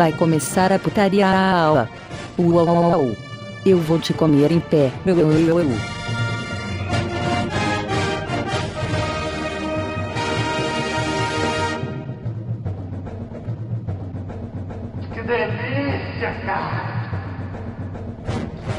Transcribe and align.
Vai 0.00 0.12
começar 0.12 0.72
a 0.72 0.78
putaria. 0.78 1.26
Uau, 1.26 1.86
uau, 2.38 2.66
uau. 2.66 3.16
Eu 3.66 3.76
vou 3.76 3.98
te 3.98 4.14
comer 4.14 4.50
em 4.50 4.58
pé. 4.58 4.90
Uau, 5.06 5.14
uau, 5.14 5.56
uau. 5.56 5.66
Que 15.12 15.20
delícia, 15.20 16.34
cara! 16.46 17.10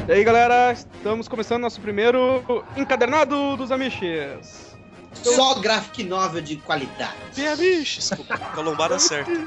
E 0.07 0.11
aí 0.11 0.23
galera, 0.23 0.71
estamos 0.71 1.27
começando 1.27 1.61
nosso 1.61 1.79
primeiro 1.79 2.43
encadernado 2.75 3.55
dos 3.57 3.71
Amiches. 3.71 4.70
Só 5.13 5.59
graphic 5.59 6.03
novel 6.03 6.41
de 6.41 6.55
qualidade. 6.57 7.15
Bem 7.35 7.47
amiches, 7.47 8.09
com 8.55 8.59
a 8.59 8.63
lombada 8.63 8.97
certa. 8.97 9.31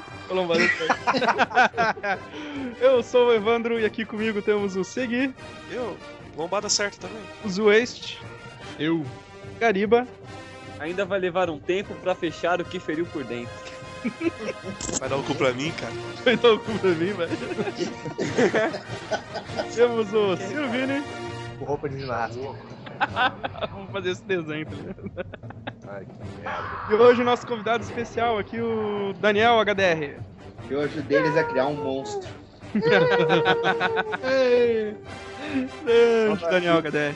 Eu 2.81 3.03
sou 3.03 3.29
o 3.29 3.33
Evandro 3.33 3.81
e 3.81 3.85
aqui 3.85 4.05
comigo 4.05 4.41
temos 4.43 4.77
o 4.77 4.85
Segui, 4.85 5.35
Eu, 5.71 5.97
lombada 6.37 6.69
certa 6.69 7.09
também. 7.09 7.23
o 7.45 7.49
Zueste, 7.49 8.21
eu, 8.79 9.05
Gariba, 9.59 10.07
Ainda 10.79 11.05
vai 11.05 11.19
levar 11.21 11.49
um 11.49 11.59
tempo 11.59 11.95
pra 11.95 12.15
fechar 12.15 12.61
o 12.61 12.65
que 12.65 12.81
feriu 12.81 13.07
por 13.07 13.25
dentro. 13.25 13.55
Vai 15.01 15.09
dar 15.09 15.17
o 15.17 15.23
cu 15.23 15.35
pra 15.35 15.51
mim, 15.53 15.73
cara. 15.73 15.93
vai 16.23 16.37
dar 16.37 16.53
o 16.53 16.59
cu 16.59 16.79
pra 16.79 16.91
mim, 16.91 17.13
velho. 17.15 17.31
temos 19.75 20.13
o 20.13 20.37
Silvini, 20.37 21.03
com 21.59 21.65
roupa 21.65 21.89
de 21.89 22.01
ginástica. 22.01 22.74
Vamos 23.71 23.91
fazer 23.93 24.11
esse 24.11 24.25
desenho, 24.25 24.67
tá 24.67 24.77
ligado? 24.77 25.11
Ai, 25.89 26.05
que 26.05 26.41
merda. 26.41 26.65
E 26.91 26.95
hoje 26.95 27.23
o 27.23 27.25
nosso 27.25 27.47
convidado 27.47 27.83
especial 27.83 28.39
aqui, 28.39 28.61
o 28.61 29.13
Daniel 29.21 29.59
HDR. 29.61 30.21
Eu 30.71 30.81
ajudei 30.81 31.19
eles 31.19 31.37
a 31.37 31.45
criar 31.45 31.67
um 31.67 31.75
monstro. 31.75 32.29
Grande 32.75 33.17
Daniel 36.51 36.79
HDR. 36.79 37.15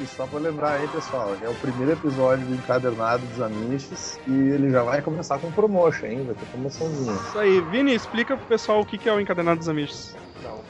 E 0.00 0.06
só 0.06 0.26
pra 0.26 0.38
lembrar 0.38 0.72
aí, 0.72 0.86
pessoal, 0.88 1.34
é 1.40 1.48
o 1.48 1.54
primeiro 1.54 1.92
episódio 1.92 2.44
do 2.44 2.54
Encadernado 2.54 3.24
dos 3.26 3.40
Amiches 3.40 4.20
e 4.26 4.32
ele 4.32 4.70
já 4.70 4.82
vai 4.82 5.00
começar 5.00 5.38
com 5.38 5.50
promotion, 5.50 6.06
hein? 6.06 6.24
Vai 6.26 6.34
ter 6.34 6.44
promoçãozinha. 6.46 7.14
Isso 7.14 7.38
aí, 7.38 7.60
Vini, 7.62 7.94
explica 7.94 8.36
pro 8.36 8.46
pessoal 8.46 8.80
o 8.80 8.86
que 8.86 9.08
é 9.08 9.12
o 9.12 9.18
encadernado 9.18 9.58
dos 9.58 9.68
Amiches. 9.68 10.14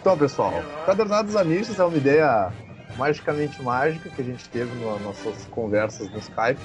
Então, 0.01 0.17
pessoal, 0.17 0.53
o 0.53 0.83
Encadernado 0.83 1.27
dos 1.27 1.37
Amiches 1.37 1.79
é 1.79 1.85
uma 1.85 1.97
ideia 1.97 2.53
magicamente 2.99 3.63
mágica 3.63 4.11
que 4.11 4.21
a 4.21 4.25
gente 4.25 4.47
teve 4.49 4.71
nas 4.85 5.01
nossas 5.01 5.47
conversas 5.51 6.11
no 6.11 6.19
Skype, 6.19 6.61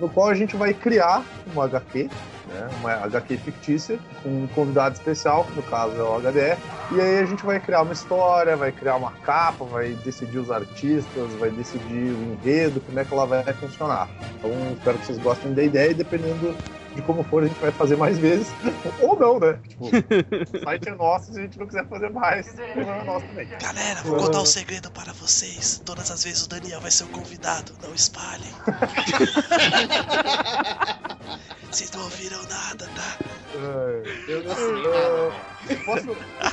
no 0.00 0.08
qual 0.08 0.28
a 0.28 0.34
gente 0.34 0.56
vai 0.56 0.72
criar 0.72 1.22
uma 1.52 1.64
HQ, 1.64 2.04
né, 2.48 2.68
uma 2.80 2.92
HQ 3.04 3.36
fictícia, 3.36 3.98
com 4.22 4.44
um 4.44 4.46
convidado 4.48 4.94
especial, 4.94 5.44
que 5.44 5.52
no 5.54 5.62
caso 5.64 5.94
é 5.96 6.02
o 6.02 6.20
HDR, 6.20 6.58
e 6.92 7.00
aí 7.00 7.18
a 7.18 7.26
gente 7.26 7.44
vai 7.44 7.60
criar 7.60 7.82
uma 7.82 7.92
história, 7.92 8.56
vai 8.56 8.72
criar 8.72 8.96
uma 8.96 9.12
capa, 9.12 9.64
vai 9.64 9.90
decidir 10.04 10.38
os 10.38 10.50
artistas, 10.50 11.32
vai 11.38 11.50
decidir 11.50 12.12
o 12.12 12.32
enredo, 12.32 12.80
como 12.80 12.98
é 12.98 13.04
que 13.04 13.12
ela 13.12 13.26
vai 13.26 13.44
funcionar. 13.54 14.08
Então 14.38 14.50
espero 14.72 14.98
que 14.98 15.06
vocês 15.06 15.18
gostem 15.18 15.52
da 15.52 15.62
ideia 15.62 15.90
e 15.90 15.94
dependendo 15.94 16.56
de 16.98 17.02
como 17.06 17.22
for, 17.24 17.44
a 17.44 17.46
gente 17.46 17.58
vai 17.60 17.70
fazer 17.70 17.96
mais 17.96 18.18
vezes, 18.18 18.48
ou 19.00 19.16
não, 19.18 19.38
né? 19.38 19.58
Tipo, 19.68 19.84
o 20.56 20.64
site 20.64 20.88
é 20.88 20.94
nosso, 20.94 21.32
se 21.32 21.38
a 21.38 21.42
gente 21.42 21.58
não 21.58 21.66
quiser 21.66 21.86
fazer 21.86 22.10
mais, 22.10 22.48
o 22.48 22.52
problema 22.56 22.92
é 22.96 23.04
nosso 23.04 23.26
também. 23.26 23.48
Galera, 23.60 24.00
vou 24.02 24.16
contar 24.16 24.40
um 24.42 24.46
segredo 24.46 24.90
para 24.90 25.12
vocês. 25.12 25.80
Todas 25.84 26.10
as 26.10 26.24
vezes 26.24 26.44
o 26.44 26.48
Daniel 26.48 26.80
vai 26.80 26.90
ser 26.90 27.04
o 27.04 27.08
convidado. 27.08 27.72
Não 27.82 27.94
espalhem. 27.94 28.52
Vocês 31.70 31.90
não 31.92 32.02
ouviram 32.04 32.38
nada, 32.44 32.88
tá? 32.94 33.16
Eu 34.26 34.42
não 34.42 34.82
nada. 34.82 35.32
Ah, 35.34 35.74
Posso, 35.84 36.16
ah, 36.40 36.50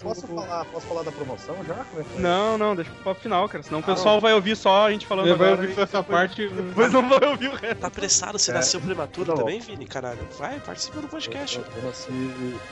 posso, 0.00 0.26
falar, 0.26 0.64
posso 0.66 0.86
falar 0.86 1.02
da 1.02 1.12
promoção 1.12 1.56
já? 1.66 1.74
Como 1.74 2.00
é 2.00 2.04
que 2.04 2.16
é? 2.16 2.20
Não, 2.20 2.56
não, 2.56 2.74
deixa 2.74 2.90
pro 3.02 3.14
final, 3.14 3.46
cara. 3.50 3.62
Senão 3.62 3.80
o 3.80 3.82
pessoal 3.82 4.18
vai 4.18 4.32
ouvir 4.32 4.56
só 4.56 4.86
a 4.86 4.90
gente 4.92 5.06
falando 5.06 5.26
Ele 5.28 5.34
vai 5.36 5.48
agora. 5.52 5.68
ouvir 5.68 5.78
e 5.78 5.82
essa 5.82 5.98
depois- 6.00 6.06
parte. 6.06 6.48
Depois 6.48 6.90
não 6.92 7.06
vai 7.06 7.28
ouvir 7.28 7.48
o 7.48 7.54
resto. 7.54 7.76
Tá 7.80 7.88
apressado? 7.88 8.38
Você 8.38 8.50
É. 8.50 8.54
nasceu 8.54 8.80
prematuro 8.80 9.34
também, 9.34 9.59
Vini? 9.60 9.86
Caralho. 9.86 10.18
Vai, 10.38 10.58
participa 10.60 11.00
do 11.00 11.08
podcast. 11.08 11.58
Eu, 11.58 11.64
eu 11.76 11.82
nasci. 11.88 12.08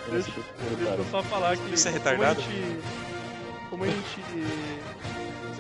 Eu 0.09 0.15
nasci 0.15 0.33
Deixa 0.77 0.95
eu 0.95 1.05
só 1.11 1.23
falar 1.23 1.57
que. 1.57 1.75
Isso 1.75 1.89
é 1.89 1.93
como 1.93 2.05
retardado? 2.05 2.41
a 2.41 2.43
gente. 2.43 2.79
Como 3.71 3.85
a 3.85 3.87
gente. 3.87 4.23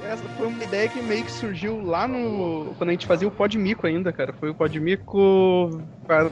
Essa 0.05 0.22
foi 0.39 0.47
uma 0.47 0.65
ideia 0.65 0.89
que 0.89 1.03
meio 1.03 1.25
que 1.25 1.31
surgiu 1.31 1.84
lá 1.84 2.09
no. 2.09 2.75
Quando 2.78 2.89
a 2.91 2.93
gente 2.93 3.06
fazia 3.06 3.28
o 3.28 3.31
Podmico 3.31 3.87
ainda, 3.87 4.12
cara. 4.12 4.33
Foi 4.33 4.49
o 4.49 4.55
Podmico. 4.55 5.83
quadra- 6.06 6.31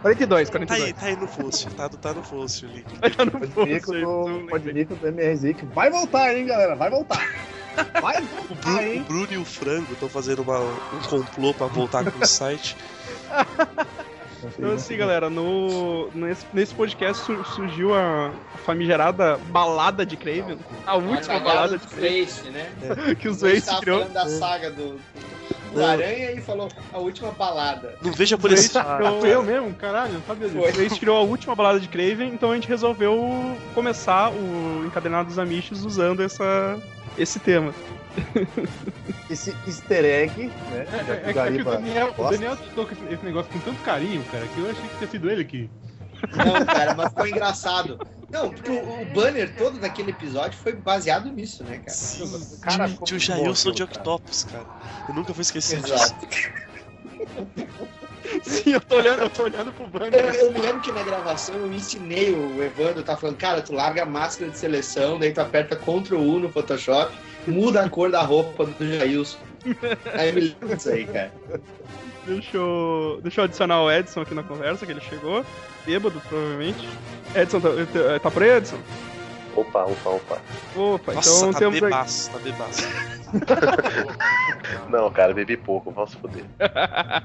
42, 0.00 0.48
Tá 0.48 0.58
aí, 0.58 0.66
42. 0.66 0.92
tá 0.94 1.06
aí 1.06 1.16
no 1.16 1.26
fóssil. 1.28 1.70
Tá, 1.72 1.88
tá 1.88 2.12
no 2.14 2.22
fóssil 2.22 2.68
ali. 2.70 2.84
Tá 3.14 3.24
no 3.24 3.32
post, 3.32 3.90
do, 4.00 4.96
do 4.96 5.08
MRZ 5.08 5.54
que 5.54 5.66
vai 5.66 5.90
voltar, 5.90 6.34
hein, 6.34 6.46
galera? 6.46 6.74
Vai 6.76 6.88
voltar. 6.90 7.20
Vai 8.02 8.20
O 8.20 8.26
voltar, 8.26 8.56
Bruno, 8.62 8.78
o 8.78 8.82
hein? 8.82 9.04
Bruno 9.06 9.28
e 9.30 9.36
o 9.38 9.44
Frango 9.44 9.92
estão 9.92 10.08
fazendo 10.08 10.42
uma- 10.42 10.58
um 10.58 11.00
complô 11.08 11.54
pra 11.54 11.66
voltar 11.68 12.10
com 12.10 12.18
o 12.18 12.26
site. 12.26 12.76
Então 14.58 14.72
assim, 14.72 14.96
galera, 14.96 15.28
no, 15.28 16.08
nesse, 16.14 16.46
nesse 16.54 16.74
podcast 16.74 17.22
sur- 17.24 17.44
surgiu 17.46 17.94
a 17.94 18.30
famigerada 18.64 19.36
balada 19.50 20.04
de 20.06 20.16
Craven. 20.16 20.58
A 20.86 20.96
última 20.96 21.34
Uma 21.34 21.40
balada 21.40 21.76
de 21.78 21.86
Craven 21.86 22.24
Face, 22.26 22.48
né? 22.50 22.70
que 23.20 23.28
o 23.28 23.32
A 23.32 23.34
gente 23.34 23.38
Zwace 23.38 23.66
tava 23.66 23.80
criou. 23.82 23.98
falando 23.98 24.14
da 24.14 24.26
saga 24.28 24.70
do, 24.70 24.92
do 25.74 25.78
Não. 25.80 25.86
Aranha 25.86 26.32
e 26.32 26.40
falou 26.40 26.68
a 26.90 26.98
última 26.98 27.30
balada. 27.32 27.94
Não 28.02 28.12
veja 28.12 28.38
por 28.38 28.50
esse. 28.50 28.70
criou- 28.70 29.20
Foi 29.20 29.28
eu 29.34 29.42
mesmo, 29.42 29.74
caralho, 29.74 30.14
não 30.14 30.22
sabia 30.22 30.48
disso. 30.48 30.72
Foi. 30.74 30.86
O 30.86 30.98
criou 30.98 31.18
a 31.18 31.22
última 31.22 31.54
balada 31.54 31.78
de 31.78 31.88
Craven, 31.88 32.28
então 32.32 32.50
a 32.50 32.54
gente 32.54 32.66
resolveu 32.66 33.56
começar 33.74 34.30
o 34.32 34.84
Encadenado 34.86 35.28
dos 35.28 35.38
Amiches 35.38 35.84
usando 35.84 36.22
essa, 36.22 36.78
esse 37.18 37.38
tema. 37.38 37.74
Esse 39.30 39.56
easter 39.66 40.04
egg, 40.04 40.46
né? 40.70 40.86
É, 40.92 41.04
já 41.06 41.14
é, 41.14 41.32
que 41.32 41.38
é 41.38 41.42
o 41.42 41.54
que 41.54 41.60
o 41.60 41.64
Daniel, 41.64 42.14
o. 42.16 42.30
Daniel 42.30 42.56
citou 42.56 42.86
com 42.86 42.94
esse, 43.12 43.24
negócio 43.24 43.52
com 43.52 43.58
tanto 43.60 43.82
carinho, 43.82 44.24
cara, 44.24 44.46
que 44.48 44.58
eu 44.58 44.70
achei 44.70 44.88
que 44.88 44.96
tinha 44.98 45.10
sido 45.10 45.30
ele 45.30 45.44
que. 45.44 45.70
Não, 46.36 46.66
cara, 46.66 46.94
mas 46.94 47.08
ficou 47.08 47.26
engraçado. 47.26 47.98
Não, 48.30 48.50
porque 48.50 48.70
o, 48.70 49.02
o 49.02 49.04
banner 49.06 49.54
todo 49.56 49.78
daquele 49.78 50.10
episódio 50.10 50.58
foi 50.58 50.74
baseado 50.74 51.30
nisso, 51.32 51.64
né, 51.64 51.78
cara? 51.78 51.90
Sim, 51.90 52.58
Cara, 52.60 52.88
tio, 53.04 53.18
Jailson 53.18 53.72
de. 53.72 53.82
Octopus, 53.82 54.44
cara. 54.44 54.66
Eu 55.08 55.14
nunca 55.14 55.32
vou 55.32 55.40
esquecer 55.42 55.80
disso. 55.82 56.14
Sim, 58.42 58.72
eu 58.72 58.80
tô 58.80 58.96
olhando, 58.96 59.22
eu 59.22 59.30
tô 59.30 59.42
olhando 59.44 59.72
pro 59.72 59.84
Eu, 59.84 59.90
banner. 59.90 60.34
eu 60.34 60.52
me 60.52 60.60
lembro 60.60 60.80
que 60.80 60.92
na 60.92 61.02
gravação 61.02 61.54
eu 61.56 61.72
ensinei 61.72 62.32
o 62.32 62.62
Evandro, 62.62 63.02
tá 63.02 63.16
falando, 63.16 63.36
cara, 63.36 63.60
tu 63.60 63.72
larga 63.72 64.02
a 64.02 64.06
máscara 64.06 64.50
de 64.50 64.58
seleção, 64.58 65.18
daí 65.18 65.32
tu 65.32 65.40
aperta 65.40 65.76
Ctrl 65.76 66.16
U 66.16 66.38
no 66.38 66.50
Photoshop, 66.50 67.12
muda 67.46 67.82
a 67.82 67.88
cor 67.88 68.10
da 68.10 68.22
roupa 68.22 68.66
do 68.66 68.86
Jailson. 68.86 69.38
Aí 70.14 70.28
eu 70.28 70.34
me 70.34 70.40
lembro 70.40 70.76
disso 70.76 70.90
aí, 70.90 71.06
cara. 71.06 71.32
Deixa 72.26 72.56
eu, 72.56 73.18
deixa 73.22 73.40
eu 73.40 73.44
adicionar 73.44 73.82
o 73.82 73.90
Edson 73.90 74.20
aqui 74.20 74.34
na 74.34 74.42
conversa, 74.42 74.86
que 74.86 74.92
ele 74.92 75.00
chegou. 75.00 75.44
Bêbado, 75.84 76.20
provavelmente. 76.28 76.88
Edson, 77.34 77.60
tá, 77.60 77.68
tá 78.22 78.30
por 78.30 78.42
aí, 78.42 78.50
Edson? 78.50 78.78
Opa, 79.56 79.84
opa, 79.84 80.10
opa. 80.10 80.38
Opa, 80.76 81.14
Nossa, 81.14 81.30
então 81.38 81.52
tá 81.52 81.58
temos 81.58 81.80
bebaço, 81.80 82.30
tá 82.30 82.38
bebaço. 82.38 82.82
Não, 84.88 85.10
cara, 85.10 85.32
bebi 85.32 85.56
pouco, 85.56 85.92
fuder. 86.06 86.44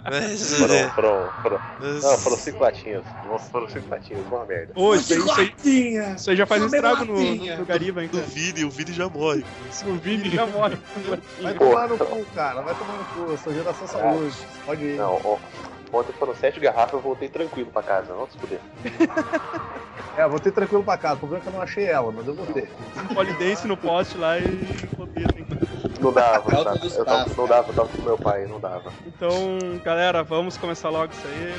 Mas, 0.09 0.57
Foram, 0.57 0.89
foram, 0.91 1.29
foram. 1.41 1.59
Não, 1.79 2.17
foram 2.17 2.37
cinco 2.37 2.63
latinhas. 2.63 3.03
Nossa, 3.23 3.49
foram 3.49 3.69
cinco 3.69 3.89
latinhas, 3.89 4.25
uma 4.25 4.45
merda. 4.45 4.73
Ô, 4.75 4.93
isso, 4.95 5.13
aí- 5.13 5.19
isso, 5.63 6.29
aí, 6.29 6.33
aí 6.33 6.35
já 6.35 6.45
faz 6.45 6.61
um 6.61 6.67
estrago 6.67 7.05
no, 7.05 7.13
no, 7.13 7.57
no 7.57 7.65
Gariba, 7.65 8.03
hein, 8.03 8.09
cara. 8.09 8.23
Vini, 8.23 8.63
o 8.65 8.69
Vini 8.69 8.93
já 8.93 9.09
morre. 9.09 9.43
O 9.85 9.93
Vini 9.95 10.29
já 10.29 10.45
morre. 10.45 10.77
Vai 11.41 11.53
tomar 11.53 11.87
no 11.87 11.97
cu, 11.97 12.25
cara. 12.33 12.61
Vai 12.61 12.75
tomar 12.75 12.93
no 12.97 13.05
cu. 13.05 13.37
Sou 13.37 13.53
geração 13.53 13.87
saúde. 13.87 14.35
Pode 14.65 14.83
ir. 14.83 14.97
Não, 14.97 15.19
ó, 15.23 15.37
ontem 15.95 16.13
foram 16.13 16.35
sete 16.35 16.59
garrafas, 16.59 16.93
eu 16.93 17.01
voltei 17.01 17.29
tranquilo 17.29 17.71
pra 17.71 17.83
casa, 17.83 18.13
vamos 18.13 18.31
se 18.31 18.37
fuder. 18.37 18.59
É, 20.17 20.23
eu 20.23 20.29
voltei 20.29 20.49
tranquilo 20.51 20.81
pra 20.83 20.97
casa. 20.97 21.15
O 21.15 21.19
problema 21.19 21.41
é 21.41 21.43
que 21.43 21.49
eu 21.49 21.53
não 21.53 21.61
achei 21.61 21.85
ela, 21.85 22.09
mas 22.09 22.25
eu 22.25 22.33
voltei. 22.33 22.69
Um 22.97 23.13
polidense 23.13 23.67
no 23.67 23.75
poste 23.75 24.17
lá 24.17 24.37
e. 24.39 24.43
Não 25.99 26.13
dava, 26.13 26.51
não 26.51 26.63
dava. 26.63 26.85
Eu 26.85 27.05
tava, 27.05 27.35
não 27.35 27.47
dava, 27.47 27.69
eu 27.69 27.73
tava 27.73 27.89
com 27.89 28.01
meu 28.01 28.17
pai, 28.17 28.45
não 28.45 28.59
dava. 28.59 28.93
Então, 29.05 29.57
galera, 29.83 30.23
vamos 30.23 30.55
começar 30.55 30.89
logo 30.89 31.11
isso 31.11 31.27
aí. 31.27 31.53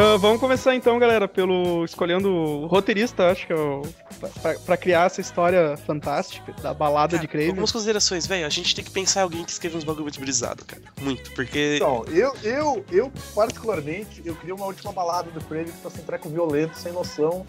Ah, 0.00 0.16
vamos 0.16 0.38
começar 0.38 0.76
então, 0.76 0.96
galera, 0.96 1.26
pelo 1.26 1.84
escolhendo 1.84 2.30
o 2.30 2.66
roteirista, 2.68 3.32
acho 3.32 3.48
que 3.48 3.52
é 3.52 3.56
o, 3.56 3.82
pra, 4.40 4.54
pra 4.54 4.76
criar 4.76 5.06
essa 5.06 5.20
história 5.20 5.76
fantástica 5.78 6.52
da 6.62 6.72
balada 6.72 7.18
de 7.18 7.26
Craven. 7.26 7.48
Algumas 7.48 7.72
considerações, 7.72 8.24
velho. 8.24 8.46
A 8.46 8.48
gente 8.48 8.76
tem 8.76 8.84
que 8.84 8.92
pensar 8.92 9.20
em 9.20 9.22
alguém 9.24 9.44
que 9.44 9.50
escreva 9.50 9.76
uns 9.76 9.82
bagulho 9.82 10.04
muito 10.04 10.20
brisado, 10.20 10.64
cara. 10.64 10.82
Muito, 11.00 11.32
porque. 11.32 11.74
Então, 11.78 12.04
eu, 12.12 12.32
eu, 12.44 12.84
eu, 12.92 13.12
particularmente, 13.34 14.22
eu 14.24 14.36
queria 14.36 14.54
uma 14.54 14.66
última 14.66 14.92
balada 14.92 15.32
do 15.32 15.40
Craven 15.40 15.72
que 15.72 15.82
fosse 15.82 15.98
um 16.00 16.04
treco 16.04 16.28
violento, 16.28 16.78
sem 16.78 16.92
noção. 16.92 17.44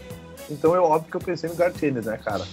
Então 0.50 0.74
é 0.74 0.80
óbvio 0.80 1.12
que 1.12 1.18
eu 1.18 1.22
pensei 1.22 1.48
no 1.52 1.56
Gartienes, 1.56 2.08
né, 2.08 2.18
cara? 2.18 2.48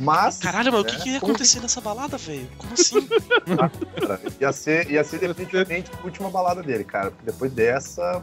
Mas. 0.00 0.38
Caralho, 0.38 0.72
mas 0.72 0.80
o 0.80 0.84
né, 0.84 0.90
que, 0.92 1.02
que 1.02 1.10
ia 1.10 1.20
como 1.20 1.32
acontecer 1.32 1.60
nessa 1.60 1.82
balada, 1.82 2.16
velho? 2.16 2.48
Como 2.56 2.72
assim? 2.72 3.06
cara, 4.00 4.18
ia, 4.40 4.50
ser, 4.50 4.90
ia 4.90 5.04
ser 5.04 5.18
definitivamente 5.18 5.90
a 6.00 6.06
última 6.06 6.30
balada 6.30 6.62
dele, 6.62 6.84
cara. 6.84 7.10
Porque 7.10 7.26
depois 7.26 7.52
dessa, 7.52 8.22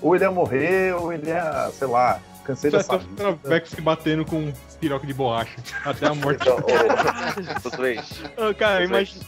ou 0.00 0.14
ele 0.14 0.24
ia 0.24 0.30
morrer, 0.30 0.94
ou 0.94 1.12
ele 1.12 1.28
ia, 1.28 1.70
sei 1.72 1.88
lá, 1.88 2.20
cansei 2.44 2.70
Só 2.70 2.76
dessa 2.76 2.92
só 2.92 2.98
Travex 3.16 3.70
se 3.70 3.80
batendo 3.80 4.24
com 4.24 4.36
um 4.36 4.52
piroca 4.78 5.06
de 5.06 5.14
borracha. 5.14 5.56
Até 5.84 6.06
a 6.06 6.14
morte. 6.14 6.42
Então, 6.42 6.56
ô, 6.56 7.68
ô, 7.68 7.70
três. 7.70 8.22
Ah, 8.36 8.54
cara, 8.54 8.84
imagina. 8.84 9.24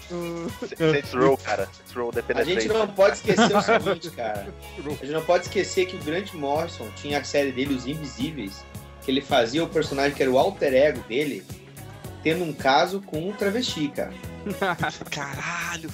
Saints 0.77 1.13
Row, 1.13 1.37
cara. 1.39 1.67
Saints 1.67 1.93
Row 1.95 2.13
A 2.35 2.45
gente 2.45 2.69
não 2.69 2.87
pode 2.87 3.17
esquecer 3.17 3.57
o 3.57 3.63
seguinte, 3.63 4.11
cara. 4.15 4.47
A 4.79 5.05
gente 5.05 5.13
não 5.13 5.23
pode 5.23 5.45
esquecer 5.45 5.87
que 5.87 5.97
o 5.97 5.99
Grant 6.01 6.33
Morrison 6.35 6.89
tinha 6.97 7.19
a 7.19 7.25
série 7.25 7.53
dele, 7.53 7.75
Os 7.75 7.87
Invisíveis, 7.87 8.65
que 9.03 9.11
ele 9.11 9.23
fazia 9.23 9.65
o 9.65 9.69
personagem 9.69 10.15
que 10.15 10.23
era 10.23 10.31
o 10.31 10.39
alter 10.39 10.75
ego 10.75 11.01
dele, 11.09 11.45
tendo 12.23 12.45
um 12.45 12.53
caso 12.53 13.01
com 13.01 13.29
um 13.29 13.33
travesti, 13.33 13.89
cara. 13.89 14.13
Caralho. 15.11 15.91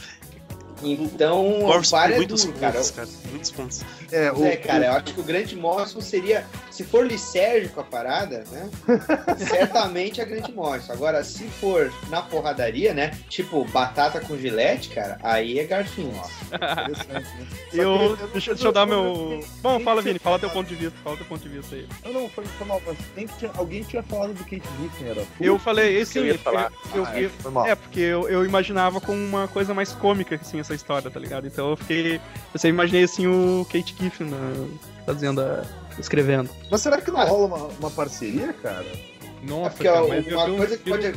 Então, 0.82 1.42
Morrison 1.60 1.96
várias 1.96 2.18
muitos 2.18 2.44
dúvidas, 2.44 2.60
cara. 2.60 2.72
pontos, 2.74 2.90
cara. 2.90 3.08
Muitos 3.30 3.50
pontos. 3.50 3.80
É, 4.10 4.32
o, 4.32 4.44
É, 4.44 4.56
cara, 4.56 4.86
eu 4.86 4.92
acho 4.92 5.14
que 5.14 5.20
o 5.20 5.22
Grant 5.22 5.52
Morrison 5.54 6.00
seria, 6.00 6.44
se 6.70 6.84
for 6.84 7.06
lisérgico 7.06 7.80
a 7.80 7.84
parada, 7.84 8.44
né? 8.50 8.68
certamente 9.38 10.20
é 10.20 10.24
Grant 10.24 10.48
Morrison. 10.50 10.92
Agora, 10.92 11.22
se 11.24 11.44
for 11.44 11.92
na 12.10 12.22
porradaria, 12.22 12.92
né? 12.94 13.12
Tipo, 13.28 13.64
batata 13.66 14.20
com 14.20 14.36
gilete, 14.36 14.90
cara, 14.90 15.18
aí 15.22 15.58
é 15.58 15.64
Garfinho. 15.64 16.12
interessante, 16.52 17.08
né? 17.12 17.46
Só 17.74 17.82
Eu, 17.82 18.16
que- 18.16 18.26
deixa, 18.32 18.54
deixa 18.54 18.68
eu 18.68 18.72
dar 18.72 18.86
meu. 18.86 19.42
Bom, 19.62 19.80
fala, 19.80 20.02
Vini, 20.02 20.18
fala 20.18 20.38
teu 20.38 20.50
ponto 20.50 20.68
de 20.68 20.74
vista, 20.74 20.98
fala 21.02 21.16
teu 21.16 21.26
ponto 21.26 21.42
de 21.42 21.48
vista 21.48 21.74
aí. 21.74 21.86
Não, 22.04 22.12
não, 22.12 22.28
foi, 22.28 22.44
foi 22.44 22.66
mal, 22.66 22.82
mas 22.86 22.96
tem 23.14 23.26
que 23.26 23.36
tinha- 23.38 23.50
alguém 23.56 23.82
tinha 23.82 24.02
falado 24.02 24.34
do 24.34 24.44
Kate 24.44 24.62
Giffen, 24.80 25.08
era? 25.08 25.24
Eu 25.40 25.58
falei, 25.58 25.96
esse 25.96 26.18
Eu 26.18 26.26
ia 26.26 26.38
falar. 26.38 26.70
eu- 26.94 27.04
Ah, 27.06 27.20
eu- 27.20 27.26
é, 27.26 27.30
foi 27.40 27.50
mal. 27.50 27.66
É, 27.66 27.74
porque 27.74 28.00
eu, 28.00 28.28
eu 28.28 28.44
imaginava 28.44 29.00
com 29.00 29.12
uma 29.12 29.48
coisa 29.48 29.72
mais 29.72 29.92
cômica, 29.92 30.34
assim, 30.36 30.60
essa 30.60 30.71
história, 30.74 31.10
tá 31.10 31.18
ligado? 31.18 31.46
Então 31.46 31.70
eu 31.70 31.76
fiquei. 31.76 32.16
Eu 32.16 32.58
sempre 32.58 32.70
imaginei 32.70 33.04
assim 33.04 33.26
o 33.26 33.66
Kate 33.70 33.94
Giffen 33.98 34.28
né, 34.28 34.68
fazendo 35.06 35.40
a. 35.40 35.64
escrevendo. 35.98 36.50
Mas 36.70 36.80
será 36.80 37.00
que 37.00 37.10
não 37.10 37.26
rola 37.26 37.46
uma, 37.46 37.66
uma 37.78 37.90
parceria, 37.90 38.52
cara? 38.54 38.84
É 38.84 39.46
Nossa, 39.46 39.70
porque 39.70 39.84
cara, 39.84 40.04
ó, 40.04 40.08
mas 40.08 40.26
uma 40.26 40.44
um 40.44 40.56
coisa 40.56 40.76
que 40.76 40.90
pode. 40.90 41.14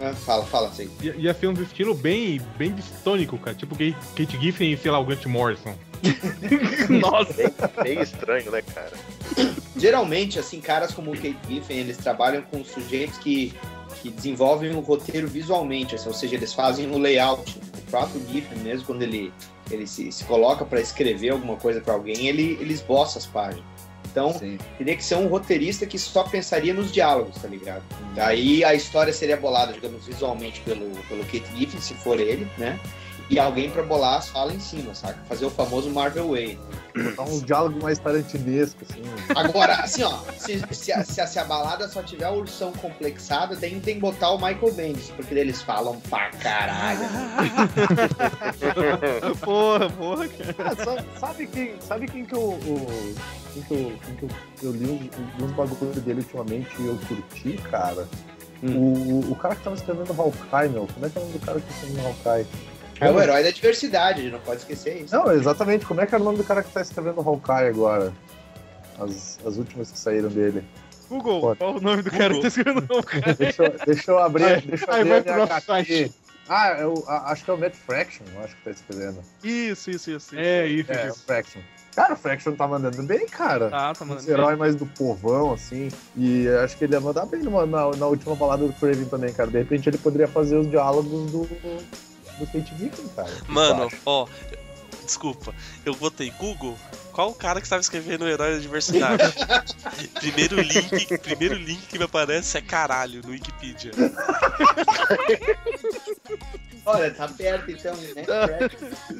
Ah, 0.00 0.12
fala, 0.14 0.44
fala 0.44 0.68
assim. 0.68 0.90
Ia, 1.00 1.14
ia 1.16 1.34
ser 1.34 1.46
um 1.46 1.52
estilo 1.52 1.94
bem, 1.94 2.40
bem 2.58 2.72
distônico, 2.72 3.38
cara. 3.38 3.56
Tipo 3.56 3.76
Kate 3.76 3.96
Kate 4.16 4.40
Giffen 4.40 4.72
e, 4.72 4.76
sei 4.76 4.90
lá, 4.90 4.98
o 4.98 5.04
Grant 5.04 5.24
Morrison. 5.26 5.76
Nossa! 6.90 7.32
Bem, 7.34 7.52
bem 7.84 8.00
estranho, 8.02 8.50
né, 8.50 8.62
cara? 8.62 8.92
Geralmente, 9.76 10.38
assim, 10.38 10.60
caras 10.60 10.92
como 10.92 11.12
o 11.12 11.14
Kate 11.14 11.38
Giffen, 11.48 11.78
eles 11.78 11.96
trabalham 11.96 12.42
com 12.42 12.64
sujeitos 12.64 13.18
que, 13.18 13.54
que 14.02 14.10
desenvolvem 14.10 14.74
o 14.74 14.80
roteiro 14.80 15.28
visualmente, 15.28 15.94
assim, 15.94 16.08
ou 16.08 16.14
seja, 16.14 16.34
eles 16.34 16.52
fazem 16.52 16.90
o 16.90 16.98
layout. 16.98 17.56
O 17.78 17.90
próprio 17.90 18.20
Giffen, 18.28 18.58
mesmo 18.58 18.86
quando 18.86 19.02
ele, 19.02 19.32
ele 19.70 19.86
se, 19.86 20.10
se 20.10 20.24
coloca 20.24 20.64
para 20.64 20.80
escrever 20.80 21.30
alguma 21.30 21.56
coisa 21.56 21.80
para 21.80 21.94
alguém, 21.94 22.26
ele, 22.26 22.58
ele 22.60 22.74
esboça 22.74 23.18
as 23.18 23.26
páginas. 23.26 23.64
Então, 24.10 24.32
Sim. 24.32 24.58
teria 24.76 24.96
que 24.96 25.04
ser 25.04 25.14
um 25.14 25.28
roteirista 25.28 25.86
que 25.86 25.98
só 25.98 26.24
pensaria 26.24 26.74
nos 26.74 26.92
diálogos, 26.92 27.40
tá 27.40 27.48
ligado? 27.48 27.82
Daí 28.14 28.62
a 28.64 28.74
história 28.74 29.12
seria 29.12 29.36
bolada, 29.36 29.72
digamos, 29.72 30.04
visualmente 30.04 30.60
pelo, 30.62 30.90
pelo 31.08 31.24
Kate 31.24 31.46
Giffen, 31.56 31.80
se 31.80 31.94
for 31.94 32.20
ele, 32.20 32.46
né? 32.58 32.78
E 33.30 33.38
alguém 33.38 33.70
pra 33.70 33.82
bolar 33.82 34.18
as 34.18 34.28
falas 34.28 34.54
em 34.54 34.60
cima, 34.60 34.94
saca? 34.94 35.18
Fazer 35.28 35.46
o 35.46 35.50
famoso 35.50 35.88
Marvel 35.90 36.30
Way. 36.30 36.58
Botar 36.94 37.22
um 37.22 37.40
diálogo 37.40 37.82
mais 37.82 37.98
tarantinesco, 37.98 38.80
assim. 38.88 39.02
Agora, 39.34 39.76
assim, 39.76 40.02
ó, 40.02 40.18
se, 40.38 40.62
se, 40.72 40.92
a, 40.92 41.02
se, 41.02 41.20
a, 41.20 41.26
se 41.26 41.38
a 41.38 41.44
balada 41.44 41.88
só 41.88 42.02
tiver 42.02 42.26
a 42.26 42.30
ursão 42.32 42.70
complexada, 42.72 43.56
tem, 43.56 43.80
tem 43.80 43.94
que 43.94 44.00
botar 44.02 44.30
o 44.32 44.36
Michael 44.36 44.72
Bendis, 44.74 45.08
porque 45.16 45.32
eles 45.34 45.62
falam 45.62 45.98
pra 46.10 46.28
caralho. 46.32 47.00
porra, 49.40 49.88
porra, 49.90 50.28
cara. 50.28 50.54
Ah, 50.58 50.76
sabe, 50.84 51.04
sabe 51.18 51.46
quem, 51.46 51.74
sabe 51.80 52.06
quem 52.08 52.24
que 52.26 52.34
eu, 52.34 52.40
o- 52.40 53.14
quem 53.54 53.62
que 53.62 53.72
eu, 53.74 53.92
quem 54.04 54.16
que 54.16 54.22
eu, 54.24 54.28
eu 54.62 54.72
li 54.72 55.10
uns, 55.40 55.50
bagulho 55.52 55.92
dele 56.00 56.20
ultimamente 56.20 56.68
e 56.80 56.86
eu 56.86 56.98
curti, 57.08 57.52
cara? 57.70 58.06
O, 58.62 59.32
o 59.32 59.34
cara 59.34 59.56
que 59.56 59.62
tava 59.64 59.74
escrevendo 59.74 60.12
Hawkeye, 60.12 60.68
meu. 60.68 60.86
Como 60.94 61.04
é 61.04 61.08
que 61.10 61.18
é 61.18 61.20
o 61.20 61.24
nome 61.24 61.36
do 61.38 61.44
cara 61.44 61.60
que 61.60 61.66
tá 61.66 61.74
escrevendo 61.74 62.06
Hawkeye? 62.06 62.46
É 63.02 63.10
o 63.10 63.20
herói 63.20 63.42
da 63.42 63.50
diversidade, 63.50 64.20
a 64.20 64.22
gente 64.24 64.32
não 64.32 64.40
pode 64.40 64.60
esquecer 64.60 65.02
isso. 65.02 65.14
Não, 65.14 65.30
exatamente. 65.32 65.84
Como 65.86 66.00
é 66.00 66.06
que 66.06 66.14
era 66.14 66.22
o 66.22 66.24
nome 66.24 66.38
do 66.38 66.44
cara 66.44 66.62
que 66.62 66.70
tá 66.70 66.80
escrevendo 66.80 67.20
Hawkeye 67.20 67.68
agora? 67.68 68.12
As, 68.98 69.38
as 69.44 69.56
últimas 69.56 69.90
que 69.90 69.98
saíram 69.98 70.28
dele. 70.28 70.62
Google, 71.08 71.40
Pode. 71.40 71.58
qual 71.58 71.74
o 71.76 71.80
nome 71.80 72.02
do 72.02 72.10
cara 72.10 72.32
que 72.34 72.40
tá 72.40 72.48
escrevendo 72.48 72.86
o 72.90 73.02
cara? 73.02 73.34
Deixa, 73.38 73.64
eu- 73.64 73.74
deixa 73.86 74.10
eu 74.10 74.18
abrir, 74.18 74.44
Ai, 74.44 74.60
deixa 74.62 74.84
eu 74.86 74.94
abrir 74.94 75.08
vai 75.08 75.18
a 75.18 75.34
minha 75.34 75.46
pro 75.46 75.60
site. 75.60 76.12
Ah, 76.48 76.76
eu, 76.80 77.04
a- 77.06 77.32
acho 77.32 77.44
que 77.44 77.50
é 77.50 77.54
o 77.54 77.58
Matt 77.58 77.74
Fraction, 77.74 78.24
eu 78.34 78.42
acho 78.44 78.56
que 78.56 78.62
tá 78.64 78.70
escrevendo. 78.70 79.18
Isso, 79.44 79.90
isso, 79.90 80.10
isso. 80.10 80.36
É, 80.36 80.66
isso, 80.66 80.90
É, 80.92 81.06
o 81.06 81.08
isso. 81.10 81.22
Fraction. 81.26 81.60
Cara, 81.94 82.14
o 82.14 82.16
Fraction 82.16 82.52
tá 82.54 82.66
mandando 82.66 83.02
bem, 83.02 83.26
cara. 83.26 83.68
Tá, 83.68 83.92
tá, 83.94 84.04
mano. 84.04 84.18
Esse 84.20 84.30
herói 84.30 84.56
mais 84.56 84.74
do 84.74 84.86
povão, 84.86 85.52
assim. 85.52 85.90
E 86.16 86.48
acho 86.64 86.76
que 86.78 86.84
ele 86.84 86.94
ia 86.94 87.00
mandar 87.00 87.26
bem 87.26 87.42
na, 87.42 87.66
na 87.66 88.06
última 88.06 88.34
balada 88.34 88.66
do 88.66 88.72
Craven 88.72 89.04
também, 89.04 89.32
cara. 89.34 89.50
De 89.50 89.58
repente 89.58 89.88
ele 89.90 89.98
poderia 89.98 90.26
fazer 90.26 90.56
os 90.56 90.68
diálogos 90.70 91.30
do, 91.30 91.46
do 92.38 92.46
Kate 92.46 92.72
cara. 93.14 93.30
Mano, 93.48 93.88
ó, 94.06 94.26
desculpa, 95.04 95.54
eu 95.84 95.94
botei 95.94 96.30
Google. 96.30 96.78
Qual 97.12 97.28
o 97.28 97.34
cara 97.34 97.60
que 97.60 97.66
estava 97.66 97.82
escrevendo 97.82 98.24
o 98.24 98.28
herói 98.28 98.54
da 98.54 98.58
diversidade? 98.58 99.22
primeiro 100.18 100.58
link, 100.60 101.18
primeiro 101.18 101.54
link 101.56 101.86
que 101.86 101.98
me 101.98 102.04
aparece 102.04 102.56
é 102.56 102.62
caralho 102.62 103.20
no 103.22 103.32
Wikipedia. 103.32 103.92
Olha, 106.84 107.12
tá 107.12 107.28
perto 107.28 107.70
então, 107.70 107.94
né? 107.94 108.24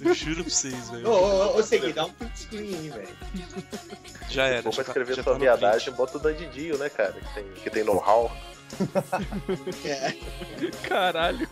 Eu 0.04 0.14
juro 0.14 0.42
pra 0.42 0.50
vocês, 0.50 0.90
velho. 0.90 1.08
ô, 1.08 1.12
ô, 1.12 1.56
ô, 1.58 1.62
Segui, 1.62 1.92
dá 1.92 2.06
um 2.06 2.12
print 2.12 2.40
screen 2.40 2.74
aí, 2.74 2.88
velho. 2.90 3.08
Já 4.28 4.46
era. 4.46 4.62
Vou 4.62 4.72
tá- 4.72 4.82
escrever 4.82 5.14
já 5.14 5.22
sua 5.22 5.34
tá 5.34 5.38
viadagem, 5.38 5.92
bota 5.94 6.16
o 6.16 6.20
Dandidinho, 6.20 6.76
né, 6.78 6.88
cara? 6.88 7.12
Que 7.12 7.34
tem, 7.34 7.44
que 7.62 7.70
tem 7.70 7.84
know-how. 7.84 8.34
É. 9.84 10.14
Caralho. 10.88 11.46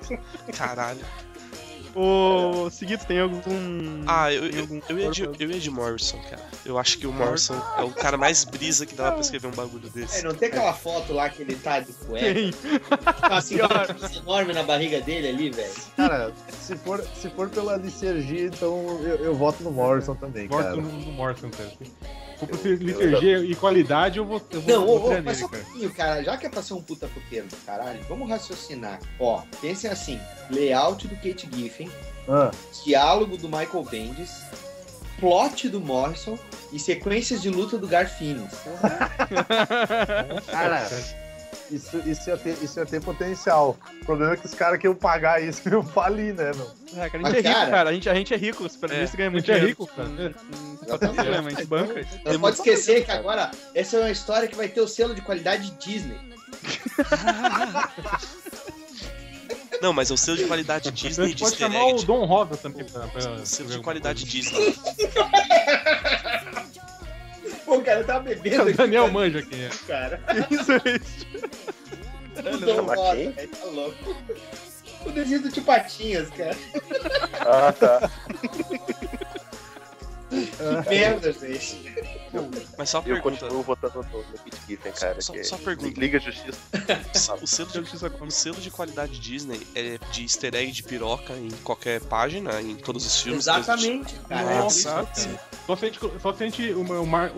Caralho. 0.56 1.00
Ô, 1.94 2.70
Seguito, 2.70 3.04
tem 3.04 3.20
algum. 3.20 3.42
Ah, 4.06 4.32
eu, 4.32 4.48
tem 4.50 4.54
eu, 4.58 4.60
algum 4.62 4.80
eu, 4.88 4.98
ia 4.98 5.10
de, 5.10 5.22
eu 5.24 5.50
ia 5.50 5.60
de 5.60 5.70
Morrison, 5.70 6.18
cara. 6.22 6.42
Eu 6.64 6.78
acho 6.78 6.96
que 6.96 7.06
o 7.06 7.12
Morrison 7.12 7.60
é 7.76 7.82
o 7.82 7.90
cara 7.90 8.16
mais 8.16 8.44
brisa 8.44 8.86
que 8.86 8.94
dava 8.94 9.12
pra 9.12 9.20
escrever 9.20 9.48
um 9.48 9.50
bagulho 9.50 9.86
É, 9.94 9.98
desse. 10.00 10.24
não 10.24 10.32
tem 10.34 10.48
aquela 10.48 10.72
foto 10.72 11.12
lá 11.12 11.28
que 11.28 11.42
ele 11.42 11.54
tá 11.54 11.80
de 11.80 11.92
cueca? 11.92 12.32
Tem. 12.32 12.50
Com 13.28 13.34
assim, 13.34 13.56
uma 13.60 14.16
enorme 14.16 14.54
na 14.54 14.62
barriga 14.62 15.02
dele 15.02 15.28
ali, 15.28 15.50
velho. 15.50 15.72
Cara, 15.94 16.32
se 16.48 16.76
for, 16.76 17.04
se 17.20 17.28
for 17.28 17.50
pela 17.50 17.76
licergia, 17.76 18.46
então 18.46 18.98
eu, 19.02 19.16
eu 19.16 19.34
voto 19.34 19.62
no 19.62 19.70
Morrison 19.70 20.14
também, 20.14 20.46
Gosto 20.48 20.62
cara. 20.68 20.76
no, 20.76 20.90
no 20.90 21.12
Morrison, 21.12 21.50
cara. 21.50 21.72
For 22.46 22.58
por 22.58 22.66
liturgia 22.66 23.38
e 23.38 23.54
qualidade, 23.54 24.18
eu 24.18 24.24
vou, 24.24 24.42
eu 24.50 24.60
vou, 24.60 24.74
Não, 24.74 24.86
vou 24.86 24.96
ô, 25.00 25.04
ô, 25.04 25.08
tirar 25.10 25.22
mas 25.22 25.38
só 25.38 25.46
um 25.46 25.48
cara. 25.48 25.64
pouquinho, 25.64 25.92
cara. 25.94 26.22
Já 26.24 26.36
que 26.36 26.46
é 26.46 26.48
pra 26.48 26.62
ser 26.62 26.74
um 26.74 26.82
puta 26.82 27.06
puteiro 27.08 27.46
do 27.46 27.56
caralho, 27.64 28.00
vamos 28.08 28.28
raciocinar. 28.28 28.98
Ó, 29.20 29.42
pensem 29.60 29.90
assim: 29.90 30.20
layout 30.50 31.06
do 31.06 31.14
Kate 31.16 31.48
Giffen, 31.54 31.90
Ah, 32.28 32.50
diálogo 32.84 33.36
do 33.36 33.48
Michael 33.48 33.84
Bendis, 33.90 34.42
plot 35.20 35.68
do 35.68 35.80
Morrison 35.80 36.38
e 36.72 36.78
sequências 36.78 37.40
de 37.42 37.50
luta 37.50 37.78
do 37.78 37.86
Garfinis. 37.86 38.50
cara, 40.50 40.88
isso, 41.72 41.96
isso, 42.06 42.30
ia 42.30 42.36
ter, 42.36 42.56
isso 42.62 42.78
ia 42.78 42.86
ter 42.86 43.02
potencial. 43.02 43.76
O 44.02 44.04
problema 44.04 44.34
é 44.34 44.36
que 44.36 44.46
os 44.46 44.54
caras 44.54 44.78
que 44.78 44.86
iam 44.86 44.94
pagar 44.94 45.42
isso 45.42 45.66
iam 45.68 45.82
falir, 45.82 46.34
né, 46.34 46.52
meu? 46.54 46.70
É, 46.96 47.08
cara, 47.08 47.18
a 47.18 47.22
Mas, 47.22 47.34
gente 47.34 47.46
é 47.46 47.48
rico, 47.48 47.60
cara- 47.60 47.70
cara. 47.70 47.90
A 47.90 47.92
gente, 47.92 48.08
a 48.10 48.14
gente 48.14 48.34
é 48.34 48.36
rico. 48.36 48.64
Os 48.64 48.76
periodistas 48.76 49.14
ganham 49.16 49.32
muito 49.32 49.50
a 49.50 49.54
gente 49.54 49.56
é 49.56 49.60
dinheiro. 49.72 49.82
rico, 49.82 49.96
cara. 49.96 50.08
Hum, 50.08 50.78
Só 50.86 50.98
tem 50.98 51.14
problema, 51.14 51.48
a 51.48 51.50
gente 51.50 51.64
banca 51.66 52.00
isso. 52.00 52.20
Não 52.24 52.40
pode 52.40 52.56
esquecer 52.56 53.04
que 53.04 53.10
agora 53.10 53.50
essa 53.74 53.96
é 53.96 54.00
uma 54.00 54.10
história 54.10 54.46
que 54.48 54.54
vai 54.54 54.68
ter 54.68 54.80
o 54.80 54.88
selo 54.88 55.14
de 55.14 55.20
qualidade 55.22 55.70
Disney. 55.84 56.16
Não, 59.80 59.92
mas 59.92 60.10
é 60.10 60.14
o 60.14 60.16
selo 60.16 60.36
de 60.36 60.44
qualidade 60.44 60.90
Disney 60.92 61.34
de 61.34 61.42
pode 61.42 61.56
chamar 61.56 61.86
o. 61.86 62.02
Dom 62.04 62.24
Rosa 62.24 62.56
também 62.56 62.84
pra, 62.84 63.06
pra 63.08 63.32
O 63.32 63.46
selo 63.46 63.68
de 63.70 63.80
qualidade. 63.80 64.24
Disney. 64.24 64.76
Pô, 67.64 67.76
o 67.76 67.82
cara 67.84 68.02
tá 68.04 68.18
bebendo 68.20 68.58
O 68.58 68.62
aqui, 68.68 68.72
Daniel 68.74 69.02
cara. 69.04 69.12
manja 69.14 69.42
quem 69.42 69.64
é. 69.64 69.68
cara. 69.86 70.20
Isso, 70.50 70.72
isso. 70.88 71.26
O 72.38 72.58
Dom 72.58 72.74
Chama 72.74 72.94
Rosa, 72.94 73.16
quem? 73.16 73.30
velho, 73.32 73.48
tá 73.48 73.64
louco. 73.66 74.16
O 75.04 75.10
desenho 75.10 75.42
do 75.42 75.50
Tio 75.50 75.62
Patinhas, 75.64 76.28
cara. 76.30 76.56
Ah, 77.40 77.72
tá. 77.72 78.10
Que 80.32 80.88
merda, 80.90 81.32
gente. 81.32 81.92
Mas 82.78 82.88
só 82.88 82.98
uma 83.00 83.08
Eu 83.08 83.14
pergunta. 83.14 83.36
continuo 83.40 83.62
votando 83.62 84.06
no, 84.10 84.18
no 84.18 84.38
Kit 84.38 84.56
Giffen, 84.66 84.92
cara. 84.92 85.20
Só- 85.20 85.32
que 85.34 85.44
só 85.44 85.58
pergunta. 85.58 86.00
Liga 86.00 86.18
a 86.18 86.20
Justiça. 86.20 86.58
O 87.42 87.46
selo, 87.46 87.70
de, 87.70 87.78
o 88.24 88.30
selo 88.30 88.56
de 88.60 88.70
qualidade 88.70 89.18
Disney 89.18 89.60
é 89.74 89.98
de 90.10 90.22
easter 90.22 90.54
egg 90.54 90.72
de 90.72 90.82
piroca 90.82 91.34
em 91.34 91.50
qualquer 91.62 92.00
página, 92.00 92.60
em 92.62 92.74
todos 92.76 93.04
os 93.06 93.20
filmes. 93.20 93.46
Exatamente, 93.46 94.14
cara. 94.28 94.50
é 94.50 94.58
Nossa. 94.60 95.06
que- 95.14 95.38
Só 95.66 95.76
se 95.76 95.84
a 95.84 95.88
gente, 95.88 96.00
só 96.20 96.32
se 96.32 96.42
a 96.42 96.46
gente 96.48 96.72
o, 96.72 96.82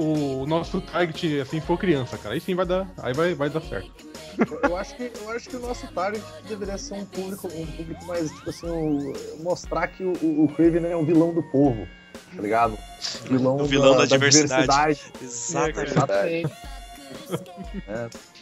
o 0.00 0.42
o 0.42 0.46
nosso 0.46 0.80
target 0.80 1.40
assim 1.40 1.60
for 1.60 1.78
criança, 1.78 2.16
cara. 2.16 2.34
Aí 2.34 2.40
sim 2.40 2.54
vai 2.54 2.64
dar, 2.66 2.88
aí 2.98 3.12
vai, 3.12 3.34
vai 3.34 3.50
dar 3.50 3.60
certo. 3.60 3.90
Eu 4.62 4.76
acho 4.76 4.96
que, 4.96 5.12
eu 5.14 5.30
acho 5.30 5.48
que 5.48 5.56
o 5.56 5.60
nosso 5.60 5.86
target 5.88 6.24
deveria 6.48 6.76
ser 6.78 6.94
um 6.94 7.04
público, 7.04 7.46
um 7.54 7.66
público 7.66 8.04
mais, 8.06 8.30
tipo 8.30 8.50
assim, 8.50 8.66
o- 8.66 9.12
mostrar 9.42 9.88
que 9.88 10.02
o, 10.02 10.12
o, 10.22 10.44
o 10.44 10.48
Craven 10.54 10.86
é 10.86 10.96
um 10.96 11.04
vilão 11.04 11.32
do 11.32 11.42
povo, 11.42 11.86
tá 12.34 12.42
ligado? 12.42 12.78
Vilão, 13.28 13.56
O 13.56 13.64
vilão 13.64 13.96
da 13.96 14.04
diversidade. 14.06 14.62
diversidade. 14.62 15.82
Exatamente. 15.84 16.52
É. 17.88 18.08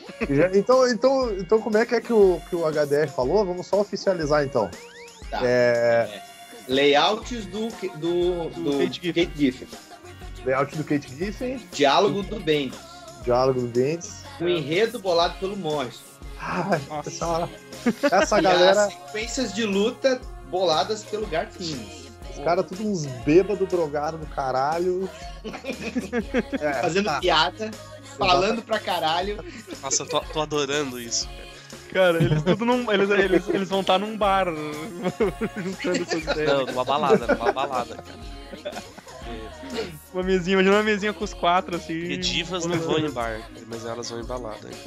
Então, 0.55 0.89
então, 0.89 1.33
então, 1.37 1.61
como 1.61 1.79
é 1.79 1.87
que 1.87 1.95
é 1.95 2.01
que 2.01 2.13
o, 2.13 2.41
que 2.49 2.55
o 2.55 2.65
HDR 2.65 3.09
falou? 3.09 3.45
Vamos 3.45 3.67
só 3.67 3.81
oficializar 3.81 4.45
então. 4.45 4.71
Tá. 5.31 5.41
É, 5.43 6.23
Layouts 6.69 7.47
do, 7.47 7.69
do, 7.99 8.49
do, 8.51 8.79
Kate 8.79 9.01
Giffen. 9.03 9.27
Kate 9.27 9.39
Giffen. 9.39 9.69
layout 10.45 10.77
do 10.77 10.85
Kate 10.85 11.09
Giffen, 11.17 11.61
Diálogo 11.73 12.23
do 12.23 12.39
Bendis. 12.41 12.79
diálogo 13.25 13.63
do 13.63 13.69
Dentes. 13.69 14.23
O 14.41 14.49
enredo 14.49 14.99
bolado 14.99 15.39
pelo 15.39 15.57
Morris. 15.57 16.01
Ah, 16.41 16.79
essa, 17.07 17.49
essa 18.11 18.39
E 18.39 18.43
galera, 18.43 18.85
as 18.85 18.93
sequências 18.93 19.53
de 19.55 19.65
luta 19.65 20.21
boladas 20.51 21.05
pelo 21.05 21.27
Garfinis. 21.27 22.02
Os 22.33 22.45
caras 22.45 22.67
tudo 22.67 22.87
uns 22.87 23.07
bêbados 23.25 23.69
drogados 23.69 24.21
do 24.21 24.27
caralho. 24.27 25.09
É, 26.61 26.75
Fazendo 26.75 27.07
tá. 27.07 27.19
piada, 27.19 27.71
falando 28.17 28.63
pra 28.63 28.79
caralho. 28.79 29.45
Nossa, 29.83 30.05
eu 30.05 30.09
tô, 30.09 30.21
tô 30.21 30.41
adorando 30.41 31.01
isso. 31.01 31.29
Cara, 31.93 32.23
eles 32.23 32.43
tudo 32.43 32.65
num. 32.65 32.91
Eles, 32.93 33.11
eles, 33.11 33.49
eles 33.49 33.69
vão 33.69 33.81
estar 33.81 33.99
num 33.99 34.17
bar 34.17 34.47
juntando 35.57 36.03
essas 36.03 36.23
ideias. 36.23 36.53
Não, 36.53 36.67
numa 36.67 36.85
balada, 36.85 37.27
numa 37.27 37.53
balada, 37.53 37.97
cara. 37.97 38.83
Uma 40.15 40.23
mesinha, 40.23 40.55
imagina 40.55 40.77
uma 40.77 40.83
mesinha 40.83 41.13
com 41.13 41.25
os 41.25 41.35
quatro, 41.35 41.77
assim. 41.77 41.99
porque 41.99 42.17
divas 42.19 42.67
não 42.67 42.79
vão 42.79 42.99
em 42.99 43.11
bar, 43.11 43.41
mas 43.67 43.85
elas 43.85 44.11
vão 44.11 44.21
em 44.21 44.25
balada. 44.25 44.69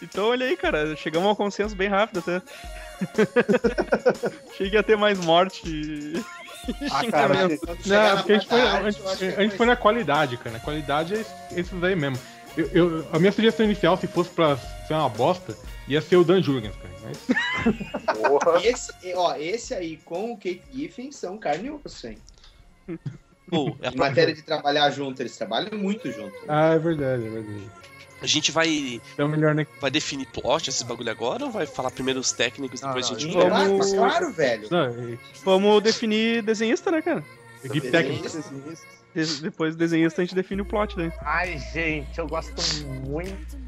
Então 0.00 0.28
olha 0.28 0.46
aí, 0.46 0.56
cara, 0.56 0.96
chegamos 0.96 1.28
a 1.28 1.32
um 1.32 1.34
consenso 1.34 1.74
bem 1.74 1.88
rápido 1.88 2.20
até. 2.20 2.40
Achei 4.50 4.70
que 4.70 4.76
ia 4.76 4.82
ter 4.82 4.96
mais 4.96 5.18
morte. 5.24 5.62
e- 5.66 6.24
Ah, 6.90 7.04
cara, 7.10 7.34
Não, 7.34 7.48
porque 8.16 8.32
a 8.32 8.38
gente 8.38 8.48
foi, 8.48 8.60
a 8.62 8.90
gente, 8.90 9.24
a 9.36 9.42
gente 9.42 9.56
foi 9.56 9.66
na 9.66 9.76
qualidade, 9.76 10.36
cara. 10.38 10.52
Na 10.52 10.60
qualidade 10.60 11.14
é 11.14 11.20
esses 11.58 11.84
aí 11.84 11.94
mesmo. 11.94 12.18
Eu, 12.56 12.66
eu- 12.72 13.08
a 13.12 13.18
minha 13.18 13.32
sugestão 13.32 13.66
inicial, 13.66 13.96
se 13.96 14.06
fosse 14.06 14.30
pra 14.30 14.56
ser 14.56 14.94
uma 14.94 15.08
bosta, 15.08 15.54
ia 15.88 16.00
ser 16.00 16.16
o 16.16 16.24
Dan 16.24 16.40
Jurgens, 16.42 16.74
cara. 16.76 16.94
Mas, 17.02 17.18
Porra. 18.16 18.60
Esse, 18.64 18.92
ó, 19.14 19.34
esse 19.36 19.74
aí 19.74 19.96
com 19.98 20.32
o 20.32 20.36
Kate 20.36 20.62
Giffen 20.72 21.12
são 21.12 21.36
carne 21.36 21.68
e 21.68 21.70
osso, 21.70 22.06
hein? 22.06 22.18
Pô, 23.50 23.76
é 23.82 23.88
Em 23.90 23.96
matéria 23.96 24.32
de 24.34 24.42
trabalhar 24.42 24.90
junto, 24.90 25.20
eles 25.20 25.36
trabalham 25.36 25.76
muito 25.78 26.10
junto. 26.10 26.34
ah, 26.48 26.74
é 26.74 26.78
verdade, 26.78 27.26
é 27.26 27.30
verdade. 27.30 27.70
A 28.24 28.26
gente 28.26 28.50
vai, 28.50 29.00
Então 29.12 29.28
melhor, 29.28 29.54
né? 29.54 29.66
vai 29.80 29.90
definir 29.90 30.26
plot, 30.26 30.70
esse 30.70 30.84
bagulho 30.84 31.10
agora, 31.10 31.44
ou 31.44 31.50
vai 31.50 31.66
falar 31.66 31.90
primeiro 31.90 32.18
os 32.20 32.32
técnicos, 32.32 32.80
Não, 32.80 32.88
depois 32.88 33.10
não, 33.10 33.16
a 33.16 33.20
gente... 33.20 33.32
Vamos- 33.34 33.92
Claro, 33.92 34.10
claro, 34.10 34.32
velho. 34.32 34.68
Não, 34.70 34.84
é- 34.86 35.18
Vamos 35.44 35.82
definir 35.82 36.42
desenhista, 36.42 36.90
né, 36.90 37.02
cara? 37.02 37.22
equipe 37.62 37.90
técnica. 37.90 38.28
De- 39.14 39.40
depois 39.42 39.76
desenhista 39.76 40.20
a 40.20 40.24
gente 40.24 40.34
define 40.34 40.62
o 40.62 40.64
plot 40.64 40.96
daí. 40.96 41.12
Ai, 41.20 41.58
gente, 41.72 42.18
eu 42.18 42.26
gosto 42.26 42.52
muito. 43.06 43.64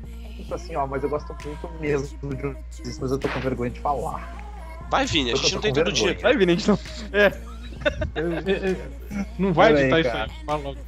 Assim, 0.50 0.76
ó, 0.76 0.86
mas 0.86 1.02
eu 1.02 1.08
gosto 1.08 1.34
muito 1.44 1.68
mesmo 1.80 2.18
de 2.34 2.82
disso, 2.82 2.98
mas 3.00 3.10
eu 3.10 3.18
tô 3.18 3.28
com 3.28 3.40
vergonha 3.40 3.70
de 3.70 3.80
falar. 3.80 4.44
Vai, 4.90 5.04
Vini, 5.06 5.32
a 5.32 5.36
gente 5.36 5.54
não 5.54 5.60
tem 5.60 5.72
todo 5.72 5.90
dia. 5.92 6.16
Vai, 6.20 6.36
Vini, 6.36 6.52
a 6.52 6.54
gente 6.56 6.68
não. 6.68 6.78
É, 7.12 7.26
É, 8.14 8.20
é, 8.20 8.70
é, 9.20 9.26
Não 9.38 9.52
vai 9.52 9.72
editar 9.72 10.00
isso 10.00 10.10
aí. 10.10 10.44
Fala 10.44 10.62
logo. 10.62 10.78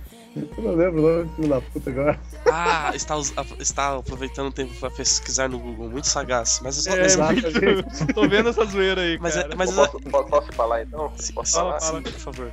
Eu 0.56 0.62
não 0.64 0.74
lembro 0.74 1.00
o 1.00 1.18
nome, 1.18 1.30
filho 1.36 1.48
da 1.48 1.60
puta, 1.60 1.90
agora. 1.90 2.20
Ah, 2.50 2.92
está, 2.94 3.14
está 3.58 3.96
aproveitando 3.96 4.48
o 4.48 4.52
tempo 4.52 4.72
pra 4.74 4.90
pesquisar 4.90 5.48
no 5.48 5.58
Google, 5.58 5.90
muito 5.90 6.06
sagaz. 6.06 6.60
Mas 6.62 6.86
é 6.86 7.08
só... 7.08 7.22
é 7.30 7.32
muito. 7.32 7.44
Tô 8.14 8.28
vendo 8.28 8.48
essa 8.50 8.64
zoeira 8.66 9.00
aí, 9.02 9.18
Mas 9.20 9.36
é- 9.36 9.42
cara. 9.42 9.56
mas- 9.56 9.72
Posso, 9.74 10.00
posso, 10.30 10.52
falar 10.52 10.82
então? 10.82 11.12
Sim, 11.16 11.32
Posso 11.34 11.52
fala, 11.52 11.80
falar? 11.80 11.96
sim, 11.96 12.02
por 12.02 12.12
favor. 12.20 12.52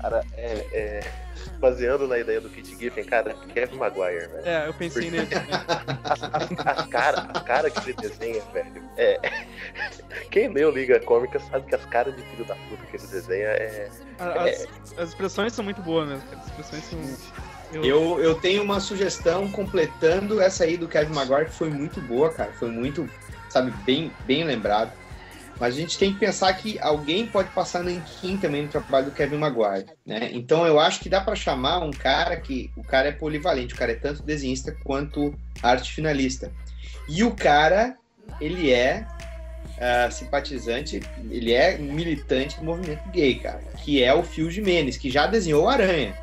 Cara, 0.00 0.24
é, 0.34 0.66
é, 0.72 1.12
baseando 1.64 2.06
na 2.06 2.18
ideia 2.18 2.42
do 2.42 2.50
Kit 2.50 2.76
Giffen, 2.78 3.04
cara, 3.04 3.34
Kevin 3.54 3.76
Maguire, 3.76 4.28
velho. 4.28 4.46
É, 4.46 4.68
eu 4.68 4.74
pensei 4.74 5.10
nele. 5.10 5.28
A, 6.04 6.12
a 6.82 6.86
cara, 6.86 7.20
a 7.32 7.40
cara 7.40 7.70
que 7.70 7.78
ele 7.90 7.94
desenha, 7.94 8.42
velho. 8.52 8.82
É. 8.98 9.18
Quem 10.30 10.48
leu 10.48 10.70
Liga 10.70 11.00
Cômica 11.00 11.40
sabe 11.40 11.66
que 11.66 11.74
as 11.74 11.84
caras 11.86 12.14
de 12.14 12.22
filho 12.22 12.44
da 12.44 12.54
puta 12.54 12.84
que 12.90 12.96
ele 12.96 13.06
desenha 13.06 13.46
é. 13.46 13.88
As, 14.18 14.98
as 14.98 15.08
expressões 15.08 15.54
são 15.54 15.64
muito 15.64 15.80
boas 15.80 16.06
mesmo, 16.06 16.28
cara. 16.28 16.42
As 16.42 16.46
expressões 16.48 16.84
são. 16.84 17.82
Eu, 17.82 18.20
eu 18.20 18.34
tenho 18.34 18.62
uma 18.62 18.78
sugestão 18.78 19.50
completando 19.50 20.40
essa 20.42 20.64
aí 20.64 20.76
do 20.76 20.86
Kevin 20.86 21.14
Maguire, 21.14 21.46
que 21.46 21.56
foi 21.56 21.70
muito 21.70 21.98
boa, 22.02 22.30
cara. 22.30 22.52
Foi 22.52 22.70
muito, 22.70 23.08
sabe, 23.48 23.72
bem, 23.86 24.12
bem 24.26 24.44
lembrado. 24.44 24.92
Mas 25.58 25.74
a 25.74 25.78
gente 25.78 25.96
tem 25.96 26.12
que 26.12 26.18
pensar 26.18 26.52
que 26.54 26.78
alguém 26.80 27.26
pode 27.26 27.48
passar 27.50 27.82
nanquim 27.82 28.36
também 28.36 28.62
no 28.62 28.68
trabalho 28.68 29.06
do 29.06 29.12
Kevin 29.12 29.36
Maguire, 29.36 29.86
né? 30.04 30.30
Então 30.32 30.66
eu 30.66 30.80
acho 30.80 31.00
que 31.00 31.08
dá 31.08 31.20
para 31.20 31.36
chamar 31.36 31.78
um 31.78 31.92
cara 31.92 32.36
que 32.36 32.70
o 32.76 32.82
cara 32.82 33.08
é 33.08 33.12
polivalente, 33.12 33.74
o 33.74 33.76
cara 33.76 33.92
é 33.92 33.96
tanto 33.96 34.22
desenhista 34.22 34.76
quanto 34.84 35.34
arte 35.62 35.92
finalista. 35.92 36.52
E 37.08 37.22
o 37.22 37.30
cara, 37.30 37.96
ele 38.40 38.72
é 38.72 39.06
ah, 39.78 40.08
simpatizante, 40.10 41.00
ele 41.30 41.52
é 41.52 41.76
militante 41.76 42.58
do 42.58 42.64
movimento 42.64 43.08
gay, 43.10 43.34
cara, 43.36 43.60
que 43.82 44.02
é 44.02 44.14
o 44.14 44.22
Phil 44.22 44.50
Jimenez, 44.50 44.96
que 44.96 45.10
já 45.10 45.26
desenhou 45.26 45.64
o 45.64 45.68
Aranha 45.68 46.14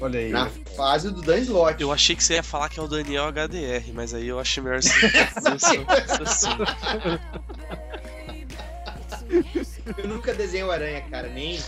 Olha 0.00 0.20
aí. 0.20 0.28
na 0.30 0.50
fase 0.76 1.10
do 1.10 1.22
Dan 1.22 1.38
Slott. 1.38 1.80
Eu 1.80 1.90
achei 1.90 2.14
que 2.14 2.22
você 2.22 2.34
ia 2.34 2.42
falar 2.42 2.68
que 2.68 2.78
é 2.78 2.82
o 2.82 2.86
Daniel 2.86 3.32
HDR, 3.32 3.92
mas 3.94 4.12
aí 4.12 4.28
eu 4.28 4.38
achei 4.38 4.62
melhor 4.62 4.78
assim. 4.78 4.90
Eu 9.98 10.08
nunca 10.08 10.34
desenhei 10.34 10.66
o 10.66 10.70
Aranha, 10.70 11.02
cara, 11.10 11.28
nem. 11.28 11.60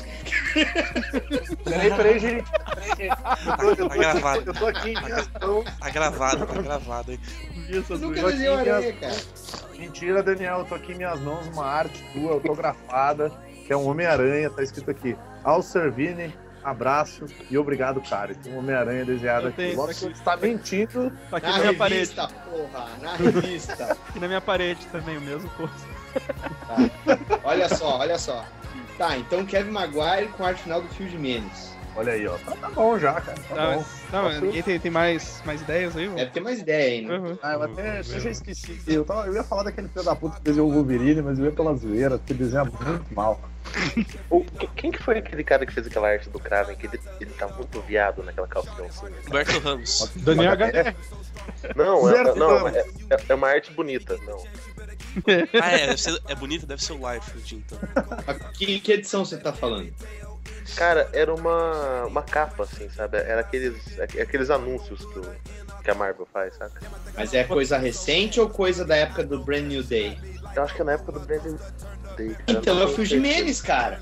Peraí, 1.65 1.91
peraí, 1.91 2.19
gente. 2.19 2.51
Tá 2.51 3.97
gravado. 3.97 4.39
aqui, 4.39 4.49
eu 4.49 4.55
tô 4.55 4.67
aqui 4.67 4.91
em 4.91 5.03
minhas 5.03 5.31
mãos. 5.41 5.65
Tá 5.79 5.91
gravado, 5.91 6.47
tá 6.47 6.63
gravado, 6.63 7.19
Eu 7.69 7.99
nunca 7.99 8.23
desenhei 8.23 8.49
o 8.49 8.59
Aranha, 8.59 8.93
cara. 8.95 9.17
Mentira, 9.79 10.23
Daniel, 10.23 10.59
eu 10.61 10.65
tô 10.67 10.75
aqui 10.75 10.93
em 10.93 10.97
minhas 10.97 11.21
mãos 11.21 11.47
uma 11.49 11.65
arte 11.65 12.05
tua 12.13 12.33
autografada, 12.33 13.31
que 13.67 13.73
é 13.73 13.77
um 13.77 13.87
Homem-Aranha, 13.89 14.51
tá 14.51 14.63
escrito 14.63 14.91
aqui. 14.91 15.17
Ao 15.43 15.63
Servini, 15.63 16.35
abraço 16.63 17.25
e 17.51 17.57
obrigado, 17.59 18.01
cara. 18.01 18.35
Tem 18.35 18.53
um 18.53 18.59
Homem-Aranha 18.59 19.05
desenhado 19.05 19.47
Eu 19.47 19.49
aqui. 19.51 19.75
tá 19.77 19.85
que 19.85 19.91
aqui. 19.91 20.01
você 20.17 20.23
tá 20.25 20.37
mentindo. 20.37 21.13
Tá 21.31 21.37
aqui 21.39 21.47
Na 21.47 21.53
na 21.53 21.59
minha 21.61 21.75
parede. 21.77 22.01
revista, 22.01 22.29
porra, 22.29 22.89
na 23.01 23.17
revista. 23.17 23.93
Aqui 24.11 24.21
na 24.21 24.29
minha 24.29 24.41
parede 24.41 24.87
também, 24.87 25.17
o 25.17 25.21
mesmo 25.21 25.49
post. 25.51 25.87
olha 27.45 27.69
só, 27.69 27.99
olha 27.99 28.19
só. 28.19 28.45
Tá, 28.99 29.17
então 29.17 29.45
Kevin 29.47 29.71
Maguire 29.71 30.29
com 30.37 30.45
a 30.45 30.49
arte 30.49 30.63
final 30.63 30.83
do 30.83 30.89
Phil 30.89 31.09
Jimenez. 31.09 31.75
Olha 31.97 32.13
aí, 32.13 32.27
ó. 32.27 32.37
Tá, 32.39 32.53
tá 32.57 32.71
bom 32.71 32.99
já, 32.99 33.15
cara. 33.21 33.39
Tá 33.49 33.55
Tá, 33.55 33.73
bom. 33.75 33.85
não, 34.13 34.23
mas 34.25 34.41
ninguém 34.41 34.63
tem, 34.63 34.79
tem 34.81 34.91
mais, 34.91 35.43
mais 35.45 35.61
ideias 35.61 35.97
aí? 35.97 36.09
Deve 36.09 36.31
ter 36.31 36.41
mais 36.41 36.61
ideia 36.61 37.03
né? 37.09 37.19
Uhum. 37.19 37.39
Ah, 37.43 37.53
eu 37.55 37.63
até, 37.65 38.01
até 38.01 38.21
já 38.21 38.31
esqueci. 38.31 38.81
Eu, 38.87 39.05
tava, 39.05 39.27
eu 39.27 39.35
ia 39.35 39.43
falar 39.45 39.65
daquele 39.65 39.89
filho 39.89 40.05
da 40.05 40.15
puta 40.15 40.37
que 40.37 40.43
desenhou 40.43 40.69
o 40.71 40.73
Wolverine, 40.73 41.21
mas 41.23 41.39
eu 41.39 41.47
ia 41.47 41.53
pela 41.53 41.75
zoeira, 41.75 42.17
porque 42.19 42.33
desenha 42.35 42.65
muito 42.65 43.15
mal. 43.15 43.41
O- 44.31 44.43
que- 44.45 44.67
quem 44.69 44.91
que 44.91 45.03
foi 45.03 45.19
aquele 45.19 45.45
cara 45.45 45.67
que 45.67 45.73
fez 45.73 45.87
aquela 45.87 46.09
arte 46.09 46.29
do 46.31 46.39
Kraven? 46.39 46.75
Que 46.77 46.87
ele, 46.87 47.01
ele 47.21 47.31
tá 47.33 47.47
muito 47.49 47.81
viado 47.83 48.23
naquela 48.23 48.49
calcinha 48.49 48.87
assim. 48.89 49.07
Roberto 49.27 49.59
Ramos. 49.59 50.11
Daniel 50.17 50.57
Mas 50.59 50.69
HDR. 50.71 50.97
Não, 51.77 52.09
é, 52.09 52.35
não, 52.35 52.69
é, 52.69 52.79
é- 52.81 52.87
é 53.29 53.35
uma 53.35 53.49
arte 53.49 53.73
bonita. 53.73 54.17
Não. 54.27 54.43
Ah, 55.61 55.73
é, 55.73 55.97
ser, 55.97 56.19
é 56.29 56.35
bonito, 56.35 56.67
deve 56.67 56.83
ser 56.83 56.93
o 56.95 57.13
Life, 57.13 57.55
então. 57.55 57.79
Que, 58.55 58.81
que 58.81 58.93
edição 58.93 59.25
você 59.25 59.37
tá 59.37 59.53
falando? 59.53 59.93
Cara, 60.77 61.09
era 61.13 61.35
uma, 61.35 62.05
uma 62.07 62.23
capa, 62.23 62.63
assim, 62.65 62.89
sabe? 62.91 63.19
Era 63.19 63.41
aqueles, 63.41 63.99
aqueles 64.01 64.51
anúncios 64.51 65.05
que, 65.05 65.19
o- 65.19 65.35
que 65.83 65.91
a 65.91 65.95
Marvel 65.95 66.27
faz, 66.33 66.55
saca? 66.57 66.81
Mas 67.17 67.35
é 67.35 67.45
coisa 67.45 67.77
recente 67.77 68.41
ou 68.41 68.49
coisa 68.49 68.85
da 68.85 68.97
época 68.97 69.25
do 69.25 69.43
Brand 69.43 69.65
New 69.65 69.83
Day? 69.83 70.19
Eu 70.55 70.63
acho 70.63 70.75
que 70.75 70.83
é 70.83 70.85
na 70.85 70.93
época 70.93 71.13
do 71.13 71.21
Brandon 71.21 71.57
Day. 72.17 72.35
cara. 72.47 72.59
Então 72.59 72.81
é 72.81 72.85
o 72.85 72.89
Phil. 72.89 73.05
Jimenez, 73.05 73.61
cara. 73.61 74.01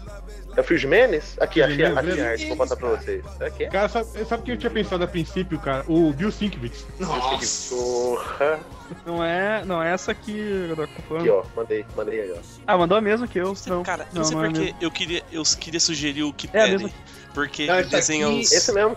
É 0.58 0.60
o 0.60 0.64
Phil 0.64 0.76
Jimenez? 0.76 1.36
Aqui, 1.40 1.62
aqui, 1.62 1.72
Jimenez, 1.74 1.96
aqui, 1.96 2.06
Jimenez. 2.10 2.26
a 2.26 2.30
arte, 2.32 2.46
vou 2.48 2.56
passar 2.56 2.74
pra 2.76 2.88
vocês. 2.88 3.24
Aqui 3.40 3.64
é? 3.64 3.68
Cara, 3.68 3.88
sabe, 3.88 4.24
sabe 4.24 4.42
o 4.42 4.44
que 4.44 4.50
eu 4.50 4.56
tinha 4.58 4.70
pensado 4.70 5.04
a 5.04 5.06
princípio, 5.06 5.56
cara? 5.60 5.84
O 5.86 6.12
Bill 6.12 6.32
Sienkiewicz. 6.32 6.84
Nossa. 6.98 7.74
Porra. 7.76 8.58
Não 9.06 9.22
é, 9.22 9.64
não 9.64 9.80
é 9.80 9.92
essa 9.92 10.10
aqui, 10.10 10.66
Godok, 10.68 10.92
tá 10.94 11.02
falando? 11.06 11.20
Aqui, 11.22 11.30
ó. 11.30 11.44
Mandei, 11.54 11.86
mandei 11.96 12.20
aí, 12.22 12.32
ó. 12.32 12.38
Ah, 12.66 12.76
mandou 12.76 12.98
a 12.98 13.00
mesma 13.00 13.28
que 13.28 13.38
eu. 13.38 13.54
Não, 13.68 13.84
Cara, 13.84 14.08
não, 14.12 14.22
não 14.22 14.24
sei 14.24 14.36
não 14.36 14.44
é 14.44 14.48
porque 14.50 14.74
eu 14.80 14.90
queria, 14.90 15.22
eu 15.30 15.42
queria 15.44 15.78
sugerir 15.78 16.24
o 16.24 16.26
É 16.26 16.30
a 16.30 16.32
Kitelli. 16.32 16.72
mesma. 16.72 16.90
porque 17.32 17.66
Não, 17.66 17.74
ele 17.74 17.82
esse 17.82 17.90
desenha 17.92 18.26
aqui- 18.26 18.40
os. 18.40 18.50
Esse 18.52 18.72
mesmo. 18.72 18.96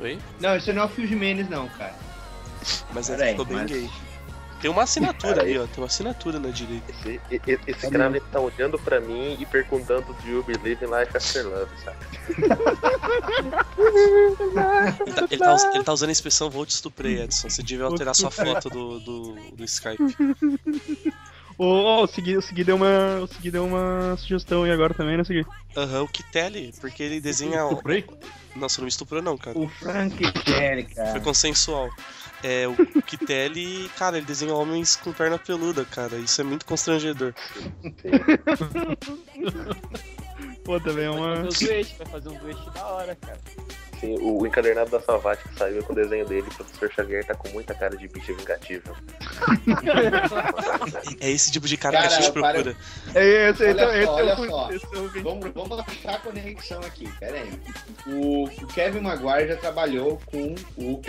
Oi? 0.00 0.18
Não, 0.38 0.54
esse 0.56 0.72
não 0.72 0.82
é 0.82 0.84
o 0.84 0.88
Phil 0.88 1.06
Jimenez, 1.08 1.48
não, 1.50 1.66
cara. 1.70 1.94
Mas 2.94 3.08
ele 3.10 3.24
ficou 3.30 3.44
bem 3.44 3.56
mas- 3.56 3.70
gay. 3.72 3.90
Tem 4.60 4.70
uma 4.70 4.82
assinatura 4.82 5.34
Cara, 5.34 5.46
ali, 5.46 5.58
ó. 5.58 5.66
Tem 5.66 5.78
uma 5.78 5.86
assinatura 5.86 6.38
na 6.38 6.50
direita. 6.50 6.92
Esse, 7.30 7.58
esse 7.66 7.90
cara 7.90 8.06
ele 8.08 8.20
tá 8.20 8.38
olhando 8.38 8.78
pra 8.78 9.00
mim 9.00 9.36
e 9.40 9.46
perguntando 9.46 10.12
do 10.12 10.28
You 10.28 10.42
Believe 10.44 10.84
in 10.84 10.88
Life 10.88 11.16
After 11.16 11.48
Love, 11.48 11.70
sabe? 11.82 11.96
Ele 15.06 15.12
tá, 15.14 15.26
ele 15.30 15.38
tá 15.38 15.70
ele 15.74 15.84
tá 15.84 15.92
usando 15.92 16.08
a 16.10 16.12
expressão 16.12 16.50
vou 16.50 16.66
te 16.66 16.70
estuprei, 16.70 17.22
Edson. 17.22 17.48
Você 17.48 17.62
devia 17.62 17.86
alterar 17.86 18.14
sua 18.14 18.30
foto 18.30 18.68
do, 18.68 19.00
do, 19.00 19.34
do 19.54 19.64
Skype. 19.64 20.02
Ô, 21.56 21.64
ô, 21.64 22.04
o 22.04 22.06
Segui, 22.06 22.36
o 22.36 22.42
Segui 22.42 22.64
deu 22.64 22.76
uma, 22.76 23.20
o 23.22 23.26
Segui 23.26 23.50
deu 23.50 23.66
uma 23.66 24.16
sugestão 24.16 24.64
aí 24.64 24.70
agora 24.70 24.94
também, 24.94 25.16
né, 25.18 25.24
Segui? 25.24 25.44
Aham, 25.76 26.04
o 26.04 26.08
Kitelli, 26.08 26.72
porque 26.80 27.02
ele 27.02 27.20
desenha. 27.20 27.64
Estuprei? 27.64 28.04
Nossa, 28.56 28.80
não 28.80 28.84
me 28.84 28.88
estuprou, 28.88 29.22
não, 29.22 29.36
cara. 29.36 29.58
O 29.58 29.68
Frank 29.68 30.32
Kelly, 30.32 30.84
cara. 30.84 31.12
Foi 31.12 31.20
consensual. 31.20 31.90
É, 32.42 32.66
o 32.66 32.74
Kitelli, 33.02 33.88
cara, 33.98 34.16
ele 34.16 34.26
desenha 34.26 34.54
homens 34.54 34.96
com 34.96 35.12
perna 35.12 35.38
peluda, 35.38 35.84
cara. 35.84 36.16
Isso 36.16 36.40
é 36.40 36.44
muito 36.44 36.64
constrangedor. 36.64 37.34
Pô, 40.64 40.80
também 40.80 41.04
é 41.04 41.10
uma. 41.10 41.40
um 41.40 41.48
vai 41.50 42.06
fazer 42.10 42.28
um 42.28 42.38
duete 42.38 42.70
da 42.70 42.86
hora, 42.86 43.16
cara. 43.16 43.40
Sim, 44.00 44.16
o 44.18 44.46
encadernado 44.46 44.90
da 44.90 44.98
Salvati 45.00 45.46
que 45.46 45.58
saiu 45.58 45.82
com 45.84 45.92
o 45.92 45.96
desenho 45.96 46.24
dele, 46.26 46.46
o 46.50 46.54
professor 46.54 46.90
Xavier 46.90 47.22
tá 47.24 47.34
com 47.34 47.50
muita 47.50 47.74
cara 47.74 47.94
de 47.96 48.08
bicha 48.08 48.32
vingativa. 48.32 48.94
É 51.20 51.30
esse 51.30 51.52
tipo 51.52 51.66
de 51.68 51.76
cara, 51.76 51.98
que 51.98 52.04
a 52.06 52.08
Cara, 52.08 52.22
gente 52.22 52.32
para- 52.32 52.52
procura. 52.52 52.76
É, 53.14 53.50
esse, 53.50 53.62
Olha 53.62 53.70
esse, 53.70 53.80
só, 53.84 53.92
esse 53.94 54.06
olha 54.08 54.30
é 54.30 54.34
o- 54.34 54.46
só. 54.48 54.70
esse 54.72 54.86
é 54.86 55.22
Vamos, 55.22 55.50
vamos 55.52 55.78
achar 55.80 56.14
a 56.14 56.18
conexão 56.18 56.80
aqui, 56.80 57.08
pera 57.18 57.36
aí. 57.36 57.52
O, 58.06 58.44
o 58.44 58.66
Kevin 58.68 59.00
Maguire 59.00 59.48
já 59.48 59.56
trabalhou 59.56 60.18
com 60.26 60.54
o. 60.78 61.00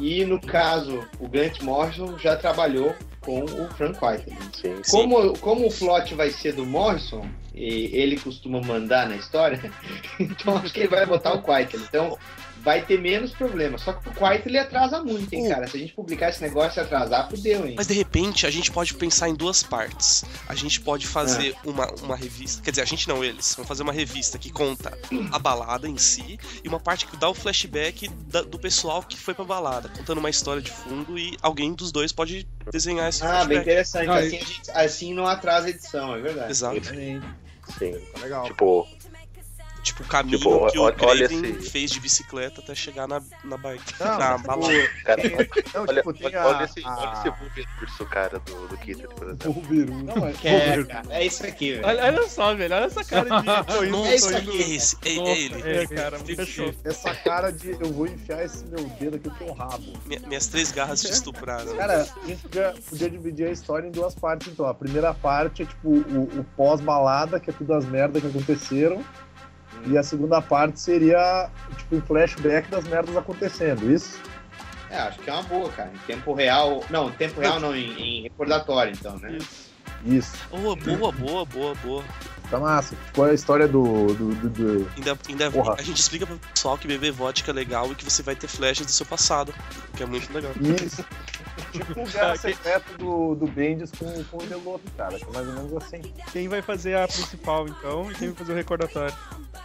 E 0.00 0.24
no 0.24 0.40
caso, 0.40 1.04
o 1.18 1.28
Grant 1.28 1.60
Morrison 1.60 2.16
já 2.18 2.36
trabalhou 2.36 2.94
com 3.20 3.44
o 3.44 3.68
Frank 3.76 3.98
Whiteley. 4.02 4.38
Sim, 4.54 4.76
sim. 4.82 4.90
Como, 4.90 5.36
como 5.40 5.66
o 5.66 5.72
plot 5.74 6.14
vai 6.14 6.30
ser 6.30 6.52
do 6.54 6.64
Morrison, 6.64 7.28
ele 7.62 8.18
costuma 8.18 8.60
mandar 8.60 9.08
na 9.08 9.16
história, 9.16 9.72
então 10.18 10.56
acho 10.58 10.72
que 10.72 10.80
ele 10.80 10.88
vai 10.88 11.04
botar 11.06 11.34
o 11.34 11.38
Whiteley. 11.38 11.84
Então 11.88 12.18
vai 12.60 12.82
ter 12.84 13.00
menos 13.00 13.30
problema. 13.32 13.78
Só 13.78 13.92
que 13.92 14.08
o 14.08 14.24
Whiteley 14.26 14.58
atrasa 14.58 15.02
muito, 15.02 15.32
hein, 15.32 15.46
Uh. 15.46 15.48
cara? 15.50 15.66
Se 15.68 15.76
a 15.76 15.80
gente 15.80 15.92
publicar 15.92 16.28
esse 16.30 16.42
negócio 16.42 16.80
e 16.80 16.82
atrasar, 16.82 17.28
fudeu, 17.30 17.64
hein? 17.66 17.74
Mas 17.76 17.86
de 17.86 17.94
repente 17.94 18.46
a 18.46 18.50
gente 18.50 18.70
pode 18.72 18.94
pensar 18.94 19.28
em 19.28 19.34
duas 19.34 19.62
partes. 19.62 20.24
A 20.48 20.54
gente 20.56 20.80
pode 20.80 21.06
fazer 21.06 21.54
uma, 21.64 21.86
uma 22.02 22.16
revista. 22.16 22.60
Quer 22.62 22.70
dizer, 22.70 22.82
a 22.82 22.84
gente 22.86 23.08
não, 23.08 23.22
eles. 23.24 23.54
Vão 23.54 23.64
fazer 23.64 23.84
uma 23.84 23.92
revista 23.92 24.38
que 24.38 24.50
conta 24.50 24.96
a 25.32 25.38
balada 25.38 25.88
em 25.88 25.96
si 25.96 26.38
e 26.64 26.68
uma 26.68 26.80
parte 26.80 27.06
que 27.06 27.16
dá 27.16 27.28
o 27.28 27.34
flashback 27.34 28.08
da- 28.26 28.42
do 28.42 28.58
pessoal 28.58 29.02
que 29.04 29.16
foi 29.16 29.34
pra 29.34 29.44
balada, 29.44 29.88
contando 29.90 30.18
uma 30.18 30.28
história 30.30 30.60
de 30.60 30.70
fundo 30.72 31.16
e 31.18 31.36
alguém 31.40 31.72
dos 31.72 31.92
dois 31.92 32.10
pode 32.12 32.46
desenhar 32.72 33.08
esse 33.08 33.22
Ah, 33.22 33.44
bem 33.44 33.58
flashback. 33.58 33.60
interessante. 33.62 34.08
Ah, 34.10 34.14
assim, 34.16 34.26
a 34.36 34.40
gente- 34.40 34.70
assim 34.72 35.14
não 35.14 35.26
atrasa 35.26 35.68
a 35.68 35.70
edição, 35.70 36.14
é 36.14 36.20
verdade. 36.20 36.50
Exato. 36.50 36.80
Sim. 37.76 37.94
Tá 38.12 38.20
legal. 38.20 38.44
Tipo, 38.44 38.86
Tipo, 39.88 40.02
o 40.02 40.06
caminho 40.06 40.38
Tipo, 40.38 40.70
que 40.70 40.78
o 40.78 40.82
olha- 40.82 40.94
olha 41.02 41.28
Craven 41.28 41.50
esse- 41.58 41.70
fez 41.70 41.90
de 41.90 42.00
bicicleta 42.00 42.60
até 42.60 42.74
chegar 42.74 43.06
na, 43.08 43.22
na 43.44 43.56
bike. 43.56 43.94
Não, 44.00 44.18
na 44.18 44.34
tipo, 44.36 44.46
balada. 44.46 44.88
cara, 45.04 45.22
Não, 45.74 45.82
olha, 45.82 45.94
tipo, 45.94 46.12
tem 46.14 46.26
olha, 46.26 46.40
a- 46.42 46.46
olha 46.46 46.64
esse, 46.64 46.84
a- 46.84 46.96
olha 46.98 47.12
esse 47.18 47.30
Wolverine, 47.30 48.10
cara, 48.10 48.38
do, 48.40 48.68
do 48.68 48.76
Kitten, 48.78 49.06
por 49.08 49.28
exemplo. 49.28 50.04
Não, 50.04 50.26
é, 50.26 50.30
É, 50.30 50.84
cara, 50.84 51.06
é 51.10 51.26
isso 51.26 51.46
aqui, 51.46 51.72
velho. 51.72 51.86
Olha, 51.86 52.04
olha 52.04 52.28
só, 52.28 52.54
velho, 52.54 52.74
olha 52.74 52.84
essa 52.84 53.04
cara 53.04 53.40
de. 53.40 53.46
Tô 53.78 53.84
indo, 53.84 53.90
Nossa, 53.96 54.08
tô 54.08 54.14
isso 54.14 54.36
aqui 54.36 54.62
é 54.62 54.70
esse. 54.74 54.96
É, 55.04 55.08
é 55.10 55.38
ele. 55.40 55.62
É, 55.70 55.86
cara, 55.86 56.18
fechou. 56.18 56.74
essa 56.84 57.14
cara 57.14 57.50
de 57.50 57.70
eu 57.70 57.92
vou 57.92 58.06
enfiar 58.06 58.44
esse 58.44 58.64
meu 58.66 58.84
dedo 59.00 59.16
aqui 59.16 59.28
no 59.28 59.34
teu 59.36 59.52
rabo. 59.52 59.84
Minha- 60.06 60.20
minhas 60.26 60.46
três 60.46 60.70
garras 60.72 61.00
te 61.00 61.10
estupraram. 61.10 61.74
Cara, 61.76 62.02
a 62.02 62.26
gente 62.26 62.42
podia, 62.42 62.74
podia 62.88 63.10
dividir 63.10 63.46
a 63.48 63.50
história 63.50 63.86
em 63.86 63.90
duas 63.90 64.14
partes, 64.14 64.48
então. 64.48 64.66
A 64.66 64.74
primeira 64.74 65.14
parte 65.14 65.62
é, 65.62 65.66
tipo, 65.66 65.88
o, 65.88 66.22
o 66.40 66.44
pós-balada, 66.56 67.40
que 67.40 67.50
é 67.50 67.52
tudo 67.52 67.72
as 67.74 67.84
merdas 67.84 68.20
que 68.22 68.28
aconteceram. 68.28 69.04
E 69.86 69.96
a 69.96 70.02
segunda 70.02 70.40
parte 70.42 70.80
seria, 70.80 71.50
tipo, 71.76 71.96
um 71.96 72.00
flashback 72.00 72.70
das 72.70 72.84
merdas 72.84 73.16
acontecendo, 73.16 73.90
isso? 73.90 74.20
É, 74.90 74.98
acho 74.98 75.18
que 75.18 75.28
é 75.28 75.32
uma 75.32 75.42
boa, 75.42 75.70
cara. 75.70 75.90
Em 75.94 75.98
tempo 76.06 76.32
real. 76.32 76.82
Não, 76.90 77.08
em 77.08 77.12
tempo 77.12 77.40
real 77.40 77.60
não, 77.60 77.74
em, 77.74 77.92
em 78.00 78.22
recordatório, 78.22 78.92
então, 78.92 79.18
né? 79.18 79.38
Isso. 80.04 80.36
Oh, 80.50 80.74
boa, 80.76 81.12
boa, 81.12 81.44
boa, 81.44 81.74
boa. 81.76 82.04
Tá 82.50 82.58
massa. 82.58 82.96
Tipo, 83.06 83.22
a 83.24 83.34
história 83.34 83.68
do... 83.68 84.06
do, 84.14 84.34
do, 84.34 84.48
do- 84.48 84.90
Ainda, 84.96 85.18
ainda 85.28 85.50
Porra. 85.50 85.74
a 85.78 85.82
gente 85.82 86.00
explica 86.00 86.26
pro 86.26 86.38
pessoal 86.38 86.78
que 86.78 86.86
beber 86.88 87.12
vodka 87.12 87.50
é 87.50 87.54
legal 87.54 87.90
e 87.92 87.94
que 87.94 88.04
você 88.04 88.22
vai 88.22 88.34
ter 88.34 88.48
flashes 88.48 88.86
do 88.86 88.92
seu 88.92 89.04
passado, 89.04 89.52
que 89.94 90.02
é 90.02 90.06
muito 90.06 90.32
legal. 90.32 90.52
Isso. 90.84 91.04
tipo 91.72 92.00
o 92.00 92.06
Guerra 92.06 92.36
Secreta 92.36 92.84
do, 92.98 93.34
do 93.34 93.46
Bendis 93.46 93.90
com, 93.98 94.24
com 94.24 94.38
o 94.38 94.46
Deloto, 94.46 94.82
cara. 94.96 95.16
Que 95.18 95.24
é 95.24 95.28
mais 95.32 95.46
ou 95.48 95.54
menos 95.54 95.72
assim. 95.76 96.00
Quem 96.32 96.48
vai 96.48 96.62
fazer 96.62 96.96
a 96.96 97.06
principal, 97.06 97.68
então, 97.68 98.10
e 98.10 98.14
quem 98.14 98.28
vai 98.28 98.36
fazer 98.38 98.52
o 98.52 98.56
recordatório? 98.56 99.14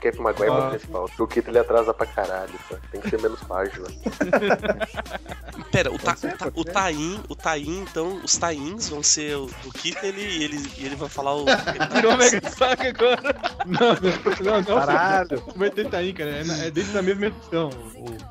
Kevin 0.01 0.19
Maguire 0.21 0.49
é 0.49 0.53
Ah. 0.53 0.67
o 0.67 0.69
principal. 0.71 1.09
O 1.17 1.27
Kitten 1.27 1.51
ele 1.51 1.59
atrasa 1.59 1.93
pra 1.93 2.05
caralho, 2.05 2.53
pô. 2.67 2.75
Tem 2.91 2.99
que 2.99 3.09
ser 3.09 3.21
menos 3.21 3.39
página. 3.43 3.87
Pera, 5.71 5.91
o, 5.91 5.97
ta, 5.97 6.15
ser, 6.15 6.33
o, 6.33 6.37
ta, 6.37 6.51
o. 6.55 6.63
Taim, 6.65 7.23
o 7.29 7.35
Taim, 7.35 7.79
então, 7.89 8.19
os 8.23 8.35
Tains 8.37 8.89
vão 8.89 9.01
ser 9.01 9.35
o, 9.37 9.45
o 9.65 9.71
Kit 9.71 9.97
ele, 10.03 10.21
e 10.21 10.43
ele, 10.43 10.71
ele 10.77 10.95
vai 10.95 11.07
falar 11.09 11.35
o. 11.35 11.45
Virou 11.93 12.17
Mega 12.17 12.41
Saga 12.75 12.89
agora. 12.89 13.35
Não, 13.65 13.79
não, 13.79 14.51
não, 14.53 14.61
não. 14.61 14.85
Caralho. 14.85 15.43
Vai 15.55 15.69
ter 15.69 15.89
tá 15.89 15.97
aí, 15.97 16.13
cara. 16.13 16.29
É, 16.31 16.67
é 16.67 16.71
dentro 16.71 16.93
da 16.93 17.01
mesma 17.01 17.25
edição. 17.27 17.69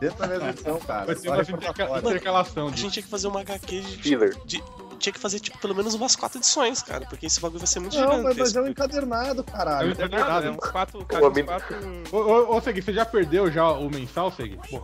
Dentro 0.01 0.19
da 0.19 0.27
mesma 0.27 0.49
edição, 0.51 0.79
cara. 0.81 1.07
vai 1.07 1.17
ser 1.17 1.29
uma 1.29 1.99
intercalação 1.99 2.69
A 2.69 2.71
gente 2.71 2.91
tinha 2.93 3.03
que 3.03 3.09
fazer 3.09 3.29
uma 3.29 3.41
HQ 3.41 3.81
de. 3.81 3.97
Filler. 3.99 4.37
de- 4.45 4.63
tinha 4.99 5.13
que 5.13 5.19
fazer, 5.19 5.41
tipo, 5.41 5.59
pelo 5.59 5.75
menos 5.75 5.95
umas 5.95 6.15
quatro 6.15 6.39
edições, 6.39 6.81
cara, 6.81 7.05
porque 7.07 7.27
esse 7.27 7.41
bagulho 7.41 7.59
vai 7.59 7.67
ser 7.67 7.81
muito 7.81 7.97
Não, 7.97 8.03
mas, 8.07 8.17
gigantesco. 8.19 8.41
mas 8.41 8.55
é 8.57 8.61
um 8.63 8.67
encadernado, 8.69 9.43
caralho. 9.43 9.89
É 9.89 9.89
um 9.89 9.93
encadernado. 9.95 10.47
É 10.47 10.51
uns 10.53 10.57
quatro, 10.71 11.05
quatro. 11.05 11.77
Ô, 12.13 12.17
ô, 12.19 12.57
ô 12.57 12.61
Segui, 12.61 12.83
você 12.83 12.93
já 12.93 13.05
perdeu 13.05 13.51
já 13.51 13.69
o 13.73 13.91
mensal, 13.91 14.31
Segui? 14.31 14.61
Pô, 14.71 14.81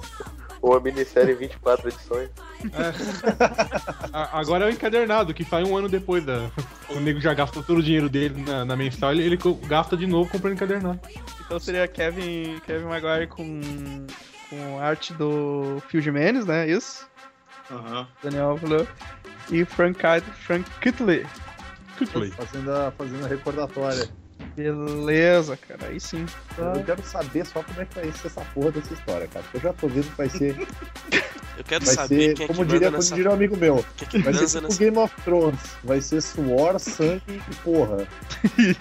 Uma 0.63 0.81
minissérie 0.81 1.33
em 1.35 1.37
24 1.37 1.89
edições. 1.89 2.31
a- 4.13 4.39
agora 4.41 4.65
é 4.65 4.69
o 4.69 4.71
encadernado, 4.73 5.33
que 5.33 5.45
sai 5.45 5.65
um 5.65 5.77
ano 5.77 5.89
depois 5.89 6.25
da. 6.25 6.51
O 6.91 7.01
nego 7.01 7.21
já 7.21 7.33
gastou 7.35 7.63
todo 7.63 7.79
o 7.79 7.83
dinheiro 7.83 8.09
dele 8.09 8.43
na, 8.43 8.65
na 8.65 8.77
mensal, 8.77 9.13
ele, 9.13 9.39
gasta 9.67 9.97
de 9.97 10.07
novo 10.07 10.31
comprando 10.31 10.55
encadernado. 10.55 10.99
Então 11.45 11.59
seria 11.61 11.87
Kevin, 11.87 12.61
Kevin 12.67 12.87
Maguire 12.87 13.27
com, 13.27 13.61
com 14.51 14.81
arte 14.81 15.13
do 15.15 15.83
Phil 15.89 16.01
Jimenez, 16.01 16.45
né? 16.47 16.69
Isso. 16.69 17.07
Aham. 17.71 18.09
Daniel 18.23 18.57
falou. 18.59 18.87
E 19.51 19.65
Frank, 19.65 19.99
Kite- 19.99 20.31
Frank 20.41 20.69
Kitley. 20.81 21.25
Fazendo 22.31 22.73
a, 22.73 22.91
fazendo 22.93 23.25
a 23.25 23.29
recordatória. 23.29 24.09
Beleza, 24.63 25.57
cara. 25.57 25.87
Aí 25.87 26.01
sim. 26.01 26.27
Eu 26.59 26.83
quero 26.85 27.03
saber 27.05 27.47
só 27.47 27.63
como 27.63 27.81
é 27.81 27.85
que 27.85 27.95
vai 27.95 28.11
ser 28.13 28.27
essa 28.27 28.41
porra 28.53 28.73
dessa 28.73 28.93
história, 28.93 29.27
cara. 29.29 29.45
Porque 29.45 29.59
eu 29.59 29.63
já 29.63 29.73
tô 29.73 29.87
vendo 29.89 30.11
que 30.11 30.17
vai 30.17 30.29
ser. 30.29 30.57
Eu 31.57 31.65
quero 31.65 31.85
Vai 31.85 31.95
saber 31.95 32.21
ser 32.21 32.35
quem 32.35 32.45
é 32.45 32.45
que 32.47 32.47
como, 32.49 32.59
manda 32.61 32.73
diria, 32.73 32.87
como 32.89 32.97
nessa. 32.99 33.15
diria 33.15 33.31
um 33.31 33.35
amigo 33.35 33.57
meu. 33.57 33.85
Quem 33.97 34.07
é 34.07 34.11
que 34.11 34.19
Vai 34.19 34.35
ser 34.35 34.47
tipo 34.47 34.61
nessa. 34.63 34.79
Game 34.79 34.99
of 34.99 35.15
Thrones. 35.23 35.61
Vai 35.85 36.01
ser 36.01 36.21
suor, 36.21 36.79
sangue 36.79 37.23
e 37.51 37.55
porra. 37.65 38.07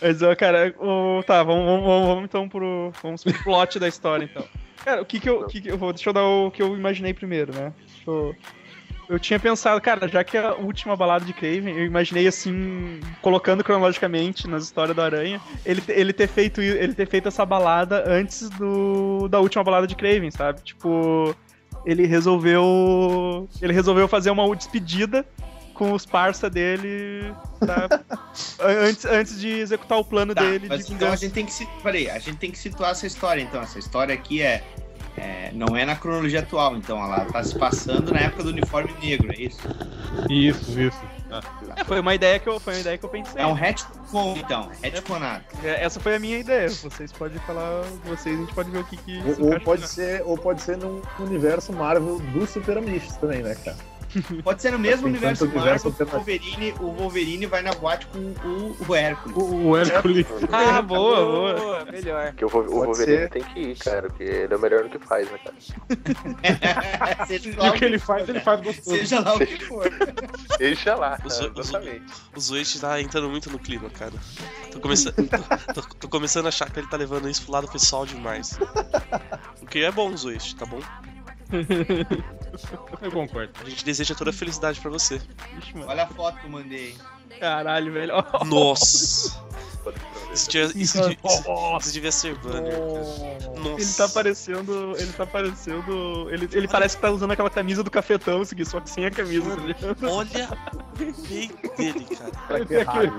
Mas, 0.00 0.22
ó, 0.22 0.34
cara, 0.34 0.74
o- 0.78 1.22
tá, 1.26 1.42
vamos, 1.42 1.64
vamos, 1.64 1.84
vamos, 1.86 2.08
vamos 2.08 2.24
então 2.24 2.48
pro, 2.48 2.92
vamos 3.02 3.24
pro 3.24 3.42
plot 3.44 3.78
da 3.78 3.88
história, 3.88 4.24
então. 4.24 4.44
Cara, 4.84 5.02
o 5.02 5.06
que 5.06 5.18
que 5.18 5.28
eu, 5.28 5.46
que 5.46 5.60
que 5.60 5.68
eu 5.70 5.78
vou, 5.78 5.92
deixa 5.92 6.08
eu 6.10 6.14
dar 6.14 6.24
o 6.24 6.50
que 6.50 6.62
eu 6.62 6.76
imaginei 6.76 7.12
primeiro, 7.12 7.52
né? 7.54 7.72
Deixa 7.78 8.10
eu, 8.10 8.34
eu 9.08 9.18
tinha 9.18 9.38
pensado, 9.38 9.80
cara, 9.80 10.08
já 10.08 10.24
que 10.24 10.36
é 10.36 10.40
a 10.40 10.54
última 10.54 10.96
balada 10.96 11.24
de 11.24 11.32
Craven, 11.32 11.76
eu 11.76 11.84
imaginei 11.84 12.26
assim, 12.26 13.00
colocando 13.22 13.62
cronologicamente 13.62 14.48
nas 14.48 14.64
histórias 14.64 14.96
do 14.96 15.02
Aranha, 15.02 15.40
ele, 15.64 15.82
ele 15.88 16.12
ter 16.12 16.28
feito 16.28 16.60
ele 16.60 16.94
ter 16.94 17.08
feito 17.08 17.28
essa 17.28 17.44
balada 17.44 18.04
antes 18.06 18.48
do 18.50 19.28
da 19.28 19.40
última 19.40 19.62
balada 19.62 19.86
de 19.86 19.94
Craven, 19.94 20.30
sabe? 20.30 20.60
Tipo, 20.62 21.34
ele 21.84 22.06
resolveu 22.06 23.48
ele 23.62 23.72
resolveu 23.72 24.08
fazer 24.08 24.30
uma 24.30 24.54
despedida 24.56 25.24
com 25.76 25.92
os 25.92 26.06
parça 26.06 26.48
dele 26.48 27.32
tá? 27.60 27.88
antes, 28.60 29.04
antes 29.04 29.40
de 29.40 29.48
executar 29.48 29.98
o 29.98 30.04
plano 30.04 30.34
Tá, 30.34 30.42
dele 30.42 30.66
mas 30.68 30.86
de 30.86 30.94
então 30.94 31.12
a 31.12 31.16
gente 31.16 31.32
tem 31.32 31.44
que 31.44 31.52
se. 31.52 31.66
Peraí, 31.82 32.10
a 32.10 32.18
gente 32.18 32.38
tem 32.38 32.50
que 32.50 32.58
situar 32.58 32.90
essa 32.90 33.06
história, 33.06 33.42
então. 33.42 33.62
Essa 33.62 33.78
história 33.78 34.14
aqui 34.14 34.42
é. 34.42 34.64
É, 35.16 35.50
não 35.52 35.76
é 35.76 35.84
na 35.84 35.96
cronologia 35.96 36.40
atual, 36.40 36.76
então. 36.76 37.02
Ela 37.02 37.24
tá 37.26 37.42
se 37.42 37.58
passando 37.58 38.12
na 38.12 38.20
época 38.20 38.42
do 38.42 38.50
uniforme 38.50 38.92
negro, 39.00 39.32
é 39.32 39.40
isso? 39.40 39.60
Isso, 40.28 40.80
isso. 40.80 41.16
É, 41.76 41.84
foi 41.84 42.00
uma 42.00 42.14
ideia 42.14 42.38
que 42.38 42.48
eu, 42.48 42.60
foi 42.60 42.74
uma 42.74 42.80
ideia 42.80 42.98
que 42.98 43.04
eu 43.04 43.08
pensei. 43.08 43.40
É 43.40 43.46
um 43.46 43.52
retcon, 43.52 44.36
então. 44.36 44.70
Retconado. 44.82 45.44
É, 45.62 45.84
Essa 45.84 45.98
foi 45.98 46.16
a 46.16 46.18
minha 46.18 46.38
ideia. 46.38 46.68
Vocês 46.68 47.12
podem 47.12 47.38
falar, 47.40 47.82
vocês, 48.04 48.36
a 48.36 48.40
gente 48.40 48.54
pode 48.54 48.70
ver 48.70 48.78
o 48.78 48.84
que 48.84 48.96
que 48.96 49.34
se 49.34 49.42
Ou, 49.42 49.54
ou 49.54 49.60
pode 49.60 49.88
ser, 49.88 50.22
ou 50.24 50.38
pode 50.38 50.62
ser 50.62 50.76
num 50.76 51.02
universo 51.18 51.72
Marvel 51.72 52.18
dos 52.32 52.50
Super 52.50 52.78
Amigos 52.78 53.16
também, 53.16 53.42
né, 53.42 53.54
cara? 53.56 53.76
Pode 54.42 54.62
ser 54.62 54.70
no 54.72 54.78
mesmo 54.78 55.06
universo 55.06 55.46
Marvel 55.48 55.92
que 55.92 56.02
o 56.02 56.06
Wolverine, 56.06 56.74
o 56.80 56.86
Wolverine 56.92 57.46
vai 57.46 57.62
na 57.62 57.72
boate 57.72 58.06
com 58.06 58.18
o, 58.18 58.76
o 58.88 58.94
Hércules. 58.94 59.36
O, 59.36 59.54
o 59.70 59.76
Hércules. 59.76 60.26
Ah, 60.52 60.80
boa, 60.82 61.24
boa. 61.56 61.84
Melhor. 61.90 62.26
Porque 62.32 62.44
o, 62.44 62.48
o 62.48 62.84
Wolverine 62.84 63.18
ser. 63.18 63.30
tem 63.30 63.42
que 63.44 63.60
ir, 63.60 63.76
cara, 63.76 64.08
porque 64.08 64.22
ele 64.22 64.52
é 64.52 64.56
o 64.56 64.60
melhor 64.60 64.84
no 64.84 64.90
que 64.90 64.98
faz, 64.98 65.30
né, 65.30 65.38
cara? 65.38 65.56
Seja 67.26 67.54
lá 67.56 67.70
o 67.70 67.72
que 67.74 67.84
ele 67.84 67.98
faz, 67.98 68.28
ele 68.28 68.40
faz 68.40 68.60
gostoso. 68.60 68.96
Seja 68.96 69.20
lá 69.20 69.34
o 69.34 69.38
que 69.38 69.64
for. 69.64 69.90
Deixa 70.58 70.94
lá, 70.94 71.18
Os- 71.24 71.38
cara, 71.38 71.52
os- 71.52 71.68
exatamente. 71.68 72.04
O 72.34 72.40
Zoete 72.40 72.80
tá 72.80 73.00
entrando 73.00 73.28
muito 73.28 73.50
no 73.50 73.58
clima, 73.58 73.90
cara. 73.90 74.12
Tô 74.72 74.80
começando, 74.80 75.14
tô, 75.14 75.82
tô- 75.82 75.94
tô 76.00 76.08
começando 76.08 76.46
a 76.46 76.48
achar 76.48 76.70
que 76.70 76.78
ele 76.80 76.86
tá 76.88 76.96
levando 76.96 77.28
isso 77.28 77.42
pro 77.42 77.52
lado 77.52 77.68
pessoal 77.68 78.06
demais. 78.06 78.58
O 79.62 79.66
que 79.66 79.80
é 79.82 79.90
bom, 79.90 80.16
Zoete, 80.16 80.54
tá 80.56 80.64
bom? 80.66 80.80
Eu 83.02 83.12
concordo. 83.12 83.52
A 83.64 83.68
gente 83.68 83.84
deseja 83.84 84.14
toda 84.14 84.30
a 84.30 84.32
felicidade 84.32 84.80
pra 84.80 84.90
você. 84.90 85.20
Ixi, 85.58 85.74
mano. 85.74 85.88
Olha 85.88 86.04
a 86.04 86.06
foto 86.06 86.38
que 86.40 86.46
eu 86.46 86.50
mandei. 86.50 86.96
Caralho, 87.40 87.92
velho. 87.92 88.12
Nossa! 88.46 89.44
Isso, 90.34 90.50
devia- 90.50 90.82
isso 90.82 91.00
devia- 91.00 91.18
isso- 91.24 91.76
isso 91.80 91.92
devia 91.92 92.12
ser 92.12 92.34
banner. 92.38 92.78
Nossa. 92.78 93.80
Ele 93.80 93.92
tá 93.96 94.08
parecendo. 94.08 94.94
Ele 94.98 95.12
tá 95.12 95.24
parecendo. 95.24 96.28
Ele, 96.30 96.48
ele 96.52 96.68
parece 96.68 96.96
que 96.96 97.02
tá 97.02 97.10
usando 97.10 97.30
aquela 97.30 97.48
camisa 97.48 97.82
do 97.82 97.90
cafetão, 97.90 98.44
só 98.44 98.80
que 98.80 98.90
sem 98.90 99.06
a 99.06 99.10
camisa, 99.10 99.48
tá? 99.50 100.08
Olha 100.10 100.48
o 100.98 101.28
dele, 101.78 102.04
cara. 102.04 102.60
Que 102.60 102.66
Tem 102.66 102.78
aquele-. 102.80 103.12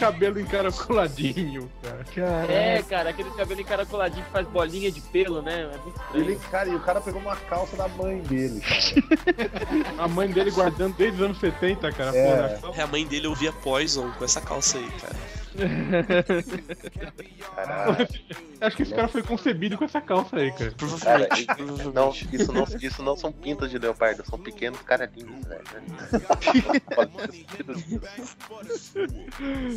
Cabelo 0.00 0.40
encaracoladinho, 0.40 1.70
cara. 2.14 2.52
É, 2.52 2.82
cara, 2.82 3.10
aquele 3.10 3.30
cabelo 3.30 3.60
encaracoladinho 3.60 4.24
que 4.24 4.30
faz 4.32 4.46
bolinha 4.48 4.90
de 4.90 5.00
pelo, 5.00 5.42
né? 5.42 5.70
É 5.72 5.78
muito 5.78 6.00
estranho. 6.00 6.24
Ele, 6.24 6.36
cara, 6.50 6.68
e 6.68 6.74
o 6.74 6.80
cara 6.80 7.00
pegou 7.00 7.20
uma 7.20 7.36
calça 7.36 7.76
da 7.76 7.86
mãe 7.88 8.18
dele, 8.22 8.60
cara. 8.60 9.96
A 10.02 10.08
mãe 10.08 10.28
dele 10.28 10.50
guardando 10.50 10.96
desde 10.96 11.16
os 11.18 11.24
anos 11.26 11.38
70, 11.38 11.92
cara. 11.92 12.16
É. 12.16 12.26
Porra, 12.48 12.58
calça. 12.60 12.80
É, 12.80 12.84
a 12.84 12.86
mãe 12.86 13.06
dele 13.06 13.26
ouvia 13.28 13.45
Poison 13.52 14.10
com 14.12 14.24
essa 14.24 14.40
calça 14.40 14.78
aí, 14.78 14.88
cara. 15.00 15.16
Caralho. 17.54 18.08
Acho 18.60 18.76
que 18.76 18.82
esse 18.82 18.94
cara 18.94 19.08
foi 19.08 19.22
concebido 19.22 19.76
com 19.78 19.84
essa 19.84 20.00
calça 20.00 20.36
aí, 20.36 20.52
cara. 20.52 20.74
Cara, 21.02 21.28
Não, 21.58 22.12
provavelmente. 22.12 22.36
isso 22.36 22.52
não, 22.52 22.64
isso 22.80 23.02
não 23.02 23.16
são 23.16 23.32
pintas 23.32 23.70
de 23.70 23.78
leopardo, 23.78 24.24
são 24.28 24.38
pequenos 24.38 24.80
caralhinhos, 24.82 25.46
velho. 25.46 25.62
Isso. 26.54 26.76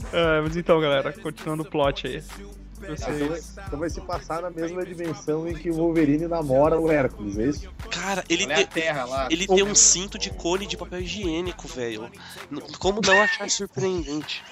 Ah, 0.14 0.42
mas 0.44 0.56
então, 0.56 0.80
galera, 0.80 1.14
continuando 1.14 1.64
o 1.64 1.66
plot 1.66 2.08
aí. 2.08 2.24
Então 2.82 2.96
Vocês. 2.96 3.28
vai, 3.56 3.66
então 3.68 3.80
vai 3.80 3.90
se 3.90 4.02
passar 4.02 4.42
na 4.42 4.50
mesma 4.50 4.86
dimensão 4.86 5.48
em 5.48 5.54
que 5.54 5.70
o 5.70 5.74
Wolverine 5.76 6.28
namora 6.28 6.80
o 6.80 6.90
Hércules, 6.92 7.38
é 7.38 7.46
isso? 7.48 7.70
Cara, 7.92 8.24
ele, 8.30 8.46
Olha 8.46 8.56
tem, 8.56 8.68
terra 8.68 9.06
lá. 9.06 9.28
ele 9.30 9.46
tem 9.48 9.64
um 9.64 9.76
cinto 9.76 10.18
de 10.18 10.30
cone 10.32 10.66
de 10.66 10.78
papel 10.78 11.02
higiênico, 11.02 11.68
velho. 11.68 12.10
Como 12.80 13.02
não 13.06 13.22
achar 13.22 13.50
surpreendente? 13.50 14.44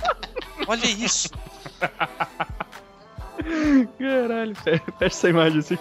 Olha 0.68 0.86
isso. 0.86 1.28
Caralho, 3.98 4.54
fe- 4.56 4.78
fecha 4.98 5.06
essa 5.06 5.28
imagem 5.28 5.58
assim. 5.60 5.76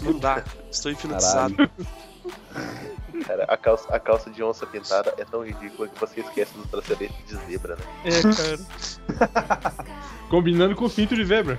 Não 0.00 0.18
dá. 0.18 0.42
Estou 0.70 0.90
hipnotizado. 0.92 1.56
Cara, 3.26 3.44
a 3.44 3.56
calça, 3.56 3.94
a 3.94 3.98
calça 4.00 4.30
de 4.30 4.42
onça 4.42 4.66
pintada 4.66 5.14
é 5.18 5.24
tão 5.24 5.44
ridícula 5.44 5.88
que 5.88 5.98
você 6.00 6.20
esquece 6.20 6.52
do 6.54 6.66
tracelete 6.66 7.14
de 7.26 7.36
zebra, 7.36 7.76
né? 7.76 7.82
É, 8.04 8.22
cara. 8.22 9.84
Combinando 10.30 10.74
com 10.74 10.84
o 10.84 10.90
cinto 10.90 11.14
de 11.14 11.24
zebra. 11.24 11.58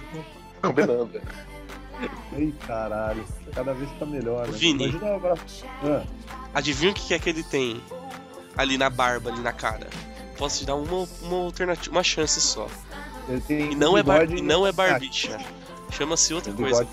Combinando, 0.62 1.06
velho. 1.08 1.24
Ei, 2.36 2.54
caralho. 2.65 3.24
Cada 3.54 3.74
vez 3.74 3.89
tá 4.00 4.06
melhor, 4.06 4.47
né? 4.47 4.58
Vini. 4.58 4.88
Imagina. 4.89 5.36
Ah, 5.84 6.04
Adivinha 6.54 6.91
o 6.91 6.95
que 6.95 7.13
é 7.13 7.19
que 7.19 7.30
ele 7.30 7.43
tem 7.43 7.82
ali 8.58 8.78
na 8.78 8.89
barba, 8.89 9.30
ali 9.30 9.41
na 9.41 9.54
cara? 9.54 9.88
Posso 10.38 10.60
te 10.60 10.65
dar 10.65 10.76
uma, 10.76 11.08
uma 11.21 11.38
alternativa, 11.45 11.95
uma 11.95 12.04
chance 12.04 12.41
só. 12.41 12.67
ele 13.30 13.41
tem 13.41 13.71
E 13.74 13.76
não 13.76 13.97
é, 13.97 14.02
bar, 14.02 14.24
e 14.24 14.41
não 14.41 14.65
é 14.65 14.71
um 14.71 14.74
barbicha. 14.74 15.38
Chama-se 15.91 16.34
outra 16.34 16.52
Tem 16.54 16.65
coisa. 16.65 16.88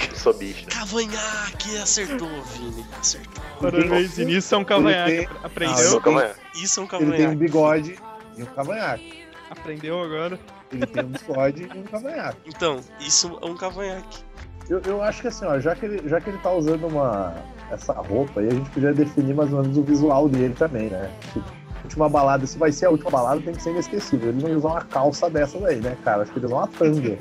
E 0.00 0.06
um 0.06 0.08
cavanhaque. 0.08 0.18
Sou. 0.18 0.34
Cavanhaque, 0.80 1.76
acertou, 1.78 2.42
Vini. 2.42 2.86
Acertou. 2.98 3.44
Parabéns, 3.60 4.18
Início 4.18 4.54
é 4.54 4.58
um 4.58 4.64
cavanhaque. 4.64 5.16
Tem- 5.16 5.28
Ah, 5.42 5.46
Aprendeu? 5.46 6.18
aí. 6.18 6.62
Isso 6.62 6.80
é 6.80 6.82
um 6.82 6.86
Ele 6.86 6.88
tem 6.88 7.06
um 7.06 7.10
cavanhaque. 7.10 7.36
bigode 7.36 7.98
e 8.36 8.42
um 8.42 8.46
cavanhaque. 8.46 9.24
Aprendeu 9.50 10.02
agora. 10.02 10.38
Ele 10.72 10.86
tem 10.86 11.04
um 11.04 11.08
bigode 11.08 11.68
e 11.74 11.78
um 11.78 11.82
cavanhaque. 11.82 12.38
Então, 12.46 12.80
isso 13.00 13.38
é 13.42 13.46
um 13.46 13.56
cavanhaque. 13.56 14.18
Eu, 14.68 14.80
eu 14.86 15.02
acho 15.02 15.20
que 15.22 15.28
assim, 15.28 15.44
ó, 15.44 15.58
já 15.58 15.74
que, 15.74 15.84
ele, 15.84 16.08
já 16.08 16.20
que 16.20 16.30
ele 16.30 16.38
tá 16.38 16.52
usando 16.52 16.86
uma, 16.86 17.34
essa 17.72 17.92
roupa 17.92 18.40
aí, 18.40 18.46
a 18.48 18.50
gente 18.52 18.70
podia 18.70 18.92
definir 18.92 19.34
mais 19.34 19.52
ou 19.52 19.62
menos 19.62 19.76
o 19.76 19.82
visual 19.82 20.28
dele 20.28 20.54
também, 20.56 20.88
né? 20.88 21.10
Tipo, 21.32 21.44
última 21.82 22.08
balada, 22.08 22.46
se 22.46 22.56
vai 22.56 22.70
ser 22.70 22.86
a 22.86 22.90
última 22.90 23.10
balada, 23.10 23.40
tem 23.40 23.52
que 23.52 23.60
ser 23.60 23.70
inesquecível. 23.70 24.28
Ele 24.28 24.44
não 24.46 24.56
usar 24.56 24.68
uma 24.68 24.80
calça 24.82 25.28
dessas 25.28 25.64
aí, 25.64 25.80
né, 25.80 25.96
cara? 26.04 26.22
Acho 26.22 26.30
que 26.30 26.38
ele 26.38 26.46
usar 26.46 26.54
uma 26.54 26.68
tanga. 26.68 27.18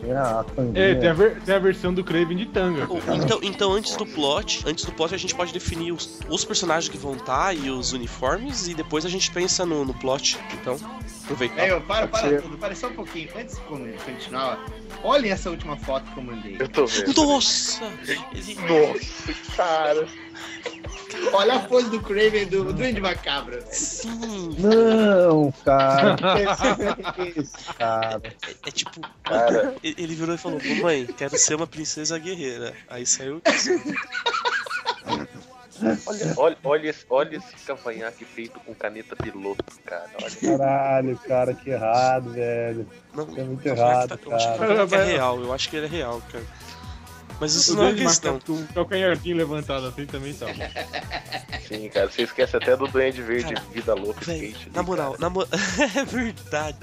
Tem 0.00 0.12
a, 0.12 0.44
tanguinha. 0.54 0.84
É, 0.84 0.94
tem 0.94 1.08
a, 1.08 1.12
ver- 1.12 1.40
tem 1.42 1.54
a 1.54 1.58
versão 1.58 1.92
do 1.94 2.02
Craven 2.04 2.36
de 2.36 2.46
tanga. 2.46 2.86
Oh, 2.90 2.98
Então, 3.14 3.38
então, 3.42 3.72
antes 3.72 3.96
do 3.96 4.06
plot, 4.06 4.62
antes 4.66 4.84
do 4.84 4.92
plot 4.92 5.14
a 5.14 5.18
gente 5.18 5.34
pode 5.34 5.52
definir 5.52 5.92
os, 5.92 6.20
os 6.28 6.44
personagens 6.44 6.88
que 6.90 6.98
vão 6.98 7.14
estar 7.14 7.54
e 7.56 7.70
os 7.70 7.92
uniformes 7.92 8.68
e 8.68 8.74
depois 8.74 9.04
a 9.04 9.08
gente 9.08 9.30
pensa 9.30 9.64
no, 9.66 9.84
no 9.84 9.94
plot. 9.94 10.38
Então, 10.54 10.76
aproveita. 11.24 11.60
É, 11.60 11.70
eu, 11.72 11.80
para, 11.80 12.06
Pode 12.08 12.22
para 12.22 12.30
ser. 12.30 12.42
tudo. 12.42 12.58
Para 12.58 12.74
só 12.74 12.88
um 12.88 12.94
pouquinho. 12.94 13.28
Antes 13.36 13.56
de 13.56 13.62
continuar, 14.04 14.64
olhem 15.02 15.30
essa 15.30 15.50
última 15.50 15.76
foto 15.76 16.10
que 16.12 16.18
eu 16.18 16.24
mandei. 16.24 16.56
Eu 16.58 16.68
tô 16.68 16.86
vendo. 16.86 17.14
Nossa! 17.14 17.84
Nossa, 17.84 19.34
cara. 19.56 20.08
Olha 21.32 21.56
a 21.56 21.58
pose 21.60 21.90
do 21.90 22.00
Craven 22.00 22.46
do 22.46 22.72
Duende 22.72 23.00
Macabro. 23.00 23.62
Sim! 23.70 24.56
Não, 24.58 25.52
cara. 25.64 26.16
é 27.18 27.40
isso, 27.40 27.74
cara? 27.76 28.20
É, 28.24 28.68
é 28.68 28.70
tipo, 28.70 29.00
Cara, 29.24 29.74
ele 29.82 29.94
ele 29.98 30.14
virou 30.14 30.34
e 30.34 30.38
falou: 30.38 30.60
Mamãe, 30.64 31.06
quero 31.06 31.36
ser 31.36 31.54
uma 31.56 31.66
princesa 31.66 32.18
guerreira. 32.18 32.72
Aí 32.88 33.04
saiu. 33.04 33.42
olha, 36.06 36.34
olha, 36.36 36.56
olha, 36.64 36.88
esse, 36.88 37.04
olha 37.10 37.36
esse 37.36 37.54
cavanhaque 37.66 38.24
feito 38.24 38.58
com 38.60 38.74
caneta 38.74 39.14
piloto, 39.16 39.64
cara. 39.84 40.10
Olha. 40.22 40.58
Caralho, 40.58 41.18
cara, 41.18 41.54
que 41.54 41.70
errado, 41.70 42.30
velho. 42.30 42.86
Não, 43.14 43.24
É 43.36 43.42
muito 43.44 43.66
eu 43.66 43.74
errado, 43.76 44.12
acho 44.12 44.22
que 44.22 44.30
tá- 44.30 44.38
cara. 44.38 44.64
Eu 44.74 44.82
acho 44.82 44.88
que 44.88 44.94
é 44.94 45.04
real, 45.04 45.40
eu 45.40 45.52
acho 45.52 45.68
que 45.70 45.76
ele 45.76 45.86
é 45.86 45.88
real, 45.90 46.22
cara. 46.32 46.44
Mas 47.40 47.54
isso 47.54 47.74
O 47.74 47.76
não 47.76 47.86
é 47.88 47.94
questão. 47.94 48.34
macaco 48.34 48.52
o 48.52 48.66
calcanharzinho 48.74 49.36
levantado 49.36 49.86
assim 49.86 50.06
também 50.06 50.34
tá. 50.34 50.46
Sim, 51.68 51.88
cara, 51.88 52.10
você 52.10 52.22
esquece 52.22 52.56
até 52.56 52.76
do 52.76 52.86
Duende 52.88 53.22
Verde, 53.22 53.54
Cara, 53.54 53.66
vida 53.72 53.94
louca, 53.94 54.24
Véi, 54.24 54.46
skate. 54.50 54.70
na 54.74 54.80
ali, 54.80 54.88
moral, 54.88 55.10
cara. 55.12 55.20
na 55.20 55.30
mo... 55.30 55.42
é 55.96 56.04
verdade. 56.04 56.78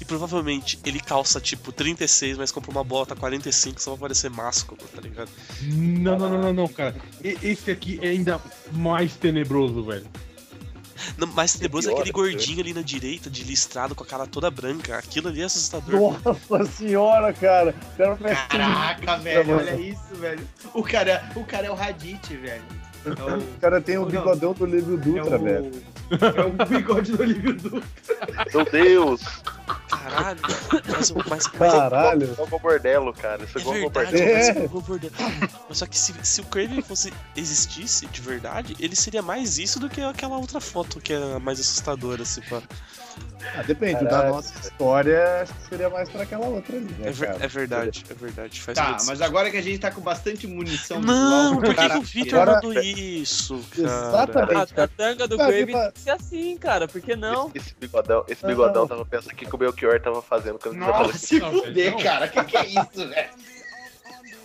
e 0.00 0.04
provavelmente 0.04 0.78
ele 0.84 1.00
calça 1.00 1.40
tipo 1.40 1.72
36, 1.72 2.38
mas 2.38 2.52
compra 2.52 2.70
uma 2.70 2.84
bota 2.84 3.14
45 3.16 3.80
só 3.82 3.90
pra 3.92 4.00
parecer 4.02 4.30
másculo, 4.30 4.80
tá 4.94 5.00
ligado? 5.00 5.28
Não, 5.62 6.18
não, 6.18 6.30
não, 6.30 6.38
não, 6.40 6.52
não, 6.52 6.68
cara. 6.68 6.94
E- 7.22 7.36
Esse 7.42 7.70
aqui 7.70 7.98
é 8.02 8.08
ainda 8.08 8.40
mais 8.72 9.14
tenebroso, 9.16 9.82
velho. 9.84 10.06
Não, 11.16 11.26
mais 11.28 11.54
tenebroso 11.54 11.88
é 11.88 11.92
aquele 11.92 12.06
né? 12.06 12.12
gordinho 12.12 12.60
ali 12.60 12.74
na 12.74 12.82
direita, 12.82 13.30
de 13.30 13.44
listrado, 13.44 13.94
com 13.94 14.04
a 14.04 14.06
cara 14.06 14.26
toda 14.26 14.50
branca. 14.50 14.98
Aquilo 14.98 15.28
ali 15.28 15.42
é 15.42 15.44
assustador. 15.44 16.16
Nossa 16.24 16.64
senhora, 16.72 17.32
cara. 17.32 17.74
Cara 17.96 18.16
Caraca, 18.16 19.16
velho, 19.18 19.48
mano. 19.48 19.58
olha 19.60 19.80
isso, 19.80 20.14
velho. 20.14 20.46
O 20.74 20.82
cara, 20.82 21.30
o 21.34 21.44
cara 21.44 21.66
é 21.66 21.70
o 21.70 21.74
Raditz, 21.74 22.28
velho. 22.28 22.62
É 23.04 23.10
o, 23.10 23.38
O 23.38 23.60
cara 23.60 23.80
tem 23.80 23.98
o 23.98 24.06
bigodão 24.06 24.52
do 24.52 24.66
Livro 24.66 24.94
é 24.94 24.98
Dutra, 24.98 25.36
o, 25.36 25.42
velho. 25.42 25.72
É 26.10 26.64
o 26.64 26.66
bigode 26.66 27.12
do 27.12 27.22
Olívio 27.22 27.54
Dutra. 27.54 27.82
Meu 28.52 28.64
Deus! 28.64 29.22
Caralho. 29.88 30.40
Mas, 30.88 31.10
mas, 31.10 31.26
mas 31.28 31.46
Caralho. 31.46 32.32
Igual 32.32 32.48
o 32.50 32.58
Bordelo, 32.58 33.12
cara. 33.12 33.44
Isso 33.44 33.58
é 33.58 33.60
é 33.60 33.62
igual 33.62 33.76
o 33.76 33.80
verdade, 33.80 34.68
Bordelo. 34.68 35.14
É. 35.18 35.28
mas. 35.40 35.50
Mas 35.68 35.78
só 35.78 35.86
que 35.86 35.98
se, 35.98 36.14
se 36.22 36.40
o 36.40 36.44
Craven 36.44 36.82
fosse 36.82 37.12
existisse 37.36 38.06
de 38.06 38.20
verdade, 38.20 38.76
ele 38.78 38.94
seria 38.94 39.22
mais 39.22 39.58
isso 39.58 39.80
do 39.80 39.88
que 39.88 40.00
aquela 40.00 40.36
outra 40.38 40.60
foto 40.60 41.00
que 41.00 41.12
é 41.12 41.38
mais 41.38 41.58
assustadora, 41.60 42.22
assim, 42.22 42.40
pá. 42.42 42.62
Ah, 43.54 43.62
depende, 43.62 44.02
da 44.04 44.10
Caralho. 44.10 44.34
nossa 44.34 44.58
história, 44.58 45.42
acho 45.42 45.54
que 45.54 45.68
seria 45.68 45.88
mais 45.88 46.08
pra 46.10 46.22
aquela 46.24 46.46
outra 46.46 46.76
ali, 46.76 46.84
né, 46.98 47.08
É, 47.08 47.10
ver- 47.12 47.26
cara? 47.26 47.44
é 47.44 47.48
verdade, 47.48 48.04
é 48.10 48.14
verdade. 48.14 48.60
Faz 48.60 48.76
Tá, 48.76 48.90
mas 48.90 49.02
sentido. 49.04 49.22
agora 49.22 49.50
que 49.50 49.56
a 49.56 49.62
gente 49.62 49.78
tá 49.78 49.90
com 49.90 50.00
bastante 50.00 50.46
munição 50.48 51.00
Não, 51.00 51.54
por 51.54 51.62
que, 51.64 51.70
que 51.70 51.74
cara, 51.76 51.98
o 51.98 52.02
Victor 52.02 52.40
Agora- 52.40 52.60
mandou 52.62 52.82
isso, 52.82 53.64
cara? 53.70 53.88
Exatamente. 53.88 54.80
A, 54.80 54.82
a 54.84 54.88
tanga 54.88 55.28
do 55.28 55.36
vai. 55.36 55.64
tem 55.64 55.66
que 55.92 56.00
ser 56.00 56.10
assim, 56.10 56.56
cara, 56.58 56.88
por 56.88 57.00
que 57.00 57.14
não? 57.14 57.50
Esse, 57.54 57.68
esse 57.68 57.74
bigodão, 57.80 58.24
esse 58.28 58.42
Não. 58.42 58.50
bigodão 58.50 58.86
tava 58.88 59.06
pensando 59.06 59.34
que 59.34 59.46
o 59.54 59.56
Belchior 59.58 60.00
tava 60.00 60.20
fazendo 60.20 60.58
quando 60.58 60.74
ele 60.74 60.84
tava 60.84 61.04
Nossa, 61.04 61.18
se 61.18 61.38
Não, 61.38 61.52
fuder, 61.52 62.02
cara. 62.02 62.28
Que 62.28 62.44
que 62.44 62.56
é 62.56 62.66
isso, 62.66 63.08
velho? 63.08 63.30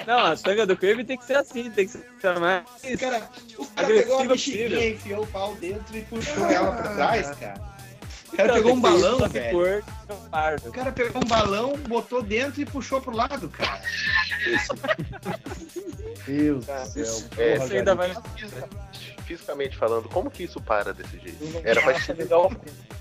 Não, 0.08 0.20
a 0.26 0.36
tanga 0.36 0.66
do 0.66 0.76
Crave 0.78 1.04
tem 1.04 1.18
que 1.18 1.26
ser 1.26 1.36
assim, 1.38 1.70
tem 1.72 1.86
que 1.88 1.92
ser 1.94 2.40
mais. 2.40 2.64
O 2.84 2.98
cara, 2.98 3.30
o 3.58 3.66
cara 3.68 3.88
pegou 3.88 4.20
Agressivo 4.20 4.30
mexiguinha, 4.70 4.90
enfiou 4.90 5.24
o 5.24 5.28
pau 5.28 5.56
dentro 5.56 5.96
e 5.98 6.02
puxou 6.02 6.46
ela 6.50 6.72
pra 6.72 6.94
trás, 6.96 7.30
cara. 7.40 7.71
O 8.32 8.38
cara 8.38 8.50
Então, 8.50 8.56
pegou 8.56 8.74
um 8.74 8.82
balão, 8.82 9.30
velho. 9.30 9.52
cor. 9.52 9.84
O 10.66 10.72
cara 10.72 10.92
pegou 10.92 11.22
um 11.22 11.28
balão, 11.28 11.78
botou 11.88 12.22
dentro 12.24 12.62
e 12.62 12.66
puxou 12.66 13.02
pro 13.02 13.16
lado, 13.16 13.50
cara. 13.50 13.82
Deus 16.26 16.66
Cara, 16.66 16.86
do 16.86 16.90
céu. 17.06 17.30
porra, 17.36 17.68
Você 17.68 17.78
ainda 17.78 17.96
velho. 17.96 18.14
vai. 18.14 18.24
Fisicamente 19.32 19.78
falando, 19.78 20.10
como 20.10 20.30
que 20.30 20.44
isso 20.44 20.60
para 20.62 20.94
desse 20.94 21.18
jeito? 21.20 21.62
Era 21.64 21.82
pra 21.82 21.94
estimular 21.94 22.40
o. 22.48 22.52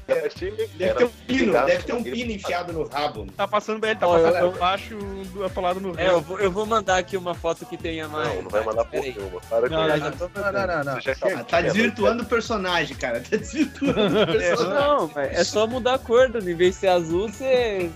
Era 0.06 0.20
pra 0.20 0.26
estimular. 0.28 0.66
Deve 0.76 0.94
ter 0.94 1.04
um 1.04 1.08
pino, 1.26 1.52
deve 1.52 1.82
ter 1.84 1.92
um 1.94 2.02
pino 2.02 2.32
enfiado 2.32 2.72
no 2.72 2.86
rabo. 2.88 3.26
Tá 3.36 3.46
passando 3.48 3.78
BL, 3.80 3.94
tá 3.98 4.06
Ó, 4.08 4.18
passando 4.18 4.36
eu- 4.36 4.50
por 4.52 4.58
baixo 4.58 4.96
do 4.96 5.44
apalado 5.44 5.80
no 5.80 5.98
É, 5.98 6.08
eu 6.08 6.20
vou, 6.20 6.38
eu 6.40 6.50
vou 6.50 6.66
mandar 6.66 6.98
aqui 6.98 7.16
uma 7.16 7.34
foto 7.34 7.66
que 7.66 7.76
tenha 7.76 8.06
mais. 8.08 8.28
Não, 8.34 8.42
não 8.42 8.50
vai 8.50 8.64
mandar 8.64 8.84
porra 8.84 9.02
Peraí. 9.02 9.14
nenhuma. 9.18 9.40
Para 9.48 9.68
Não, 9.68 9.96
isso. 9.96 10.10
tô 10.18 10.40
Não, 10.40 10.52
não, 10.52 10.66
não, 10.66 10.84
não. 10.84 10.94
Você 10.94 11.00
já 11.02 11.14
Chega. 11.14 11.44
Tá 11.44 11.60
desvirtuando 11.60 12.22
o 12.22 12.26
personagem, 12.26 12.96
cara. 12.96 13.20
Tá 13.20 13.36
desvirtuando 13.36 14.22
o 14.22 14.26
personagem. 14.26 14.74
Não, 14.74 15.10
é 15.16 15.44
só 15.44 15.66
mudar 15.66 15.94
a 15.94 15.98
cor, 15.98 16.28
né? 16.28 16.40
em 16.40 16.54
vez 16.54 16.74
de 16.74 16.80
ser 16.80 16.88
azul, 16.88 17.28
você, 17.28 17.90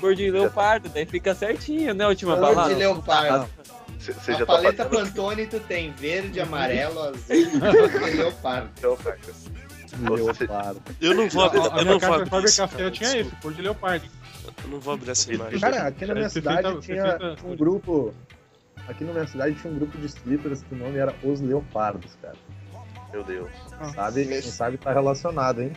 cor 0.00 0.14
de 0.14 0.30
leopardo, 0.30 0.88
daí 0.88 1.04
fica 1.06 1.34
certinho, 1.34 1.92
né? 1.94 2.04
A 2.04 2.08
última 2.08 2.36
Cor 2.36 2.54
balada. 2.54 2.68
de 2.74 2.80
leopardo. 2.80 3.48
Você 4.00 4.32
já 4.32 4.38
tá 4.40 4.46
paleta 4.46 4.84
fazendo 4.88 5.06
Pantone 5.06 5.46
tu 5.46 5.60
tem 5.60 5.92
verde, 5.92 6.40
amarelo, 6.40 7.00
azul 7.12 8.08
e 8.08 8.10
leopardo. 8.16 8.70
então, 8.78 8.96
Leopardo. 10.00 10.82
Eu 11.00 11.14
não 11.14 11.28
vou 11.28 11.42
A, 11.42 11.46
abrir, 11.46 11.58
eu 11.58 11.70
minha 11.72 11.84
não 11.84 11.84
vou 11.84 12.00
caixa 12.00 12.14
abrir 12.14 12.30
Faber 12.30 12.44
Castell 12.56 12.68
cara, 12.68 12.90
tinha 12.90 13.10
desculpa. 13.10 13.28
esse, 13.34 13.42
cor 13.42 13.52
de 13.54 13.62
leopardo. 13.62 14.06
Eu 14.64 14.70
não 14.70 14.80
vou 14.80 14.94
abrir 14.94 15.10
essa 15.10 15.32
imagem. 15.34 15.60
Cara, 15.60 15.82
aqui 15.88 16.06
na 16.06 16.14
minha 16.14 16.28
Você 16.28 16.40
cidade 16.40 16.80
tinha 16.80 17.02
feita- 17.18 17.36
um 17.44 17.56
grupo. 17.56 18.14
Aqui 18.88 19.04
na 19.04 19.12
minha 19.12 19.26
cidade 19.26 19.54
tinha 19.56 19.72
um 19.72 19.76
grupo 19.76 19.98
de 19.98 20.06
strippers 20.06 20.62
que 20.62 20.74
o 20.74 20.78
nome 20.78 20.96
era 20.98 21.14
Os 21.22 21.40
Leopardos, 21.40 22.16
cara. 22.22 22.36
Meu 23.12 23.22
Deus. 23.24 23.50
Sabe? 23.94 24.24
Quem 24.26 24.40
sabe 24.42 24.78
tá 24.78 24.92
relacionado, 24.92 25.60
hein? 25.62 25.72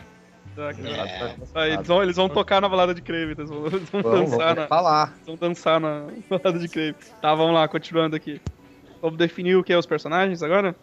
Tá. 0.54 0.70
É. 0.70 1.36
Tá 1.52 1.68
Eles 1.68 1.86
vão, 1.86 2.02
eles 2.02 2.16
vão 2.16 2.28
tocar 2.28 2.60
na 2.60 2.68
balada 2.68 2.94
de 2.94 3.02
Crave, 3.02 3.32
eles 3.32 3.48
vão, 3.50 3.66
eles 3.66 3.88
vão 3.90 4.02
dançar 4.02 4.54
na, 4.56 4.66
falar. 4.66 5.14
vão 5.26 5.36
dançar 5.36 5.80
na 5.80 6.06
balada 6.30 6.58
de 6.58 6.68
Crave. 6.68 6.94
Tá, 7.20 7.34
vamos 7.34 7.54
lá, 7.54 7.66
continuando 7.68 8.14
aqui. 8.16 8.40
Vamos 9.02 9.18
definir 9.18 9.56
o 9.56 9.64
que 9.64 9.72
é 9.72 9.78
os 9.78 9.86
personagens 9.86 10.42
agora? 10.42 10.74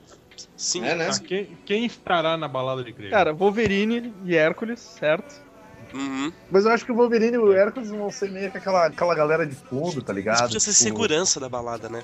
Sim, 0.56 0.86
É, 0.86 0.96
né? 0.96 1.08
Tá, 1.10 1.20
quem, 1.20 1.58
quem 1.66 1.86
estará 1.86 2.36
na 2.38 2.48
balada 2.48 2.84
de 2.84 2.92
Crave? 2.94 3.10
Cara, 3.12 3.34
Wolverine 3.34 4.14
e 4.26 4.36
Hércules, 4.36 4.80
certo? 4.80 5.42
uhum. 5.94 6.32
Mas 6.50 6.66
eu 6.66 6.72
acho 6.72 6.86
que 6.86 6.92
o 6.92 6.96
Wolverine 6.96 7.34
e 7.36 7.38
o 7.40 7.52
Hércules 7.54 7.90
vão 7.90 8.10
ser 8.10 8.32
meio 8.32 8.50
que 8.52 8.58
aquela, 8.58 8.86
aquela 8.88 9.14
galera 9.16 9.46
de 9.46 9.56
fundo, 9.56 10.02
tá 10.02 10.12
Isso 10.12 10.14
ligado? 10.14 10.42
podia 10.44 10.60
ser 10.60 10.72
Tipo, 10.72 10.84
segurança 10.84 11.40
da 11.40 11.50
balada, 11.50 11.90
né? 11.90 12.02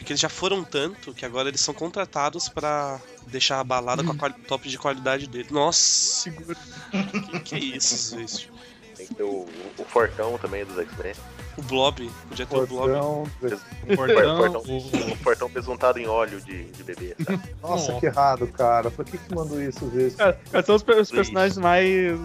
Porque 0.00 0.12
eles 0.14 0.20
já 0.20 0.30
foram 0.30 0.64
tanto 0.64 1.12
que 1.12 1.26
agora 1.26 1.48
eles 1.48 1.60
são 1.60 1.74
contratados 1.74 2.48
pra 2.48 2.98
deixar 3.26 3.60
a 3.60 3.64
balada 3.64 4.02
com 4.02 4.12
a 4.12 4.30
top 4.30 4.66
de 4.66 4.78
qualidade 4.78 5.26
dele. 5.26 5.48
Nossa, 5.50 6.30
que, 6.30 7.40
que 7.40 7.54
é 7.54 7.58
isso, 7.58 7.94
Zwist? 7.96 8.48
Tem 8.96 9.06
que 9.06 9.14
ter 9.14 9.22
o, 9.22 9.46
o 9.78 9.84
Fortão 9.84 10.38
também 10.38 10.64
dos 10.64 10.78
X-Men. 10.78 11.12
O 11.58 11.62
Blob, 11.62 12.10
podia 12.28 12.46
ter 12.46 12.56
o 12.56 12.66
Blob. 12.66 12.90
O 12.92 13.96
Portão, 13.96 14.36
Fortão, 14.38 14.62
o- 14.66 15.16
Fortão 15.22 15.48
besuntado 15.50 15.98
em 15.98 16.06
óleo 16.06 16.40
de, 16.40 16.64
de 16.64 16.82
bebê. 16.82 17.14
sabe? 17.22 17.42
Nossa, 17.62 17.92
Nossa. 17.92 18.00
que 18.00 18.06
errado, 18.06 18.46
cara. 18.48 18.90
Por 18.90 19.04
que 19.04 19.18
que 19.18 19.34
mandou 19.34 19.60
isso, 19.60 19.84
vezes? 19.88 20.16
Cara, 20.16 20.40
quais 20.50 20.64
são 20.64 20.76
os, 20.76 20.82
os 20.82 21.10
personagens 21.10 21.58
mais. 21.58 22.18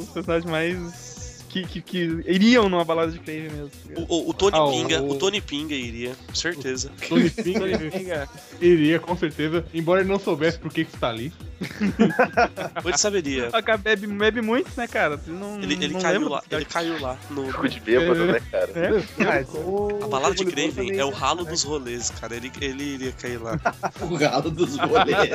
Os 0.00 0.08
personagens 0.08 0.50
mais. 0.50 1.11
Que, 1.52 1.64
que, 1.66 1.82
que 1.82 1.98
iriam 2.26 2.66
numa 2.70 2.82
balada 2.82 3.12
de 3.12 3.18
Crave 3.18 3.50
mesmo. 3.50 3.70
O, 3.94 4.16
o- 4.16 4.30
o 4.30 4.32
Tony 4.32 4.56
Ah, 4.56 4.64
o- 4.64 4.70
Pinga, 4.70 5.02
o 5.02 5.18
Tony 5.18 5.38
Pinga 5.42 5.74
iria, 5.74 6.12
certeza. 6.32 6.90
Tony 7.06 7.28
Finger 7.28 8.26
iria, 8.58 8.98
com 8.98 9.14
certeza. 9.14 9.62
Embora 9.74 10.00
ele 10.00 10.08
não 10.08 10.18
soubesse 10.18 10.58
por 10.58 10.72
que 10.72 10.82
que 10.86 10.94
está 10.94 11.10
ali. 11.10 11.30
Ele 12.84 12.98
saberia. 12.98 13.50
Bebe, 13.84 14.06
bebe 14.08 14.40
muito, 14.40 14.68
né, 14.76 14.88
cara? 14.88 15.20
Ele, 15.28 15.36
não, 15.36 15.62
Ele, 15.62 15.74
ele 15.84 15.94
caiu 15.94 16.28
lá, 16.28 16.42
ele 16.50 16.64
caiu 16.64 17.00
lá 17.00 17.16
no. 17.30 17.46
Ficou 17.46 17.68
de 17.68 17.78
bêbado, 17.78 18.24
né, 18.26 18.40
cara? 18.50 18.72
É? 18.74 19.44
O 19.60 20.00
A 20.02 20.08
balada 20.08 20.34
de 20.34 20.44
Craven 20.44 20.90
é 20.98 21.04
o 21.04 21.10
ia- 21.10 21.14
ralo 21.14 21.44
dos 21.44 21.62
rolês, 21.62 22.10
cara. 22.10 22.34
Ele, 22.34 22.50
ele 22.60 22.82
iria 22.94 23.12
cair 23.12 23.36
lá. 23.40 23.60
O 24.02 24.16
galo 24.18 24.50
dos 24.50 24.76
rolês. 24.76 25.30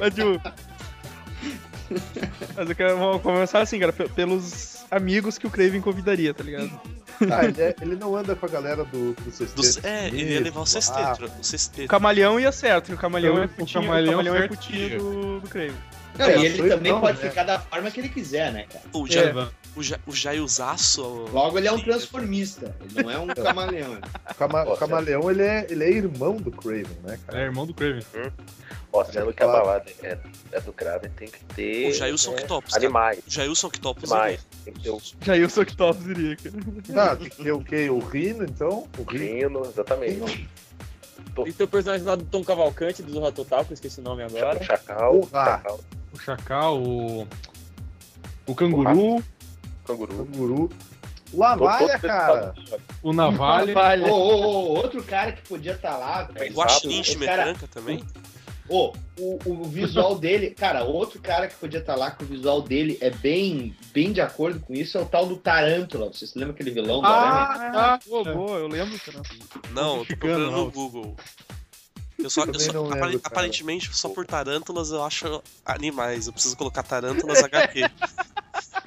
Mas. 0.00 0.14
Mas 2.56 2.68
eu 2.68 2.74
quero 2.76 2.98
vamos 2.98 3.22
começar 3.22 3.60
assim, 3.60 3.78
cara, 3.78 3.92
pe- 3.92 4.08
pelos 4.08 4.78
amigos 4.90 5.38
que 5.38 5.46
o 5.46 5.50
Craven 5.50 5.80
convidaria, 5.80 6.32
tá 6.34 6.42
ligado? 6.44 6.70
Ah, 7.32 7.44
ele, 7.44 7.60
é- 7.60 7.74
ele 7.82 7.96
não 7.96 8.14
anda 8.16 8.36
com 8.36 8.46
a 8.46 8.48
galera 8.48 8.84
do, 8.84 9.12
do 9.14 9.30
sexteto. 9.30 9.56
Dos- 9.56 9.84
é, 9.84 10.06
ele 10.08 10.34
ia 10.34 10.40
levar 10.40 10.60
o 10.60 10.62
Ah, 10.62 10.66
sexteto. 10.66 11.24
O 11.24 11.40
O 11.40 11.44
sexteto. 11.44 11.88
camaleão 11.88 12.38
ia 12.38 12.52
certo, 12.52 12.90
e 12.90 12.94
o 12.94 12.98
camaleão 12.98 13.34
O 13.36 13.42
é 13.42 13.46
putinho, 13.48 13.80
o 13.80 13.84
camaleão 13.84 14.10
camaleão 14.18 14.36
é 14.36 14.48
putinho 14.48 14.98
do, 14.98 15.40
do 15.40 15.48
Craven. 15.48 15.74
Não, 16.18 16.26
É, 16.26 16.36
e 16.38 16.46
ele 16.46 16.56
dois 16.58 16.72
também 16.74 16.92
não, 16.92 17.00
pode 17.00 17.22
né? 17.22 17.28
ficar 17.28 17.44
da 17.44 17.60
forma 17.60 17.90
que 17.90 18.00
ele 18.00 18.08
quiser, 18.08 18.52
né, 18.52 18.64
cara? 18.72 18.84
O, 18.92 19.06
É. 19.06 19.48
ja, 19.76 19.76
o, 19.76 19.82
ja, 19.82 20.00
o 20.06 20.12
Jailzaço. 20.14 21.02
Logo, 21.32 21.58
ele 21.58 21.68
é 21.68 21.72
um 21.72 21.80
transformista. 21.80 22.74
Ele 22.80 23.02
não 23.02 23.10
é 23.10 23.18
um 23.18 23.26
camaleão. 23.34 23.98
O, 24.30 24.34
cama- 24.34 24.64
o 24.64 24.76
camaleão, 24.76 25.30
ele 25.30 25.42
é, 25.42 25.66
ele 25.70 25.84
é 25.84 25.90
irmão 25.90 26.36
do 26.36 26.50
Craven, 26.50 26.86
né, 27.04 27.14
É 27.14 27.18
cara? 27.32 27.44
irmão 27.44 27.66
do 27.66 27.74
Craven. 27.74 28.02
Ó, 28.92 29.04
sendo 29.04 29.32
que 29.34 29.42
a 29.42 29.46
balada 29.46 29.84
é, 30.02 30.18
é 30.52 30.60
do 30.60 30.72
Kraven, 30.72 31.10
tem 31.10 31.28
que 31.28 31.44
ter 31.54 31.88
O 31.90 31.92
Jailson 31.92 32.32
é, 32.32 32.34
Octopus. 32.40 32.72
cara. 32.72 32.84
animais. 32.84 33.18
O 33.26 33.30
Jailson 33.30 33.66
Octopus. 33.66 34.10
Animais. 34.12 34.46
Tem 34.64 34.72
que 34.74 34.80
ter 34.80 34.90
o 34.90 35.50
sou 35.50 35.62
Octopus 35.62 36.06
iria, 36.06 36.36
cara. 36.36 36.54
Tá, 36.94 37.16
tem 37.16 37.28
que 37.28 37.42
ter 37.42 37.52
o 37.52 37.62
quê? 37.62 37.90
O 37.90 37.98
Rino, 37.98 38.44
então? 38.44 38.88
O 38.98 39.02
Rino. 39.02 39.24
rino, 39.24 39.62
exatamente. 39.66 40.48
E 41.46 41.52
tem 41.52 41.64
o 41.64 41.68
personagem 41.68 42.04
lá 42.06 42.16
do 42.16 42.24
Tom 42.24 42.42
Cavalcante, 42.42 43.02
do 43.02 43.12
Zorra 43.12 43.30
Total, 43.30 43.64
que 43.64 43.72
eu 43.72 43.74
esqueci 43.74 44.00
o 44.00 44.02
nome 44.02 44.22
agora. 44.22 44.58
O 44.58 44.64
chacal, 44.64 45.12
Porra. 45.20 45.44
chacal, 45.44 45.80
O 46.12 46.18
Chacal, 46.18 46.82
o. 46.82 47.28
O 48.46 48.54
Canguru, 48.54 49.22
canguru. 49.88 50.26
Canguru. 50.26 50.70
O 51.32 51.38
todo 51.78 52.00
cara. 52.00 52.54
o 53.02 53.12
Navalha. 53.12 54.06
Ô, 54.10 54.16
outro 54.78 55.02
cara 55.02 55.32
que 55.32 55.42
podia 55.42 55.72
estar 55.72 55.96
lá, 55.98 56.22
velho. 56.22 56.52
O 56.54 56.56
cara- 56.56 56.80
Metranca 57.18 57.68
também. 57.68 58.02
Ô, 58.70 58.92
o, 59.18 59.38
o 59.46 59.64
visual 59.64 60.14
dele, 60.20 60.50
cara, 60.50 60.84
outro 60.84 61.20
cara 61.20 61.48
que 61.48 61.54
podia 61.56 61.80
estar 61.80 61.94
lá, 61.96 62.10
que 62.10 62.22
o 62.22 62.26
visual 62.26 62.60
dele 62.62 62.96
é 63.00 63.10
bem, 63.10 63.74
bem 63.92 64.12
de 64.12 64.20
acordo 64.20 64.60
com 64.60 64.72
isso, 64.74 64.96
é 64.96 65.00
o 65.00 65.06
tal 65.06 65.26
do 65.26 65.36
Tarântula. 65.36 66.08
Você 66.12 66.26
se 66.26 66.38
lembra 66.38 66.54
aquele 66.54 66.70
vilão 66.70 67.00
do 67.00 67.06
Aranha? 67.06 67.72
Ah, 67.74 67.98
boa, 68.06 68.24
boa, 68.24 68.58
eu 68.58 68.68
lembro, 68.68 68.98
cara. 69.00 69.22
Não, 69.72 69.98
eu 69.98 70.06
tô 70.06 70.16
procurando 70.16 70.50
no. 70.50 70.70
Google. 70.70 71.16
Eu 72.18 72.28
só, 72.30 72.44
eu 72.44 72.58
só- 72.58 72.72
lembro, 72.72 72.94
apare- 72.94 73.20
aparentemente, 73.22 73.94
só 73.94 74.08
por 74.08 74.26
tarântulas 74.26 74.90
eu 74.90 75.02
acho 75.04 75.42
animais. 75.64 76.26
Eu 76.26 76.32
preciso 76.32 76.56
colocar 76.56 76.82
tarântulas 76.82 77.42
HQ. 77.44 77.82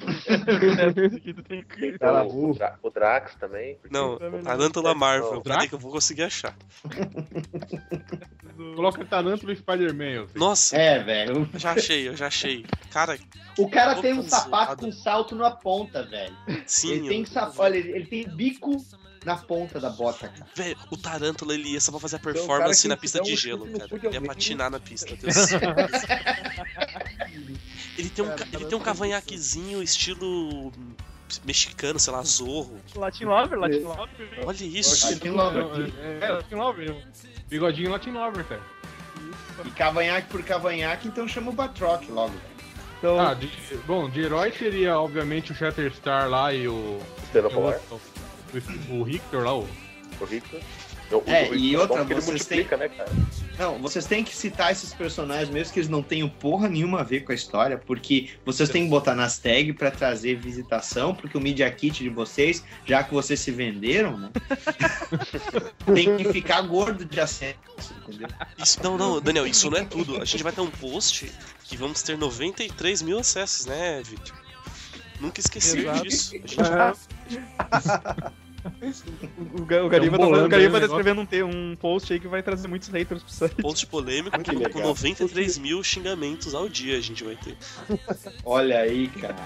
Cara 1.98 2.24
o, 2.24 2.50
o. 2.50 2.54
Dra- 2.54 2.78
o 2.82 2.90
Drax 2.90 3.34
também. 3.36 3.78
Não, 3.90 4.16
Também 4.18 4.38
não. 4.38 4.42
tarântula 4.44 4.94
Marvel. 4.94 5.34
Não. 5.34 5.42
Peraí 5.42 5.68
que 5.68 5.74
eu 5.74 5.78
vou 5.78 5.92
conseguir 5.92 6.22
achar. 6.24 6.54
Coloca 8.76 9.04
Tarântula 9.04 9.52
e 9.52 9.56
Spider-Man. 9.56 10.26
Nossa, 10.34 10.76
É, 10.76 11.02
velho. 11.02 11.48
eu 11.52 11.58
já 11.58 11.72
achei, 11.72 12.08
eu 12.08 12.16
já 12.16 12.26
achei. 12.26 12.64
Cara, 12.90 13.18
O 13.58 13.68
cara 13.68 13.96
tem 14.00 14.12
um 14.12 14.22
sapato 14.22 14.76
com 14.76 14.92
salto 14.92 15.34
na 15.34 15.50
ponta, 15.50 16.02
velho. 16.04 16.36
sim. 16.66 16.92
Ele 16.92 17.08
tem 17.08 17.24
sapato, 17.24 17.62
olha, 17.62 17.76
ele 17.78 18.06
tem 18.06 18.28
bico 18.28 18.76
na 19.24 19.36
ponta 19.36 19.78
da 19.80 19.90
bota, 19.90 20.28
cara. 20.28 20.46
Velho, 20.54 20.76
o 20.90 20.96
Tarântula 20.96 21.54
ele 21.54 21.70
ia 21.70 21.80
só 21.80 21.90
pra 21.92 22.00
fazer 22.00 22.16
a 22.16 22.18
performance 22.18 22.82
que 22.82 22.88
na 22.88 22.96
pista 22.96 23.20
de 23.20 23.34
gelo, 23.36 23.66
cara. 23.78 23.88
Ele 24.02 24.14
ia 24.14 24.20
patinar 24.22 24.70
na 24.70 24.80
pista. 24.80 25.08
certeza. 25.08 25.58
ele 27.98 28.10
tem 28.10 28.24
um, 28.24 28.28
Cara, 28.28 28.38
ca- 28.38 28.46
ele 28.52 28.64
tem 28.66 28.78
um 28.78 28.80
cavanhaquezinho 28.80 29.82
estilo 29.82 30.72
mexicano, 31.44 31.98
sei 31.98 32.12
lá, 32.12 32.22
zorro. 32.22 32.78
Latin 32.94 33.24
Lover, 33.24 33.58
Latin 33.58 33.80
Lover. 33.80 34.08
Olha 34.44 34.64
isso. 34.64 35.10
Latin 35.12 35.28
Lover. 35.30 35.92
É, 35.98 36.24
é, 36.26 36.28
Latin 36.30 36.54
Lover. 36.54 37.06
Bigodinho 37.48 37.90
Latin 37.90 38.10
Lover, 38.10 38.44
cara. 38.44 38.62
E 39.64 39.70
cavanhaque 39.70 40.28
por 40.28 40.42
cavanhaque, 40.42 41.08
então 41.08 41.28
chama 41.28 41.50
o 41.50 41.52
Batroc 41.52 42.02
logo. 42.08 42.34
Então, 42.98 43.18
Ah, 43.20 43.34
de, 43.34 43.50
bom, 43.86 44.08
de 44.08 44.20
herói 44.20 44.52
seria 44.52 44.98
obviamente 44.98 45.52
o 45.52 45.54
Shatterstar 45.54 46.28
lá 46.28 46.52
e 46.52 46.68
o. 46.68 46.98
Estrela 47.24 47.50
Polar, 47.50 47.80
O, 47.90 48.00
o 48.90 49.02
Richter 49.02 49.40
lá, 49.40 49.54
o. 49.56 49.60
o. 49.62 49.68
O- 51.10 51.22
É, 51.26 51.50
o- 51.50 51.54
e 51.54 51.76
o- 51.76 51.80
outra, 51.80 52.04
vocês 52.04 52.26
multiplica, 52.26 52.74
né, 52.78 52.88
cara? 52.88 53.10
Não, 53.58 53.78
vocês 53.78 54.06
têm 54.06 54.24
que 54.24 54.34
citar 54.34 54.72
esses 54.72 54.94
personagens 54.94 55.50
mesmo 55.50 55.70
que 55.74 55.78
eles 55.78 55.88
não 55.90 56.02
tenham 56.02 56.26
porra 56.26 56.70
nenhuma 56.70 57.00
a 57.00 57.02
ver 57.02 57.20
com 57.20 57.32
a 57.32 57.34
história, 57.34 57.76
porque 57.76 58.30
vocês 58.46 58.70
têm 58.70 58.84
que 58.84 58.88
botar 58.88 59.14
nas 59.14 59.38
tags 59.38 59.76
pra 59.76 59.90
trazer 59.90 60.36
visitação, 60.36 61.14
porque 61.14 61.36
o 61.36 61.40
Media 61.40 61.70
Kit 61.70 62.02
de 62.02 62.08
vocês, 62.08 62.64
já 62.86 63.04
que 63.04 63.12
vocês 63.12 63.38
se 63.40 63.50
venderam, 63.50 64.16
né? 64.16 64.30
tem 65.94 66.16
que 66.16 66.32
ficar 66.32 66.62
gordo 66.62 67.04
de 67.04 67.20
acesso, 67.20 67.58
entendeu? 68.08 68.28
Isso, 68.56 68.82
não, 68.82 68.96
não, 68.96 69.20
Daniel, 69.20 69.46
isso 69.46 69.68
não 69.70 69.76
é 69.78 69.84
tudo. 69.84 70.20
A 70.20 70.24
gente 70.24 70.42
vai 70.42 70.52
ter 70.52 70.62
um 70.62 70.70
post 70.70 71.30
que 71.64 71.76
vamos 71.76 72.02
ter 72.02 72.16
93 72.16 73.02
mil 73.02 73.18
acessos, 73.18 73.66
né, 73.66 74.02
Victor? 74.02 74.34
Nunca 75.20 75.40
esqueci 75.40 75.80
Exato. 75.80 76.02
disso. 76.02 76.32
A 76.34 77.78
gente, 77.78 78.32
O, 79.58 79.64
Ga- 79.64 79.84
o 79.84 79.88
Gariba, 79.88 80.16
um 80.16 80.20
tá, 80.20 80.44
o 80.44 80.48
Gariba 80.48 80.78
tá 80.80 80.86
o 80.86 80.88
escrevendo 80.88 81.20
um, 81.20 81.70
um 81.72 81.76
post 81.76 82.12
aí 82.12 82.20
que 82.20 82.28
vai 82.28 82.42
trazer 82.42 82.68
muitos 82.68 82.88
haters 82.88 83.22
pro 83.22 83.32
site. 83.32 83.54
Post 83.56 83.86
polêmico 83.86 84.38
Que 84.40 84.54
com, 84.54 84.70
com 84.70 84.80
93 84.80 85.58
mil 85.58 85.82
xingamentos 85.82 86.54
ao 86.54 86.68
dia 86.68 86.96
a 86.96 87.00
gente 87.00 87.24
vai 87.24 87.36
ter. 87.36 87.56
Olha 88.44 88.78
aí, 88.80 89.08
cara. 89.08 89.36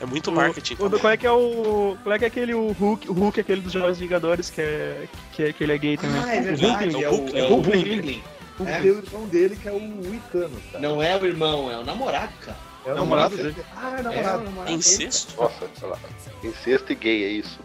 É 0.00 0.06
muito 0.06 0.32
marketing. 0.32 0.76
O, 0.78 0.88
do- 0.88 0.98
qual 0.98 1.12
é 1.12 1.16
que 1.16 1.26
é 1.26 1.30
o. 1.32 1.96
Qual 2.02 2.14
é 2.14 2.18
que 2.18 2.24
é 2.24 2.28
aquele 2.28 2.54
o 2.54 2.72
Hulk, 2.72 3.08
o 3.08 3.12
Hulk 3.12 3.40
aquele 3.40 3.60
dos 3.60 3.72
Jovens 3.72 3.98
Vingadores 3.98 4.50
que 4.50 4.60
é. 4.60 5.06
que, 5.32 5.42
é, 5.44 5.52
que 5.52 5.62
ele 5.64 5.72
é 5.72 5.78
gay 5.78 5.96
também. 5.96 6.22
Ah, 6.22 6.34
é 6.34 6.40
verdade. 6.40 7.02
É 7.04 7.08
o, 7.10 7.36
é 7.36 7.42
o 7.44 7.54
Hulkling. 7.56 8.22
O 8.58 8.64
É. 8.64 8.80
tem 8.80 8.90
o 8.90 8.98
irmão 8.98 9.26
dele 9.28 9.56
que 9.56 9.68
é 9.68 9.72
o 9.72 10.14
Icano, 10.14 10.60
cara. 10.72 10.80
Não 10.86 11.02
é 11.02 11.16
o 11.16 11.24
irmão, 11.24 11.70
é 11.70 11.78
o 11.78 11.84
namorado, 11.84 12.32
cara. 12.44 12.58
é 12.84 12.92
o 12.92 12.94
namorado 12.96 13.34
dele. 13.36 13.54
Ah, 13.74 13.94
é 13.96 14.00
É 14.00 14.02
namorado. 14.02 14.38
o 14.40 14.44
namorado 14.44 14.60
É 14.60 14.64
dele. 14.64 14.74
incesto? 14.78 15.40
Nossa, 15.40 15.70
sei 15.78 15.88
lá. 15.88 15.98
Incesto 16.44 16.92
e 16.92 16.94
gay, 16.94 17.24
é 17.24 17.28
isso. 17.28 17.58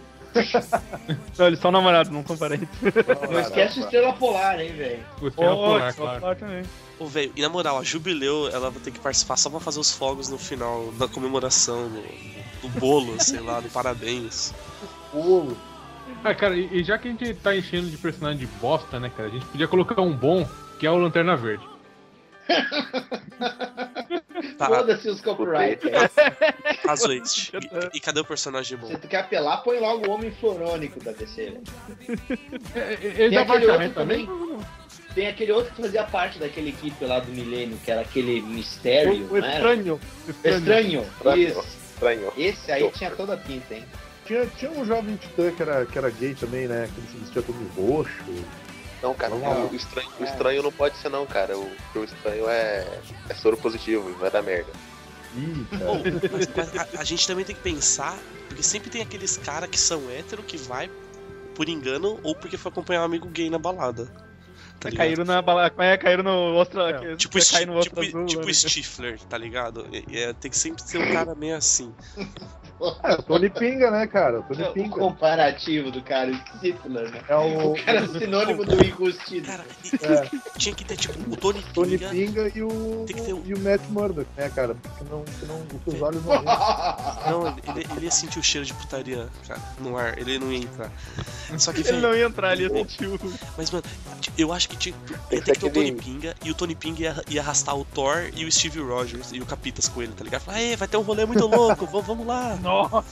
Não, 1.38 1.48
eles 1.48 1.60
são 1.60 1.72
namorados, 1.72 2.12
não 2.12 2.26
são 2.26 2.38
parentes. 2.38 2.68
Não 3.32 3.40
esquece 3.40 3.80
o 3.80 3.84
Estrela 3.84 4.14
Polar, 4.14 4.60
hein, 4.60 4.74
velho. 4.74 5.04
O 5.22 5.28
Estrela 5.28 5.54
Oh, 5.54 5.58
Polar, 5.58 5.94
claro. 5.96 6.20
falar 6.22 6.36
também. 6.36 6.64
Ô, 7.00 7.06
velho, 7.08 7.32
e 7.36 7.42
na 7.42 7.50
moral, 7.50 7.78
a 7.78 7.84
Jubileu, 7.84 8.48
ela 8.50 8.70
vai 8.70 8.82
ter 8.82 8.92
que 8.92 9.00
participar 9.00 9.36
só 9.38 9.50
pra 9.50 9.60
fazer 9.60 9.80
os 9.80 9.92
fogos 9.92 10.30
no 10.30 10.38
final 10.38 10.92
da 10.94 11.08
comemoração, 11.08 11.90
do, 11.90 12.02
do 12.62 12.80
bolo, 12.80 13.16
sei 13.24 13.40
lá, 13.42 13.60
do 13.60 13.70
parabéns. 13.70 14.54
Pô, 15.12 15.48
Ah, 16.24 16.34
cara, 16.34 16.56
e, 16.56 16.80
e 16.80 16.84
já 16.84 16.98
que 16.98 17.08
a 17.08 17.12
gente 17.12 17.34
tá 17.36 17.56
enchendo 17.56 17.90
de 17.90 17.98
personagem 17.98 18.40
de 18.40 18.48
bosta, 18.48 19.00
né, 19.00 19.10
cara? 19.16 19.28
A 19.30 19.32
gente 19.32 19.46
podia 19.46 19.68
colocar 19.68 20.02
um 20.02 20.14
bom, 20.16 20.48
que 20.80 20.86
é 20.88 20.92
o 20.92 20.98
Lanterna 20.98 21.36
Verde. 21.36 21.66
Tá, 24.58 24.68
Foda-se 24.68 25.10
os 25.10 25.20
copyright. 25.22 25.82
caso 26.82 27.12
este. 27.12 27.52
E, 27.58 27.98
e 27.98 28.00
cadê 28.00 28.20
o 28.22 28.26
personagem 28.26 28.78
bom? 28.78 28.88
Se 28.88 28.98
tu 28.98 29.08
quer 29.08 29.18
apelar, 29.22 29.58
põe 29.58 29.80
logo 29.80 30.08
o 30.08 30.12
Homem 30.12 30.32
Florônico 30.32 31.04
da 31.04 31.12
DC. 31.12 31.44
velho. 31.46 31.62
É, 32.74 32.80
é, 32.80 33.00
Ele 33.04 33.16
Tem 33.18 33.32
dá 33.32 33.42
aquele 33.42 33.66
outro 33.68 33.90
também. 33.92 34.26
também? 34.26 34.60
Tem 35.14 35.28
aquele 35.28 35.52
outro 35.52 35.74
que 35.74 35.82
fazia 35.82 36.04
parte 36.04 36.40
daquele 36.40 36.70
equipe 36.70 37.04
lá 37.06 37.20
do 37.20 37.32
Milênio, 37.32 37.78
que 37.84 37.90
era 37.92 38.02
aquele 38.02 38.42
mistério, 38.42 39.28
O 39.32 39.38
era? 39.38 39.48
estranho. 39.54 40.00
Estranho. 40.44 41.02
Estranho. 41.02 41.48
Isso. 41.50 41.60
Estranho. 41.94 42.34
Esse 42.38 42.72
aí 42.72 42.90
tinha 42.92 43.12
toda 43.12 43.34
a 43.34 43.38
pinta, 43.38 43.74
hein? 43.74 43.86
tinha, 44.26 44.46
tinha 44.58 44.72
um 44.72 44.84
jovem 44.84 45.16
titã 45.18 45.52
que 45.52 45.62
era, 45.62 45.86
que 45.86 45.98
era 45.98 46.10
gay 46.10 46.34
também, 46.34 46.68
né? 46.68 46.90
Que 46.94 47.00
ele 47.00 47.08
se 47.08 47.18
vestia 47.18 47.42
todo 47.42 47.58
roxo. 47.76 48.12
Não, 49.02 49.14
cara, 49.14 49.36
Não. 49.36 49.68
o, 49.68 49.76
estranho, 49.76 50.10
o 50.20 50.24
estranho 50.24 50.64
não 50.64 50.72
pode 50.72 50.98
ser 50.98 51.10
não, 51.10 51.26
cara. 51.26 51.58
O, 51.58 51.72
o 51.96 52.04
estranho 52.04 52.50
é, 52.50 52.88
é 53.30 53.34
soro 53.34 53.58
positivo, 53.58 54.14
vai 54.18 54.32
dar 54.32 54.42
merda. 54.42 54.72
Ih, 55.36 55.66
cara. 55.70 56.32
mas, 56.32 56.48
mas 56.56 56.78
a, 56.78 57.02
a 57.02 57.04
gente 57.04 57.28
também 57.28 57.46
tem 57.46 57.56
que 57.56 57.62
pensar, 57.62 58.18
porque 58.48 58.64
sempre 58.64 58.90
tem 58.90 59.02
aqueles 59.02 59.38
caras 59.38 59.70
que 59.70 59.80
são 59.80 60.10
hétero 60.10 60.42
que 60.44 60.58
vai 60.58 60.90
por 61.54 61.70
engano 61.70 62.20
ou 62.24 62.36
porque 62.36 62.58
foi 62.58 62.72
acompanhar 62.72 63.02
um 63.02 63.06
amigo 63.06 63.28
gay 63.28 63.50
na 63.50 63.58
balada. 63.58 64.08
Tá 64.80 64.90
ligado? 64.90 65.06
Caíram 65.06 65.26
na 65.26 65.42
bala. 65.42 65.72
É, 65.80 65.98
caíram 65.98 66.24
no 66.24 66.56
Ostra. 66.56 66.90
É, 66.92 67.16
Tipo, 67.16 67.38
que 67.38 67.44
Sti- 67.44 67.54
cai 67.54 67.66
no 67.66 67.80
tipo, 67.82 68.00
azul, 68.02 68.26
tipo 68.26 68.46
né? 68.46 68.54
Stifler, 68.54 69.20
tá 69.22 69.38
ligado? 69.38 69.88
É, 69.92 70.20
é, 70.24 70.34
tem 70.34 70.52
que 70.52 70.58
sempre 70.58 70.84
ser 70.84 70.98
um 71.00 71.12
cara 71.12 71.34
meio 71.34 71.56
assim. 71.56 71.94
É, 73.04 73.14
o 73.14 73.24
Tony 73.24 73.50
Pinga, 73.50 73.90
né, 73.90 74.06
cara? 74.06 74.42
O 74.42 74.44
Tony 74.44 74.64
O 74.64 74.74
Pinga. 74.74 74.90
comparativo 74.98 75.92
do 75.92 76.02
cara, 76.04 76.30
Stifler, 76.58 77.10
né? 77.10 77.22
É 77.30 77.36
o 77.36 77.72
O 77.72 77.86
cara 77.86 78.00
é 78.00 78.08
sinônimo 78.20 78.66
do 78.66 78.84
enrustido. 78.84 79.48
Cara, 79.48 79.64
É. 80.04 80.30
tinha 80.58 80.76
que 80.76 80.84
ter, 80.84 80.98
tipo, 80.98 81.18
o 81.32 81.38
Tony 81.38 81.64
Tony 81.74 81.98
Pinga. 81.98 82.10
Pinga 82.10 82.52
e 82.54 82.62
o, 82.62 83.06
Tem 83.08 83.16
que 83.16 83.22
ter 83.24 83.34
um- 83.34 83.42
e 83.46 83.54
o 83.54 83.60
Matt 83.60 83.82
Murdock, 83.90 84.28
né, 84.36 84.50
cara? 84.54 84.76
Que 84.98 85.04
não, 85.06 85.24
que 85.24 85.46
não, 85.46 85.66
que 85.66 85.90
os 85.90 86.02
olhos 86.02 86.24
não. 86.26 86.36
Não, 87.26 87.48
ele, 87.76 87.88
ele 87.96 88.06
ia 88.06 88.12
sentir 88.12 88.40
o 88.40 88.44
cheiro 88.44 88.66
de 88.68 88.74
putaria, 88.74 89.30
cara, 89.48 89.60
no 89.80 89.98
ar. 89.98 90.18
Ele 90.18 90.38
não 90.38 90.52
ia 90.52 90.60
entrar. 90.60 90.92
Só 91.58 91.72
que, 91.74 91.80
Ele 91.82 92.00
não 92.00 92.14
ia 92.16 92.26
entrar 92.26 92.50
ali, 92.50 92.70
sentiu. 92.70 93.18
mas, 93.58 93.72
mano, 93.72 93.84
eu 94.38 94.52
acho 94.54 94.65
que 94.70 94.78
tinha, 94.78 94.96
Tem 95.30 95.40
que 95.40 95.46
ter 95.46 95.54
que 95.54 95.60
ter 95.60 95.66
o 95.68 95.70
Tony 95.72 95.92
Pinga 95.94 96.36
e 96.44 96.52
o 96.52 96.54
Tony 96.56 96.76
Pinga 96.76 97.02
ia, 97.02 97.24
ia 97.30 97.42
arrastar 97.42 97.76
o 97.78 97.86
Thor 97.86 98.30
e 98.36 98.46
o 98.46 98.52
Steve 98.52 98.80
Rogers 98.80 99.32
e 99.32 99.40
o 99.42 99.46
Capitas 99.46 99.88
com 99.88 100.02
ele, 100.02 100.14
tá 100.14 100.24
ligado? 100.24 100.42
Falar, 100.42 100.62
"Ê, 100.62 100.76
vai 100.76 100.88
ter 100.88 100.98
um 100.98 101.02
rolê 101.02 101.26
muito 101.26 101.46
louco, 101.48 101.86
vamos, 101.86 102.06
vamos 102.08 102.26
lá. 102.28 102.56
Nossa, 102.62 103.06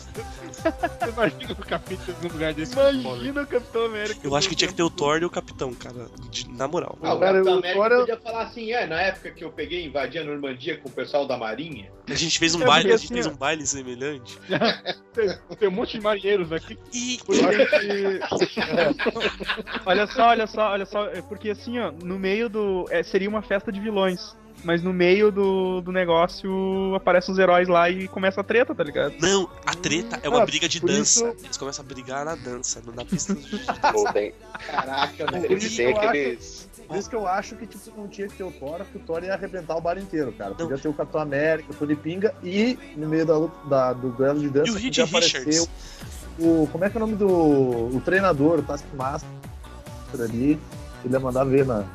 imagina 1.08 1.54
o 1.54 1.56
capítulo 1.66 2.18
no 2.22 2.30
lugar 2.30 2.54
desse 2.54 2.74
imagina 2.74 3.42
o 3.42 3.48
Capitão 3.48 3.86
América. 3.86 4.20
Eu 4.24 4.36
acho 4.36 4.50
que 4.50 4.56
tinha 4.56 4.68
que 4.68 4.74
ter 4.76 4.84
o 4.84 4.89
Thor 4.89 5.22
e 5.22 5.26
o 5.26 5.30
Capitão, 5.30 5.74
cara, 5.74 6.08
de- 6.30 6.50
na 6.50 6.68
moral. 6.68 6.98
Ah, 7.02 7.13
o 7.13 7.20
Cara, 7.20 7.34
Capitão 7.34 7.54
América 7.60 7.74
Thor 7.80 7.92
é- 7.92 8.00
podia 8.00 8.18
falar 8.20 8.44
assim, 8.44 8.72
é, 8.72 8.86
na 8.88 9.02
época 9.02 9.32
que 9.32 9.44
eu 9.44 9.52
peguei 9.52 9.84
e 9.84 9.88
invadi 9.88 10.18
a 10.20 10.24
Normandia 10.24 10.78
com 10.78 10.89
o 10.89 10.92
pessoal 10.92 11.28
da 11.28 11.38
Marinha. 11.38 11.92
A 12.10 12.16
gente 12.16 12.38
fez 12.38 12.54
um 12.56 12.62
É, 12.62 12.66
baile, 12.66 12.84
porque 12.89 12.94
a 12.94 12.98
gente 12.98 13.06
assim, 13.06 13.13
fez 13.24 13.28
um 13.28 13.38
baile 13.38 13.66
semelhante. 13.66 14.38
Tem, 15.13 15.30
tem 15.60 15.68
um 15.70 15.72
monte 15.72 15.92
de 16.00 16.02
marinheiros 16.04 16.52
aqui. 16.52 16.76
E 16.92 17.20
acho 18.32 18.48
que- 18.48 18.60
olha 19.86 20.08
só, 20.08 20.28
olha 20.30 20.48
só, 20.48 20.72
olha 20.72 20.86
só. 20.88 21.06
É 21.10 21.22
porque 21.43 21.49
assim, 21.49 21.77
ó, 21.77 21.91
no 21.91 22.17
meio 22.17 22.47
do. 22.47 22.86
é, 22.89 23.03
seria 23.03 23.27
uma 23.27 23.41
festa 23.41 23.69
de 23.71 23.79
vilões. 23.79 24.34
Mas 24.63 24.82
no 24.82 24.93
meio 24.93 25.29
do, 25.29 25.82
do 25.82 25.91
negócio 25.91 26.93
aparecem 26.95 27.34
os 27.34 27.39
heróis 27.39 27.67
lá 27.67 27.89
e 27.89 28.08
começa 28.08 28.39
a 28.39 28.43
treta, 28.45 28.73
tá 28.73 28.82
ligado? 28.82 29.13
não, 29.19 29.49
a 29.65 29.75
treta 29.75 30.19
é 30.23 30.29
uma 30.29 30.43
Ah, 30.43 30.45
briga 30.45 30.69
de 30.69 30.79
dança. 30.79 31.27
isso- 31.34 31.45
Eles 31.45 31.58
começam 31.58 31.84
a 31.84 31.88
brigar 31.88 32.23
na 32.23 32.36
dança, 32.36 32.82
na 32.95 33.03
pista 33.03 33.34
de 33.36 33.60
tem, 34.13 34.34
Caraca, 34.67 35.25
velho. 35.32 35.51
eu 35.51 35.58
acho- 35.97 36.08
aqueles. 36.08 36.69
Por 36.88 36.95
isso 36.97 37.10
que 37.10 37.15
eu 37.15 37.27
acho 37.27 37.56
que 37.58 37.67
tipo, 37.67 37.91
não 37.99 38.08
tinha 38.08 38.27
que 38.29 38.36
ter 38.38 38.43
o 38.43 38.51
Thor, 38.51 38.77
porque 38.77 38.97
o 38.99 39.01
Thor 39.01 39.21
ia 39.23 39.34
arrebentar 39.34 39.75
o 39.75 39.82
bar 39.82 39.97
inteiro, 39.97 40.32
cara. 40.32 40.51
Não. 40.51 40.58
Podia 40.58 40.77
ter 40.77 40.88
o 40.88 40.93
Capitão 40.93 41.19
América, 41.19 41.73
o 41.73 41.75
Tony 41.75 41.95
Pinga 41.97 42.34
e 42.41 42.79
no 42.95 43.10
meio 43.10 43.25
da, 43.25 43.38
luta- 43.38 43.67
da- 43.67 43.91
do 43.91 44.12
duelo 44.12 44.39
de 44.39 44.49
dança 44.49 44.69
E 44.69 44.71
o 44.71 44.75
Reed 44.77 44.97
Richards. 44.97 45.67
o. 46.39 46.69
Como 46.71 46.86
é 46.86 46.89
que 46.89 46.95
é 46.95 46.99
o 46.99 47.01
nome 47.01 47.15
do. 47.17 47.27
O 47.27 48.01
treinador, 48.06 48.60
o 48.60 48.63
Taskmaster 48.63 49.27
ali. 50.21 50.58
Ele 51.04 51.13
ia 51.13 51.20
mandar 51.20 51.44
ver 51.44 51.66
na 51.66 51.86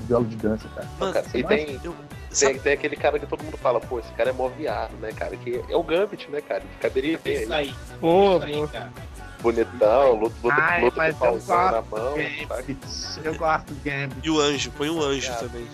no 0.00 0.06
duelo 0.06 0.24
de 0.26 0.36
dança, 0.36 0.68
cara. 0.74 0.88
Mano, 0.98 1.12
Cara, 1.12 1.26
e 1.34 1.44
tem, 1.44 1.80
eu, 1.82 1.92
tem, 1.92 1.94
sabe, 2.30 2.58
tem 2.58 2.72
aquele 2.72 2.96
cara 2.96 3.18
que 3.18 3.26
todo 3.26 3.42
mundo 3.42 3.56
fala, 3.56 3.80
pô, 3.80 3.98
esse 3.98 4.12
cara 4.12 4.30
é 4.30 4.32
mó 4.32 4.48
viado, 4.48 4.92
né, 5.00 5.12
cara? 5.12 5.36
Que 5.36 5.62
é 5.68 5.76
o 5.76 5.82
Gambit, 5.82 6.30
né, 6.30 6.40
cara? 6.40 6.60
Que 6.60 6.78
caberia 6.80 7.18
bem 7.22 7.36
aí. 7.38 7.52
aí, 7.52 7.74
Pô, 8.00 8.40
aí, 8.42 8.68
cara. 8.68 8.92
Bonitão, 9.40 10.14
luta, 10.14 10.36
luta, 10.42 10.56
Ai, 10.58 10.82
luta 10.82 10.96
mas 10.96 11.14
com 11.14 11.26
pauzão 11.26 11.70
na 11.70 11.82
mão, 11.82 12.14
Gambit. 12.14 12.78
Eu 13.24 13.34
gosto 13.36 13.72
do 13.72 13.82
Gambit. 13.82 14.20
E 14.26 14.30
o 14.30 14.40
anjo, 14.40 14.70
põe 14.72 14.88
o 14.88 15.02
anjo 15.02 15.30
Obrigado. 15.32 15.40
também. 15.40 15.66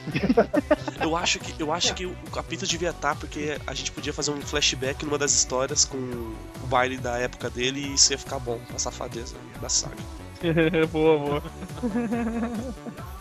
eu 1.00 1.14
acho 1.14 1.38
que 1.38 1.62
eu 1.62 1.70
acho 1.70 1.94
que 1.94 2.06
o 2.06 2.16
capítulo 2.32 2.66
devia 2.66 2.88
estar 2.88 3.14
porque 3.16 3.58
a 3.66 3.74
gente 3.74 3.92
podia 3.92 4.14
fazer 4.14 4.30
um 4.30 4.40
flashback 4.40 5.04
numa 5.04 5.18
das 5.18 5.30
histórias 5.30 5.84
com 5.84 5.98
o 5.98 6.66
baile 6.68 6.96
da 6.96 7.18
época 7.18 7.50
dele 7.50 7.80
e 7.80 7.94
isso 7.94 8.10
ia 8.10 8.18
ficar 8.18 8.38
bom, 8.38 8.58
a 8.74 8.78
safadeza 8.78 9.36
da 9.60 9.68
saga. 9.68 10.02
boa, 10.92 11.18
boa. 11.18 11.42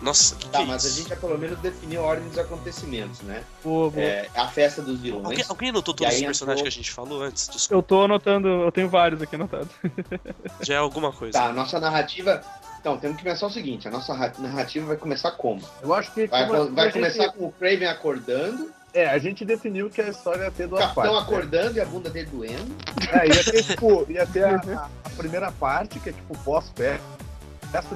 Nossa, 0.02 0.36
que 0.36 0.46
que 0.46 0.52
Tá, 0.52 0.62
é 0.62 0.66
mas 0.66 0.86
a 0.86 0.88
isso? 0.88 0.98
gente 1.00 1.10
já 1.10 1.16
pelo 1.18 1.38
menos 1.38 1.60
definiu 1.60 2.02
a 2.04 2.08
ordem 2.08 2.28
dos 2.30 2.38
acontecimentos, 2.38 3.22
né? 3.22 3.44
Boa, 3.64 3.90
boa. 3.92 4.04
É, 4.04 4.30
a 4.36 4.48
festa 4.48 4.82
dos 4.82 5.00
vilões. 5.00 5.26
Alguém, 5.26 5.46
alguém 5.50 5.70
anotou 5.70 5.94
todos 5.94 6.14
os 6.14 6.22
personagens 6.22 6.62
entrou- 6.62 6.64
que 6.64 6.68
a 6.68 6.72
gente 6.84 6.92
falou 6.92 7.22
antes? 7.22 7.50
Desculpa, 7.50 7.74
Eu 7.76 7.84
tô 7.84 8.04
anotando, 8.04 8.48
eu 8.48 8.72
tenho 8.72 8.90
vários 8.90 9.22
aqui 9.22 9.36
anotados. 9.36 9.68
já 10.62 10.76
é 10.76 10.78
alguma 10.78 11.12
coisa. 11.12 11.34
Tá, 11.34 11.46
a 11.48 11.54
nossa 11.54 11.80
narrativa. 11.80 12.42
Então, 12.80 12.98
temos 12.98 13.18
que 13.18 13.24
pensar 13.24 13.48
o 13.48 13.52
seguinte: 13.52 13.88
a 13.88 13.92
nossa 13.92 14.14
ra- 14.14 14.32
narrativa 14.40 14.86
vai 14.88 14.96
começar 14.98 15.32
como? 15.32 15.62
Eu 15.82 15.94
acho 15.94 16.14
que. 16.14 16.28
Vai, 16.28 16.48
vai 16.48 16.60
a 16.62 16.84
gente- 16.86 16.94
começar 16.94 17.30
com 17.34 17.46
o 17.48 17.52
Craven 17.52 17.88
acordando, 17.88 18.72
É, 18.94 19.08
a 19.10 19.18
gente 19.20 19.46
definiu 19.46 19.90
que 19.90 20.02
a 20.02 20.08
história 20.10 20.44
ia 20.46 20.52
ter 20.52 20.68
duas 20.68 20.82
capitão 20.82 21.04
partes. 21.04 21.16
né? 21.16 21.22
acordando 21.38 21.78
e 21.78 21.82
a 21.82 21.86
bunda 21.86 22.10
dele 22.10 22.28
doendo. 22.32 22.76
É, 23.12 23.28
ia 23.28 23.44
ter, 23.44 23.64
tipo, 23.64 24.06
ia 24.10 24.26
ter 24.26 24.44
a, 24.46 24.56
a- 24.56 24.90
primeira 25.16 25.52
parte, 25.52 26.00
que 26.00 26.10
é 26.10 26.14
tipo 26.14 26.36
pós-festa, 26.40 27.04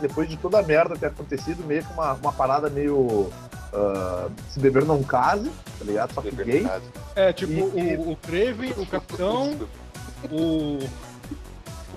depois 0.02 0.30
de 0.30 0.38
toda 0.38 0.60
a 0.60 0.64
merda 0.64 0.96
ter 0.96 1.08
acontecido, 1.08 1.64
meio 1.66 1.84
que 1.84 1.94
uma, 1.94 2.14
uma 2.14 2.32
parada 2.34 2.70
meio. 2.70 3.32
ah, 3.74 4.28
se 4.52 4.60
beber 4.60 4.86
não 4.86 5.02
case, 5.02 5.50
tá 5.80 5.86
ligado? 5.86 6.14
Só 6.14 6.22
que 6.22 6.30
gay. 6.32 6.68
É, 7.16 7.34
tipo, 7.34 7.52
E- 7.78 7.96
o, 7.98 8.12
o 8.12 8.16
Kraven, 8.18 8.74
o 8.78 8.86
Capitão, 8.86 9.58
o. 10.32 10.78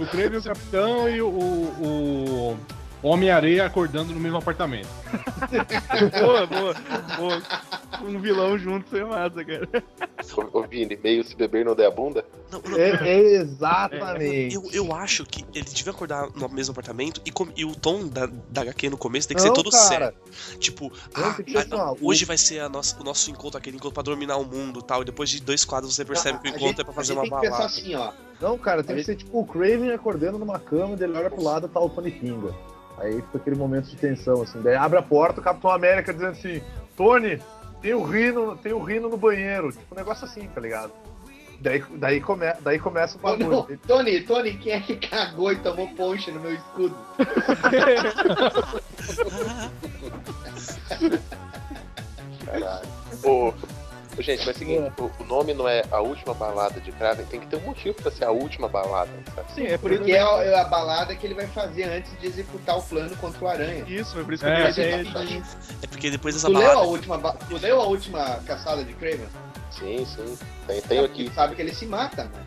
O 0.01 0.07
Kraven, 0.07 0.39
o 0.39 0.43
Capitão 0.43 1.09
e 1.09 1.21
o. 1.21 1.29
o 1.29 2.57
Homem-Areia 3.03 3.65
acordando 3.67 4.13
no 4.13 4.19
mesmo 4.21 4.39
apartamento. 4.39 4.89
boa, 6.21 6.47
boa, 6.47 6.75
boa. 7.17 7.43
Um 8.05 8.21
vilão 8.21 8.59
junto 8.59 8.89
sem 8.91 9.05
massa, 9.05 9.45
cara. 9.45 9.69
Ô, 10.53 10.63
Vini, 10.63 10.99
meio 11.03 11.23
se 11.25 11.35
beber 11.37 11.65
não 11.65 11.75
der 11.75 11.87
a 11.87 11.91
bunda? 11.91 12.25
Não, 12.51 12.61
não, 12.61 12.79
É, 12.79 12.91
é 13.09 13.21
exatamente. 13.37 14.55
eu, 14.55 14.69
eu 14.73 14.93
acho 14.95 15.25
que 15.25 15.45
ele 15.55 15.65
devia 15.65 15.93
acordar 15.93 16.29
no 16.35 16.49
mesmo 16.49 16.73
apartamento 16.73 17.21
e, 17.25 17.31
com- 17.31 17.49
e 17.57 17.65
o 17.65 17.75
tom 17.75 18.07
da, 18.09 18.27
da 18.51 18.63
HQ 18.63 18.91
no 18.91 18.97
começo 18.99 19.29
tem 19.29 19.37
que 19.37 19.43
Não, 19.43 19.49
ser 19.55 19.55
todo 19.63 19.71
cara. 19.71 19.85
sério. 19.85 20.15
Tipo, 20.59 20.93
ah, 21.15 21.37
ah, 21.73 21.95
hoje 22.01 22.25
vai 22.25 22.37
ser 22.39 22.61
a 22.61 22.69
nossa- 22.69 23.01
o 23.01 23.05
nosso 23.05 23.31
encontro, 23.31 23.59
aquele 23.59 23.77
encontro 23.77 23.95
pra 23.95 24.03
dominar 24.03 24.37
o 24.37 24.45
mundo 24.45 24.81
e 24.81 24.85
tal. 24.85 25.03
E 25.03 25.05
depois 25.05 25.31
de 25.31 25.41
dois 25.41 25.65
quadros 25.65 25.95
você 25.95 26.05
percebe 26.05 26.39
que 26.41 26.49
o 26.49 26.53
A 26.53 26.57
encontro 26.57 26.69
gente- 26.69 26.81
é 26.81 26.85
pra 26.85 26.93
a 26.93 26.95
fazer 26.95 27.15
gente 27.15 27.29
uma 27.29 27.41
tem 27.41 27.51
que 27.51 27.57
pensar 27.57 27.69
balada. 27.69 27.73
assim, 27.81 27.95
ó. 27.95 28.13
Não, 28.41 28.59
cara, 28.59 28.83
tem 28.85 28.95
Aí- 28.97 29.01
que 29.01 29.07
ser 29.07 29.17
tipo 29.17 29.39
o 29.41 29.47
Craven 29.47 29.93
acordando 29.93 30.39
numa 30.39 30.59
cama, 30.59 30.97
daí 30.97 31.09
ele 31.09 31.17
olha 31.19 31.31
pro 31.31 31.43
lado 31.43 31.67
e 31.67 31.71
tá 31.71 31.81
o 31.81 31.89
Tony 31.89 32.11
Pinga. 32.11 32.55
Aí 32.99 33.23
fica 33.23 33.39
aquele 33.39 33.57
momento 33.57 33.87
de 33.87 33.97
tensão, 33.97 34.43
assim. 34.43 34.61
Daí 34.63 34.75
abre 34.75 34.99
a 34.99 35.03
porta, 35.03 35.41
o 35.41 35.45
Capitão 35.45 35.71
América 35.71 36.13
dizendo 36.13 36.33
assim: 36.33 36.61
Tony, 36.97 37.41
tem 37.83 37.95
o 37.95 38.03
rino, 38.03 38.57
tem 38.57 38.73
o 38.73 38.83
rino 38.83 39.09
no 39.09 39.17
banheiro. 39.17 39.71
Tipo, 39.71 39.95
um 39.95 39.99
negócio 39.99 40.25
assim, 40.25 40.49
tá 40.49 40.61
ligado? 40.61 40.93
Daí, 41.61 41.85
daí, 41.97 42.21
come, 42.21 42.47
daí 42.61 42.79
começa 42.79 43.17
o 43.17 43.21
não, 43.23 43.31
bagulho. 43.31 43.81
Tony, 43.87 44.21
Tony, 44.23 44.59
quem 44.59 44.73
é 44.73 44.81
que 44.81 44.97
cagou 44.97 45.53
e 45.53 45.57
tomou 45.57 45.89
ponche 45.89 46.31
no 46.31 46.41
meu 46.41 46.55
escudo? 46.55 46.95
Caralho. 52.45 52.87
Ô, 53.25 53.55
gente, 54.23 54.39
mas 54.41 54.49
é 54.49 54.51
o 54.51 54.55
seguinte, 54.59 54.93
o, 54.99 55.11
o 55.23 55.27
nome 55.27 55.53
não 55.55 55.69
é 55.69 55.83
a 55.91 56.01
última 56.01 56.35
balada 56.35 56.81
de 56.81 56.91
Kraven, 56.93 57.25
tem 57.27 57.41
que 57.41 57.47
ter 57.47 57.57
um 57.57 57.61
motivo 57.61 57.95
pra 57.95 58.11
ser 58.11 58.25
a 58.25 58.31
última 58.31 58.69
balada, 58.69 59.11
sabe? 59.35 59.53
Sim, 59.53 59.67
é 59.67 59.79
por 59.79 59.91
isso 59.91 60.01
Porque 60.01 60.13
é 60.13 60.21
a, 60.23 60.43
é 60.45 60.61
a 60.61 60.65
balada 60.65 61.15
que 61.15 61.27
ele 61.27 61.35
vai 61.35 61.47
fazer 61.49 61.85
antes 61.85 62.19
de 62.19 62.27
executar 62.27 62.79
o 62.79 62.83
plano 62.83 63.15
contra 63.17 63.45
o 63.45 63.49
Aranha. 63.49 63.85
Isso, 63.87 64.19
é 64.19 64.23
por 64.25 64.33
isso 64.33 64.45
que 64.45 64.51
É, 64.51 64.63
eu 64.63 64.67
ele- 64.69 65.27
de... 65.27 65.43
É 65.83 65.87
porque 65.87 66.11
depois 66.11 66.35
dessa 66.35 66.47
Tu 66.49 66.53
leu, 66.53 66.63
a 66.71 66.75
balada. 66.75 66.89
última, 66.89 67.19
tu 67.33 67.57
leu 67.59 67.81
a 67.81 67.87
última 67.87 68.41
caçada 68.47 68.85
de 68.85 68.93
Kraven? 68.95 69.27
Sim, 69.71 70.07
sim. 70.07 70.39
Tem, 70.67 70.81
tenho 70.83 71.05
aqui. 71.05 71.29
Tu 71.29 71.35
sabe 71.35 71.55
que 71.55 71.63
ele 71.63 71.75
se 71.75 71.87
mata, 71.87 72.25
né? 72.25 72.43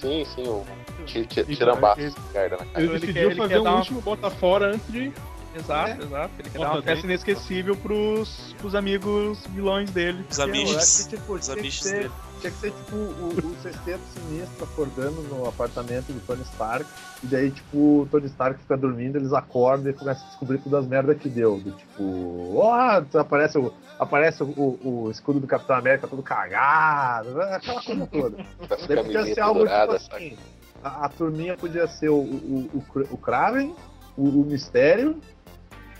Sim, 0.00 0.24
sim, 0.34 0.48
o 0.48 0.64
ti- 1.04 1.26
ti- 1.26 1.40
Então, 1.40 1.54
tirambaço 1.54 2.00
ele-. 2.00 2.14
Ele 2.34 2.56
Ele 2.76 2.98
decidiu 2.98 3.30
ele 3.30 3.34
fazer 3.34 3.58
um 3.58 3.76
último 3.76 4.00
bota 4.00 4.30
fora 4.30 4.66
antes 4.74 4.90
de. 4.90 5.12
Exato, 5.54 6.02
exato. 6.02 6.30
Ele 6.38 6.50
quer 6.50 6.58
dar 6.58 6.64
Nossa, 6.64 6.76
uma 6.78 6.82
festa 6.82 7.06
inesquecível 7.06 7.76
pros, 7.76 8.54
pros 8.58 8.74
amigos 8.74 9.44
vilões 9.48 9.90
dele. 9.90 10.24
Os 10.30 10.38
amigos. 10.40 11.04
que, 11.04 11.16
tipo, 11.16 11.34
Os 11.34 11.44
tinha, 11.44 11.54
que 11.54 11.60
amigos 11.60 11.82
ser, 11.82 11.92
dele. 12.02 12.10
tinha 12.40 12.52
que 12.52 12.58
ser 12.58 12.70
tipo 12.70 12.96
o, 12.96 13.28
o 13.28 13.56
sexteto 13.62 14.00
sinistro 14.14 14.64
acordando 14.64 15.22
no 15.22 15.48
apartamento 15.48 16.12
do 16.12 16.20
Tony 16.26 16.42
Stark. 16.42 16.86
E 17.22 17.26
daí, 17.26 17.50
tipo, 17.50 17.76
o 18.02 18.08
Tony 18.10 18.26
Stark 18.26 18.60
fica 18.60 18.76
dormindo, 18.76 19.16
eles 19.16 19.32
acordam 19.32 19.90
e 19.90 19.94
começam 19.94 20.24
a 20.24 20.28
descobrir 20.28 20.58
todas 20.58 20.84
as 20.84 20.86
merdas 20.90 21.18
que 21.18 21.28
deu. 21.28 21.58
Do 21.58 21.72
tipo, 21.72 22.56
ó, 22.56 23.02
aparece, 23.18 23.58
o, 23.58 23.72
aparece 23.98 24.42
o, 24.42 24.46
o, 24.46 25.04
o 25.06 25.10
escudo 25.10 25.40
do 25.40 25.46
Capitão 25.46 25.76
América 25.76 26.06
todo 26.06 26.22
cagado, 26.22 27.40
aquela 27.42 27.82
coisa 27.82 28.06
toda. 28.06 28.46
Daí 28.86 28.96
podia 29.04 29.34
ser 29.34 29.40
algo 29.40 29.60
dourada, 29.60 29.98
tipo 29.98 30.14
assim. 30.14 30.36
A, 30.82 31.06
a 31.06 31.08
turminha 31.08 31.56
podia 31.56 31.86
ser 31.86 32.08
o, 32.08 32.20
o, 32.20 32.70
o, 32.72 33.00
o 33.10 33.18
Kraven, 33.18 33.74
o, 34.16 34.24
o 34.24 34.44
Mistério, 34.46 35.20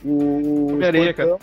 o 0.04 0.72
Homem-Areia, 0.72 1.10
Escorpião, 1.10 1.38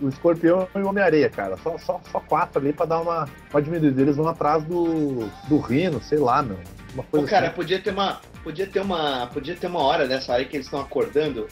o 0.00 0.08
Escorpião 0.08 0.68
e 0.74 0.78
o 0.78 0.88
Homem-Areia, 0.88 1.28
cara. 1.28 1.56
Só, 1.56 1.76
só, 1.78 2.00
só 2.10 2.20
quatro 2.20 2.60
ali 2.60 2.72
pra 2.72 2.86
dar 2.86 3.00
uma, 3.00 3.28
uma 3.50 3.62
diminuída. 3.62 4.00
Eles 4.00 4.16
vão 4.16 4.28
atrás 4.28 4.62
do, 4.64 5.28
do 5.48 5.58
Rino, 5.58 6.00
sei 6.02 6.18
lá, 6.18 6.42
meu. 6.42 6.58
Uma 6.94 7.02
Pô, 7.02 7.18
coisa 7.18 7.28
cara, 7.28 7.46
assim. 7.46 7.56
podia 7.56 7.78
ter 7.78 7.90
uma. 7.90 8.20
Podia 8.42 8.66
ter 8.66 8.80
uma. 8.80 9.26
Podia 9.26 9.56
ter 9.56 9.66
uma 9.66 9.80
hora 9.80 10.06
nessa 10.06 10.32
hora 10.32 10.44
que 10.44 10.56
eles 10.56 10.66
estão 10.66 10.80
acordando 10.80 11.46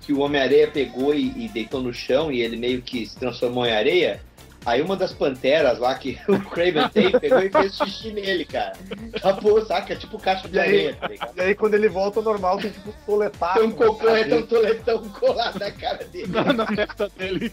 que 0.00 0.12
o 0.12 0.20
Homem-Areia 0.20 0.68
pegou 0.68 1.14
e, 1.14 1.44
e 1.44 1.48
deitou 1.48 1.80
no 1.80 1.94
chão 1.94 2.30
e 2.30 2.40
ele 2.40 2.56
meio 2.56 2.82
que 2.82 3.06
se 3.06 3.16
transformou 3.16 3.64
em 3.64 3.72
areia. 3.72 4.20
Aí 4.64 4.80
uma 4.80 4.96
das 4.96 5.12
panteras 5.12 5.78
lá 5.78 5.94
que 5.96 6.18
o 6.28 6.38
Craven 6.40 6.88
tem 6.90 7.10
pegou 7.18 7.40
e 7.40 7.50
fez 7.50 7.74
xixi 7.76 8.12
nele, 8.12 8.44
cara. 8.44 8.74
Acabou, 9.14 9.64
saca? 9.66 9.96
Tipo 9.96 10.18
caixa 10.18 10.48
de 10.48 10.58
areia, 10.58 10.94
tá 10.94 11.08
ligado? 11.08 11.32
E 11.36 11.40
aí, 11.40 11.54
quando 11.54 11.74
ele 11.74 11.88
volta 11.88 12.20
ao 12.20 12.24
normal, 12.24 12.58
tem 12.58 12.70
tipo 12.70 12.90
um 12.90 12.92
toletar. 13.04 13.54
Tem 13.54 13.64
um 13.64 13.72
cocô, 13.72 14.08
é 14.08 14.34
um 14.34 14.46
toletão 14.46 15.08
colado 15.08 15.58
na 15.58 15.70
cara 15.72 16.04
dele. 16.04 16.28
Na, 16.32 16.52
na 16.52 16.66
testa 16.66 17.08
dele. 17.10 17.52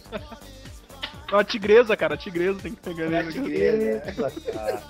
Uma 1.31 1.43
tigresa, 1.43 1.95
cara. 1.97 2.13
A 2.13 2.17
tigresa 2.17 2.59
tem 2.59 2.73
que 2.73 2.81
pegar 2.81 3.11
É 3.11 3.19
ele. 3.19 3.31
tigresa. 3.31 4.31
cara. 4.51 4.81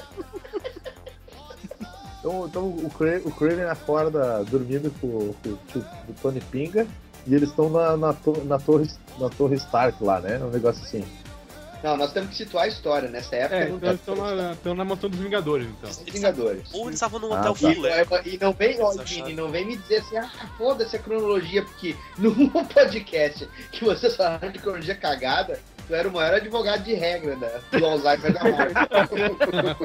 Então, 2.20 2.46
então 2.48 2.68
o, 2.68 2.90
Cra 2.90 3.22
o 3.24 3.32
Craven 3.32 3.66
acorda 3.66 4.44
dormindo 4.44 4.92
com, 5.00 5.34
com 5.42 5.50
o 5.50 5.60
tio 5.72 5.86
do 6.06 6.14
Tony 6.22 6.42
Pinga 6.42 6.86
e 7.26 7.34
eles 7.34 7.50
estão 7.50 7.70
na, 7.70 7.96
na, 7.96 8.14
to- 8.14 8.44
na 8.46 8.60
torre, 8.60 8.90
na 9.18 9.30
torre 9.30 9.56
Stark 9.56 10.04
lá, 10.04 10.20
né? 10.20 10.38
Um 10.40 10.50
negócio 10.50 10.84
assim. 10.84 11.06
Não, 11.84 11.96
nós 11.96 12.12
temos 12.12 12.30
que 12.32 12.36
situar 12.36 12.66
a 12.66 12.68
história. 12.68 13.08
Nessa 13.10 13.36
época 13.38 13.56
É, 13.56 13.70
não 13.70 13.78
então 13.78 13.90
tá 13.90 13.94
estão 13.96 14.16
na, 14.36 14.52
estão 14.52 14.76
na 14.76 14.84
mansão 14.86 15.10
dos 15.10 15.20
Vingadores, 15.20 15.68
então. 15.68 15.90
Os 15.90 15.98
Vingadores. 16.00 16.74
Ou 16.74 16.82
eles 16.84 16.96
estavam 16.96 17.20
num 17.20 17.34
Ah, 17.34 17.40
hotel 17.40 17.54
tá. 17.54 17.74
filé. 17.74 18.06
E, 18.26 18.36
e 18.36 18.38
não 18.38 18.52
vem, 18.54 18.82
ó, 18.82 18.92
acharam. 19.00 19.30
não 19.34 19.50
vem 19.50 19.66
me 19.66 19.78
dizer 19.78 19.98
assim, 19.98 20.18
ah, 20.18 20.30
foda-se 20.58 20.96
a 20.96 21.00
cronologia, 21.00 21.64
porque 21.64 21.96
num 22.18 22.50
podcast 22.68 23.48
que 23.72 23.84
vocês 23.86 24.16
falaram 24.16 24.52
de 24.52 24.60
cronologia 24.60 24.96
cagada, 24.96 25.60
tu 25.88 25.96
era 25.96 26.08
o 26.08 26.12
maior 26.12 26.34
advogado 26.36 26.84
de 26.84 26.94
regra 26.94 27.36
da, 27.38 27.48
do 27.78 27.86
Alzheimer 27.86 28.34
da 28.34 28.44
Marvel. 28.44 29.78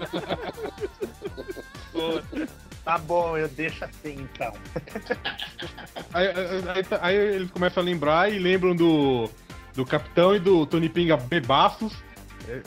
Tá 2.85 2.99
bom, 2.99 3.39
eu 3.39 3.49
deixo 3.49 3.83
assim 3.83 4.29
então. 4.31 4.53
Aí, 6.13 6.27
aí- 6.29 6.35
aí 6.69 6.85
aí 7.01 7.17
eles 7.17 7.51
começam 7.51 7.83
a 7.83 7.87
lembrar 7.87 8.31
e 8.31 8.39
lembram 8.39 8.77
do, 8.77 9.31
do 9.75 9.85
Capitão 9.85 10.35
e 10.35 10.39
do 10.39 10.65
Tony 10.67 10.89
Pinga 10.89 11.17
bebaços, 11.17 11.93
é, 12.47 12.61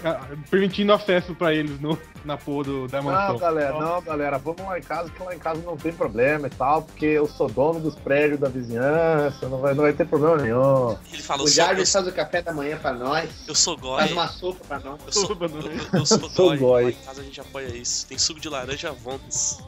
permitindo 0.50 0.92
acesso 0.92 1.36
pra 1.36 1.54
eles 1.54 1.80
no, 1.80 1.98
na 2.26 2.36
porra 2.36 2.64
do, 2.64 2.88
da 2.88 2.98
Não, 3.02 3.12
mansão. 3.12 3.38
galera, 3.38 3.80
não, 3.80 4.02
galera, 4.02 4.38
vamos 4.40 4.62
lá 4.64 4.80
em 4.80 4.82
casa, 4.82 5.10
que 5.12 5.22
lá 5.22 5.36
em 5.36 5.40
casa 5.40 5.62
não 5.62 5.78
tem 5.78 5.94
problema 5.94 6.48
e 6.48 6.50
tal, 6.50 6.82
porque 6.82 7.06
eu 7.06 7.28
sou 7.28 7.48
dono 7.48 7.80
dos 7.80 7.94
prédios 7.96 8.40
da 8.40 8.50
vizinhança, 8.50 9.48
não 9.48 9.60
vai, 9.60 9.76
não 9.76 9.84
vai 9.84 9.94
ter 9.94 10.06
problema 10.08 10.38
nenhum. 10.38 10.98
Ele 11.14 11.22
fala, 11.22 11.44
O 11.44 11.48
sou, 11.48 11.64
eu, 11.64 11.86
faz 11.86 12.08
o 12.08 12.12
café 12.12 12.42
da 12.42 12.52
manhã 12.52 12.76
pra 12.78 12.92
nós, 12.92 13.30
eu 13.48 13.54
sou 13.56 13.78
gói. 13.78 14.00
faz 14.00 14.12
uma 14.12 14.28
sopa 14.28 14.66
pra 14.68 14.80
nós. 14.80 15.00
Eu 15.06 15.12
sou, 15.14 15.38
eu, 15.40 15.48
né? 15.50 15.80
eu- 15.94 16.00
eu 16.00 16.06
sou 16.08 16.30
Sou 16.32 16.58
gói. 16.58 16.84
Lá 16.86 16.90
em 16.90 16.94
casa 16.94 17.22
a 17.22 17.24
gente 17.24 17.40
apoia 17.40 17.68
isso. 17.68 18.08
Tem 18.08 18.18
suco 18.18 18.40
de 18.40 18.50
laranja 18.50 18.92
Vontes. 18.92 19.60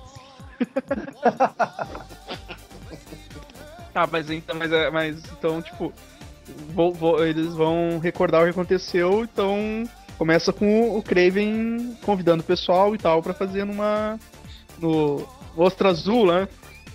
Tá, 3.94 4.08
mas 4.12 4.30
então, 4.30 4.56
mas, 4.56 4.72
é- 4.72 4.90
mas 4.92 5.18
então, 5.32 5.62
tipo, 5.62 5.92
vou- 6.74 6.93
vou- 6.93 7.26
eles 7.26 7.54
vão 7.54 8.00
recordar 8.00 8.41
o 8.41 8.43
que 8.45 8.52
aconteceu, 8.52 9.24
então 9.24 9.84
começa 10.18 10.52
com 10.52 10.97
o 10.97 11.02
Craven 11.04 11.97
convidando 12.04 12.41
o 12.41 12.45
pessoal 12.45 12.93
e 12.93 12.97
tal 12.97 13.22
pra 13.24 13.34
fazer 13.34 13.64
numa. 13.66 14.20
no 14.78 15.28
Ostra 15.58 15.89
Azul, 15.89 16.28
né? 16.28 16.47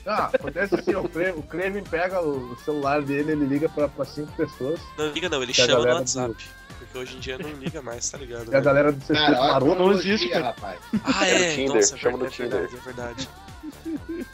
Ah, 0.07 0.30
acontece 0.32 0.74
assim, 0.74 0.94
o 0.94 1.09
Craven, 1.09 1.34
o 1.38 1.42
Craven 1.42 1.82
pega 1.82 2.20
o, 2.20 2.57
celular 2.64 3.00
dele, 3.02 3.32
ele 3.32 3.46
liga 3.46 3.68
pra, 3.70 3.88
pra 3.88 4.05
cinco 4.05 4.30
pessoas, 4.32 4.78
Não 4.98 5.09
liga 5.12 5.28
não, 5.30 5.42
ele 5.42 5.55
chama 5.55 5.78
no 5.86 5.94
WhatsApp. 5.94 6.34
Porque 6.78 6.98
hoje 6.98 7.16
em 7.16 7.20
dia 7.20 7.38
não 7.38 7.48
liga 7.52 7.80
mais, 7.80 8.11
tá 8.11 8.18
ligado? 8.18 8.52
e 8.52 8.55
a 8.55 8.61
galera 8.61 8.92
do 8.92 9.02
a 9.16 9.30
maroto. 9.30 9.74
não 9.82 9.92
existe, 9.92 10.28
cara. 10.28 10.44
rapaz. 10.46 10.78
Ah, 11.05 11.26
É 11.26 11.38
no 11.38 11.44
é, 11.44 11.55
Tinder, 11.55 11.74
nossa, 11.76 11.94
é 11.94 11.98
chama 11.98 12.18
no 12.18 12.24
verdade, 12.28 12.42
é 12.42 12.44
Tinder. 12.44 12.61
verdade, 12.61 12.76
é 12.76 12.84
verdade. 12.84 13.28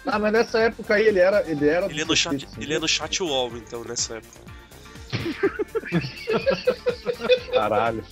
Ah, 0.06 0.18
mas 0.18 0.32
nessa 0.32 0.58
época 0.58 0.94
aí 0.94 1.06
ele 1.06 1.18
era. 1.20 1.48
Ele 1.48 1.68
era 1.68 1.86
do 1.86 1.92
Ele 1.92 2.02
é 2.02 2.04
no 2.04 2.16
chat, 2.16 2.48
ele 2.58 2.74
é 2.74 2.78
no 2.78 2.88
chat 2.88 3.22
wall, 3.22 3.52
então, 3.56 3.84
nessa 3.84 4.16
época. 4.16 4.40
Caralho. 7.52 8.04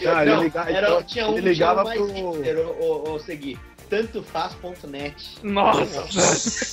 Ele 0.00 0.24
Não, 0.24 0.42
liga- 0.42 0.68
era, 0.68 0.88
então, 0.88 1.02
tinha 1.04 1.28
um 1.28 1.38
ele 1.38 1.50
ligava 1.50 1.84
tinha 1.92 2.02
um 2.02 2.06
mais 2.08 2.20
pro- 2.20 2.32
hipster, 2.32 2.58
ou, 2.66 2.80
ou, 2.80 3.08
ou 3.10 3.18
seguir, 3.20 3.58
tantofaz.net. 3.88 5.38
Nossa! 5.44 6.00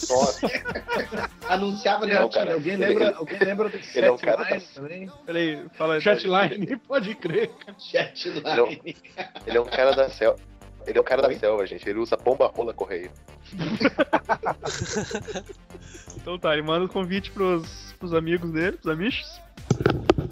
Nossa, 0.10 0.48
Anunciava 1.50 2.08
no 2.08 2.14
Não, 2.14 2.22
Alguém- 2.24 2.40
cara, 2.40 2.54
alguém, 2.54 2.74
ele- 2.74 2.86
lembra, 2.88 3.16
alguém 3.18 3.38
lembra 3.40 3.70
do 3.70 3.78
ele 3.94 4.06
é 4.08 4.12
um 4.12 4.18
cara 4.18 4.44
Chatline 4.46 4.66
da- 4.66 4.74
também? 4.74 5.12
Peraí, 5.26 5.66
fala 5.78 5.94
aí. 5.96 6.02
Chatline, 6.02 6.76
pode 6.78 7.14
crer. 7.16 7.52
chatline. 7.78 8.96
ele 9.46 9.58
é 9.58 9.62
um 9.62 9.66
cara 9.66 9.92
da 9.96 10.10
selva. 10.10 10.40
Ele 10.88 10.98
é 10.98 11.02
um 11.02 11.04
cara 11.04 11.22
da 11.22 11.32
selva, 11.38 11.68
gente. 11.68 11.88
Ele 11.88 12.00
usa 12.00 12.18
bomba 12.18 12.48
rola 12.48 12.74
correio. 12.74 13.12
Então 16.16 16.40
tá, 16.40 16.54
ele 16.54 16.64
manda 16.64 16.86
o 16.86 16.90
convite 16.90 17.30
pros, 17.32 17.94
pros 18.00 18.14
amigos 18.14 18.50
dele, 18.52 18.78
pros 18.78 18.92
amigos. 18.92 19.40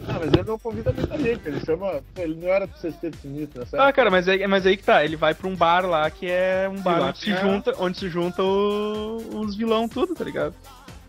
Ah, 0.10 0.20
mas 0.20 0.32
ele 0.34 0.44
não 0.44 0.58
convida 0.58 0.92
muita 0.94 1.18
gente, 1.18 1.48
ele 1.48 1.60
chama. 1.66 2.02
Ele 2.16 2.36
não 2.36 2.48
era 2.48 2.66
do 2.66 2.78
sexteto 2.78 3.18
sinistro, 3.18 3.60
nessa 3.60 3.82
Ah, 3.88 3.92
cara, 3.92 4.10
mas 4.10 4.28
aí, 4.28 4.46
mas 4.48 4.66
aí 4.66 4.78
que 4.78 4.84
tá, 4.84 5.04
ele 5.04 5.16
vai 5.16 5.34
pra 5.34 5.48
um 5.48 5.56
bar 5.56 5.86
lá 5.86 6.10
que 6.10 6.26
é 6.30 6.70
um 6.72 6.82
bar 6.82 7.02
onde 7.10 7.20
se 7.20 7.32
a- 7.34 7.36
junta, 7.42 7.74
onde 7.78 7.98
se 7.98 8.10
junta 8.10 8.42
o- 8.42 9.40
os 9.42 9.56
vilão 9.56 9.88
tudo, 9.88 10.14
tá 10.16 10.24
ligado? 10.24 10.54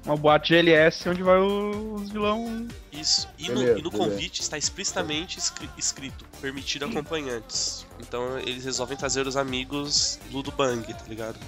Uma 0.05 0.16
boate 0.16 0.49
GLS 0.55 1.09
onde 1.09 1.22
vai 1.22 1.39
o- 1.39 1.95
os 1.95 2.11
vilão. 2.11 2.66
Isso. 2.93 3.28
E, 3.39 3.49
Beleza, 3.49 3.72
no, 3.74 3.78
e 3.78 3.82
no 3.82 3.91
convite 3.91 4.41
está 4.41 4.57
explicitamente 4.59 5.39
escri- 5.39 5.68
escrito: 5.76 6.24
permitido 6.41 6.86
acompanhantes. 6.86 7.86
Então 8.01 8.39
eles 8.39 8.64
resolvem 8.64 8.97
trazer 8.97 9.26
os 9.26 9.36
amigos 9.36 10.18
do, 10.30 10.43
do 10.43 10.51
Bang, 10.51 10.82
tá 10.93 11.05
ligado? 11.09 11.39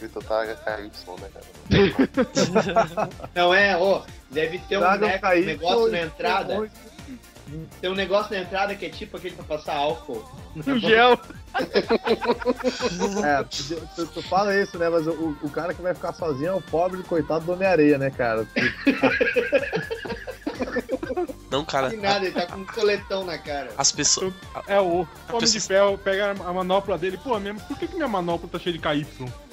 Escrito 0.00 0.20
tá 0.26 0.46
KY, 0.46 0.90
né, 1.20 1.28
cara? 1.34 1.44
Não 3.34 3.52
é, 3.52 3.76
ó, 3.76 4.02
deve 4.30 4.58
ter 4.60 4.78
um, 4.78 4.80
Traga 4.80 5.06
né, 5.06 5.18
Caíto 5.18 5.46
negócio 5.46 5.92
na 5.92 6.00
entrada. 6.00 6.70
Tem 7.80 7.90
um 7.90 7.94
negócio 7.94 8.32
na 8.34 8.42
entrada 8.42 8.74
que 8.74 8.86
é 8.86 8.88
tipo 8.88 9.16
aquele 9.16 9.34
pra 9.34 9.44
passar 9.44 9.74
álcool. 9.74 10.24
O 10.66 10.78
gel. 10.78 11.18
É, 13.24 13.44
tu, 13.44 13.86
tu- 13.94 14.06
tu 14.06 14.22
fala 14.22 14.56
isso, 14.56 14.78
né? 14.78 14.88
Mas 14.88 15.06
o, 15.06 15.36
o 15.42 15.50
cara 15.50 15.74
que 15.74 15.82
vai 15.82 15.94
ficar 15.94 16.12
sozinho 16.12 16.48
é 16.48 16.54
o 16.54 16.60
pobre 16.62 17.02
coitado 17.02 17.44
do 17.44 17.52
Homem-Areia, 17.52 17.98
né, 17.98 18.10
cara? 18.10 18.46
Não, 21.50 21.64
cara. 21.64 21.92
E 21.92 21.96
nada, 21.96 22.24
ele 22.24 22.32
tá 22.34 22.46
com 22.46 22.60
um 22.60 22.64
coletão 22.64 23.24
na 23.24 23.36
cara. 23.36 23.72
As 23.76 23.90
pessoas. 23.90 24.32
É, 24.68 24.78
o 24.80 24.86
Homem 25.00 25.08
pessoa- 25.40 25.46
de 25.50 25.60
Ferro 25.60 25.98
pega 25.98 26.30
a 26.30 26.52
manopla 26.52 26.96
dele. 26.96 27.18
Pô, 27.18 27.38
mesmo, 27.40 27.60
por 27.62 27.76
que, 27.78 27.88
que 27.88 27.94
minha 27.96 28.06
manopla 28.08 28.48
tá 28.48 28.58
cheia 28.58 28.72
de 28.72 28.78
KY? 28.78 29.06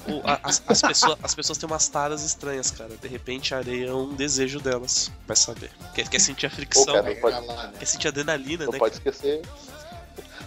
o- 0.06 0.20
a- 0.24 0.38
As, 0.44 0.62
as, 0.68 0.80
pessoas, 0.80 1.18
as 1.22 1.34
pessoas 1.34 1.58
têm 1.58 1.66
umas 1.68 1.88
taras 1.88 2.22
estranhas, 2.24 2.70
cara. 2.70 2.90
De 2.96 3.08
repente 3.08 3.54
a 3.54 3.58
areia 3.58 3.88
é 3.88 3.92
um 3.92 4.14
desejo 4.14 4.60
delas. 4.60 5.10
Vai 5.26 5.36
saber. 5.36 5.70
Quer, 5.94 6.08
quer 6.08 6.20
sentir 6.20 6.46
a 6.46 6.50
fricção, 6.50 6.84
Ô, 6.84 6.86
cara, 7.02 7.02
Pega 7.02 7.20
pode- 7.20 7.46
né? 7.46 7.72
quer 7.78 7.86
sentir 7.86 8.08
adrenalina, 8.08 8.64
Não 8.64 8.72
né? 8.72 8.78
pode 8.78 8.94
esquecer. 8.94 9.42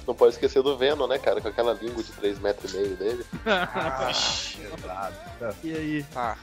Não 0.08 0.16
pode 0.16 0.34
esquecer 0.34 0.64
do 0.64 0.76
Venom, 0.78 1.06
né, 1.08 1.20
cara? 1.20 1.39
Com 1.41 1.47
aquela 1.47 1.74
língua 1.74 2.02
de 2.02 2.12
3 2.14 2.39
metros 2.39 2.74
e 2.74 2.78
meio 2.78 2.95
dele. 2.95 3.26
Ah. 3.45 5.12
E 5.64 5.74
aí? 5.76 6.04
Tá. 6.14 6.38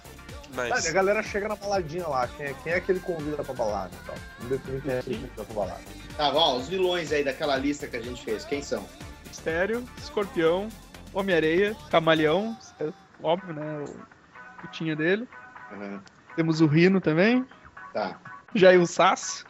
Mas. 0.54 0.86
a 0.86 0.92
galera 0.92 1.22
chega 1.22 1.48
na 1.48 1.56
baladinha 1.56 2.06
lá, 2.06 2.26
quem 2.28 2.46
é, 2.46 2.54
quem 2.62 2.72
é 2.72 2.80
que 2.80 2.92
ele 2.92 3.00
convida 3.00 3.42
pra 3.42 3.54
balada 3.54 3.90
então? 4.02 4.14
Vamos 4.38 4.58
definir 4.58 4.82
quem 4.82 4.92
é 4.92 5.02
que 5.02 5.10
ele 5.10 5.18
convida 5.18 5.44
pra 5.44 5.54
balada. 5.54 5.80
Tá 6.16 6.30
bom, 6.30 6.56
os 6.58 6.68
vilões 6.68 7.12
aí 7.12 7.22
daquela 7.22 7.56
lista 7.56 7.86
que 7.86 7.96
a 7.96 8.02
gente 8.02 8.24
fez, 8.24 8.44
quem 8.44 8.62
são? 8.62 8.84
Mistério, 9.26 9.84
Escorpião, 9.98 10.68
Homem-Areia, 11.12 11.76
Camaleão, 11.90 12.56
é 12.80 12.92
óbvio, 13.22 13.54
né? 13.54 13.84
O 13.84 14.62
putinha 14.62 14.96
dele. 14.96 15.28
Uhum. 15.72 16.00
Temos 16.34 16.60
o 16.60 16.66
Rino 16.66 17.00
também. 17.00 17.46
Tá. 17.92 18.18
Jair 18.54 18.84
Sass. 18.86 19.44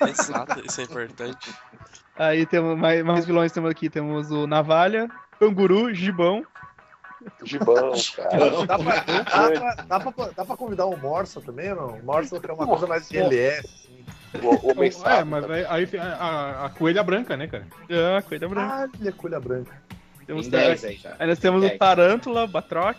Exato, 0.00 0.64
isso 0.66 0.80
é 0.80 0.84
importante. 0.84 1.52
Aí 2.16 2.44
temos 2.46 2.78
mais, 2.78 3.02
mais 3.04 3.24
vilões 3.24 3.52
temos 3.52 3.70
aqui. 3.70 3.88
Temos 3.88 4.30
o 4.30 4.46
Navalha, 4.46 5.08
Canguru, 5.38 5.92
Gibão. 5.94 6.44
Gibão, 7.44 7.92
cara. 8.16 8.66
Dá 8.66 8.78
pra, 8.78 8.94
dá, 9.00 9.24
pra, 9.24 9.74
dá, 9.84 10.00
pra, 10.12 10.26
dá 10.36 10.44
pra 10.44 10.56
convidar 10.56 10.86
o 10.86 10.96
Morsa 10.96 11.40
também, 11.40 11.70
ou 11.72 11.76
não? 11.76 11.88
O 11.98 12.04
Morsa 12.04 12.38
que 12.40 12.50
é 12.50 12.52
uma 12.54 12.66
coisa 12.66 12.86
mais 12.86 13.08
de 13.08 13.16
LS. 13.18 13.58
assim. 13.66 14.04
O 14.46 14.70
Homem 14.70 14.88
É, 14.88 14.90
Sapo. 14.92 15.26
mas 15.26 15.50
aí, 15.50 15.64
aí 15.68 15.88
a, 15.98 16.04
a- 16.04 16.66
a 16.66 16.70
coelha 16.70 17.02
branca, 17.02 17.36
né, 17.36 17.46
cara? 17.46 17.66
Ah, 18.16 18.22
coisa 18.22 18.48
branca. 18.48 18.88
Ah, 19.02 19.06
é 19.08 19.12
colha 19.12 19.38
branca. 19.40 19.82
Temos 20.26 20.46
Tem 20.46 20.52
também- 20.52 20.68
10 20.68 20.84
aí 20.84 20.96
já. 20.96 21.16
Aí 21.18 21.26
nós 21.26 21.38
temos 21.38 21.62
o 21.62 21.66
Dez. 21.66 21.78
Tarântula, 21.78 22.46
Batroc, 22.46 22.96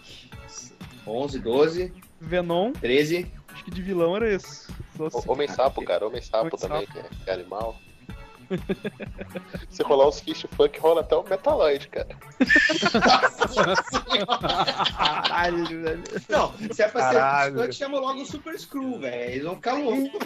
11, 1.07 1.39
12, 1.39 1.93
Venom. 2.19 2.71
13. 2.74 3.32
Acho 3.53 3.63
que 3.65 3.71
de 3.71 3.82
vilão 3.82 4.15
era 4.15 4.30
esse. 4.32 4.67
Só 4.97 5.03
O- 5.05 5.07
assim. 5.07 5.24
Homem 5.30 5.47
Sapo, 5.47 5.84
cara. 5.84 6.05
Homem 6.07 6.21
Sapo 6.21 6.45
Homem 6.45 6.57
também, 6.57 6.84
é, 6.84 7.24
que 7.24 7.30
é 7.30 7.34
animal. 7.34 7.76
Se 9.69 9.83
rolar 9.83 10.07
uns 10.07 10.19
fish 10.19 10.45
funk, 10.55 10.79
rola 10.79 11.01
até 11.01 11.15
o 11.15 11.23
Metaloid, 11.23 11.87
cara. 11.89 12.07
Caralho, 14.97 15.81
velho. 15.81 16.03
Não, 16.29 16.53
se 16.71 16.81
é 16.81 16.87
pra 16.87 17.01
Caralho. 17.01 17.55
ser 17.55 17.61
funk, 17.61 17.75
chama 17.75 17.99
logo 17.99 18.21
o 18.21 18.25
Super 18.25 18.59
Screw, 18.59 18.99
velho. 18.99 19.31
Eles 19.31 19.43
vão 19.43 19.55
ficar 19.55 19.73
loucos. 19.73 20.19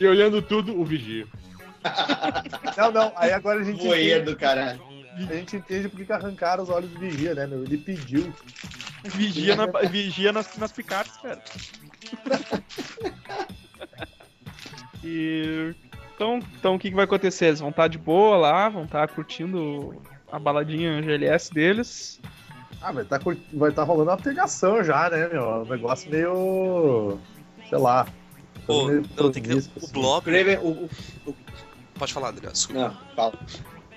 E 0.00 0.06
olhando 0.06 0.42
tudo, 0.42 0.78
o 0.78 0.84
Vigia. 0.84 1.26
Não, 2.76 2.90
não, 2.90 3.12
aí 3.16 3.32
agora 3.32 3.60
a 3.60 3.64
gente, 3.64 3.86
entende, 3.86 4.24
do 4.24 4.36
caralho. 4.36 4.82
a 5.16 5.34
gente 5.34 5.56
entende 5.56 5.88
porque 5.88 6.04
que 6.04 6.12
arrancaram 6.12 6.64
os 6.64 6.70
olhos 6.70 6.90
do 6.90 6.98
Vigia, 6.98 7.34
né, 7.34 7.46
meu? 7.46 7.62
Ele 7.62 7.78
pediu. 7.78 8.32
Vigia, 9.04 9.54
na, 9.54 9.66
vigia 9.88 10.32
nas, 10.32 10.56
nas 10.56 10.72
picares, 10.72 11.12
cara. 11.18 11.42
E. 15.04 15.74
Então, 16.14 16.40
então 16.58 16.74
o 16.74 16.78
que, 16.78 16.88
que 16.88 16.96
vai 16.96 17.04
acontecer? 17.04 17.46
Eles 17.46 17.60
vão 17.60 17.68
estar 17.70 17.88
de 17.88 17.98
boa 17.98 18.36
lá, 18.38 18.68
vão 18.68 18.84
estar 18.84 19.06
curtindo 19.08 19.94
a 20.32 20.38
baladinha 20.38 21.02
GLS 21.02 21.52
deles. 21.52 22.20
Ah, 22.80 22.92
vai 22.92 23.04
tá, 23.04 23.18
cur- 23.18 23.36
vai 23.52 23.70
tá 23.72 23.82
rolando 23.82 24.10
uma 24.10 24.16
pegação 24.16 24.82
já, 24.82 25.10
né, 25.10 25.28
meu? 25.28 25.62
Um 25.62 25.64
negócio 25.66 26.10
meio. 26.10 27.18
sei 27.68 27.78
lá. 27.78 28.06
Pô, 28.66 28.86
meio 28.86 29.02
não, 29.16 29.30
tem 29.30 29.42
que 29.42 29.48
ter 29.50 29.54
o 29.54 29.58
assim. 29.58 30.20
Craven, 30.24 30.58
o, 30.58 30.88
o- 31.26 31.36
Pode 31.98 32.12
falar, 32.12 32.28
Adriano. 32.28 32.52
desculpa. 32.52 32.80
Não, 32.88 33.14
fala. 33.14 33.38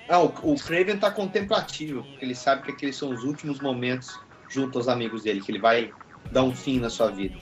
Não, 0.08 0.26
o, 0.42 0.52
o 0.52 0.56
Craven 0.56 0.96
tá 0.98 1.10
contemplativo, 1.10 2.02
porque 2.02 2.24
ele 2.24 2.34
sabe 2.34 2.62
que 2.62 2.70
aqueles 2.72 2.96
são 2.96 3.10
os 3.10 3.22
últimos 3.24 3.60
momentos 3.60 4.18
junto 4.48 4.76
aos 4.78 4.88
amigos 4.88 5.22
dele, 5.22 5.40
que 5.40 5.52
ele 5.52 5.58
vai 5.60 5.92
dar 6.32 6.42
um 6.42 6.54
fim 6.54 6.80
na 6.80 6.90
sua 6.90 7.10
vida. 7.10 7.36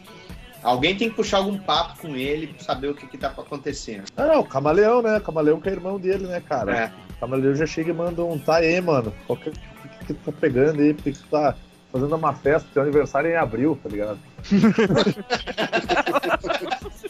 Alguém 0.69 0.95
tem 0.95 1.09
que 1.09 1.17
puxar 1.17 1.39
algum 1.39 1.57
papo 1.57 2.03
com 2.03 2.15
ele 2.15 2.49
pra 2.49 2.63
saber 2.63 2.89
o 2.89 2.95
que, 2.95 3.07
que 3.07 3.17
tá 3.17 3.29
acontecendo. 3.29 4.05
Ah, 4.15 4.27
não, 4.27 4.41
o 4.41 4.45
Camaleão, 4.45 5.01
né? 5.01 5.19
Camaleão 5.19 5.59
que 5.59 5.71
é 5.71 5.73
irmão 5.73 5.99
dele, 5.99 6.27
né, 6.27 6.43
cara? 6.47 6.77
É. 6.77 6.93
O 7.17 7.21
Camaleão 7.21 7.55
já 7.55 7.65
chega 7.65 7.89
e 7.89 7.95
manda 7.95 8.23
um 8.23 8.39
tá 8.39 8.57
aí, 8.57 8.79
mano. 8.79 9.11
Qual 9.27 9.39
que, 9.39 9.51
que, 9.51 10.05
que 10.07 10.13
tu 10.13 10.21
tá 10.27 10.33
pegando 10.39 10.83
aí? 10.83 10.93
Por 10.93 11.05
que 11.05 11.13
que 11.13 11.19
tu 11.21 11.29
tá 11.31 11.57
fazendo 11.91 12.15
uma 12.15 12.35
festa? 12.35 12.69
Teu 12.75 12.83
aniversário 12.83 13.31
é 13.31 13.33
em 13.33 13.37
abril, 13.37 13.81
tá 13.83 13.89
ligado? 13.89 14.19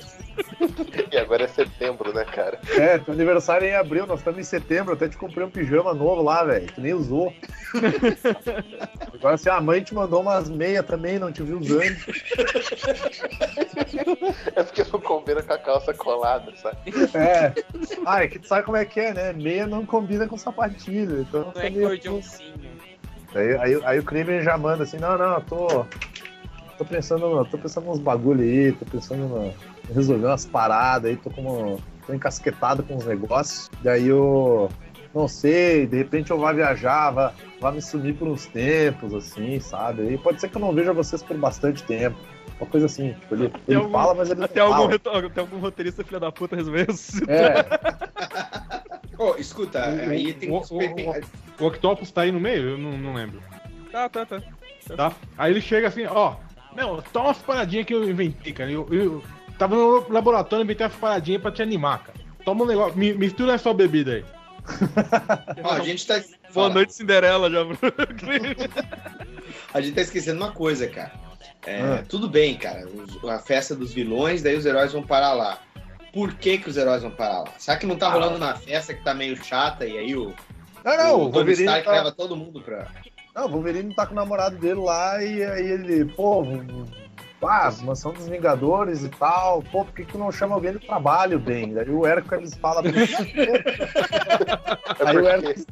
E 1.13 1.17
agora 1.17 1.45
é 1.45 1.49
setembro, 1.49 2.13
né, 2.13 2.25
cara? 2.25 2.59
É, 2.77 2.99
teu 2.99 3.15
aniversário 3.15 3.67
é 3.67 3.71
em 3.71 3.75
abril, 3.75 4.07
nós 4.07 4.21
estamos 4.21 4.41
em 4.41 4.45
setembro, 4.45 4.93
até 4.95 5.09
te 5.09 5.17
comprei 5.17 5.45
um 5.47 5.51
pijama 5.51 5.95
novo 5.95 6.23
lá, 6.23 6.43
velho. 6.45 6.67
Tu 6.75 6.81
nem 6.81 6.95
usou. 6.95 7.33
Agora 9.15 9.35
assim, 9.35 9.49
a 9.51 9.61
mãe 9.61 9.83
te 9.83 9.95
mandou 9.95 10.21
umas 10.23 10.49
meias 10.49 10.85
também, 10.87 11.19
não 11.19 11.31
te 11.33 11.43
viu 11.43 11.59
usando. 11.59 11.97
É 14.57 14.63
porque 14.63 14.85
não 14.93 15.01
combina 15.01 15.43
com 15.43 15.53
a 15.53 15.59
calça 15.59 15.95
colada, 15.95 16.53
sabe? 16.57 16.77
É. 17.15 17.53
Ah, 18.07 18.25
é 18.25 18.29
que 18.29 18.39
tu 18.39 18.47
sabe 18.47 18.65
como 18.65 18.77
é 18.77 18.85
que 18.85 19.01
é, 19.01 19.13
né? 19.15 19.33
Meia 19.33 19.67
não 19.67 19.85
combina 19.85 20.27
com 20.27 20.37
sapatilha. 20.37 21.21
Então 21.21 21.53
Não 21.55 21.61
é 21.63 21.71
meio- 21.71 21.89
cordãozinho. 21.89 22.79
Aí, 23.35 23.57
aí, 23.59 23.81
aí 23.85 23.99
o 23.99 24.03
crime 24.05 24.43
já 24.43 24.57
manda 24.57 24.85
assim, 24.85 24.99
não, 24.99 25.17
não, 25.19 25.35
eu 25.35 25.41
tô. 25.43 25.87
Tô 26.79 26.85
pensando, 26.85 27.45
tô 27.47 27.59
pensando 27.59 27.87
nos 27.89 27.99
bagulho 27.99 28.41
aí, 28.41 28.73
tô 28.73 28.85
pensando 28.87 29.27
no, 29.29 29.47
em 29.47 29.78
resolver 29.95 30.27
umas 30.27 30.45
paradas 30.47 31.11
aí, 31.11 31.17
tô 31.17 31.31
como. 31.31 31.81
tô 32.07 32.15
encasquetado 32.15 32.83
com 32.83 32.97
os 32.97 33.05
negócios. 33.07 33.71
Daí 33.83 34.09
eu 34.09 34.69
não 35.15 35.27
sei, 35.29 35.87
de 35.87 35.97
repente 35.97 36.31
eu 36.31 36.39
vá 36.39 36.53
viajar, 36.53 37.11
vá, 37.11 37.33
vá 37.61 37.73
me 37.73 37.81
sumir 37.83 38.15
por 38.15 38.29
uns 38.29 38.47
tempos, 38.47 39.15
assim, 39.15 39.59
sabe? 39.61 40.13
E 40.13 40.19
pode 40.19 40.41
ser 40.41 40.49
que 40.49 40.57
eu 40.57 40.61
não 40.61 40.73
veja 40.73 40.93
vocês 40.93 41.23
por 41.23 41.37
bastante 41.37 41.83
tempo. 41.85 42.17
Uma 42.61 42.67
coisa 42.69 42.87
assim, 42.87 43.13
tipo, 43.13 43.35
ele, 43.37 43.53
ele 43.69 43.77
algum- 43.77 43.93
fala, 43.93 44.15
mas 44.15 44.31
ele 44.31 44.43
Até 44.45 44.59
não 44.61 44.67
algum, 44.75 44.99
fala. 44.99 45.27
até 45.27 45.41
algum 45.41 45.59
roteirista 45.61 46.03
filha 46.05 46.19
da 46.19 46.33
puta 46.33 46.57
resolveu 46.57 46.87
isso. 46.91 47.23
É, 47.31 47.65
Ô, 49.17 49.35
escuta, 49.37 49.79
O- 49.81 50.11
aí 50.11 50.33
tem 50.33 50.51
o- 50.51 50.61
que. 50.61 50.75
o- 50.75 51.65
O 51.65 51.67
Octopus 51.67 52.11
tá 52.13 52.23
aí 52.23 52.31
no 52.33 52.39
meio? 52.41 52.71
Eu 52.71 52.79
não, 52.79 52.93
não 52.99 53.15
lembro. 53.15 53.41
Tá, 53.91 54.09
tá, 54.09 54.25
tá. 54.27 54.41
Tá? 54.97 55.13
Aí 55.37 55.53
ele 55.53 55.61
chega 55.61 55.89
assim, 55.89 56.05
ó. 56.07 56.35
Não, 56.77 57.03
toma 57.13 57.27
umas 57.29 57.39
paradinhas 57.39 57.85
que 57.87 57.95
eu 57.95 58.09
inventei, 58.09 58.53
cara. 58.53 58.71
Eu, 58.71 58.87
eu 58.93 59.23
tava 59.59 59.75
no 59.77 60.09
laboratório, 60.11 60.65
inventei 60.65 60.87
umas 60.87 60.97
paradinhas 60.97 61.43
pra 61.43 61.51
te 61.53 61.63
animar, 61.63 62.05
cara. 62.05 62.19
Toma 62.45 62.65
um 62.65 62.67
negócio, 62.67 62.97
mi- 62.99 63.13
mistura 63.15 63.53
essa 63.55 63.73
bebida 63.75 64.13
aí. 64.15 64.25
Ó, 65.65 65.73
a 65.73 65.81
gente 65.81 66.07
tá. 66.07 66.15
Boa 66.19 66.29
Fala. 66.69 66.75
noite, 66.75 66.95
Cinderela, 66.95 67.51
já. 67.51 67.61
A 69.73 69.81
gente 69.81 69.95
tá 69.95 70.01
esquecendo 70.03 70.43
uma 70.43 70.53
coisa, 70.53 70.87
cara. 70.89 71.13
É, 71.67 71.81
Ah. 71.81 72.05
Tudo 72.09 72.29
bem, 72.29 72.57
cara. 72.57 72.87
a 73.29 73.39
festa 73.39 73.75
dos 73.75 73.93
vilões, 73.93 74.43
daí 74.43 74.57
os 74.57 74.65
heróis 74.67 74.93
vão 74.93 75.03
parar 75.03 75.33
lá. 75.33 75.59
Por 76.13 76.35
que, 76.35 76.59
que 76.59 76.69
os 76.69 76.77
heróis 76.77 77.03
vão 77.03 77.11
parar 77.11 77.41
lá? 77.41 77.49
Será 77.59 77.77
que 77.77 77.87
não 77.87 77.97
tá 77.97 78.09
rolando 78.09 78.39
na 78.39 78.55
festa 78.55 78.95
que 78.95 79.03
tá 79.05 79.13
meio 79.15 79.37
chata 79.37 79.87
e 79.87 79.99
aí 79.99 80.17
o, 80.17 80.33
não, 80.85 80.97
não, 80.97 81.15
o 81.21 81.25
o 81.27 81.31
Wolverine 81.31 81.65
Stark 81.65 81.85
tá, 81.85 81.93
leva 81.93 82.13
todo 82.13 82.35
mundo 82.37 82.61
pra. 82.63 82.89
Não, 83.35 83.45
o 83.47 83.49
Wolverine 83.51 83.95
tá 83.95 84.07
com 84.07 84.13
o 84.13 84.17
namorado 84.17 84.57
dele 84.57 84.81
lá 84.81 85.23
e 85.23 85.45
aí 85.45 85.71
ele, 85.71 86.07
pô, 86.07 86.43
ah, 87.43 87.73
mansão 87.83 88.13
dos 88.13 88.29
Vingadores 88.29 89.05
e 89.05 89.09
tal, 89.09 89.63
pô, 89.63 89.85
por 89.85 89.95
que 89.95 90.05
que 90.05 90.13
tu 90.13 90.19
não 90.19 90.31
chama 90.33 90.55
alguém 90.55 90.73
do 90.73 90.81
trabalho, 90.81 91.39
bem? 91.39 91.73
Daí 91.73 91.89
o 91.89 92.07
Hércules 92.07 92.55
fala 92.55 92.83
É 92.83 92.91
Aí 95.07 95.17
o 95.17 95.23
porque 95.25 95.65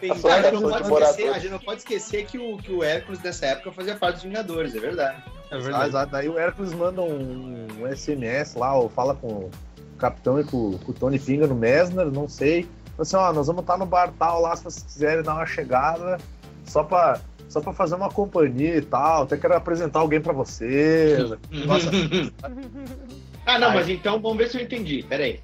Tem- 0.00 0.10
A 0.10 0.14
Ah, 0.14 0.42
gente 0.42 0.62
não 0.62 0.70
pode 0.70 1.04
esquecer, 1.04 1.28
a 1.28 1.38
gente 1.38 1.50
não 1.50 1.58
pode 1.58 1.78
esquecer 1.80 2.24
que 2.24 2.38
o, 2.38 2.56
que 2.56 2.72
o 2.72 2.82
Hércules 2.82 3.20
dessa 3.20 3.46
época 3.46 3.70
fazia 3.72 3.94
parte 3.96 4.14
dos 4.14 4.24
Vingadores, 4.24 4.74
é 4.74 4.80
verdade. 4.80 5.22
É 5.50 5.56
ah, 5.74 5.86
exato. 5.86 6.12
daí 6.12 6.28
o 6.28 6.38
Hércules 6.38 6.72
manda 6.72 7.02
um, 7.02 7.66
um 7.78 7.94
SMS 7.94 8.54
lá, 8.54 8.74
ou 8.74 8.88
fala 8.88 9.14
com 9.14 9.26
o 9.26 9.50
capitão 9.98 10.40
e 10.40 10.44
com, 10.44 10.78
com 10.78 10.90
o 10.90 10.94
Tony 10.94 11.18
Pinga 11.18 11.46
no 11.46 11.54
Mesner, 11.54 12.06
não 12.06 12.28
sei. 12.28 12.62
Fala 12.62 13.02
Assim, 13.02 13.16
ó, 13.16 13.32
nós 13.32 13.46
vamos 13.46 13.62
estar 13.62 13.76
no 13.76 13.84
bar 13.84 14.10
tal 14.18 14.40
lá, 14.40 14.56
se 14.56 14.64
vocês 14.64 14.84
quiserem 14.84 15.22
dar 15.22 15.34
uma 15.34 15.46
chegada, 15.46 16.16
só 16.64 16.82
pra, 16.82 17.20
só 17.50 17.60
pra 17.60 17.72
fazer 17.74 17.96
uma 17.96 18.08
companhia 18.08 18.76
e 18.76 18.80
tal, 18.80 19.24
até 19.24 19.36
quero 19.36 19.54
apresentar 19.54 19.98
alguém 19.98 20.20
pra 20.20 20.32
vocês. 20.32 21.18
Nossa, 21.66 21.90
ah, 23.44 23.58
não, 23.58 23.68
Ai. 23.68 23.74
mas 23.76 23.88
então 23.88 24.20
vamos 24.20 24.38
ver 24.38 24.48
se 24.48 24.56
eu 24.56 24.62
entendi. 24.62 25.04
Pera 25.08 25.24
aí. 25.24 25.40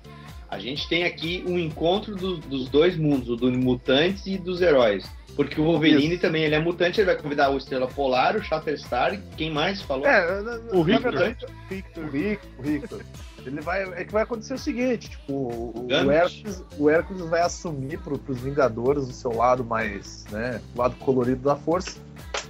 A 0.48 0.58
gente 0.58 0.88
tem 0.88 1.04
aqui 1.04 1.44
um 1.46 1.58
encontro 1.58 2.14
do- 2.14 2.36
dos 2.38 2.68
dois 2.68 2.96
mundos, 2.96 3.28
o 3.28 3.36
do 3.36 3.50
mutantes 3.52 4.24
e 4.26 4.38
dos 4.38 4.62
heróis. 4.62 5.04
Porque 5.34 5.60
o 5.60 5.64
Wolverine 5.64 6.16
também 6.16 6.44
ele 6.44 6.54
é 6.54 6.58
mutante, 6.60 6.98
ele 7.00 7.06
vai 7.12 7.16
convidar 7.20 7.50
o 7.50 7.58
Estrela 7.58 7.86
Polar, 7.88 8.36
o 8.36 8.42
Shatterstar, 8.42 9.20
quem 9.36 9.50
mais 9.50 9.82
falou? 9.82 10.06
É, 10.06 10.40
O 10.72 10.82
Victor. 10.82 11.12
verdade, 11.12 11.46
Victor, 11.68 12.04
o 12.04 12.08
Victor, 12.08 12.48
o 12.58 12.62
Victor. 12.62 13.00
Ele 13.46 13.60
vai, 13.60 13.82
é 13.94 14.04
que 14.04 14.12
vai 14.12 14.22
acontecer 14.24 14.54
o 14.54 14.58
seguinte, 14.58 15.10
tipo, 15.10 15.32
o. 15.32 15.86
Hércules, 16.10 16.64
o 16.78 16.90
Hércules 16.90 17.22
vai 17.28 17.40
assumir 17.42 17.98
pro, 18.00 18.18
pros 18.18 18.40
Vingadores 18.40 19.04
o 19.04 19.12
seu 19.12 19.32
lado 19.32 19.64
mais, 19.64 20.24
né, 20.30 20.60
lado 20.74 20.96
colorido 20.96 21.42
da 21.42 21.54
força. 21.56 21.98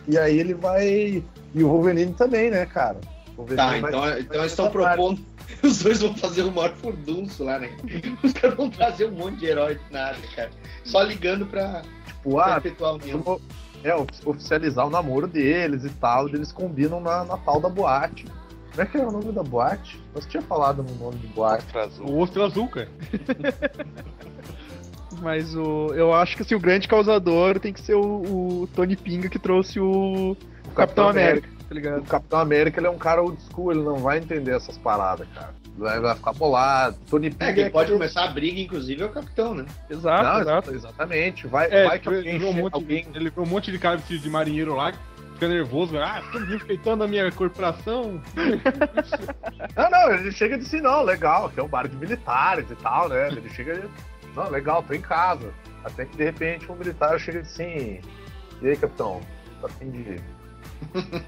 E 0.09 0.17
aí 0.17 0.39
ele 0.39 0.55
vai 0.55 1.23
e 1.55 1.63
o 1.63 1.69
Wolverine 1.69 2.13
também, 2.15 2.51
né, 2.51 2.65
cara? 2.67 2.99
Tá, 3.57 3.67
vai- 3.69 3.79
então, 3.91 4.01
vai 4.01 4.21
então 4.21 4.21
eles 4.21 4.31
fazer 4.31 4.47
estão 4.47 4.71
propondo. 4.71 5.21
Os 5.63 5.79
dois 5.83 6.01
vão 6.01 6.15
fazer 6.17 6.43
o 6.43 6.51
maior 6.53 6.73
furdunço 6.75 7.45
lá, 7.45 7.59
né? 7.59 7.71
Os 8.23 8.33
caras 8.33 8.57
vão 8.57 8.69
trazer 8.71 9.07
um 9.07 9.13
monte 9.13 9.37
de 9.37 9.47
herói 9.47 9.77
de 9.77 9.93
nada, 9.93 10.17
cara. 10.35 10.51
Só 10.85 11.03
ligando 11.03 11.47
pra, 11.47 11.83
tipo, 11.83 12.39
ah, 12.41 12.61
vamos- 13.25 13.43
é, 13.85 13.95
ofi- 13.95 14.09
oficializar 14.25 14.87
o 14.87 14.91
namoro 14.91 15.27
deles 15.29 15.85
e 15.85 15.89
tal, 15.91 16.29
eles 16.29 16.51
combinam 16.51 17.01
na, 17.01 17.25
na 17.25 17.37
tal 17.37 17.61
da 17.61 17.69
boate. 17.69 18.25
Como 18.77 18.83
é 18.83 18.87
que 18.91 18.97
era 18.99 19.09
o 19.09 19.13
nome 19.13 19.33
da 19.33 19.43
boate? 19.43 19.99
Você 20.13 20.29
tinha 20.29 20.43
falado 20.43 20.83
no 20.83 20.95
nome 20.97 21.17
de 21.17 21.27
boate. 21.29 21.65
Ostra 21.65 21.85
azul. 21.85 22.07
O 22.07 22.19
Ostra 22.19 22.45
Azul, 22.45 22.69
cara. 22.69 22.89
Mas 25.23 25.55
o, 25.57 25.95
eu 25.95 26.13
acho 26.13 26.37
que 26.37 26.43
assim, 26.43 26.55
o 26.55 26.61
grande 26.61 26.87
causador 26.87 27.59
tem 27.59 27.73
que 27.73 27.81
ser 27.81 27.95
o, 27.95 28.03
o 28.63 28.69
Tony 28.75 28.97
Pinga 28.97 29.31
que 29.31 29.39
trouxe 29.39 29.81
o, 29.81 30.37
Capitão 30.75 31.09
América, 31.09 31.49
tá 31.49 31.65
O 31.71 31.75
ligado? 31.75 32.03
Capitão 32.03 32.39
América 32.39 32.79
ele 32.81 32.87
é 32.87 32.91
um 32.91 32.99
cara 32.99 33.23
old 33.23 33.39
school, 33.51 33.73
ele 33.73 33.83
não 33.83 33.97
vai 33.97 34.19
entender 34.19 34.55
essas 34.55 34.77
paradas, 34.77 35.27
cara. 35.35 35.55
Vai, 35.79 35.99
vai 36.01 36.15
ficar 36.15 36.33
bolado. 36.35 36.97
Tony 37.09 37.29
É, 37.29 37.31
Pinga 37.31 37.53
quem 37.55 37.71
pode 37.71 37.85
aquele- 37.85 37.99
começar 37.99 38.25
a 38.25 38.29
briga, 38.29 38.61
inclusive, 38.61 39.03
é 39.03 39.07
o 39.07 39.11
capitão, 39.11 39.55
né? 39.55 39.65
Exato, 39.89 40.23
Não, 40.25 40.41
exato. 40.41 40.75
exatamente. 40.75 41.47
Vai, 41.47 41.69
É, 41.71 41.85
vai 41.89 41.99
que 41.99 42.09
ele, 42.09 42.17
alguém, 42.19 42.39
viu 42.39 42.49
um 42.49 42.53
monte, 42.53 42.75
alguém 42.75 43.07
ele 43.15 43.31
viu 43.31 43.43
um 43.43 43.47
monte 43.47 43.73
de 43.73 43.79
cara 43.79 43.97
de 43.97 44.29
marinheiro 44.31 44.75
lá, 44.75 44.93
fica 45.37 45.49
nervoso, 45.49 45.99
ah, 45.99 46.23
tô 46.33 46.39
respeitando 46.39 47.05
a 47.05 47.09
minha 47.09 47.31
corporação. 47.31 48.21
Não, 49.77 49.91
não, 49.91 50.15
ele 50.15 50.33
chega 50.33 50.55
e 50.55 50.59
diz 50.59 50.69
assim, 50.69 50.81
não, 50.81 51.03
legal, 51.03 51.51
que 51.51 51.61
é 51.61 51.63
um 51.63 51.69
bar 51.69 51.87
de 51.87 51.97
militares 51.97 52.71
e 52.71 52.75
tal, 52.77 53.09
né? 53.09 53.29
Ele 53.29 53.49
chega 53.51 53.75
e 53.75 54.35
não, 54.35 54.49
legal, 54.51 54.83
tô 54.83 54.95
em 54.95 55.01
casa. 55.01 55.53
Até 55.85 56.07
que 56.07 56.17
de 56.17 56.25
repente 56.25 56.71
um 56.71 56.77
militar 56.77 57.19
chega 57.21 57.39
e 57.39 57.43
diz 57.43 57.53
assim, 57.53 58.01
e 58.63 58.69
aí, 58.69 58.77
capitão, 58.77 59.21
tá 59.61 59.67
a 59.67 59.71
fim 59.71 59.91
de 59.91 60.21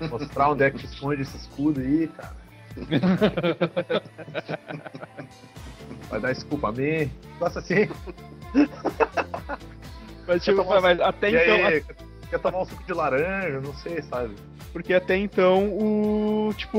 mostrar 0.09 0.51
onde 0.51 0.65
é 0.65 0.71
que 0.71 0.85
esconde 0.85 1.23
esse 1.23 1.37
escudo 1.37 1.81
aí, 1.81 2.09
cara? 2.09 2.37
Vai 6.09 6.21
dar 6.21 6.33
desculpa 6.33 6.69
a 6.69 6.73
mim? 6.73 7.11
Nossa, 7.41 7.59
assim, 7.59 7.89
Mas, 10.27 10.45
tipo, 10.45 10.65
mas 10.65 11.01
até 11.01 11.31
e 11.31 11.37
então, 11.37 11.67
aí, 11.67 11.85
quer 12.29 12.39
tomar 12.39 12.61
um 12.61 12.65
suco 12.65 12.85
de 12.85 12.93
laranja, 12.93 13.61
não 13.61 13.75
sei, 13.75 14.03
sabe? 14.03 14.35
porque 14.73 14.95
até 14.95 15.17
então 15.17 15.69
o 15.73 16.53
tipo, 16.57 16.79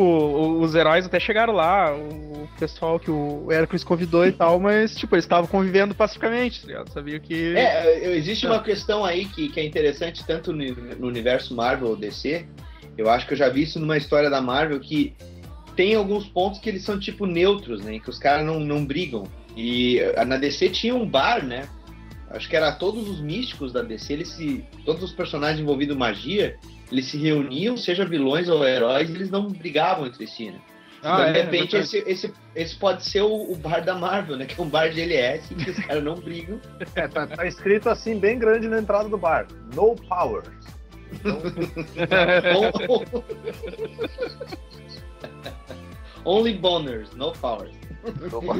os 0.61 0.75
heróis 0.75 1.05
até 1.05 1.19
chegaram 1.19 1.53
lá, 1.53 1.93
o 1.93 2.47
pessoal 2.59 2.99
que 2.99 3.09
o 3.09 3.51
Hércules 3.51 3.83
convidou 3.83 4.25
e 4.25 4.31
tal, 4.31 4.59
mas 4.59 4.95
tipo, 4.95 5.15
eles 5.15 5.25
estavam 5.25 5.47
convivendo 5.47 5.95
pacificamente, 5.95 6.61
tá 6.61 6.67
ligado? 6.67 6.89
Sabia 6.91 7.19
que 7.19 7.55
É, 7.55 8.15
existe 8.15 8.45
uma 8.45 8.61
questão 8.61 9.03
aí 9.03 9.25
que, 9.25 9.49
que 9.49 9.59
é 9.59 9.65
interessante 9.65 10.25
tanto 10.25 10.53
no, 10.53 10.63
no 10.97 11.07
universo 11.07 11.55
Marvel 11.55 11.89
ou 11.89 11.95
DC. 11.95 12.45
Eu 12.97 13.09
acho 13.09 13.25
que 13.27 13.33
eu 13.33 13.37
já 13.37 13.49
vi 13.49 13.63
isso 13.63 13.79
numa 13.79 13.97
história 13.97 14.29
da 14.29 14.41
Marvel 14.41 14.79
que 14.79 15.15
tem 15.75 15.95
alguns 15.95 16.25
pontos 16.25 16.59
que 16.59 16.69
eles 16.69 16.83
são 16.83 16.99
tipo 16.99 17.25
neutros, 17.25 17.83
né? 17.83 17.99
Que 17.99 18.09
os 18.09 18.19
caras 18.19 18.45
não, 18.45 18.59
não 18.59 18.85
brigam. 18.85 19.23
E 19.55 19.99
na 20.27 20.37
DC 20.37 20.69
tinha 20.69 20.95
um 20.95 21.07
bar, 21.07 21.43
né? 21.43 21.67
Acho 22.31 22.47
que 22.47 22.55
era 22.55 22.71
todos 22.71 23.09
os 23.09 23.19
místicos 23.19 23.73
da 23.73 23.81
DC, 23.81 24.13
eles 24.13 24.29
se. 24.29 24.63
Todos 24.85 25.03
os 25.03 25.11
personagens 25.11 25.59
envolvidos 25.59 25.95
em 25.95 25.99
magia, 25.99 26.57
eles 26.91 27.05
se 27.05 27.17
reuniam, 27.17 27.75
seja 27.75 28.05
vilões 28.05 28.47
ou 28.49 28.65
heróis, 28.67 29.09
e 29.09 29.13
eles 29.13 29.29
não 29.31 29.47
brigavam 29.47 30.05
entre 30.05 30.27
si, 30.27 30.51
né? 30.51 30.59
Ah, 31.01 31.21
então, 31.21 31.23
é, 31.23 31.31
de 31.31 31.39
repente, 31.41 31.71
verdade. 31.71 31.97
esse, 31.97 32.09
esse, 32.09 32.33
esse 32.55 32.75
pode 32.75 33.05
ser 33.05 33.21
o, 33.21 33.51
o 33.51 33.55
bar 33.55 33.83
da 33.83 33.95
Marvel, 33.95 34.35
né? 34.37 34.45
Que 34.45 34.59
é 34.59 34.63
um 34.63 34.69
bar 34.69 34.89
de 34.89 34.99
LS, 35.01 35.55
que 35.55 35.69
os 35.71 35.79
caras 35.79 36.03
não 36.03 36.15
brigam. 36.15 36.59
É, 36.95 37.07
tá, 37.07 37.25
tá 37.25 37.47
escrito 37.47 37.89
assim, 37.89 38.19
bem 38.19 38.37
grande 38.37 38.67
na 38.67 38.79
entrada 38.79 39.07
do 39.07 39.17
bar. 39.17 39.47
No 39.73 39.95
powers. 39.95 40.49
On- 41.25 43.03
Only 46.25 46.53
boners, 46.53 47.11
no 47.15 47.31
powers. 47.31 47.78
Não, 48.31 48.39
a 48.51 48.55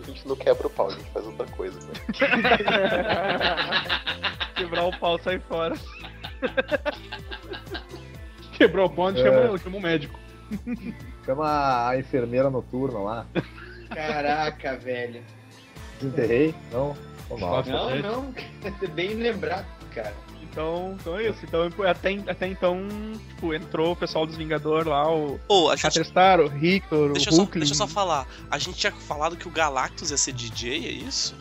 gente 0.00 0.26
não 0.28 0.36
quebra 0.36 0.66
o 0.66 0.70
pau, 0.70 0.88
a 0.88 0.90
gente 0.90 1.10
faz 1.10 1.26
outra 1.26 1.46
coisa. 1.46 1.78
Né? 1.80 1.92
quebrar 4.54 4.84
o 4.84 4.96
pau 4.98 5.18
sai 5.18 5.38
fora. 5.40 5.74
Quebrou 8.58 8.86
o 8.86 8.90
ponto, 8.90 9.18
É. 9.20 9.22
chama, 9.22 9.58
chama 9.58 9.76
o 9.76 9.80
médico. 9.80 10.18
Chama 11.24 11.88
a 11.88 11.96
enfermeira 11.98 12.50
noturna 12.50 12.98
lá. 12.98 13.26
Caraca, 13.94 14.76
velho. 14.76 15.22
Desenterrei? 16.00 16.54
Não? 16.72 16.96
Não? 17.30 17.62
Não, 17.62 17.96
não, 17.96 18.34
bem 18.94 19.14
lembrado, 19.14 19.66
cara. 19.94 20.12
Então, 20.58 20.96
então 21.00 21.16
é 21.16 21.28
isso. 21.28 21.38
Então, 21.44 21.68
até, 21.88 22.18
até 22.26 22.46
então, 22.48 22.84
tipo, 23.28 23.54
entrou 23.54 23.92
o 23.92 23.96
pessoal 23.96 24.26
dos 24.26 24.36
Vingadores 24.36 24.86
lá, 24.88 25.08
o 25.08 25.38
Ô, 25.48 25.70
a 25.70 25.76
gente. 25.76 25.86
Atestar, 25.86 26.40
o 26.40 26.48
Richter, 26.48 27.12
Deixa 27.12 27.30
o 27.30 27.32
eu, 27.32 27.36
só, 27.36 27.42
Hulkling. 27.42 27.60
deixa 27.60 27.74
eu 27.74 27.78
só 27.78 27.86
falar. 27.86 28.26
A 28.50 28.58
gente 28.58 28.76
tinha 28.76 28.90
falado 28.92 29.36
que 29.36 29.46
o 29.46 29.50
Galactus 29.52 30.10
ia 30.10 30.16
ser 30.16 30.32
DJ, 30.32 30.74
é 30.84 30.90
isso? 30.90 31.32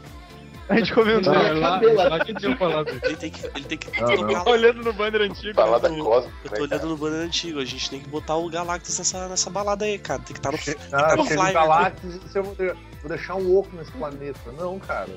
A 0.70 0.76
gente 0.76 0.93
comentou. 0.93 1.34
Não, 1.34 1.41
é 1.41 1.51
lá, 1.53 2.07
lá 2.09 2.20
que 2.26 2.34
tinha 2.36 2.55
falado. 2.57 2.89
Ele 3.01 3.15
tem 3.15 3.32
que. 3.32 3.43
Ele 3.55 3.63
tem 3.65 3.78
que 3.78 4.01
Não, 4.01 4.07
não. 4.09 4.18
tocar 4.28 4.43
Tá 4.43 4.51
olhando 4.51 4.84
no 4.84 4.93
banner 4.93 5.22
antigo. 5.22 5.53
Balada 5.55 5.89
né, 5.89 5.97
do- 5.97 6.03
cósmica. 6.03 6.38
Eu 6.43 6.49
tô 6.51 6.55
né, 6.57 6.61
olhando 6.63 6.88
no 6.89 6.97
banner 6.97 7.26
antigo, 7.26 7.59
a 7.59 7.65
gente 7.65 7.89
tem 7.89 7.99
que 8.01 8.09
botar 8.09 8.36
o 8.36 8.49
Galactus 8.49 8.97
nessa, 8.99 9.28
nessa 9.30 9.49
balada 9.49 9.86
aí, 9.86 9.97
cara. 9.97 10.20
Tem 10.22 10.34
que 10.34 10.39
estar 10.39 10.51
no. 10.51 10.57
Che- 10.57 10.76
tá 10.76 11.13
Ah, 11.13 11.15
no 11.15 11.24
chega 11.24 11.36
flyer, 11.41 11.49
o 11.49 11.53
Galactus 11.53 12.15
e 12.15 12.38
eu 12.38 12.43
vou, 12.43 12.53
de- 12.55 12.68
vou 13.01 13.09
deixar 13.09 13.36
um 13.36 13.57
oco 13.57 13.70
nesse 13.78 13.91
planeta. 13.93 14.39
Não, 14.59 14.78
cara. 14.78 15.09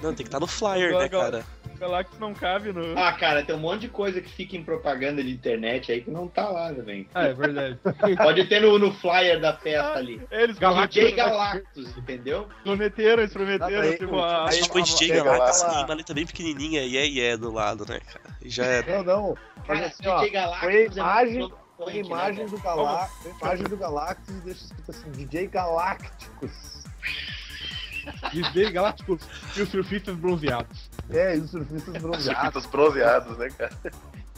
Não, 0.00 0.14
tem 0.14 0.14
que 0.14 0.22
estar 0.22 0.38
no 0.40 0.46
flyer, 0.46 0.96
né, 0.96 1.08
cara? 1.08 1.44
Galactus 1.78 2.18
não 2.18 2.34
cabe 2.34 2.72
no. 2.72 2.98
Ah, 2.98 3.12
cara, 3.12 3.42
tem 3.42 3.54
um 3.54 3.58
monte 3.58 3.82
de 3.82 3.88
coisa 3.88 4.20
que 4.20 4.30
fica 4.30 4.56
em 4.56 4.64
propaganda 4.64 5.22
de 5.22 5.30
internet 5.30 5.92
aí 5.92 6.00
que 6.00 6.10
não 6.10 6.28
tá 6.28 6.48
lá 6.48 6.72
também. 6.72 7.08
Ah, 7.14 7.26
é 7.26 7.34
verdade. 7.34 7.78
Pode 8.16 8.44
ter 8.46 8.60
no, 8.60 8.78
no 8.78 8.92
flyer 8.92 9.40
da 9.40 9.56
festa 9.56 9.94
ali. 9.98 10.20
Eles 10.30 10.58
Galactus- 10.58 10.94
DJ 10.94 11.12
Galactus, 11.12 11.96
entendeu? 11.96 12.48
prometeram, 12.62 13.22
eles 13.22 13.32
prometeram. 13.32 13.82
Aí- 13.82 13.98
tipo, 13.98 14.20
a, 14.20 14.50
gente 14.50 14.68
põe 14.70 14.82
DJ 14.82 15.22
Galactus 15.22 15.62
e 15.62 15.84
uma 15.84 15.94
letra 15.94 16.14
bem 16.14 16.26
pequenininha, 16.26 16.82
e 16.82 16.96
é, 16.96 17.06
e 17.06 17.20
é 17.20 17.36
do 17.36 17.52
lado, 17.52 17.84
né, 17.88 18.00
cara? 18.00 18.36
E 18.42 18.48
já 18.48 18.64
era. 18.64 19.02
Não, 19.02 19.04
não. 19.04 19.36
Mas 19.66 19.78
Cara, 19.78 19.86
assim, 19.86 20.06
ó, 20.06 20.16
DJ 20.18 20.30
Galactus 20.30 20.60
põe 20.66 20.74
a 20.74 20.80
é 20.80 20.86
imagem, 20.86 21.38
muito 21.38 21.66
põe 21.76 21.92
a 21.92 21.94
né, 21.94 22.00
imagem 22.00 22.46
do 22.46 22.58
Galactus, 22.58 23.26
a 23.26 23.44
imagem 23.46 23.66
do 23.66 23.76
Galactus 23.76 24.28
e 24.28 24.40
deixa 24.40 24.64
escrito 24.64 24.90
assim, 24.90 25.10
DJ 25.10 25.46
Galácticos. 25.48 26.76
DJ 28.32 28.70
Galácticos 28.70 29.22
e 29.56 29.62
os 29.62 29.68
surfistas 29.68 30.16
bronzeados. 30.16 30.90
É, 31.10 31.36
e 31.36 31.40
os 31.40 31.50
surfistas 31.50 31.94
bronzeados. 32.02 32.24
Surfistas 32.24 32.66
bronzeados, 32.66 33.38
né, 33.38 33.48
cara? 33.50 33.72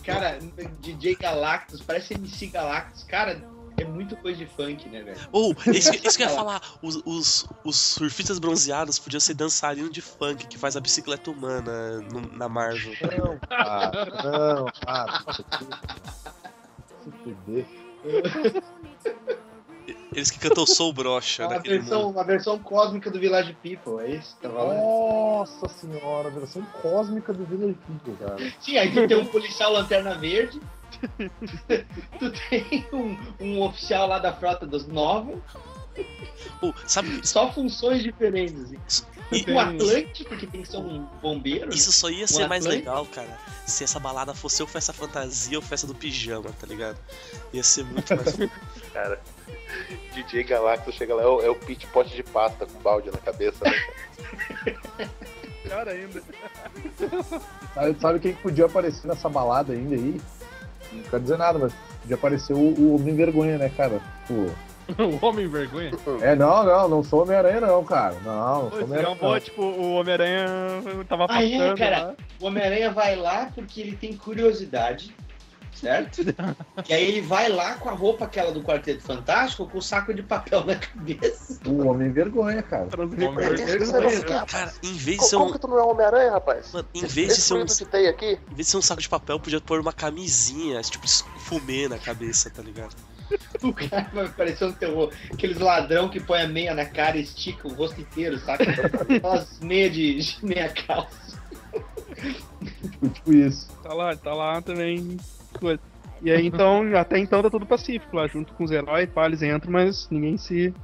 Cara, 0.04 0.38
DJ 0.80 1.16
Galactus, 1.16 1.80
parece 1.82 2.14
MC 2.14 2.46
Galactus. 2.46 3.02
Cara, 3.04 3.42
é 3.76 3.84
muito 3.84 4.16
coisa 4.16 4.38
de 4.38 4.46
funk, 4.46 4.88
né, 4.88 5.02
velho? 5.02 5.18
Ou, 5.30 5.54
isso, 5.66 5.90
que- 5.92 6.06
isso 6.06 6.16
que 6.16 6.24
eu 6.24 6.28
ia 6.28 6.34
falar, 6.34 6.60
os, 6.82 6.96
os, 7.04 7.46
os 7.64 7.76
surfistas 7.76 8.38
bronzeados 8.38 8.98
podiam 8.98 9.20
ser 9.20 9.34
dançarino 9.34 9.90
de 9.90 10.00
funk 10.02 10.46
que 10.46 10.58
faz 10.58 10.76
a 10.76 10.80
bicicleta 10.80 11.30
humana 11.30 12.00
no- 12.12 12.32
na 12.36 12.48
Marvel. 12.48 12.92
Não, 13.18 13.38
cara. 13.38 14.22
Não, 14.24 14.66
cara. 14.84 15.24
Se 17.04 17.10
fuder. 17.22 17.66
Eles 20.12 20.30
que 20.30 20.38
cantam 20.38 20.66
Soul 20.66 20.92
Brocha 20.92 21.46
Uma 21.46 21.54
naquele 21.56 21.78
versão, 21.78 22.02
mundo. 22.04 22.10
uma 22.12 22.24
versão 22.24 22.58
cósmica 22.58 23.10
do 23.10 23.18
Village 23.18 23.56
People, 23.62 24.02
é 24.02 24.16
isso 24.16 24.36
que 24.36 24.42
tá 24.42 24.50
falando? 24.50 24.78
Nossa 24.78 25.68
senhora, 25.68 26.30
versão 26.30 26.62
cósmica 26.82 27.32
do 27.32 27.44
Village 27.44 27.78
People, 27.86 28.26
cara. 28.26 28.52
Sim, 28.60 28.78
aí 28.78 28.92
tu 28.92 29.06
tem 29.06 29.16
um 29.16 29.26
policial 29.26 29.72
lanterna 29.72 30.14
verde, 30.14 30.60
tu 32.18 32.32
tem 32.48 32.86
um, 32.92 33.18
um 33.40 33.62
oficial 33.62 34.08
lá 34.08 34.18
da 34.18 34.32
frota 34.32 34.66
dos 34.66 34.86
Nova, 34.86 35.32
Ou, 36.62 36.74
sabe, 36.86 37.26
só 37.26 37.52
funções 37.52 38.02
diferentes. 38.02 38.72
Assim. 38.86 39.04
E 39.30 39.50
o 39.50 39.58
Atlante, 39.58 40.24
porque 40.24 40.46
tem 40.46 40.62
que 40.62 40.68
ser 40.68 40.78
um 40.78 41.04
bombeiro. 41.20 41.68
isso 41.70 41.92
só 41.92 42.08
ia 42.08 42.26
ser 42.26 42.48
mais 42.48 42.64
legal, 42.64 43.04
cara, 43.06 43.38
se 43.66 43.84
essa 43.84 44.00
balada 44.00 44.32
fosse 44.32 44.62
ou 44.62 44.68
festa 44.68 44.92
fantasia 44.92 45.58
ou 45.58 45.62
festa 45.62 45.86
do 45.86 45.94
pijama, 45.94 46.50
tá 46.58 46.66
ligado? 46.66 46.98
Ia 47.52 47.62
ser 47.62 47.84
muito 47.84 48.16
mais. 48.16 48.36
Cara, 48.92 49.20
DJ 50.14 50.42
Galactus 50.44 50.94
chega 50.94 51.14
lá, 51.14 51.22
é 51.22 51.26
o, 51.26 51.40
é 51.42 51.50
o 51.50 51.54
Pete 51.54 51.86
pote 51.88 52.14
de 52.14 52.22
pasta 52.22 52.66
com 52.66 52.78
balde 52.80 53.10
na 53.10 53.18
cabeça, 53.18 53.64
né? 53.64 53.72
Pior 55.62 55.88
ainda. 55.88 56.22
Sabe, 57.74 58.00
sabe 58.00 58.18
quem 58.20 58.32
que 58.34 58.42
podia 58.42 58.66
aparecer 58.66 59.06
nessa 59.06 59.28
balada 59.28 59.72
ainda 59.72 59.94
aí? 59.94 60.20
Não 60.92 61.02
quero 61.02 61.22
dizer 61.22 61.36
nada, 61.38 61.58
mas 61.58 61.72
podia 62.00 62.16
aparecer 62.16 62.54
o, 62.54 62.58
o 62.58 62.94
Homem 62.96 63.14
Vergonha, 63.14 63.58
né, 63.58 63.70
cara? 63.76 64.00
Tipo, 64.26 64.50
o 65.02 65.26
homem 65.26 65.46
vergonha. 65.46 65.90
é, 66.22 66.34
não, 66.34 66.64
não, 66.64 66.88
não 66.88 67.04
sou 67.04 67.22
Homem-Aranha, 67.22 67.60
não, 67.60 67.84
cara. 67.84 68.14
Não, 68.24 68.62
não 68.64 68.70
sou 68.70 68.84
Homem-Aranha. 68.84 69.18
não. 69.20 69.40
tipo, 69.40 69.62
o 69.62 69.92
Homem-Aranha 69.96 70.46
tava 71.06 71.26
Ah, 71.28 71.44
é, 71.44 71.58
passando 71.58 71.76
cara? 71.78 71.98
lá. 72.02 72.14
O 72.40 72.46
Homem-Aranha 72.46 72.90
vai 72.90 73.14
lá 73.14 73.50
porque 73.54 73.82
ele 73.82 73.96
tem 73.96 74.16
curiosidade, 74.16 75.14
certo? 75.80 76.22
e 76.88 76.92
aí 76.92 77.04
ele 77.04 77.20
vai 77.20 77.48
lá 77.48 77.74
com 77.74 77.88
a 77.88 77.92
roupa 77.92 78.24
aquela 78.24 78.52
do 78.52 78.62
Quarteto 78.62 79.02
Fantástico, 79.02 79.66
com 79.68 79.78
o 79.78 79.82
saco 79.82 80.12
de 80.12 80.22
papel 80.22 80.64
na 80.64 80.76
cabeça. 80.76 81.58
O 81.66 81.86
Homem 81.86 82.10
Vergonha, 82.10 82.62
cara. 82.62 82.88
Homem 82.96 83.08
Tem 83.16 83.34
vergonha. 83.34 83.54
que 83.54 83.86
ser 83.86 84.02
você, 84.02 84.24
Cara, 84.24 84.72
em 84.82 84.92
vez 84.94 85.04
de 85.04 85.16
Como, 85.16 85.28
ser 85.28 85.36
como 85.36 85.48
um. 85.48 85.52
que 85.52 85.58
tu 85.58 85.68
não 85.68 85.78
é 85.78 85.82
Homem-Aranha, 85.82 86.32
rapaz? 86.32 86.72
Mano, 86.72 86.88
em 86.94 87.06
vez 87.06 87.34
de 87.34 87.40
ser 87.40 87.54
um. 87.54 87.62
aqui, 88.08 88.38
Em 88.50 88.54
vez 88.54 88.56
de 88.56 88.64
ser 88.64 88.76
um 88.76 88.82
saco 88.82 89.00
de 89.00 89.08
papel, 89.08 89.38
podia 89.40 89.60
pôr 89.60 89.80
uma 89.80 89.92
camisinha, 89.92 90.80
tipo, 90.82 91.06
fumê 91.40 91.88
na 91.88 91.98
cabeça, 91.98 92.50
tá 92.50 92.62
ligado? 92.62 92.94
O 93.62 93.72
cara 93.74 94.08
vai 94.12 94.28
parecer 94.28 94.64
um 94.64 94.72
terror. 94.72 95.12
Aqueles 95.32 95.58
ladrão 95.58 96.08
que 96.08 96.18
põe 96.18 96.40
a 96.42 96.48
meia 96.48 96.74
na 96.74 96.86
cara 96.86 97.18
e 97.18 97.22
estica 97.22 97.68
o 97.68 97.74
rosto 97.74 98.00
inteiro, 98.00 98.38
saca? 98.38 98.64
Aquelas 98.64 99.60
meias 99.60 99.92
de, 99.92 100.14
de 100.18 100.44
meia 100.46 100.70
calça. 100.70 101.38
Tipo, 102.82 103.08
tipo 103.08 103.32
isso. 103.34 103.68
Tá 103.82 103.92
lá, 103.92 104.16
tá 104.16 104.34
lá 104.34 104.62
também. 104.62 105.18
Coisa. 105.58 105.80
E 106.20 106.30
aí 106.30 106.46
então, 106.46 106.82
até 106.96 107.18
então 107.18 107.42
tá 107.42 107.50
tudo 107.50 107.66
pacífico 107.66 108.16
lá, 108.16 108.26
junto 108.26 108.52
com 108.54 108.64
os 108.64 108.70
heróis, 108.70 109.08
pá, 109.10 109.26
eles 109.26 109.42
entram, 109.42 109.72
mas 109.72 110.08
ninguém 110.10 110.36
se. 110.36 110.74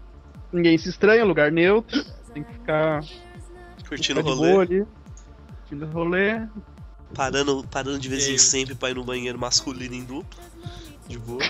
Ninguém 0.53 0.79
se 0.79 0.89
estranha, 0.89 1.25
lugar 1.25 1.51
neutro. 1.51 2.05
Tem 2.33 2.43
que 2.45 2.53
ficar, 2.53 3.03
Curtindo 3.89 4.21
o 4.21 4.23
de 4.23 4.31
rolê. 4.31 4.53
boa 4.53 4.63
ali. 4.63 4.87
Curtindo 5.61 5.87
o 5.87 5.91
rolê. 5.91 6.41
Parando, 7.15 7.65
parando 7.71 7.99
de 7.99 8.09
vez 8.09 8.27
em 8.29 8.39
sempre 8.39 8.75
pra 8.75 8.91
ir 8.91 8.95
no 8.95 9.05
banheiro 9.05 9.39
masculino 9.39 9.95
em 9.95 10.05
dupla. 10.05 10.43
De 11.09 11.19
boa. 11.19 11.43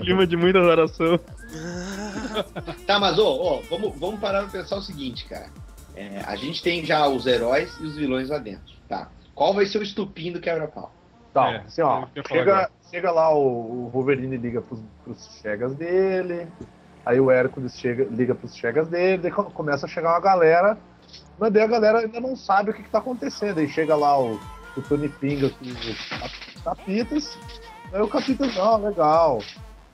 Clima 0.00 0.26
de 0.26 0.36
muita 0.36 0.58
adoração. 0.58 1.18
Tá, 2.86 2.98
mas 2.98 3.18
ô, 3.18 3.26
ô, 3.28 3.62
vamos, 3.62 3.96
vamos 3.98 4.20
parar 4.20 4.42
pra 4.42 4.60
pensar 4.60 4.76
o 4.76 4.82
seguinte, 4.82 5.24
cara. 5.26 5.46
É, 5.94 6.20
a 6.26 6.36
gente 6.36 6.62
tem 6.62 6.84
já 6.84 7.06
os 7.06 7.26
heróis 7.26 7.76
e 7.80 7.84
os 7.84 7.94
vilões 7.94 8.28
lá 8.28 8.38
dentro, 8.38 8.74
tá? 8.88 9.08
Qual 9.34 9.52
vai 9.54 9.66
ser 9.66 9.78
o 9.78 9.82
estupim 9.82 10.32
do 10.32 10.40
quebra-pau? 10.40 10.92
Tá, 11.32 11.48
É, 11.50 11.56
assim, 11.66 11.82
ó, 11.82 12.06
falar 12.06 12.08
chega, 12.28 12.70
chega 12.90 13.10
lá 13.10 13.34
o, 13.34 13.86
o 13.86 13.90
Wolverine 13.92 14.36
liga 14.36 14.62
pros, 14.62 14.80
pros 15.02 15.40
chegas 15.42 15.74
dele, 15.74 16.46
aí 17.04 17.18
o 17.18 17.28
Hércules 17.30 17.76
chega, 17.76 18.04
liga 18.04 18.34
pros 18.34 18.54
chegas 18.56 18.86
dele, 18.88 19.22
daí 19.22 19.32
co- 19.32 19.44
começa 19.50 19.86
a 19.86 19.88
chegar 19.88 20.10
uma 20.12 20.20
galera, 20.20 20.78
mas 21.38 21.52
daí 21.52 21.62
a 21.62 21.66
galera 21.66 21.98
ainda 21.98 22.20
não 22.20 22.36
sabe 22.36 22.70
o 22.70 22.74
que, 22.74 22.84
que 22.84 22.90
tá 22.90 22.98
acontecendo. 22.98 23.58
Aí 23.58 23.68
chega 23.68 23.96
lá 23.96 24.16
o, 24.16 24.38
o 24.76 24.82
Tony 24.88 25.08
Pinga 25.08 25.50
com 25.50 25.64
o 25.64 26.18
Cap- 26.20 26.62
Capitas, 26.64 27.36
aí 27.92 28.00
o 28.00 28.06
Capitas, 28.08 28.54
não, 28.54 28.76
legal, 28.86 29.40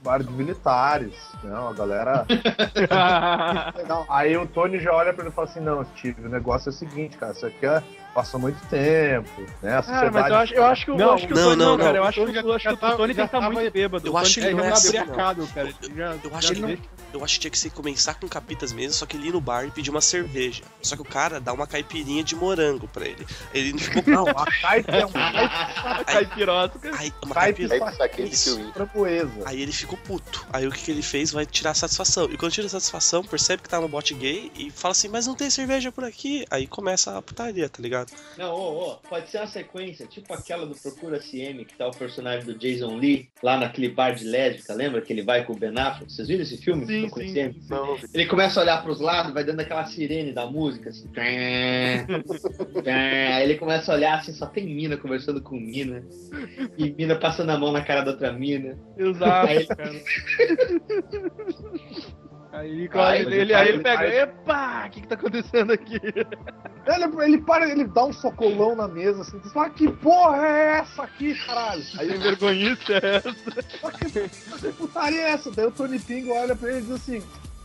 bar 0.03 0.22
de 0.22 0.30
militares, 0.32 1.14
não, 1.43 1.68
a 1.68 1.72
galera. 1.72 2.26
Aí 4.09 4.36
o 4.36 4.47
Tony 4.47 4.78
já 4.78 4.93
olha 4.93 5.12
pra 5.12 5.22
ele 5.24 5.30
e 5.32 5.34
fala 5.34 5.49
assim, 5.49 5.61
não, 5.61 5.84
Steve, 5.84 6.26
o 6.26 6.28
negócio 6.28 6.68
é 6.68 6.70
o 6.70 6.74
seguinte, 6.74 7.16
cara, 7.16 7.32
isso 7.32 7.47
aqui 7.47 7.66
é, 7.66 7.82
passou 8.14 8.38
muito 8.40 8.58
tempo, 8.68 9.28
né? 9.62 9.76
A 9.76 9.82
Cara, 9.82 10.11
mas 10.11 10.22
sociedade. 10.24 10.30
eu 10.30 10.36
acho, 10.36 10.54
eu 10.54 10.64
acho 10.64 10.84
que, 10.84 10.90
o- 10.90 10.96
Não, 10.96 11.06
eu 11.06 11.12
acho 11.14 11.26
que 11.28 11.34
não, 11.34 11.40
o 11.40 11.44
Tony, 11.44 11.56
não, 11.56 11.64
não, 11.66 11.76
não. 11.78 11.84
cara, 11.84 11.98
eu 11.98 12.04
acho 12.04 12.12
que, 12.14 12.20
O 12.20 12.26
Tony 12.26 12.38
eu 12.38 12.52
acho 12.54 12.58
que 12.58 12.64
já 12.64 12.72
o 12.72 12.76
tava- 12.76 12.96
Tony 12.96 13.14
tem 13.14 13.28
que 13.28 13.36
estar 13.36 13.50
muito 13.50 13.72
bêbado. 13.72 14.06
eu 14.08 14.16
acho 14.18 14.40
que 14.40 14.46
É, 14.46 14.50
não 14.54 14.64
é 14.64 14.68
assim, 14.70 14.92
não. 14.96 15.02
abriacado, 15.02 15.46
cara. 15.48 15.68
Ele 15.82 15.94
já, 15.96 16.16
Eu 16.24 16.36
acho, 16.36 16.52
que, 16.54 16.78
eu 17.14 17.24
acho 17.24 17.34
que 17.34 17.40
tinha 17.40 17.50
que 17.50 17.58
ser 17.58 17.70
começar 17.70 18.14
com 18.14 18.28
capitas 18.28 18.72
mesmo, 18.72 18.92
só 18.94 19.06
que 19.06 19.16
ele 19.16 19.28
ir 19.28 19.32
no 19.32 19.40
bar 19.40 19.64
e 19.66 19.70
pedir 19.70 19.90
uma 19.90 20.00
cerveja. 20.00 20.62
Só 20.82 20.96
que 20.96 21.02
o 21.02 21.04
cara 21.04 21.40
dá 21.40 21.52
uma 21.52 21.66
caipirinha 21.66 22.22
de 22.24 22.34
morango 22.34 22.88
pra 22.88 23.06
ele. 23.06 23.26
Ele 23.54 23.78
ficou. 23.78 24.02
Não, 24.06 24.26
a 24.26 24.44
é 24.76 26.04
Caipirosca. 26.04 26.90
Aí, 26.98 27.12
uma. 27.22 27.34
É. 27.44 27.50
Aí 29.46 29.62
ele 29.62 29.72
ficou 29.72 29.98
puto. 29.98 30.46
Aí 30.52 30.66
o 30.66 30.70
que, 30.70 30.82
que 30.84 30.90
ele 30.90 31.02
fez? 31.02 31.32
Vai 31.32 31.46
tirar 31.46 31.74
satisfação. 31.74 32.24
E 32.30 32.36
quando 32.36 32.52
tira 32.52 32.68
satisfação, 32.68 33.22
percebe 33.22 33.62
que 33.62 33.68
tá 33.68 33.80
no 33.80 33.88
bot 33.88 34.12
gay 34.14 34.50
e 34.56 34.70
fala 34.70 34.92
assim: 34.92 35.08
Mas 35.08 35.26
não 35.26 35.34
tem 35.34 35.50
cerveja 35.50 35.90
por 35.92 36.04
aqui. 36.04 36.44
Aí 36.50 36.66
começa 36.66 37.16
a 37.16 37.22
putaria, 37.22 37.68
tá 37.68 37.82
ligado? 37.82 37.99
Não, 38.38 38.55
ô, 38.55 38.92
ô, 38.92 38.96
pode 38.96 39.28
ser 39.30 39.38
uma 39.38 39.46
sequência, 39.46 40.07
tipo 40.07 40.32
aquela 40.32 40.66
do 40.66 40.74
Procura 40.74 41.18
CM, 41.18 41.64
que 41.64 41.76
tá 41.76 41.88
o 41.88 41.90
personagem 41.90 42.44
do 42.44 42.57
Jason 42.59 42.96
Lee, 42.96 43.28
lá 43.42 43.57
naquele 43.59 43.88
bar 43.88 44.12
de 44.12 44.24
lésbica, 44.24 44.74
lembra? 44.74 45.01
Que 45.01 45.12
ele 45.12 45.22
vai 45.22 45.44
com 45.44 45.53
o 45.53 45.57
Ben 45.59 45.76
Affleck. 45.78 46.12
Vocês 46.12 46.28
viram 46.28 46.42
esse 46.42 46.57
filme? 46.57 46.86
Sim, 46.86 47.03
Procura 47.03 47.26
sim. 47.26 47.32
CM? 47.34 47.61
Não, 47.68 47.96
Ele 48.14 48.26
começa 48.26 48.61
a 48.61 48.62
olhar 48.62 48.82
pros 48.82 49.01
lados, 49.01 49.32
vai 49.32 49.44
dando 49.44 49.61
aquela 49.61 49.84
sirene 49.86 50.32
da 50.32 50.46
música, 50.46 50.90
assim. 50.90 51.09
Aí 52.86 53.42
ele 53.44 53.57
começa 53.57 53.92
a 53.92 53.94
olhar 53.94 54.18
assim, 54.18 54.32
só 54.32 54.46
tem 54.46 54.66
mina 54.66 54.96
conversando 54.96 55.40
com 55.42 55.57
mina. 55.57 56.05
E 56.78 56.90
mina 56.92 57.16
passando 57.16 57.51
a 57.51 57.59
mão 57.59 57.72
na 57.72 57.82
cara 57.82 58.03
da 58.03 58.12
outra 58.12 58.32
mina. 58.32 58.78
Exato, 58.96 59.48
Aí- 59.48 59.66
cara. 59.66 59.90
Aí, 62.53 62.70
Aí, 62.82 62.88
claro, 62.88 63.16
ele, 63.16 63.36
ele- 63.36 63.55
aí 63.55 63.68
ele 63.68 63.76
ele 63.76 63.82
pega, 63.84 64.07
epa, 64.09 64.84
o 64.86 64.90
que 64.90 65.01
que 65.03 65.07
tá 65.09 65.14
acontecendo 65.14 65.72
aqui? 65.72 66.01
Ele, 66.86 67.24
ele 67.24 67.38
para, 67.42 67.68
ele 67.70 67.84
dá 67.84 68.07
um 68.07 68.12
socolão 68.12 68.74
na 68.74 68.88
mesa 68.88 69.20
assim, 69.20 69.38
diz, 69.38 69.55
ah, 69.55 69.68
que 69.68 69.86
porra 69.86 70.44
é 70.46 70.78
essa 70.78 71.03
aqui, 71.05 71.34
caralho? 71.46 71.82
Aí 71.98 72.09
Que 72.09 72.16
vergonhice 72.18 72.92
é 72.94 73.16
essa? 73.16 73.28
"Ah, 73.84 73.90
que, 73.92 74.11
que 74.28 74.72
putaria 74.72 75.20
é 75.20 75.30
essa? 75.32 75.51
Daí 75.53 75.66
o 75.66 75.70
Tony 75.70 75.98
Pingo 76.01 76.32
olha 76.32 76.57
pra 76.57 76.70
ele 76.70 76.78
e 76.78 76.82
diz 76.82 76.90
assim, 76.92 77.22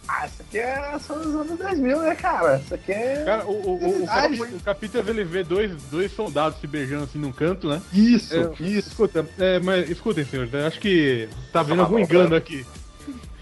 ah, 0.08 0.28
isso 0.28 0.42
aqui 0.42 0.60
é 0.60 1.00
só 1.00 1.16
dos 1.16 1.34
anos 1.34 1.58
2000, 1.58 2.02
né, 2.02 2.14
cara? 2.14 2.58
Isso 2.58 2.76
aqui 2.76 2.92
é... 2.92 3.24
Cara, 3.26 3.46
o, 3.46 3.52
o, 3.52 4.04
o, 4.04 4.06
Cap- 4.06 4.42
o 4.42 4.60
Capitas 4.60 5.08
ele 5.08 5.24
vê 5.24 5.44
dois, 5.44 5.72
dois 5.84 6.12
soldados 6.12 6.60
se 6.60 6.68
beijando 6.68 7.06
assim 7.06 7.18
num 7.18 7.32
canto, 7.32 7.70
né? 7.70 7.82
Isso, 7.94 8.36
É, 8.36 8.52
isso. 8.64 8.90
Escuta, 8.90 9.26
é, 9.40 9.60
mas 9.62 9.90
escutem, 9.90 10.26
senhores, 10.26 10.54
eu 10.54 10.68
acho 10.68 10.80
que 10.80 11.28
tá 11.54 11.64
vendo 11.64 11.78
Tá 11.78 11.84
algum 11.84 11.98
engano 11.98 12.36
aqui. 12.36 12.66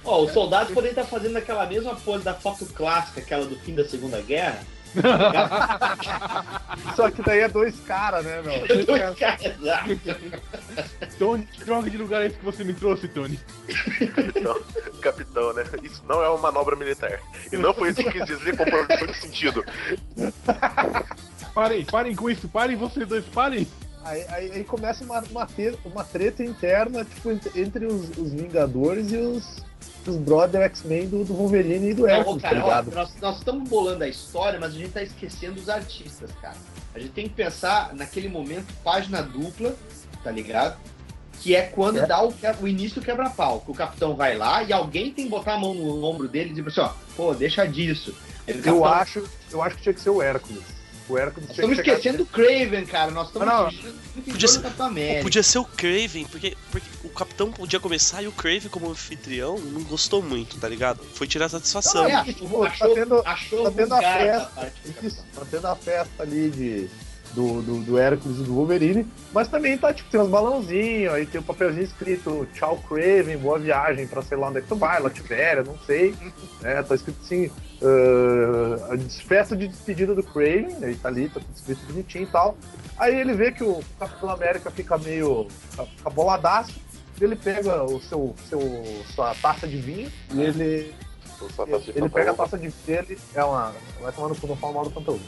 Ó, 0.05 0.21
os 0.23 0.31
soldados 0.31 0.73
podem 0.73 0.89
estar 0.91 1.03
fazendo 1.05 1.37
aquela 1.37 1.65
mesma 1.65 1.95
pose 1.95 2.23
da 2.23 2.33
foto 2.33 2.65
clássica, 2.65 3.19
aquela 3.21 3.45
do 3.45 3.55
fim 3.57 3.73
da 3.75 3.85
Segunda 3.85 4.21
Guerra. 4.21 4.59
Só 6.95 7.09
que 7.09 7.21
daí 7.23 7.39
é 7.39 7.47
dois 7.47 7.79
caras, 7.81 8.23
né, 8.23 8.41
meu? 8.41 8.67
Dois 8.85 9.17
caras, 9.17 9.45
exato. 9.45 9.99
Tony, 11.17 11.45
que 11.45 11.65
droga 11.65 11.89
de 11.89 11.97
lugar 11.97 12.21
é 12.21 12.27
esse 12.27 12.37
que 12.37 12.45
você 12.45 12.63
me 12.63 12.73
trouxe, 12.73 13.07
Tony? 13.07 13.39
Capitão, 14.15 14.61
capitão, 15.01 15.53
né? 15.53 15.63
Isso 15.81 16.03
não 16.07 16.21
é 16.23 16.29
uma 16.29 16.37
manobra 16.37 16.75
militar. 16.75 17.19
E 17.51 17.57
não 17.57 17.73
foi 17.73 17.89
isso 17.89 18.03
que 18.03 18.11
quis 18.11 18.25
dizer 18.25 18.55
com 18.55 18.65
produção 18.65 19.07
de 19.07 19.17
sentido. 19.17 19.65
Parem, 21.53 21.85
parem 21.85 22.15
com 22.15 22.29
isso, 22.29 22.47
parem 22.47 22.75
vocês 22.75 23.07
dois, 23.07 23.25
parem! 23.25 23.67
Aí, 24.05 24.25
aí- 24.29 24.51
aí 24.51 24.63
começa 24.63 25.03
uma, 25.03 25.21
uma, 25.31 25.45
te- 25.45 25.77
uma 25.85 26.03
treta 26.03 26.43
interna, 26.43 27.05
tipo, 27.05 27.31
entre, 27.31 27.61
entre 27.61 27.85
os, 27.85 28.09
os 28.17 28.33
Vingadores 28.33 29.11
e 29.11 29.17
os, 29.17 29.63
os 30.09 30.17
brother 30.17 30.61
X-Men 30.63 31.07
do, 31.07 31.23
do 31.23 31.33
Wolverine 31.33 31.89
e 31.91 31.93
do 31.93 32.07
Hércules, 32.07 32.41
tá 32.41 32.49
cara, 32.49 32.61
ó, 32.61 32.65
ligado? 32.67 32.91
nós, 32.95 33.09
nós 33.21 33.37
estamos 33.37 33.69
bolando 33.69 34.03
a 34.03 34.07
história, 34.07 34.59
mas 34.59 34.73
a 34.73 34.77
gente 34.77 34.89
tá 34.91 35.01
esquecendo 35.03 35.59
os 35.59 35.69
artistas, 35.69 36.29
cara. 36.41 36.57
A 36.95 36.99
gente 36.99 37.11
tem 37.11 37.27
que 37.27 37.33
pensar 37.35 37.93
naquele 37.93 38.29
momento, 38.29 38.65
página 38.83 39.21
dupla, 39.21 39.75
tá 40.23 40.29
ligado? 40.31 40.77
Que 41.41 41.55
é 41.55 41.63
quando 41.63 41.97
É. 41.99 42.05
dá 42.05 42.23
o, 42.23 42.33
o 42.61 42.67
início 42.67 43.01
do 43.01 43.05
quebra-pau. 43.05 43.61
Que 43.61 43.71
o 43.71 43.73
capitão 43.73 44.15
vai 44.15 44.37
lá 44.37 44.63
e 44.63 44.71
alguém 44.71 45.11
tem 45.11 45.25
que 45.25 45.31
botar 45.31 45.55
a 45.55 45.57
mão 45.59 45.73
no 45.73 46.03
ombro 46.05 46.27
dele 46.27 46.51
e 46.51 46.53
dizer 46.53 46.67
assim, 46.69 46.81
ó, 46.81 46.93
pô, 47.17 47.33
deixa 47.33 47.65
disso. 47.65 48.15
Aí 48.47 48.53
o 48.53 48.57
Eu 48.57 48.63
capitão- 48.63 48.85
acho, 48.85 49.23
eu 49.51 49.61
acho 49.61 49.75
que 49.77 49.81
tinha 49.83 49.93
que 49.93 50.01
ser 50.01 50.09
o 50.11 50.21
Hércules. 50.21 50.63
O 51.09 51.17
Hércules 51.17 51.49
Nós 51.49 51.55
tinha 51.57 51.65
estamos 51.73 51.79
esquecendo 51.79 52.23
o 52.23 52.25
Craven, 52.25 52.85
cara. 52.85 53.11
Nós 53.11 53.27
estamos 53.27 53.45
Não, 53.47 53.63
não. 53.63 53.69
esquecendo 53.69 53.95
o 54.15 54.21
Podia 54.21 54.47
ser- 54.47 54.61
Capitão 54.61 54.85
América. 54.85 55.23
podia 55.23 55.43
ser 55.43 55.57
o 55.59 55.65
Craven, 55.65 56.25
porque, 56.27 56.57
porque 56.71 56.87
capitão 57.13 57.51
podia 57.51 57.79
começar 57.79 58.21
e 58.21 58.27
o 58.27 58.31
Craven, 58.31 58.69
como 58.69 58.89
anfitrião, 58.89 59.57
não 59.57 59.83
gostou 59.83 60.21
muito, 60.21 60.59
tá 60.59 60.67
ligado? 60.67 61.03
Foi 61.13 61.27
tirar 61.27 61.49
satisfação. 61.49 62.03
Não, 62.03 62.09
É, 62.09 62.13
achou, 62.15 62.33
tipo, 62.33 62.59
tá 62.59 62.67
achou, 62.67 62.93
tendo- 62.95 63.21
achou 63.25 63.63
tá 63.63 63.71
tendo 63.71 63.93
a 63.95 64.01
festa. 64.01 64.73
Isso, 65.03 65.25
tá 65.35 65.41
tendo 65.49 65.67
a 65.67 65.75
festa 65.75 66.23
ali 66.23 66.49
de, 66.49 66.89
do, 67.33 67.61
do, 67.61 67.79
do 67.81 67.97
Hércules 67.97 68.39
e 68.39 68.43
do 68.43 68.53
Wolverine, 68.53 69.07
mas 69.33 69.47
também 69.47 69.77
tá, 69.77 69.93
tipo, 69.93 70.09
tem 70.09 70.19
uns 70.19 70.29
balãozinhos, 70.29 71.13
aí 71.13 71.25
tem 71.25 71.39
um 71.41 71.43
papelzinho 71.43 71.83
escrito 71.83 72.47
Tchau 72.53 72.77
Craven, 72.87 73.37
boa 73.37 73.57
viagem 73.59 74.05
pra 74.07 74.21
sei 74.21 74.37
lá 74.37 74.49
onde 74.49 74.59
é 74.59 74.61
que 74.61 74.67
tu 74.67 74.75
vai, 74.75 75.01
Lativéria, 75.01 75.63
não 75.63 75.77
sei. 75.85 76.15
né? 76.61 76.81
Tá 76.83 76.95
escrito 76.95 77.17
assim, 77.23 77.49
ah, 77.81 78.97
festa 79.27 79.55
de 79.55 79.67
despedida 79.67 80.13
do 80.15 80.23
Craven, 80.23 80.77
aí 80.83 80.95
tá 80.95 81.09
ali, 81.09 81.27
tá 81.29 81.39
tudo 81.39 81.55
escrito 81.55 81.85
bonitinho 81.87 82.23
e 82.23 82.27
tal. 82.27 82.57
Aí 82.97 83.15
ele 83.19 83.33
vê 83.33 83.51
que 83.51 83.63
o 83.63 83.81
Capitão 83.99 84.29
América 84.29 84.69
fica 84.71 84.97
meio 84.97 85.47
fica 85.97 86.09
boladaço, 86.11 86.73
ele 87.25 87.35
pega 87.35 87.83
o 87.83 87.99
seu, 88.01 88.35
seu 88.49 88.59
sua 89.13 89.33
taça 89.35 89.67
de 89.67 89.77
vinho 89.77 90.11
e 90.33 90.41
ele 90.41 90.95
Só 91.55 91.65
tá 91.65 91.79
se 91.79 91.91
ele 91.95 92.09
pega 92.09 92.31
a 92.31 92.33
taça 92.33 92.57
de 92.57 92.69
dele, 92.85 93.17
é 93.33 93.43
uma. 93.43 93.73
Vai 94.01 94.11
tomando 94.11 94.35
cu, 94.39 94.47
não 94.47 94.55
fala 94.55 94.73
mal 94.73 94.83
do 94.83 94.91
conteúdo. 94.91 95.23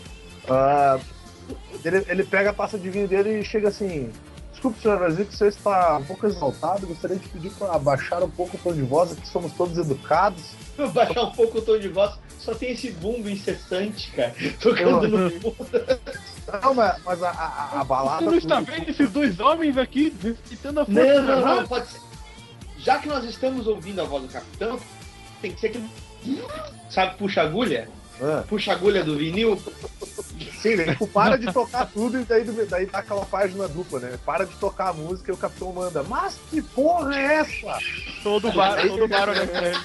Ah, 0.50 1.00
ele, 1.84 2.06
ele 2.08 2.24
pega 2.24 2.50
a 2.50 2.54
taça 2.54 2.78
de 2.78 2.90
vinho 2.90 3.08
dele 3.08 3.40
e 3.40 3.46
chega 3.46 3.70
assim. 3.70 4.12
Desculpe, 4.52 4.82
senhor 4.82 4.98
Brasil, 4.98 5.26
que 5.26 5.34
o 5.34 5.38
senhor 5.38 5.50
está 5.50 5.98
um 5.98 6.06
pouco 6.06 6.26
exaltado. 6.26 6.88
Gostaria 6.88 7.18
de 7.18 7.28
pedir 7.28 7.52
para 7.52 7.74
abaixar 7.74 8.24
um 8.24 8.30
pouco 8.30 8.56
o 8.58 8.60
tom 8.60 8.74
de 8.74 8.82
voz, 8.82 9.12
aqui 9.12 9.28
somos 9.28 9.52
todos 9.54 9.78
educados. 9.78 10.44
Baixar 10.94 11.24
um 11.24 11.32
pouco 11.32 11.60
o 11.60 11.62
tom 11.62 11.78
de 11.78 11.88
voz. 11.88 12.14
Só 12.40 12.54
tem 12.54 12.72
esse 12.72 12.92
bumbo 12.92 13.30
incessante, 13.30 14.12
cara. 14.12 14.34
Tocando 14.62 15.08
no 15.08 15.32
fundo. 15.42 15.56
Não, 16.62 16.74
mas, 16.74 17.02
mas 17.04 17.24
a, 17.24 17.30
a, 17.30 17.82
a 17.82 17.84
balada. 17.84 18.24
Você 18.26 18.30
não 18.30 18.38
está 18.38 18.60
vendo 18.60 18.90
esses 18.90 19.10
dois 19.10 19.40
homens 19.40 19.78
aqui 19.78 20.14
respeitando 20.22 20.82
a 20.82 20.86
força 20.86 21.22
Não, 21.22 21.24
não, 21.24 21.56
não, 21.56 21.68
pode 21.68 21.88
ser. 21.88 22.00
Já 22.78 23.00
que 23.00 23.08
nós 23.08 23.24
estamos 23.26 23.66
ouvindo 23.66 24.02
a 24.02 24.04
voz 24.04 24.24
do 24.24 24.30
capitão, 24.30 24.80
tem 25.42 25.52
que 25.52 25.60
ser 25.60 25.68
aquele. 25.68 25.90
Sabe, 26.90 27.18
puxa 27.18 27.42
agulha? 27.42 27.90
Ah, 28.22 28.44
Puxa 28.48 28.72
agulha 28.72 29.04
do 29.04 29.18
vinil. 29.18 29.62
sim, 30.62 30.70
ele 30.70 30.92
tipo, 30.92 31.08
para 31.08 31.38
de 31.38 31.52
tocar 31.52 31.86
tudo 31.88 32.20
e 32.20 32.24
daí, 32.24 32.44
daí 32.44 32.86
dá 32.86 33.00
aquela 33.00 33.26
página 33.26 33.68
dupla, 33.68 34.00
né? 34.00 34.20
Para 34.26 34.46
de 34.46 34.56
tocar 34.56 34.90
a 34.90 34.94
música 34.94 35.32
e 35.32 35.34
o 35.34 35.38
capitão 35.38 35.74
manda. 35.74 36.04
Mas 36.04 36.40
que 36.50 36.62
porra 36.62 37.16
é 37.16 37.36
essa? 37.36 37.78
Todo 38.24 38.52
bar, 38.54 38.82
todo 38.88 39.08
bar 39.08 39.30
olha 39.30 39.48
pra 39.48 39.68
ele. 39.68 39.78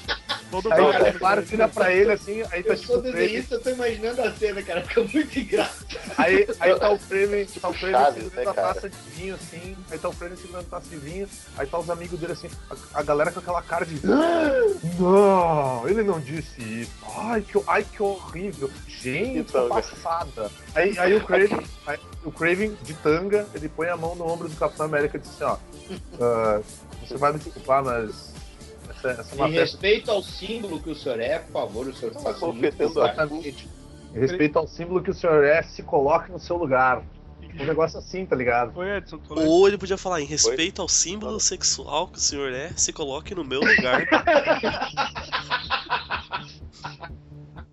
Todo 0.51 0.73
Aí 0.73 0.93
cara. 0.93 1.11
o 1.11 1.19
Claro 1.19 1.43
vira 1.43 1.69
pra 1.69 1.93
ele 1.93 2.13
assim, 2.13 2.43
aí 2.51 2.63
tá 2.63 2.73
Eu 2.73 2.77
tipo 2.77 2.87
sou 2.87 2.99
o 2.99 3.03
Kraven. 3.03 3.21
desenhista, 3.21 3.55
eu 3.55 3.61
tô 3.63 3.71
imaginando 3.71 4.23
a 4.23 4.33
cena, 4.33 4.63
cara. 4.63 4.83
Fica 4.83 5.01
muito 5.05 5.39
engraçado. 5.39 5.87
Aí, 6.19 6.47
aí 6.59 6.79
tá 6.79 6.91
o 6.91 6.99
Kraven, 6.99 7.47
tá 7.47 7.69
o 7.69 7.75
Kraven 7.75 7.93
Chaves, 7.93 8.25
segurando 8.25 8.45
né, 8.45 8.51
a 8.51 8.55
taça 8.55 8.89
de 8.91 8.97
vinho 9.11 9.35
assim, 9.35 9.77
aí 9.91 9.99
tá 9.99 10.09
o 10.09 10.15
Kraven 10.15 10.37
segurando 10.37 10.67
a 10.67 10.71
taça 10.71 10.89
de 10.91 10.97
vinho, 10.97 11.29
aí 11.57 11.67
tá 11.67 11.79
os 11.79 11.91
amigos 11.91 12.19
dele 12.19 12.33
assim, 12.33 12.51
a, 12.71 13.01
a 13.01 13.03
galera 13.03 13.31
com 13.31 13.39
aquela 13.41 13.63
cara 13.63 13.87
de 13.87 14.01
"Ah, 14.07 14.91
Não, 14.99 15.89
ele 15.89 16.03
não 16.03 16.19
disse 16.21 16.61
isso. 16.63 16.93
Ai, 17.17 17.43
que, 17.43 17.63
ai, 17.67 17.85
que 17.85 18.03
horrível. 18.03 18.71
Gente, 18.89 19.39
Então, 19.39 19.65
que 19.65 19.69
passada. 19.71 20.51
Aí, 20.75 20.99
aí 20.99 21.15
o 21.15 21.25
Kraven, 21.25 21.61
aí 21.87 21.99
o 22.25 22.31
Kraven 22.33 22.77
de 22.83 22.95
tanga, 22.95 23.47
ele 23.55 23.69
põe 23.69 23.89
a 23.89 23.97
mão 23.97 24.15
no 24.15 24.27
ombro 24.31 24.49
do 24.49 24.57
Capitão 24.57 24.87
América 24.87 25.17
e 25.17 25.21
diz 25.21 25.31
assim, 25.31 25.45
ó. 25.45 25.57
"Ah, 26.21 26.61
você 27.07 27.17
vai 27.17 27.33
me 27.33 27.39
desculpar, 27.39 27.83
mas 27.85 28.30
essa, 29.09 29.21
essa 29.21 29.35
é 29.35 29.39
uma 29.39 29.49
Em 29.49 29.53
festa 29.53 29.77
respeito 29.77 30.11
ao 30.11 30.23
símbolo 30.23 30.81
que 30.81 30.91
o 30.91 30.95
senhor 30.95 31.21
é, 31.21 31.39
por 31.39 31.53
favor, 31.53 31.87
o 31.89 31.95
senhor 31.95 32.13
faça. 32.15 32.47
Exatamente. 32.79 33.69
Em 34.15 34.21
respeito 34.21 34.59
ao 34.59 34.67
símbolo 34.67 35.03
que 35.03 35.11
o 35.11 35.15
senhor 35.15 35.45
é, 35.45 35.63
se 35.63 35.83
coloque 35.83 36.31
no 36.31 36.39
seu 36.39 36.57
lugar. 36.57 37.03
Um 37.59 37.65
negócio 37.65 37.99
assim, 37.99 38.25
tá 38.25 38.37
ligado? 38.37 38.73
Foi 38.73 38.97
Edson, 38.97 39.21
Ou 39.29 39.67
ele 39.67 39.77
podia 39.77 39.99
falar, 39.99 40.21
em 40.21 40.25
respeito 40.25 40.81
ao 40.81 40.89
símbolo 40.89 41.41
sexual 41.41 42.07
que 42.07 42.19
o 42.19 42.21
senhor 42.21 42.53
é, 42.53 42.71
se 42.77 42.93
coloque 42.93 43.35
no 43.35 43.43
meu 43.45 43.61
lugar. 43.61 44.07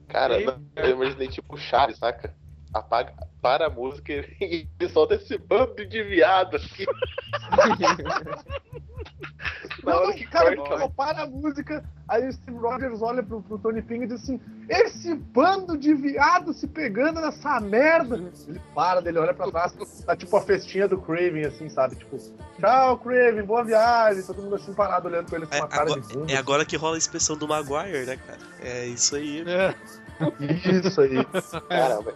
Cara, 0.07 0.39
não, 0.39 0.59
eu 0.77 0.91
imaginei 0.91 1.27
tipo 1.27 1.53
o 1.53 1.57
Chaves, 1.57 1.97
saca? 1.99 2.33
Apaga, 2.77 3.13
para 3.41 3.67
a 3.67 3.69
música 3.69 4.11
e 4.41 4.67
ele 4.79 4.89
solta 4.89 5.15
esse 5.15 5.37
bando 5.37 5.85
de 5.85 6.03
viado 6.03 6.55
aqui. 6.57 6.85
Na 9.83 9.93
Não, 9.93 10.01
hora 10.03 10.13
que 10.13 10.25
cara, 10.25 10.55
corta, 10.55 10.71
falou, 10.71 10.89
para 10.89 11.23
a 11.23 11.27
música. 11.27 11.83
Aí 12.07 12.27
o 12.27 12.31
Steve 12.33 12.57
Rogers 12.57 13.01
olha 13.01 13.21
pro, 13.23 13.41
pro 13.41 13.57
Tony 13.59 13.81
Ping 13.81 14.03
e 14.03 14.07
diz 14.07 14.21
assim: 14.23 14.39
Esse 14.67 15.15
bando 15.15 15.77
de 15.77 15.93
viado 15.93 16.53
se 16.53 16.67
pegando 16.67 17.21
nessa 17.21 17.59
merda. 17.59 18.15
Ele 18.47 18.61
para, 18.73 19.01
dele 19.01 19.19
olha 19.19 19.33
pra 19.33 19.49
trás, 19.49 19.73
tá 20.05 20.15
tipo 20.15 20.35
a 20.35 20.41
festinha 20.41 20.87
do 20.87 20.99
Craven, 20.99 21.45
assim, 21.45 21.69
sabe? 21.69 21.95
Tipo, 21.95 22.17
tchau, 22.59 22.97
Craven, 22.99 23.43
boa 23.43 23.63
viagem. 23.63 24.23
Todo 24.23 24.41
mundo 24.41 24.55
assim 24.55 24.73
parado 24.73 25.07
olhando 25.07 25.27
pra 25.27 25.37
ele 25.37 25.47
com 25.47 25.55
É 25.55 25.59
uma 25.59 25.67
cara 25.67 25.83
agora, 25.83 26.01
de 26.01 26.13
bunda. 26.13 26.33
é 26.33 26.37
agora 26.37 26.65
que 26.65 26.75
rola 26.75 26.95
a 26.95 26.97
inspeção 26.97 27.37
do 27.37 27.47
Maguire, 27.47 28.05
né, 28.05 28.17
cara? 28.17 28.39
É 28.61 28.85
isso 28.85 29.15
aí. 29.15 29.43
É. 29.47 29.75
Isso 30.85 31.01
aí. 31.01 31.25
Caramba. 31.69 32.13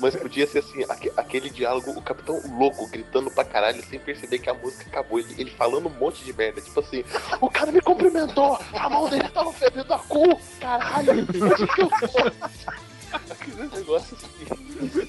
Mas 0.00 0.16
podia 0.16 0.46
ser 0.46 0.58
assim, 0.60 0.84
aque- 0.88 1.12
aquele 1.16 1.50
diálogo, 1.50 1.90
o 1.92 2.02
capitão 2.02 2.40
louco, 2.58 2.86
gritando 2.88 3.30
pra 3.30 3.44
caralho, 3.44 3.82
sem 3.88 3.98
perceber 3.98 4.38
que 4.38 4.50
a 4.50 4.54
música 4.54 4.84
acabou. 4.88 5.18
Ele, 5.18 5.34
ele 5.38 5.50
falando 5.50 5.86
um 5.86 5.98
monte 5.98 6.24
de 6.24 6.32
merda. 6.32 6.60
Tipo 6.60 6.80
assim, 6.80 7.04
o 7.40 7.50
cara 7.50 7.70
me 7.72 7.80
cumprimentou, 7.80 8.58
a 8.74 8.88
mão 8.88 9.08
dele 9.08 9.28
tava 9.28 9.52
fedendo 9.52 9.92
a 9.94 9.98
cu, 9.98 10.38
caralho. 10.60 11.12
Onde 11.12 11.32
que 11.32 11.40
eu 13.50 13.68
negócio 13.70 14.16
assim. 14.16 15.08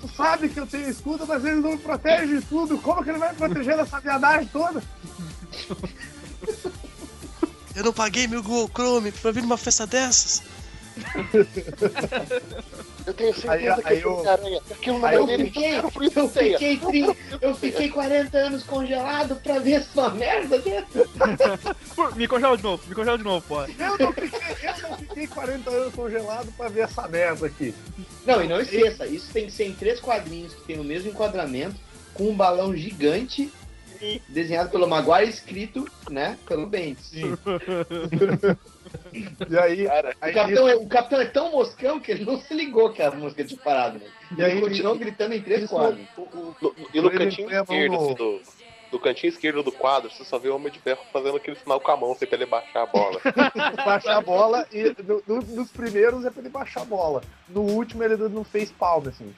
Tu 0.00 0.08
sabe 0.16 0.48
que 0.48 0.58
eu 0.60 0.66
tenho 0.66 0.88
escudo, 0.90 1.26
mas 1.26 1.44
ele 1.44 1.56
não 1.60 1.72
me 1.72 1.78
protege 1.78 2.38
de 2.40 2.46
tudo. 2.46 2.78
Como 2.78 3.02
que 3.04 3.10
ele 3.10 3.18
vai 3.18 3.30
me 3.30 3.36
proteger 3.36 3.76
dessa 3.76 4.00
viadagem 4.00 4.46
toda? 4.48 4.82
Eu 7.74 7.84
não 7.84 7.92
paguei 7.92 8.26
meu 8.26 8.42
Google 8.42 8.68
Chrome 8.74 9.12
pra 9.12 9.30
vir 9.30 9.42
numa 9.42 9.56
festa 9.56 9.86
dessas. 9.86 10.42
Eu 13.06 13.14
tenho 13.14 13.34
certeza 13.34 13.74
Aí- 13.74 13.82
que 13.82 13.88
aí 13.88 14.00
eu- 14.02 14.24
é 14.24 14.28
aranha. 14.28 14.60
Aí 15.04 15.14
é 15.14 15.18
eu 15.18 15.26
dele, 15.26 15.44
fiquei- 15.46 15.78
eu 15.78 15.90
quero 15.90 16.04
Eu 16.14 16.28
fiquei, 16.28 16.76
tri... 16.76 17.16
eu 17.40 17.54
fiquei 17.54 17.88
40 17.88 18.38
anos 18.38 18.62
congelado 18.62 19.36
pra 19.36 19.58
ver 19.58 19.72
essa 19.72 20.08
merda 20.10 20.58
dentro. 20.58 21.08
Me 22.16 22.28
congela 22.28 22.56
de 22.56 22.62
novo, 22.62 22.82
me 22.88 22.94
congela 22.94 23.18
de 23.18 23.24
novo, 23.24 23.44
pô. 23.46 23.62
Eu 23.62 23.98
não 23.98 24.12
fiquei, 24.12 24.68
eu 24.68 24.88
não 24.88 24.96
fiquei 24.98 25.26
40 25.26 25.70
anos 25.70 25.94
congelado 25.94 26.52
pra 26.56 26.68
ver 26.68 26.80
essa 26.82 27.08
merda 27.08 27.46
aqui. 27.46 27.74
Não, 28.24 28.42
e 28.44 28.46
não 28.48 28.60
esqueça, 28.60 29.06
isso 29.06 29.32
tem 29.32 29.46
que 29.46 29.52
ser 29.52 29.64
em 29.64 29.74
três 29.74 29.98
quadrinhos 29.98 30.54
que 30.54 30.62
tem 30.62 30.78
o 30.78 30.84
mesmo 30.84 31.10
enquadramento, 31.10 31.74
com 32.14 32.24
um 32.30 32.34
balão 32.36 32.74
gigante 32.76 33.50
desenhado 34.28 34.70
pelo 34.70 34.88
Maguire, 34.88 35.28
escrito, 35.30 35.88
né, 36.10 36.38
pelo 36.46 36.66
Bendis. 36.66 37.10
E 39.48 39.58
aí, 39.58 39.86
Cara, 39.86 40.10
O 40.20 40.32
capitão, 40.34 40.68
é, 40.68 40.74
o 40.76 40.86
capitão 40.86 41.20
é 41.20 41.24
tão 41.26 41.50
moscão 41.50 42.00
que 42.00 42.10
ele 42.12 42.24
não 42.24 42.38
se 42.40 42.52
ligou 42.54 42.92
que 42.92 43.02
a 43.02 43.10
música 43.10 43.44
tinha 43.44 43.58
parado. 43.60 43.98
Né? 43.98 44.06
E 44.36 44.40
E 44.40 44.44
aí 44.44 44.60
continuou 44.60 44.96
gritando 44.98 45.34
em 45.34 45.40
três 45.40 45.62
isso- 45.64 45.74
quadros. 45.74 46.00
e 46.92 47.00
no 47.00 47.08
Ele 47.08 47.18
cantinho 47.18 47.50
esquerdo, 47.50 47.92
no- 47.92 48.04
assim, 48.04 48.14
do, 48.14 48.40
do 48.92 48.98
cantinho 48.98 49.28
esquerdo 49.30 49.62
do 49.62 49.72
quadro, 49.72 50.10
você 50.10 50.24
só 50.24 50.38
vê 50.38 50.48
o 50.48 50.56
Homem 50.56 50.70
de 50.72 50.78
Ferro 50.78 51.00
fazendo 51.12 51.36
aquele 51.36 51.56
sinal 51.56 51.80
com 51.80 51.90
a 51.90 51.96
mão, 51.96 52.12
assim, 52.12 52.26
pra 52.26 52.36
ele 52.36 52.46
baixar 52.46 52.82
a 52.82 52.86
bola. 52.86 53.20
baixar 53.84 54.16
a 54.16 54.20
bola 54.20 54.66
e 54.72 54.94
no- 55.02 55.22
no- 55.26 55.42
nos 55.56 55.70
primeiros 55.70 56.24
é 56.24 56.30
pra 56.30 56.40
ele 56.40 56.50
baixar 56.50 56.82
a 56.82 56.84
bola. 56.84 57.22
No 57.48 57.62
último 57.62 58.02
ele 58.02 58.16
não 58.28 58.44
fez 58.44 58.70
palma, 58.72 59.08
assim. 59.10 59.32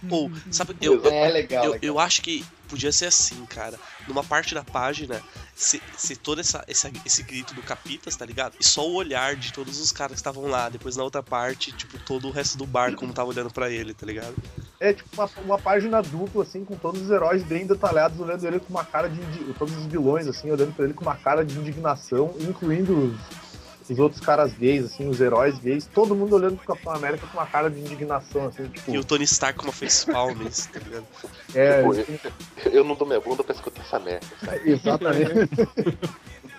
Tipo, 0.00 0.14
Ou, 0.14 0.30
sabe, 0.50 0.76
eu, 0.80 1.02
eu, 1.02 1.10
É 1.10 1.28
legal. 1.30 1.64
eu, 1.64 1.70
legal. 1.72 1.84
eu 1.94 1.98
acho 1.98 2.22
que 2.22 2.44
podia 2.70 2.92
ser 2.92 3.06
assim, 3.06 3.44
cara. 3.46 3.78
Numa 4.08 4.24
parte 4.24 4.54
da 4.54 4.64
página, 4.64 5.20
se, 5.54 5.82
se 5.96 6.16
todo 6.16 6.40
essa, 6.40 6.64
esse, 6.66 6.90
esse 7.04 7.22
grito 7.22 7.52
do 7.52 7.62
Capitas, 7.62 8.16
tá 8.16 8.24
ligado? 8.24 8.54
E 8.58 8.64
só 8.64 8.88
o 8.88 8.94
olhar 8.94 9.36
de 9.36 9.52
todos 9.52 9.78
os 9.78 9.92
caras 9.92 10.12
que 10.12 10.20
estavam 10.20 10.46
lá. 10.46 10.68
Depois 10.68 10.96
na 10.96 11.02
outra 11.02 11.22
parte, 11.22 11.72
tipo, 11.72 11.98
todo 11.98 12.28
o 12.28 12.30
resto 12.30 12.56
do 12.56 12.66
bar 12.66 12.94
como 12.94 13.12
tava 13.12 13.28
olhando 13.28 13.50
pra 13.50 13.68
ele, 13.68 13.92
tá 13.92 14.06
ligado? 14.06 14.34
é 14.80 14.94
tipo 14.94 15.08
uma, 15.12 15.30
uma 15.44 15.58
página 15.58 16.00
dupla, 16.00 16.42
assim, 16.42 16.64
com 16.64 16.74
todos 16.74 17.02
os 17.02 17.10
heróis 17.10 17.42
bem 17.42 17.66
detalhados, 17.66 18.18
olhando 18.18 18.46
ele 18.46 18.58
com 18.58 18.70
uma 18.70 18.84
cara 18.84 19.08
de. 19.08 19.20
Todos 19.58 19.76
os 19.76 19.84
vilões, 19.84 20.26
assim, 20.26 20.50
olhando 20.50 20.74
pra 20.74 20.86
ele 20.86 20.94
com 20.94 21.02
uma 21.02 21.16
cara 21.16 21.44
de 21.44 21.58
indignação, 21.58 22.34
incluindo 22.40 22.96
os, 22.96 23.49
os 23.90 23.98
outros 23.98 24.20
caras 24.20 24.52
gays, 24.52 24.84
assim, 24.84 25.08
os 25.08 25.20
heróis 25.20 25.58
gays, 25.58 25.86
todo 25.92 26.14
mundo 26.14 26.36
olhando 26.36 26.56
pro 26.56 26.74
Capitão 26.74 26.94
América 26.94 27.26
com 27.26 27.38
uma 27.38 27.46
cara 27.46 27.68
de 27.68 27.80
indignação, 27.80 28.46
assim, 28.46 28.66
tipo. 28.68 28.90
E 28.90 28.98
o 28.98 29.04
Tony 29.04 29.24
Stark 29.24 29.58
com 29.58 29.64
uma 29.64 29.72
facepalm, 29.72 30.38
tá 30.38 30.78
ligado? 30.78 31.06
É, 31.54 31.82
Tipo, 31.82 32.32
eu, 32.66 32.72
eu 32.72 32.84
não 32.84 32.94
dou 32.94 33.06
minha 33.06 33.20
bunda 33.20 33.42
pra 33.42 33.54
escutar 33.54 33.82
essa 33.82 33.98
merda, 33.98 34.26
sabe? 34.44 34.60
Exatamente. 34.70 35.50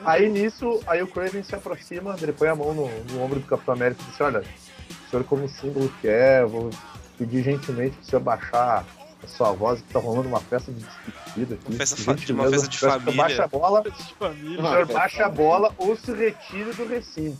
aí 0.04 0.28
nisso, 0.30 0.82
aí 0.88 1.02
o 1.02 1.08
Craven 1.08 1.44
se 1.44 1.56
aproxima, 1.56 2.16
ele 2.22 2.34
põe 2.34 2.50
a 2.50 2.56
mão 2.56 2.74
no, 2.74 2.90
no 3.12 3.24
ombro 3.24 3.40
do 3.40 3.48
Capitão 3.48 3.74
América 3.74 4.02
e 4.02 4.12
diz: 4.12 4.22
Olha, 4.22 4.42
o 4.42 5.10
senhor, 5.10 5.24
como 5.26 5.48
símbolo 5.48 5.92
que 6.02 6.08
é, 6.08 6.44
vou 6.44 6.70
pedir 7.18 7.44
gentilmente 7.44 7.96
pro 7.98 8.06
senhor 8.06 8.22
baixar 8.22 8.86
a 9.24 9.28
sua 9.28 9.52
voz, 9.52 9.82
que 9.82 9.94
tá 9.94 10.00
rolando 10.00 10.28
uma 10.30 10.40
festa 10.40 10.72
de 10.72 10.80
despedida 10.84 11.56
aqui. 11.56 11.64
Uma 11.68 11.78
festa 11.78 11.96
de 11.96 12.02
uma 12.04 12.18
gentileza, 12.18 12.52
festa 12.52 12.70
de 12.70 12.78
família. 12.80 13.14
Baixa 13.24 13.44
a 13.44 13.48
bola, 13.48 13.82
De 13.84 14.14
família. 14.16 14.60
o 14.60 14.64
senhor 14.68 14.86
baixa 14.88 15.26
a 15.26 15.30
bola 15.30 15.74
ou 15.78 15.96
se 15.96 16.12
retire 16.14 16.74
do 16.74 16.88
recinto. 16.88 17.40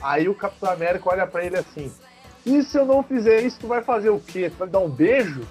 Aí 0.00 0.28
o 0.28 0.34
Capitão 0.34 0.70
América 0.70 1.08
olha 1.10 1.26
pra 1.26 1.44
ele 1.44 1.56
assim. 1.56 1.92
E 2.44 2.60
se 2.64 2.76
eu 2.76 2.84
não 2.84 3.04
fizer 3.04 3.40
isso, 3.42 3.56
tu 3.60 3.68
vai 3.68 3.82
fazer 3.84 4.10
o 4.10 4.18
quê? 4.18 4.50
Tu 4.50 4.56
vai 4.58 4.68
dar 4.68 4.80
um 4.80 4.88
beijo? 4.90 5.46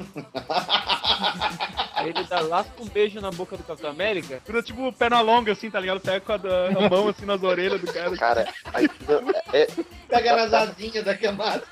Aí 1.95 2.09
ele 2.09 2.23
dá 2.25 2.41
lasca 2.41 2.73
um 2.81 2.85
beijo 2.85 3.21
na 3.21 3.31
boca 3.31 3.55
do 3.55 3.63
Capitão 3.63 3.89
América. 3.91 4.41
Vira 4.45 4.61
tipo 4.61 4.91
perna 4.91 5.21
longa, 5.21 5.53
assim, 5.53 5.71
tá 5.71 5.79
ligado? 5.79 6.01
Pega 6.01 6.19
com 6.19 6.33
a, 6.33 6.37
da- 6.37 6.67
a 6.67 6.89
mão 6.89 7.07
assim 7.07 7.25
nas 7.25 7.41
orelhas 7.43 7.79
do 7.79 7.87
cara. 7.93 8.17
Cara, 8.17 8.53
aí, 8.73 8.89
não, 9.07 9.31
é, 9.53 9.67
Pega 10.09 10.35
nas 10.35 10.53
asinhas 10.53 11.05
da 11.05 11.15
camada. 11.17 11.63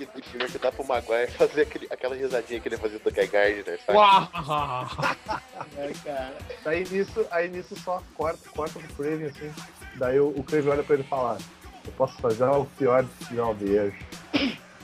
e 0.00 0.02
e 0.02 0.22
pior 0.22 0.48
que 0.48 0.58
dá 0.58 0.70
pro 0.72 0.84
Maguire 0.86 1.30
fazer 1.32 1.62
aquele, 1.62 1.86
aquela 1.90 2.14
risadinha 2.14 2.60
que 2.60 2.68
ele 2.68 2.76
fazia 2.76 2.98
do 2.98 3.10
Guy 3.10 3.26
Gardner, 3.26 3.80
sabe? 3.86 3.98
Uau! 3.98 4.28
É, 5.78 5.92
cara. 6.04 6.34
Daí 6.64 6.84
nisso, 6.88 7.26
aí 7.30 7.48
nisso 7.48 7.74
só 7.80 8.02
corta, 8.14 8.48
corta 8.50 8.78
pro 8.78 8.94
Craven 9.04 9.26
assim. 9.26 9.52
Daí 9.96 10.18
o, 10.20 10.28
o 10.28 10.42
Craven 10.42 10.70
olha 10.72 10.82
pra 10.82 10.94
ele 10.94 11.02
e 11.04 11.08
fala: 11.08 11.38
Eu 11.84 11.92
posso 11.92 12.16
fazer 12.18 12.44
algo 12.44 12.68
pior 12.78 13.02
do 13.02 13.26
que 13.26 13.34
dar 13.34 13.46
um 13.48 13.54
beijo. 13.54 13.96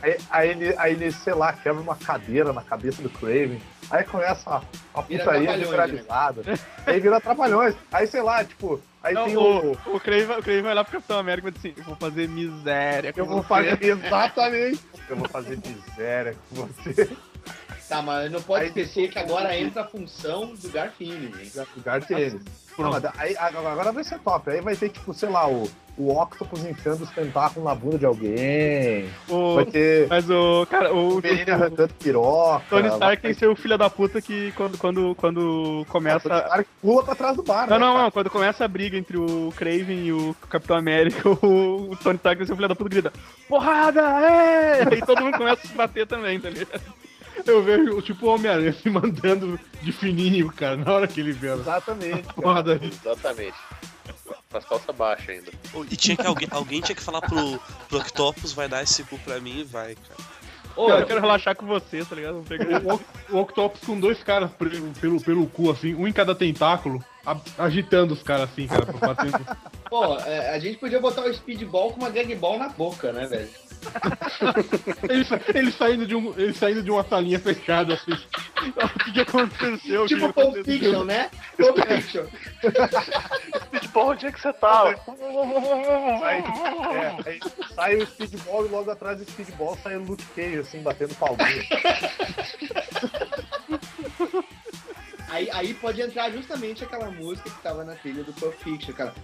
Aí, 0.02 0.18
aí, 0.30 0.48
ele- 0.50 0.74
aí 0.78 0.92
ele, 0.94 1.12
sei 1.12 1.34
lá, 1.34 1.52
quebra 1.52 1.80
uma 1.80 1.94
cadeira 1.96 2.52
na 2.52 2.62
cabeça 2.62 3.00
do 3.02 3.10
Craven. 3.10 3.60
Aí 3.92 4.04
começa 4.04 4.48
uma, 4.48 4.62
uma 4.94 5.02
putaria 5.02 5.58
generalizada. 5.58 6.42
Aí 6.86 6.98
vira 6.98 7.20
trapalhões. 7.20 7.74
Aí, 7.92 8.06
sei 8.06 8.22
lá, 8.22 8.42
tipo, 8.42 8.80
aí 9.02 9.12
Não, 9.12 9.24
tem 9.26 9.36
o. 9.36 9.72
o, 9.72 9.96
o, 9.96 10.00
Craven, 10.00 10.62
vai 10.62 10.74
lá 10.74 10.82
pro 10.82 10.94
Capitão 10.94 11.18
América 11.18 11.48
e 11.48 11.50
vai 11.50 11.60
dizer 11.60 11.68
assim: 11.68 11.80
Eu 11.80 11.84
vou 11.84 11.96
fazer 11.96 12.28
miséria. 12.28 13.12
Eu 13.14 13.26
com 13.26 13.32
vou 13.34 13.42
você." 13.42 13.48
fazer 13.48 13.84
exatamente. 13.84 14.80
Eu 15.10 15.16
vou 15.16 15.28
fazer 15.28 15.58
miséria 15.58 16.36
com 16.48 16.66
você. 16.66 17.10
Tá, 17.88 18.00
mas 18.00 18.30
não 18.32 18.40
pode 18.40 18.62
Aí 18.62 18.68
esquecer 18.68 19.10
que 19.10 19.18
agora 19.18 19.54
entra 19.56 19.82
a 19.82 19.86
função 19.86 20.54
do 20.54 20.68
Garfield, 20.70 21.28
deles. 21.28 22.40
Não, 22.78 22.90
mas 22.90 23.04
aí, 23.18 23.36
agora 23.36 23.92
vai 23.92 24.02
ser 24.02 24.18
top. 24.20 24.50
Aí 24.50 24.60
vai 24.62 24.74
ter, 24.74 24.88
tipo, 24.88 25.12
sei 25.12 25.28
lá, 25.28 25.46
o, 25.46 25.68
o 25.98 26.10
Octopus 26.18 26.64
enfiando 26.64 27.02
os 27.04 27.10
tentáculos 27.10 27.62
na 27.68 27.74
bunda 27.74 27.98
de 27.98 28.06
alguém. 28.06 29.10
O- 29.28 29.56
Vai 29.56 29.66
ter 29.66 30.08
Mas 30.08 30.30
o. 30.30 30.66
Cara, 30.70 30.90
o. 30.94 30.96
o 30.96 31.10
Wolverine 31.10 31.50
arrancando 31.50 31.92
piroca. 31.94 32.64
Tony 32.70 32.88
Stark 32.88 33.20
tem 33.22 33.34
que 33.34 33.38
ser 33.38 33.46
o 33.48 33.54
filho 33.54 33.76
da 33.76 33.90
puta 33.90 34.22
que 34.22 34.52
quando, 34.52 34.78
quando, 34.78 35.14
quando 35.16 35.40
Tony 35.40 35.84
começa. 35.84 36.28
Stark 36.34 36.66
pula 36.80 37.04
pra 37.04 37.14
trás 37.14 37.36
do 37.36 37.42
bar. 37.42 37.68
Não, 37.68 37.78
né, 37.78 37.84
não, 37.84 37.92
cara? 37.92 38.04
não. 38.04 38.10
Quando 38.10 38.30
começa 38.30 38.64
a 38.64 38.68
briga 38.68 38.96
entre 38.96 39.18
o 39.18 39.52
Craven 39.54 40.06
e 40.06 40.12
o 40.14 40.34
Capitão 40.48 40.76
América, 40.76 41.28
o, 41.44 41.90
o 41.90 41.96
Tony 41.96 42.16
Stark, 42.16 42.46
seu 42.46 42.56
filho 42.56 42.68
da 42.68 42.74
puta, 42.74 42.88
grita: 42.88 43.12
Porrada! 43.48 44.00
É! 44.00 44.82
E 44.96 45.04
todo 45.04 45.22
mundo 45.22 45.36
começa 45.36 45.60
a 45.62 45.68
se 45.68 45.74
bater 45.74 46.06
também, 46.06 46.40
tá 46.40 46.48
ligado? 46.48 46.80
Eu 47.46 47.62
vejo 47.62 48.00
tipo 48.02 48.26
o 48.26 48.34
Homem-Aranha 48.34 48.72
se 48.72 48.88
mandando 48.90 49.58
de 49.80 49.92
fininho, 49.92 50.50
cara, 50.52 50.76
na 50.76 50.92
hora 50.92 51.06
que 51.08 51.20
ele 51.20 51.32
vê 51.32 51.52
Exatamente. 51.52 52.22
cara. 52.22 52.34
porra 52.34 52.62
da 52.62 52.74
Exatamente. 52.74 53.56
com 54.50 54.58
as 54.58 54.64
calças 54.64 54.94
baixas 54.96 55.28
ainda. 55.30 55.50
E 55.90 55.96
tinha 55.96 56.16
que 56.16 56.26
alguém, 56.26 56.48
alguém 56.50 56.80
tinha 56.80 56.94
que 56.94 57.02
falar 57.02 57.20
pro, 57.20 57.58
pro 57.88 57.98
Octopus, 57.98 58.52
vai 58.52 58.68
dar 58.68 58.82
esse 58.82 59.02
cu 59.04 59.18
pra 59.20 59.40
mim 59.40 59.60
e 59.60 59.64
vai, 59.64 59.94
cara. 59.96 60.42
Ô, 60.74 60.88
eu 60.90 61.04
quero 61.06 61.20
relaxar 61.20 61.54
com 61.54 61.66
você, 61.66 62.02
tá 62.04 62.16
ligado? 62.16 62.42
O, 63.30 63.36
o 63.36 63.40
Octopus 63.40 63.80
com 63.84 64.00
dois 64.00 64.22
caras 64.22 64.50
pre- 64.52 64.80
pelo, 65.00 65.20
pelo 65.20 65.46
cu, 65.46 65.70
assim, 65.70 65.94
um 65.94 66.08
em 66.08 66.12
cada 66.12 66.34
tentáculo, 66.34 67.04
agitando 67.58 68.14
os 68.14 68.22
caras 68.22 68.48
assim, 68.50 68.66
cara, 68.66 68.86
pra 68.86 69.08
bater 69.14 69.30
no- 69.32 69.46
Pô, 69.92 70.18
é, 70.20 70.48
a 70.48 70.58
gente 70.58 70.78
podia 70.78 70.98
botar 70.98 71.20
o 71.20 71.34
speedball 71.34 71.92
com 71.92 72.00
uma 72.00 72.08
gangball 72.08 72.58
na 72.58 72.70
boca, 72.70 73.12
né, 73.12 73.26
velho? 73.26 73.50
ele, 75.06 75.26
ele 75.54 75.70
saindo 75.70 76.06
de 76.06 76.14
um, 76.14 76.32
ele 76.34 76.54
saindo 76.54 76.82
de 76.82 76.90
uma 76.90 77.04
salinha 77.04 77.38
fechada, 77.38 77.92
assim. 77.92 78.12
O 78.12 78.98
que, 79.04 79.12
que 79.12 79.20
aconteceu? 79.20 80.06
Tipo 80.06 80.32
Pulp? 80.32 80.64
Fiction, 80.64 81.04
né? 81.04 81.30
Pulp 81.58 81.76
Fiction. 81.86 82.24
Speedball, 83.66 84.08
onde 84.08 84.26
é 84.28 84.32
que 84.32 84.40
você 84.40 84.52
tá? 84.54 84.84
Aí, 86.22 86.42
é, 86.96 87.16
aí 87.26 87.40
sai 87.74 87.96
o 87.96 88.06
speedball 88.06 88.64
e 88.64 88.70
logo 88.70 88.90
atrás 88.90 89.18
do 89.18 89.30
speedball 89.30 89.76
sai 89.82 89.96
o 89.96 90.04
Luke 90.04 90.24
Cage, 90.34 90.60
assim, 90.60 90.80
batendo 90.80 91.14
palminha. 91.16 91.66
Aí, 95.42 95.50
aí 95.50 95.74
pode 95.74 96.00
entrar 96.00 96.30
justamente 96.30 96.84
aquela 96.84 97.10
música 97.10 97.50
que 97.50 97.62
tava 97.62 97.84
na 97.84 97.94
trilha 97.96 98.22
do 98.22 98.32
Pulp 98.32 98.54
Fiction, 98.54 98.92
aquela. 98.92 99.14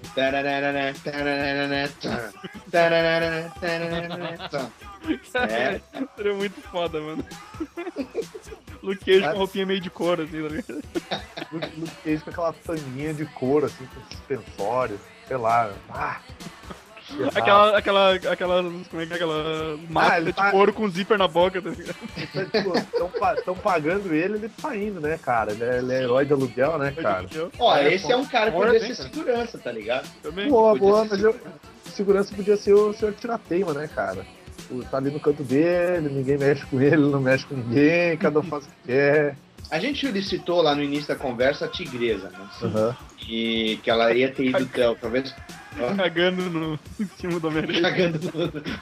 É, 5.49 5.81
Seria 6.17 6.35
muito 6.35 6.61
foda, 6.61 7.01
mano. 7.01 7.25
Luke 8.83 9.05
Cage 9.05 9.33
com 9.33 9.39
roupinha 9.39 9.67
meio 9.67 9.81
de 9.81 9.91
couro, 9.91 10.23
assim, 10.23 10.43
tá 10.43 10.49
ligado? 10.49 10.83
Cage 12.03 12.23
com 12.25 12.31
aquela 12.31 12.53
tanguinha 12.53 13.15
de 13.15 13.27
couro, 13.27 13.67
assim, 13.67 13.87
com 13.87 14.01
suspensório, 14.11 15.01
sei 15.27 15.37
lá. 15.37 15.73
Ah. 15.89 16.21
Aquela, 17.35 17.79
aquela, 17.79 18.15
aquela, 18.15 18.63
como 18.91 19.03
é 19.03 19.07
que 19.07 19.13
é 19.13 19.17
aquela 19.17 19.79
máscara 19.89 20.17
ele 20.21 20.27
de 20.27 20.33
tá- 20.37 20.51
couro 20.51 20.73
com 20.73 20.89
zíper 20.89 21.17
na 21.19 21.27
boca, 21.29 21.61
tá 21.63 21.71
ligado? 21.71 21.97
Estão 23.39 23.55
pagando 23.57 24.15
ele, 24.15 24.35
ele 24.35 24.49
tá 24.61 24.77
indo, 24.77 25.01
né, 25.01 25.19
cara? 25.23 25.53
Ele 25.53 25.65
é, 25.65 25.79
ele 25.79 25.93
é 25.93 26.03
herói 26.03 26.25
de 26.25 26.33
aluguel, 26.33 26.79
né, 26.79 26.93
cara? 26.93 27.27
ó, 27.59 27.77
É, 27.77 27.95
esse 27.95 28.11
é 28.13 28.17
um 28.17 28.27
cara 28.27 28.51
que 28.51 28.59
né, 28.59 28.79
ser 28.81 28.95
segurança, 28.95 29.59
tá 29.59 29.73
ligado? 29.73 30.09
Também. 30.23 30.49
Boa, 30.49 30.75
boa, 30.77 31.05
mas 31.05 31.23
eu, 31.23 31.35
segurança 31.87 32.35
podia 32.35 32.57
ser 32.57 32.75
o 32.75 32.93
senhor 32.93 33.15
Tirateima, 33.15 33.73
né, 33.73 33.89
cara? 33.93 34.25
Tá 34.91 34.99
ali 34.99 35.11
no 35.11 35.21
canto 35.21 35.43
dele, 35.43 36.09
ninguém 36.11 36.37
mexe 36.37 36.67
com 36.67 36.81
ele, 36.81 36.97
não 36.97 37.21
mexe 37.21 37.47
com 37.47 37.55
ninguém, 37.55 38.17
cada 38.19 38.41
um 38.41 38.43
faz 38.43 38.65
o 38.65 38.69
que 38.69 38.75
quer. 38.87 39.37
A 39.71 39.79
gente 39.79 40.23
citou 40.23 40.63
lá 40.63 40.75
no 40.75 40.83
início 40.83 41.09
da 41.09 41.17
conversa 41.17 41.65
a 41.67 41.69
tigresa, 41.69 42.31
né? 42.31 42.49
Aham. 42.63 42.97
E 43.29 43.79
que 43.83 43.91
ela 43.91 44.13
ia 44.13 44.31
ter 44.33 44.45
ido, 44.47 44.67
tal- 44.67 44.97
talvez, 44.97 45.35
Cagando 45.97 46.43
no, 46.51 46.79
cima 47.19 47.39
do 47.41 47.49
Homem-Aranha. 47.49 47.83
cagando 47.83 48.21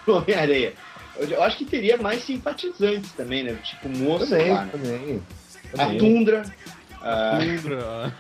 no- 0.07 0.15
Homem-Areia. 0.17 0.75
Eu, 1.17 1.29
eu 1.29 1.43
acho 1.43 1.57
que 1.59 1.65
teria 1.65 1.97
mais 1.97 2.23
simpatizantes 2.25 3.13
também, 3.13 3.43
né? 3.45 3.55
Tipo, 3.63 3.89
moça 3.89 4.27
Também, 4.27 4.53
lá, 4.53 4.65
né? 4.65 4.71
também. 4.73 5.23
A. 5.79 5.99
Tundra, 5.99 6.43
a, 7.03 7.39
Tundra. 7.39 8.13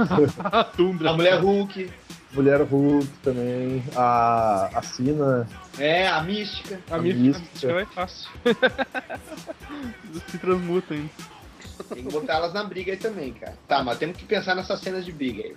A 0.60 0.64
Tundra. 0.64 1.10
a 1.10 1.12
Mulher 1.14 1.40
Hulk, 1.40 1.90
Mulher 2.32 2.60
Hulk 2.62 3.06
também, 3.22 3.82
a, 3.94 4.70
a 4.78 4.82
Sina, 4.82 5.48
é, 5.78 6.06
a 6.08 6.20
Mística. 6.22 6.80
A 6.90 6.96
a 6.96 6.98
minha 6.98 7.14
Mística. 7.14 7.72
é 7.80 7.86
fácil. 7.86 8.28
Se 10.30 10.38
transmuta 10.38 10.94
ainda. 10.94 11.10
Tem 11.94 12.02
que 12.04 12.10
botar 12.12 12.34
elas 12.34 12.52
na 12.54 12.64
briga 12.64 12.92
aí 12.92 12.98
também, 12.98 13.32
cara. 13.34 13.54
Tá, 13.68 13.82
mas 13.82 13.98
temos 13.98 14.16
que 14.16 14.24
pensar 14.24 14.54
nessas 14.54 14.80
cenas 14.80 15.04
de 15.04 15.12
briga 15.12 15.42
aí. 15.44 15.56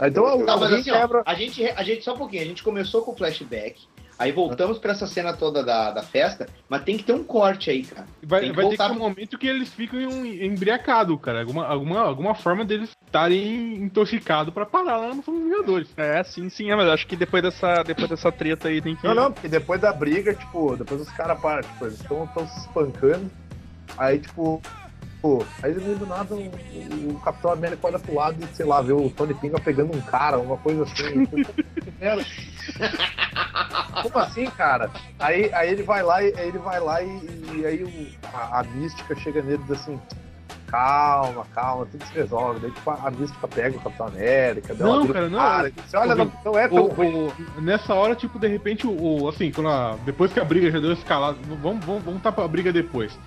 Então 0.00 0.38
mas 0.38 0.48
alguém 0.62 0.80
assim, 0.80 0.90
ó, 0.90 1.00
quebra. 1.00 1.22
a 1.26 1.34
gente, 1.34 1.64
a 1.64 1.82
gente, 1.82 2.04
só 2.04 2.14
um 2.14 2.18
pouquinho, 2.18 2.42
a 2.42 2.46
gente 2.46 2.62
começou 2.62 3.02
com 3.02 3.12
o 3.12 3.16
flashback, 3.16 3.80
aí 4.18 4.30
voltamos 4.30 4.78
pra 4.78 4.92
essa 4.92 5.06
cena 5.06 5.32
toda 5.32 5.62
da, 5.64 5.90
da 5.90 6.02
festa, 6.02 6.46
mas 6.68 6.82
tem 6.84 6.96
que 6.96 7.02
ter 7.04 7.12
um 7.12 7.24
corte 7.24 7.70
aí, 7.70 7.82
cara. 7.84 8.06
Vai, 8.22 8.40
Tem 8.40 8.50
que 8.50 8.56
vai 8.56 8.64
ter 8.66 8.70
que 8.72 8.76
voltar 8.76 8.94
ter 8.94 8.96
um 8.96 9.02
momento 9.02 9.38
que 9.38 9.46
eles 9.48 9.72
ficam 9.72 10.00
em- 10.00 10.44
embriacados, 10.46 11.18
cara. 11.20 11.40
Alguma, 11.40 11.66
alguma, 11.66 12.00
alguma 12.00 12.34
forma 12.34 12.64
deles 12.64 12.90
estarem 13.06 13.74
intoxicados 13.76 14.52
pra 14.52 14.66
parar 14.66 14.98
lá 14.98 15.14
no 15.14 15.22
Somos 15.22 15.42
Vingadores. 15.42 15.88
É, 15.96 16.22
sim, 16.22 16.48
sim, 16.48 16.70
é, 16.70 16.76
mas 16.76 16.88
acho 16.88 17.06
que 17.06 17.16
depois 17.16 17.42
dessa, 17.42 17.82
depois 17.82 18.08
dessa 18.08 18.30
treta 18.30 18.68
aí 18.68 18.80
tem 18.80 18.94
que. 18.94 19.06
Não, 19.06 19.14
não, 19.14 19.32
porque 19.32 19.48
depois 19.48 19.80
da 19.80 19.92
briga, 19.92 20.34
tipo, 20.34 20.76
depois 20.76 21.00
os 21.00 21.10
caras 21.10 21.40
param, 21.40 21.62
tipo, 21.62 21.86
eles 21.86 22.00
estão 22.00 22.28
se 22.46 22.60
espancando, 22.60 23.30
aí, 23.96 24.18
tipo, 24.18 24.60
pô, 25.20 25.44
aí 25.62 25.72
do 25.74 26.06
nada 26.06 26.34
o, 26.34 27.20
Capitão 27.24 27.50
América 27.52 27.86
olha 27.86 27.98
pro 27.98 28.14
lado 28.14 28.36
e, 28.42 28.46
sei 28.56 28.64
lá, 28.66 28.80
vê 28.80 28.92
o 28.92 29.10
Tony 29.10 29.34
Pinga 29.34 29.58
pegando 29.60 29.96
um 29.96 30.00
cara, 30.00 30.38
uma 30.38 30.56
coisa 30.56 30.84
assim. 30.84 31.26
Como 34.02 34.18
assim, 34.18 34.46
cara? 34.50 34.90
Aí, 35.18 35.52
aí 35.52 35.70
ele 35.70 35.82
vai 35.82 36.02
lá 36.02 36.22
e 36.22 36.32
aí 36.36 36.48
ele 36.48 36.58
vai 36.58 36.80
lá 36.80 37.02
e, 37.02 37.08
e 37.56 37.66
aí 37.66 37.82
o- 37.84 38.08
a, 38.36 38.60
a 38.60 38.62
mística 38.64 39.14
chega 39.16 39.42
nele 39.42 39.60
e 39.62 39.66
diz 39.66 39.80
assim. 39.80 40.00
Calma, 40.68 41.46
calma, 41.54 41.86
tudo 41.86 42.04
se 42.04 42.12
resolve. 42.12 42.60
Daí, 42.60 42.70
tipo, 42.70 42.90
a, 42.90 43.10
mística 43.10 43.48
pega 43.48 43.78
o 43.78 43.80
Capitão 43.80 44.06
América, 44.08 44.74
Não, 44.74 45.06
cara, 45.06 45.28
não. 45.30 45.38
cara, 45.38 45.70
diz, 45.70 45.94
Olha, 45.94 46.14
não, 46.14 46.30
não 46.44 46.58
é 46.58 46.68
tão 46.68 46.84
O- 46.84 46.88
ruim. 46.88 47.32
o- 47.56 47.60
nessa 47.62 47.94
hora, 47.94 48.14
tipo, 48.14 48.38
de 48.38 48.48
repente, 48.48 48.86
o, 48.86 49.22
o- 49.22 49.28
assim, 49.30 49.50
quando 49.50 49.70
a- 49.70 49.96
depois 50.04 50.30
que 50.30 50.38
a 50.38 50.44
briga 50.44 50.70
já 50.70 50.78
deu 50.78 50.92
escalada, 50.92 51.38
vamos, 51.62 51.82
vamos, 51.86 52.04
vamos 52.04 52.20
tá 52.22 52.30
pra 52.30 52.46
briga 52.46 52.70
depois. 52.70 53.18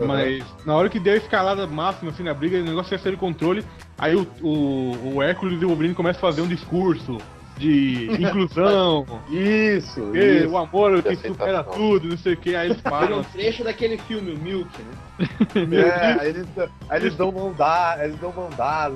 Uhum. 0.00 0.06
Mas 0.06 0.44
na 0.64 0.74
hora 0.74 0.88
que 0.88 0.98
deu 0.98 1.12
a 1.12 1.16
escalada 1.16 1.66
máxima, 1.66 2.10
assim, 2.10 2.22
na 2.22 2.32
briga, 2.32 2.58
o 2.58 2.64
negócio 2.64 2.94
ia 2.94 2.98
sair 2.98 3.12
do 3.12 3.18
controle, 3.18 3.64
aí 3.98 4.16
o, 4.16 4.26
o, 4.42 5.14
o 5.14 5.22
Hércules 5.22 5.60
e 5.60 5.64
o 5.64 5.68
Wolverine 5.68 5.94
começam 5.94 6.18
a 6.18 6.32
fazer 6.32 6.40
um 6.40 6.48
discurso 6.48 7.18
de 7.60 8.08
inclusão, 8.22 9.04
Isso, 9.30 10.16
isso. 10.16 10.48
o 10.48 10.56
amor 10.56 11.02
que 11.02 11.14
supera 11.16 11.62
tudo, 11.62 12.08
não 12.08 12.16
sei 12.16 12.32
o 12.32 12.36
que, 12.38 12.56
aí 12.56 12.70
eles 12.70 12.80
param. 12.80 13.20
um 13.20 13.22
trecho 13.24 13.62
daquele 13.62 13.98
filme, 13.98 14.32
o 14.32 14.38
Milk, 14.38 14.70
né? 14.82 14.94
É, 15.76 16.20
aí 16.20 16.28
eles, 16.30 16.46
aí 16.88 17.00
eles 17.00 17.14
dão 17.14 17.30
dada, 17.52 18.04
eles 18.06 18.18
dão 18.18 18.32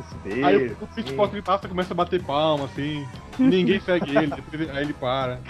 se 0.08 0.14
beijam. 0.24 0.46
Aí 0.48 0.56
o, 0.56 0.76
o 0.80 0.86
assim. 0.86 1.36
Ele 1.36 1.42
passa 1.42 1.66
e 1.66 1.68
começa 1.68 1.92
a 1.92 1.96
bater 1.96 2.22
palma, 2.22 2.64
assim. 2.64 3.06
Ninguém 3.38 3.78
segue 3.80 4.10
ele- 4.16 4.70
aí 4.72 4.84
ele 4.84 4.94
para. 4.94 5.38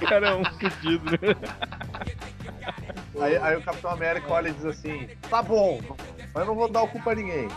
O 0.00 0.06
cara 0.06 0.28
é 0.28 0.34
um 0.34 0.44
fudido, 0.44 1.10
né? 1.10 1.18
Aí, 3.20 3.36
aí 3.36 3.56
o 3.56 3.62
Capitão 3.62 3.90
América 3.90 4.32
olha 4.32 4.48
e 4.48 4.52
diz 4.52 4.64
assim: 4.66 5.08
tá 5.28 5.42
bom, 5.42 5.80
mas 6.34 6.42
eu 6.42 6.46
não 6.46 6.54
vou 6.54 6.68
dar 6.68 6.82
o 6.82 6.88
culpa 6.88 7.12
a 7.12 7.14
ninguém. 7.14 7.48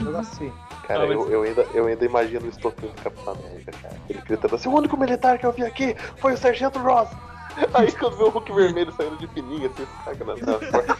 Mas 0.00 0.14
assim. 0.14 0.52
Cara, 0.86 1.04
Ah, 1.04 1.06
mas- 1.06 1.16
eu, 1.16 1.30
eu, 1.30 1.42
ainda, 1.42 1.62
eu 1.74 1.86
ainda 1.86 2.04
imagino 2.04 2.46
o 2.46 2.48
estopim 2.48 2.86
do 2.86 3.02
Capitão 3.02 3.34
América, 3.34 3.72
cara. 3.82 3.94
Ele 4.08 4.20
gritando 4.22 4.54
assim, 4.54 4.68
o 4.68 4.74
único 4.74 4.96
militar 4.96 5.38
que 5.38 5.44
eu 5.44 5.52
vi 5.52 5.64
aqui 5.64 5.94
foi 6.16 6.32
o 6.32 6.36
Sargento 6.36 6.78
Ross. 6.78 7.10
Aí 7.74 7.90
quando 7.92 8.16
vê 8.16 8.22
o 8.24 8.30
Hulk 8.30 8.52
vermelho 8.52 8.92
saindo 8.92 9.16
de 9.18 9.26
fininho, 9.28 9.66
assim, 9.70 9.86
saca 10.04 10.24
na, 10.24 10.34
na 10.36 10.58
porta. 10.58 10.98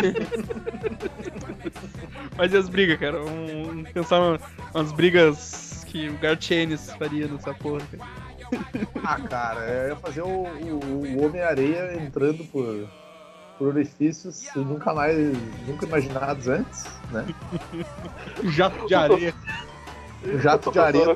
Mas 2.36 2.52
e 2.52 2.56
as 2.56 2.68
brigas, 2.68 2.98
cara? 2.98 3.20
Um, 3.22 3.84
pensar 3.84 4.20
uma- 4.20 4.40
umas 4.74 4.92
brigas 4.92 5.84
que 5.88 6.08
o 6.08 6.18
Gartienes 6.18 6.92
faria 6.94 7.26
nessa 7.26 7.52
porra, 7.54 7.80
cara. 7.90 8.10
Ah, 9.04 9.20
cara, 9.28 9.60
eu 9.60 9.88
ia 9.90 9.96
fazer 9.96 10.22
o, 10.22 10.28
o, 10.28 11.18
o 11.18 11.24
Homem-Areia 11.26 11.94
entrando 11.96 12.44
por, 12.44 12.88
por 13.60 13.68
orifícios 13.68 14.46
nunca 14.56 14.94
mais. 14.94 15.18
nunca 15.66 15.84
imaginados 15.84 16.48
antes, 16.48 16.86
né? 17.12 17.26
Jato 18.44 18.86
de 18.86 18.94
areia. 18.94 19.34
O 20.22 20.38
jato 20.38 20.70
de 20.70 20.78
areia. 20.78 21.14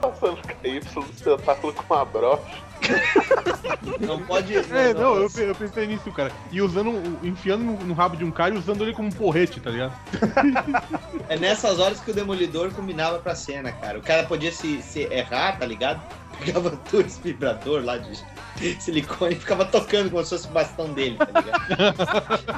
Passando 0.00 0.36
KY 0.62 0.80
do 0.80 1.02
tentáculo 1.36 1.72
com 1.74 1.94
uma 1.94 2.04
brocha. 2.04 2.42
Não 4.00 4.20
pode. 4.22 4.56
É, 4.56 4.92
não, 4.94 5.16
eu, 5.16 5.30
pe- 5.30 5.42
eu 5.42 5.54
pensei 5.54 5.86
nisso, 5.86 6.10
cara. 6.10 6.32
E 6.50 6.60
usando, 6.60 7.18
enfiando 7.22 7.62
no, 7.62 7.72
no 7.84 7.94
rabo 7.94 8.16
de 8.16 8.24
um 8.24 8.30
cara 8.30 8.54
e 8.54 8.58
usando 8.58 8.82
ele 8.82 8.92
como 8.94 9.08
um 9.08 9.12
porrete, 9.12 9.60
tá 9.60 9.70
ligado? 9.70 9.92
É 11.28 11.36
nessas 11.38 11.78
horas 11.78 12.00
que 12.00 12.10
o 12.10 12.14
Demolidor 12.14 12.72
combinava 12.72 13.18
pra 13.18 13.34
cena, 13.34 13.70
cara. 13.72 13.98
O 13.98 14.02
cara 14.02 14.24
podia 14.24 14.50
se, 14.52 14.82
se 14.82 15.02
errar, 15.04 15.58
tá 15.58 15.64
ligado? 15.64 16.02
Pegava 16.44 16.70
dois 16.90 17.18
vibrador 17.18 17.84
lá 17.84 17.96
de 17.98 18.18
silicone 18.80 19.34
e 19.34 19.38
ficava 19.38 19.64
tocando 19.64 20.10
como 20.10 20.22
se 20.24 20.30
fosse 20.30 20.46
o 20.46 20.50
bastão 20.50 20.92
dele, 20.92 21.16
tá 21.16 21.40
ligado? 21.40 21.92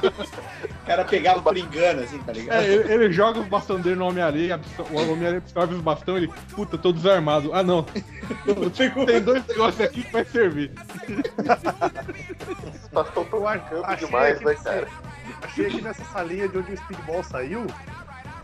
o 0.83 0.85
cara 0.85 1.05
pegava 1.05 1.41
por 1.41 1.57
engano, 1.57 2.03
assim, 2.03 2.19
tá 2.19 2.31
ligado? 2.33 2.61
É, 2.61 2.67
ele, 2.73 2.93
ele 2.93 3.11
joga 3.11 3.39
os 3.39 3.47
bastão 3.47 3.79
dele 3.79 3.95
no 3.95 4.07
Homem-Areia, 4.07 4.55
absor- 4.55 4.85
o 4.91 4.95
Homem-Areia 4.97 5.37
absorve 5.37 5.73
os 5.75 5.81
bastão 5.81 6.17
ele, 6.17 6.29
puta, 6.53 6.77
tô 6.77 6.91
desarmado. 6.91 7.53
Ah, 7.53 7.63
não. 7.63 7.83
Tem 7.83 9.21
dois 9.21 9.45
negócios 9.47 9.81
aqui 9.81 10.03
que 10.03 10.11
vai 10.11 10.25
servir. 10.25 10.71
Os 12.73 12.87
bastão 12.89 13.25
tão 13.25 13.39
marcando 13.41 13.85
achei 13.85 14.05
demais, 14.07 14.37
que 14.39 14.45
né, 14.45 14.55
cara? 14.55 14.87
Achei 15.41 15.65
aqui 15.67 15.81
nessa 15.81 16.03
salinha 16.05 16.47
de 16.47 16.57
onde 16.57 16.73
o 16.73 16.77
Speedball 16.77 17.23
saiu. 17.23 17.65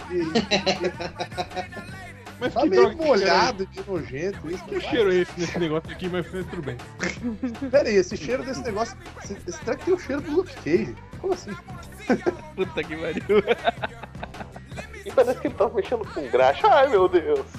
E 0.10 0.22
Mas 2.42 2.54
tá 2.56 2.66
meio 2.66 2.82
droga, 2.82 2.96
cheiro, 2.96 3.08
molhado, 3.08 3.66
de 3.68 3.84
nojento 3.88 4.50
isso. 4.50 4.66
que 4.66 4.82
cheiro 4.82 5.12
é 5.14 5.18
esse 5.18 5.40
nesse 5.40 5.60
negócio 5.60 5.92
aqui, 5.92 6.10
mas 6.10 6.26
tudo 6.28 6.62
bem. 6.64 6.76
Pera 7.70 7.88
aí, 7.88 7.96
esse 7.96 8.18
cheiro 8.18 8.44
desse 8.44 8.64
negócio. 8.64 8.98
Esse, 9.24 9.38
esse 9.48 9.60
treco 9.60 9.86
tem 9.86 9.94
o 9.94 10.00
cheiro 10.00 10.22
do 10.24 10.32
Luke 10.32 10.56
Cage. 10.56 10.96
Como 11.20 11.34
assim? 11.34 11.52
Puta 12.56 12.84
que 12.84 12.98
pariu. 12.98 13.44
E 15.06 15.12
parece 15.12 15.40
que 15.40 15.48
ele 15.48 15.54
tava 15.54 15.76
mexendo 15.76 16.08
com 16.14 16.28
graxa. 16.30 16.68
Ai, 16.68 16.88
meu 16.88 17.08
Deus. 17.08 17.46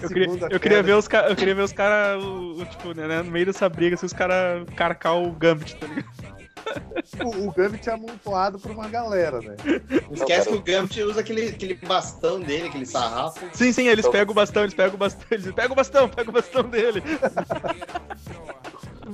Eu 0.00 0.08
queria, 0.08 0.48
eu 0.50 0.60
queria 0.60 0.82
ver 0.82 0.94
os 0.94 1.08
caras, 1.08 1.30
eu 1.30 1.36
queria 1.36 1.54
ver 1.54 1.62
os 1.62 1.72
caras, 1.72 2.22
tipo, 2.70 2.94
né, 2.94 3.22
no 3.22 3.30
meio 3.30 3.46
dessa 3.46 3.68
briga, 3.68 3.96
se 3.96 4.06
os 4.06 4.12
caras 4.12 4.64
carcar 4.76 5.16
o 5.16 5.32
Gambit, 5.32 5.74
tá 5.76 5.86
ligado? 5.86 6.39
O, 7.24 7.48
o 7.48 7.52
Gambit 7.52 7.88
é 7.88 7.92
amontoado 7.92 8.58
por 8.58 8.70
uma 8.70 8.88
galera, 8.88 9.40
né? 9.40 9.56
Não 10.06 10.14
esquece 10.14 10.48
que 10.48 10.54
o 10.54 10.62
Gambit 10.62 11.02
usa 11.02 11.20
aquele, 11.20 11.48
aquele 11.48 11.74
bastão 11.74 12.40
dele, 12.40 12.68
aquele 12.68 12.86
sarrafo. 12.86 13.40
Sim, 13.52 13.72
sim, 13.72 13.86
eles 13.88 14.00
Então- 14.04 14.12
pegam 14.12 14.32
o 14.32 14.34
bastão, 14.34 14.62
eles 14.62 14.74
pegam 14.74 14.94
o 14.94 14.98
bastão, 14.98 15.26
eles 15.30 15.52
pegam 15.52 15.72
o 15.72 15.76
bastão, 15.76 16.08
pega 16.08 16.30
o 16.30 16.32
bastão 16.32 16.62
dele. 16.62 17.02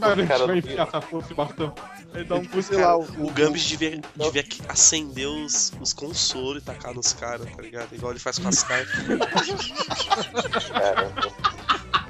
A 0.02 0.14
gente 0.14 0.28
Cara, 0.28 0.46
vai 0.46 0.58
enfiar 0.58 0.86
essa 0.86 1.00
força 1.00 1.32
e 1.32 1.34
bastão. 1.36 1.74
Aí 2.12 2.22
dá 2.24 2.34
um 2.34 2.40
Tipo, 2.42 2.54
custo. 2.56 2.78
lá, 2.78 2.96
o, 2.98 3.02
O 3.26 3.30
Gambit 3.30 3.66
devia, 3.66 4.00
devia 4.14 4.44
acender 4.68 5.26
os, 5.26 5.72
os 5.80 5.92
consolos 5.94 6.62
e 6.62 6.66
tacar 6.66 6.92
nos 6.92 7.12
caras, 7.14 7.46
tá 7.54 7.62
ligado? 7.62 7.94
Igual 7.94 8.12
ele 8.12 8.18
faz 8.20 8.38
com 8.38 8.48
as 8.48 8.62
cartas. 8.62 8.94
Caramba. 10.70 11.32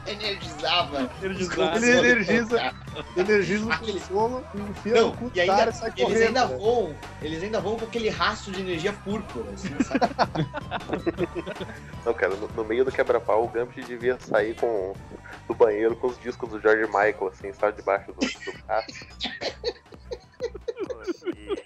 Energizava. 0.07 1.11
Energizava. 1.23 1.77
Ele 1.77 1.91
energiza, 1.99 2.75
energiza 3.17 3.67
o 3.67 3.79
consolo, 3.79 4.45
enfia 4.55 4.95
Não, 4.95 5.09
no 5.09 5.17
cu 5.17 5.27
e 5.27 5.29
do 5.29 5.47
cara 5.47 5.53
ainda, 5.53 5.71
e 5.71 5.75
sai 5.75 5.89
eles 5.89 6.03
correndo. 6.03 6.27
ainda 6.27 6.47
né? 6.47 6.57
voam, 6.57 6.97
eles 7.23 7.43
ainda 7.43 7.61
voam 7.61 7.79
com 7.79 7.85
aquele 7.85 8.09
rastro 8.09 8.53
de 8.53 8.61
energia 8.61 8.93
púrpura, 8.93 9.51
assim, 9.53 9.69
sabe? 9.83 10.01
Não, 12.05 12.15
cara, 12.15 12.35
no, 12.37 12.49
no 12.49 12.65
meio 12.65 12.85
do 12.85 12.93
quebra-pau, 12.93 13.45
o 13.45 13.49
Gambit 13.49 13.85
devia 13.85 14.19
sair 14.21 14.55
com, 14.55 14.95
do 15.49 15.55
banheiro 15.55 15.97
com 15.97 16.07
os 16.07 16.19
discos 16.21 16.49
do 16.49 16.61
George 16.61 16.87
Michael, 16.87 17.29
assim, 17.33 17.53
sabe, 17.53 17.77
debaixo 17.77 18.13
do, 18.13 18.21
do 18.21 18.59
braço. 18.65 19.07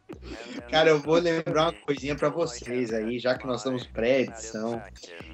Cara, 0.71 0.91
eu 0.91 1.01
vou 1.01 1.17
lembrar 1.17 1.63
uma 1.65 1.73
coisinha 1.73 2.15
pra 2.15 2.29
vocês 2.29 2.93
aí, 2.93 3.19
já 3.19 3.35
que 3.37 3.47
nós 3.47 3.59
estamos 3.61 3.85
pré-edição, 3.87 4.81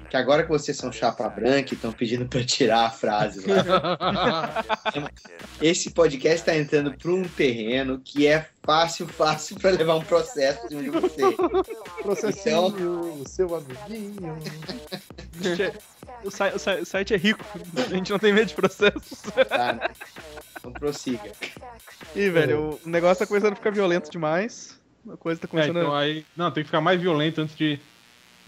que 0.09 0.17
agora 0.17 0.43
que 0.43 0.49
vocês 0.49 0.75
são 0.77 0.91
chapa 0.91 1.27
branca 1.29 1.73
e 1.73 1.75
estão 1.75 1.91
pedindo 1.91 2.25
pra 2.25 2.39
eu 2.39 2.45
tirar 2.45 2.85
a 2.85 2.89
frase 2.89 3.45
lá, 3.47 4.63
esse 5.61 5.91
podcast 5.91 6.45
tá 6.45 6.55
entrando 6.55 6.93
pra 6.97 7.11
um 7.11 7.23
terreno 7.23 8.01
que 8.03 8.25
é 8.25 8.47
fácil, 8.63 9.07
fácil 9.07 9.57
pra 9.59 9.69
levar 9.71 9.95
um 9.95 10.03
processo 10.03 10.65
em 10.65 10.69
cima 10.69 10.83
de 10.83 10.89
você. 10.89 11.21
Processinho, 12.01 12.67
Então- 12.67 13.21
o 13.21 13.27
seu 13.27 13.55
amiguinho. 13.55 14.37
O, 16.23 16.85
site 16.85 17.13
é 17.13 17.17
rico, 17.17 17.45
a 17.77 17.93
gente 17.93 18.11
não 18.11 18.17
tem 18.19 18.33
medo 18.33 18.47
de 18.47 18.55
processos. 18.55 19.21
Tá, 19.47 19.73
né? 19.73 19.87
Então 20.57 20.71
prossiga. 20.71 21.31
Ih, 22.15 22.29
velho, 22.31 22.79
o 22.83 22.89
negócio 22.89 23.19
tá 23.19 23.27
começando 23.27 23.53
a 23.53 23.55
ficar 23.55 23.71
violento 23.71 24.09
demais. 24.09 24.79
A 25.11 25.17
coisa 25.17 25.39
tá 25.41 25.45
É, 25.45 25.49
começando 25.49 25.77
então 25.77 25.93
a 25.93 25.99
aí. 25.99 26.25
Não, 26.35 26.51
tem 26.51 26.63
que 26.63 26.67
ficar 26.67 26.81
mais 26.81 26.99
violento 27.01 27.41
antes 27.41 27.55
de. 27.55 27.79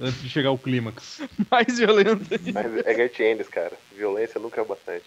Antes 0.02 0.22
de 0.22 0.30
chegar 0.30 0.50
ao 0.50 0.58
clímax. 0.58 1.22
mais 1.52 1.78
violenta. 1.78 2.40
Mas 2.54 2.86
é 2.86 2.96
Gert 2.96 3.20
Ennis, 3.20 3.50
cara. 3.50 3.74
Violência 3.96 4.40
nunca 4.40 4.62
é 4.62 4.64
bastante. 4.64 5.06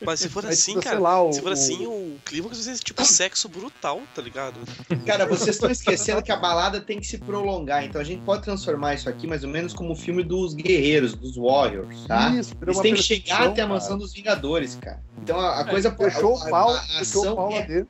Mas 0.00 0.20
se 0.20 0.28
for 0.30 0.44
assim, 0.46 0.78
cara, 0.80 0.98
lá, 0.98 1.22
o- 1.22 1.32
se 1.32 1.40
for 1.42 1.50
o- 1.50 1.52
assim, 1.52 1.86
o 1.86 2.16
clima 2.24 2.48
vai 2.48 2.56
ser 2.56 2.78
tipo 2.78 3.04
sexo 3.04 3.46
brutal, 3.48 4.02
tá 4.14 4.20
ligado? 4.22 4.58
Cara, 5.06 5.26
vocês 5.26 5.56
estão 5.56 5.70
esquecendo 5.70 6.22
que 6.22 6.32
a 6.32 6.36
balada 6.36 6.80
tem 6.80 6.98
que 6.98 7.06
se 7.06 7.18
prolongar, 7.18 7.84
então 7.84 8.00
a 8.00 8.04
gente 8.04 8.22
pode 8.22 8.42
transformar 8.42 8.94
isso 8.94 9.08
aqui 9.08 9.26
mais 9.26 9.42
ou 9.44 9.50
menos 9.50 9.72
como 9.74 9.92
o 9.92 9.96
filme 9.96 10.22
dos 10.22 10.54
guerreiros, 10.54 11.14
dos 11.14 11.36
Warriors, 11.36 12.04
tá? 12.06 12.30
Isso, 12.30 12.54
Eles 12.62 12.78
têm 12.80 12.94
que 12.94 13.02
chegar 13.02 13.42
até 13.48 13.62
a 13.62 13.64
cara. 13.64 13.68
mansão 13.68 13.98
dos 13.98 14.12
Vingadores, 14.14 14.76
cara. 14.80 15.00
Então 15.22 15.38
a, 15.38 15.60
a 15.60 15.64
coisa 15.64 15.90
Fechou 15.94 16.38
a, 16.38 16.46
o 16.46 16.50
pau, 16.50 16.70
a, 16.70 16.78
a 16.78 16.82
fechou 16.82 17.32
o 17.32 17.36
pau 17.36 17.50
lá 17.50 17.56
é 17.58 17.62
dentro. 17.66 17.88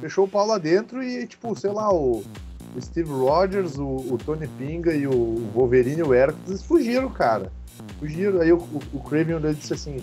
Fechou 0.00 0.24
o 0.24 0.28
pau 0.28 0.46
lá 0.46 0.58
dentro 0.58 1.02
e, 1.02 1.26
tipo, 1.26 1.54
sei 1.56 1.70
lá, 1.70 1.92
o, 1.92 2.24
o 2.74 2.80
Steve 2.80 3.10
Rogers, 3.10 3.76
o, 3.78 3.84
o 3.84 4.18
Tony 4.24 4.46
Pinga 4.46 4.94
e 4.94 5.06
o 5.06 5.50
Wolverine 5.54 6.00
e 6.00 6.02
o 6.02 6.14
Hércules 6.14 6.62
fugiram, 6.62 7.10
cara. 7.10 7.52
Fugiram. 7.98 8.40
Aí 8.40 8.52
o, 8.52 8.58
o, 8.58 8.82
o 8.92 9.00
Kraven 9.00 9.40
disse 9.54 9.74
assim: 9.74 9.98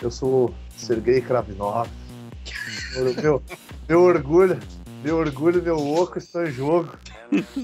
Eu 0.00 0.10
sou 0.10 0.54
Sergei 0.76 1.20
Kravinov. 1.20 1.88
meu, 3.22 3.42
meu 3.88 4.02
orgulho, 4.02 4.58
meu 5.02 5.16
orgulho, 5.16 5.62
meu 5.62 5.78
oco 5.78 6.18
estão 6.18 6.44
em 6.44 6.50
jogo. 6.50 6.96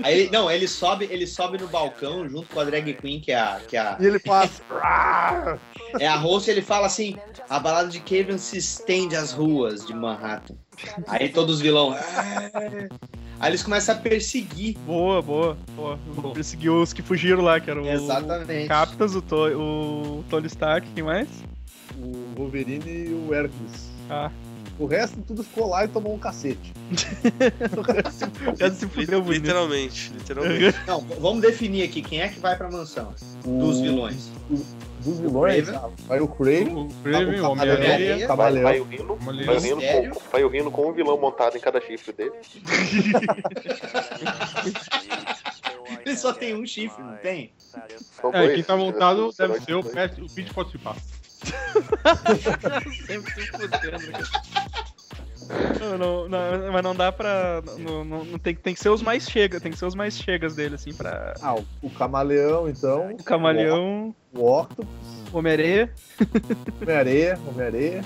Aí 0.03 0.31
não, 0.31 0.51
ele 0.51 0.67
sobe, 0.67 1.07
ele 1.11 1.27
sobe 1.27 1.59
no 1.59 1.69
balcão 1.69 2.27
junto 2.29 2.49
com 2.49 2.61
a 2.61 2.65
drag 2.65 2.95
queen, 2.95 3.21
que 3.21 3.33
é 3.33 3.39
a, 3.39 3.61
que 3.67 3.77
é 3.77 3.81
a, 3.81 3.97
E 4.01 4.07
ele 4.07 4.19
passa. 4.19 4.63
"Rar!" 4.71 5.59
é 6.01 6.07
a 6.07 6.17
host, 6.17 6.49
e 6.49 6.53
ele 6.53 6.63
fala 6.63 6.87
assim: 6.87 7.17
a 7.49 7.59
balada 7.59 7.89
de 7.89 8.01
Kevin 8.01 8.39
se 8.39 8.57
estende 8.57 9.15
às 9.15 9.33
ruas 9.33 9.87
de 9.87 9.95
Manhattan. 9.95 10.55
Aí 11.07 11.29
todos 11.29 11.57
os 11.57 11.61
vilões. 11.61 12.01
"Ah!" 12.17 12.89
Aí 13.41 13.51
eles 13.51 13.63
começam 13.63 13.95
a 13.95 13.99
perseguir. 13.99 14.77
Boa, 14.79 15.23
boa, 15.23 15.57
boa. 15.77 15.99
Perseguiu 16.35 16.83
os 16.83 16.93
que 16.93 17.03
fugiram 17.03 17.41
lá, 17.43 17.61
que 17.61 17.71
eram 17.71 17.87
Exatamente. 17.87 18.65
o 18.65 18.69
Captas, 18.69 19.15
o, 19.15 19.23
to, 19.23 19.37
o 19.37 20.25
Tony 20.29 20.47
Stark, 20.49 20.87
quem 20.95 21.05
mais? 21.05 21.29
o 22.01 22.35
Wolverine 22.37 22.85
e 22.89 23.13
o 23.29 23.35
Hércules. 23.35 23.89
Ah, 24.11 24.31
O 24.79 24.87
resto 24.87 25.21
tudo 25.27 25.43
ficou 25.43 25.69
lá 25.69 25.85
e 25.85 25.89
tomou 25.89 26.15
um 26.15 26.19
cacete. 26.19 26.73
já 28.59 28.71
se 28.71 28.87
fudeu 28.87 29.23
bonito. 29.23 29.43
Literalmente, 29.43 30.13
literalmente. 30.15 30.79
Não, 30.87 31.01
vamos 31.21 31.43
definir 31.43 31.83
aqui 31.85 32.03
quem 32.03 32.21
é 32.21 32.29
que 32.29 32.39
vai 32.39 32.57
pra 32.57 32.71
mansão 32.71 33.13
dos 33.45 33.81
vilões. 33.81 34.31
Dos 35.01 35.19
vilões, 35.21 35.69
Craven. 35.69 35.95
vai 36.07 36.21
o 36.21 36.29
Craven, 36.29 36.75
O 36.75 36.89
Tá, 36.89 37.19
o 37.19 37.41
o 37.41 37.51
Homem-Aranha. 37.51 38.27
Camaleão, 38.27 38.65
Vai, 38.65 38.81
o 38.81 38.85
Rino, 38.85 39.17
vai 39.17 39.57
o 39.57 39.59
Rino, 39.61 39.81
com, 39.81 40.31
vai 40.31 40.45
o 40.45 40.49
Rino 40.49 40.71
com 40.71 40.89
um 40.89 40.93
vilão 40.93 41.19
montado 41.19 41.57
em 41.57 41.61
cada 41.61 41.81
chifre 41.81 42.13
dele. 42.13 42.33
Ele 46.05 46.17
só 46.17 46.33
tem 46.33 46.55
um 46.55 46.67
chifre, 46.67 47.03
não 47.03 47.17
tem? 47.17 47.53
É, 48.33 48.49
quem 48.55 48.63
tá 48.63 48.77
montado 48.77 49.33
deve 49.37 49.61
ser 49.61 49.75
o 49.75 49.83
Pete 49.83 50.21
pode 50.55 50.71
se 50.71 50.79
passar. 50.79 51.01
Sempre 53.07 53.35
se 53.35 53.47
fudendo, 53.47 53.71
cara. 54.13 54.29
Não, 55.81 55.99
não, 55.99 56.29
não, 56.29 56.73
mas 56.73 56.83
não 56.83 56.95
dá 56.95 57.11
pra. 57.11 57.63
Não, 57.79 58.05
não, 58.05 58.25
não 58.25 58.39
tem, 58.39 58.55
tem 58.55 58.75
que 58.75 58.81
ser 58.81 58.91
os 58.91 59.03
mais 59.03 59.29
chega, 59.29 59.61
tem 59.61 59.73
que 59.73 59.79
ser 59.79 59.87
os 59.87 59.95
mais 59.95 60.19
chegas 60.19 60.55
dele, 60.55 60.75
assim, 60.75 60.93
pra. 60.93 61.35
Ah, 61.41 61.55
o, 61.55 61.65
o 61.83 61.91
camaleão, 61.91 62.69
então. 62.69 63.13
O 63.13 63.23
Camaleão, 63.25 64.15
O 64.35 64.45
Octopus, 64.61 64.89
o 65.33 65.39
Homem-Areia, 65.39 65.93
Homem-Areia, 66.81 67.39
Homem-Areia. 67.49 68.05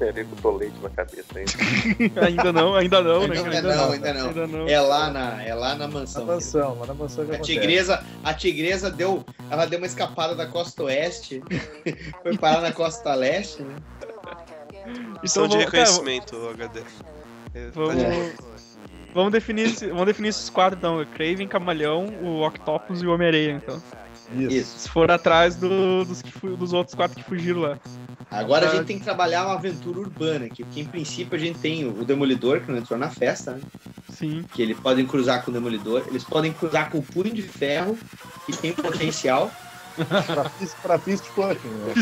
Ele 0.00 0.24
com 0.24 0.36
tolete 0.36 0.74
na 0.82 0.90
cabeça 0.90 1.26
ainda. 1.36 2.20
ainda 2.26 2.52
não, 2.52 2.74
ainda 2.74 3.02
não, 3.02 3.26
né? 3.26 3.36
Ainda 3.38 3.62
não, 3.62 3.92
ainda 3.92 4.14
não. 4.14 4.28
Ainda 4.28 4.46
não. 4.46 4.68
É 4.68 4.80
lá 4.80 5.10
na, 5.10 5.42
é 5.42 5.54
lá 5.54 5.70
na 5.74 5.86
Na 5.86 5.88
mansão. 5.88 6.24
mansão, 6.26 6.78
lá 6.78 6.86
na 6.86 6.94
mansão 6.94 7.24
que 7.24 7.32
A 7.32 7.34
acontece. 7.36 7.58
tigresa, 7.58 8.04
a 8.22 8.32
tigresa 8.34 8.90
deu, 8.90 9.24
ela 9.50 9.66
deu 9.66 9.78
uma 9.78 9.86
escapada 9.86 10.34
da 10.34 10.46
costa 10.46 10.84
oeste, 10.84 11.42
foi 12.22 12.36
parar 12.38 12.60
na 12.60 12.72
costa 12.72 13.14
leste, 13.14 13.62
né? 13.62 13.76
Missão 15.22 15.46
de 15.48 15.56
vamos- 15.56 15.70
cara, 15.70 15.84
reconhecimento, 15.84 16.48
HD. 16.50 16.80
É, 17.54 17.64
tá 17.66 17.70
Vamos, 17.74 17.96
de- 17.96 18.32
vamos, 19.14 19.32
definir, 19.32 19.66
esse- 19.66 19.86
vamos 19.88 20.06
definir 20.06 20.28
esses 20.28 20.48
quatro 20.50 20.78
então: 20.78 21.04
Craven, 21.14 21.48
Camaleão, 21.48 22.06
o 22.22 22.46
Octopus 22.46 23.02
e 23.02 23.06
o 23.06 23.12
Homem-Areia, 23.14 23.52
então. 23.52 23.82
Isso. 24.32 24.78
Se 24.78 24.88
for 24.88 25.10
atrás 25.10 25.56
do- 25.56 26.04
dos, 26.04 26.22
que 26.22 26.30
dos 26.46 26.72
outros 26.72 26.94
quatro 26.94 27.16
que 27.16 27.22
fugiram 27.24 27.60
lá. 27.62 27.78
Agora 28.30 28.68
a 28.68 28.74
gente 28.76 28.86
tem 28.86 28.96
que 28.96 29.02
trabalhar 29.04 29.44
uma 29.44 29.54
aventura 29.54 29.98
urbana 29.98 30.46
aqui, 30.46 30.62
porque 30.62 30.80
em 30.80 30.84
princípio 30.84 31.34
a 31.36 31.38
gente 31.40 31.58
tem 31.58 31.84
o 31.88 32.04
Demolidor, 32.04 32.60
que 32.60 32.70
não 32.70 32.78
entrou 32.78 32.96
na 32.96 33.10
festa, 33.10 33.52
né? 33.52 33.60
Sim. 34.12 34.44
Que 34.54 34.62
eles 34.62 34.78
podem 34.78 35.04
cruzar 35.04 35.44
com 35.44 35.50
o 35.50 35.54
Demolidor, 35.54 36.04
eles 36.06 36.22
podem 36.22 36.52
cruzar 36.52 36.90
com 36.90 36.98
o 36.98 37.02
Punho 37.02 37.34
de 37.34 37.42
Ferro, 37.42 37.98
que 38.46 38.56
tem 38.56 38.72
potencial. 38.72 39.50
Pra, 39.96 40.50
pra 40.82 40.98
fist 40.98 41.24
fucking, 41.26 41.68
né? 41.68 41.94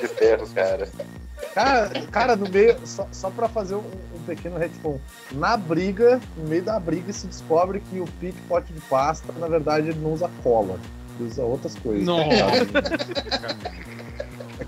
De 0.00 0.08
ferro, 0.08 0.48
cara. 0.54 0.88
Cara, 1.54 1.90
cara, 2.10 2.36
no 2.36 2.48
meio, 2.48 2.76
só, 2.84 3.06
só 3.10 3.30
pra 3.30 3.48
fazer 3.48 3.74
um, 3.74 3.78
um 4.14 4.22
pequeno 4.26 4.56
retcon. 4.58 5.00
Na 5.32 5.56
briga, 5.56 6.20
no 6.36 6.44
meio 6.48 6.62
da 6.62 6.78
briga, 6.78 7.12
se 7.12 7.26
descobre 7.26 7.80
que 7.90 7.98
o 8.00 8.06
Pote 8.48 8.72
de 8.72 8.80
Pasta, 8.82 9.32
na 9.38 9.48
verdade, 9.48 9.88
ele 9.88 9.98
não 10.00 10.12
usa 10.12 10.30
cola. 10.42 10.78
Ele 11.18 11.28
usa 11.28 11.42
outras 11.42 11.74
coisas. 11.76 12.04
Nossa. 12.04 12.30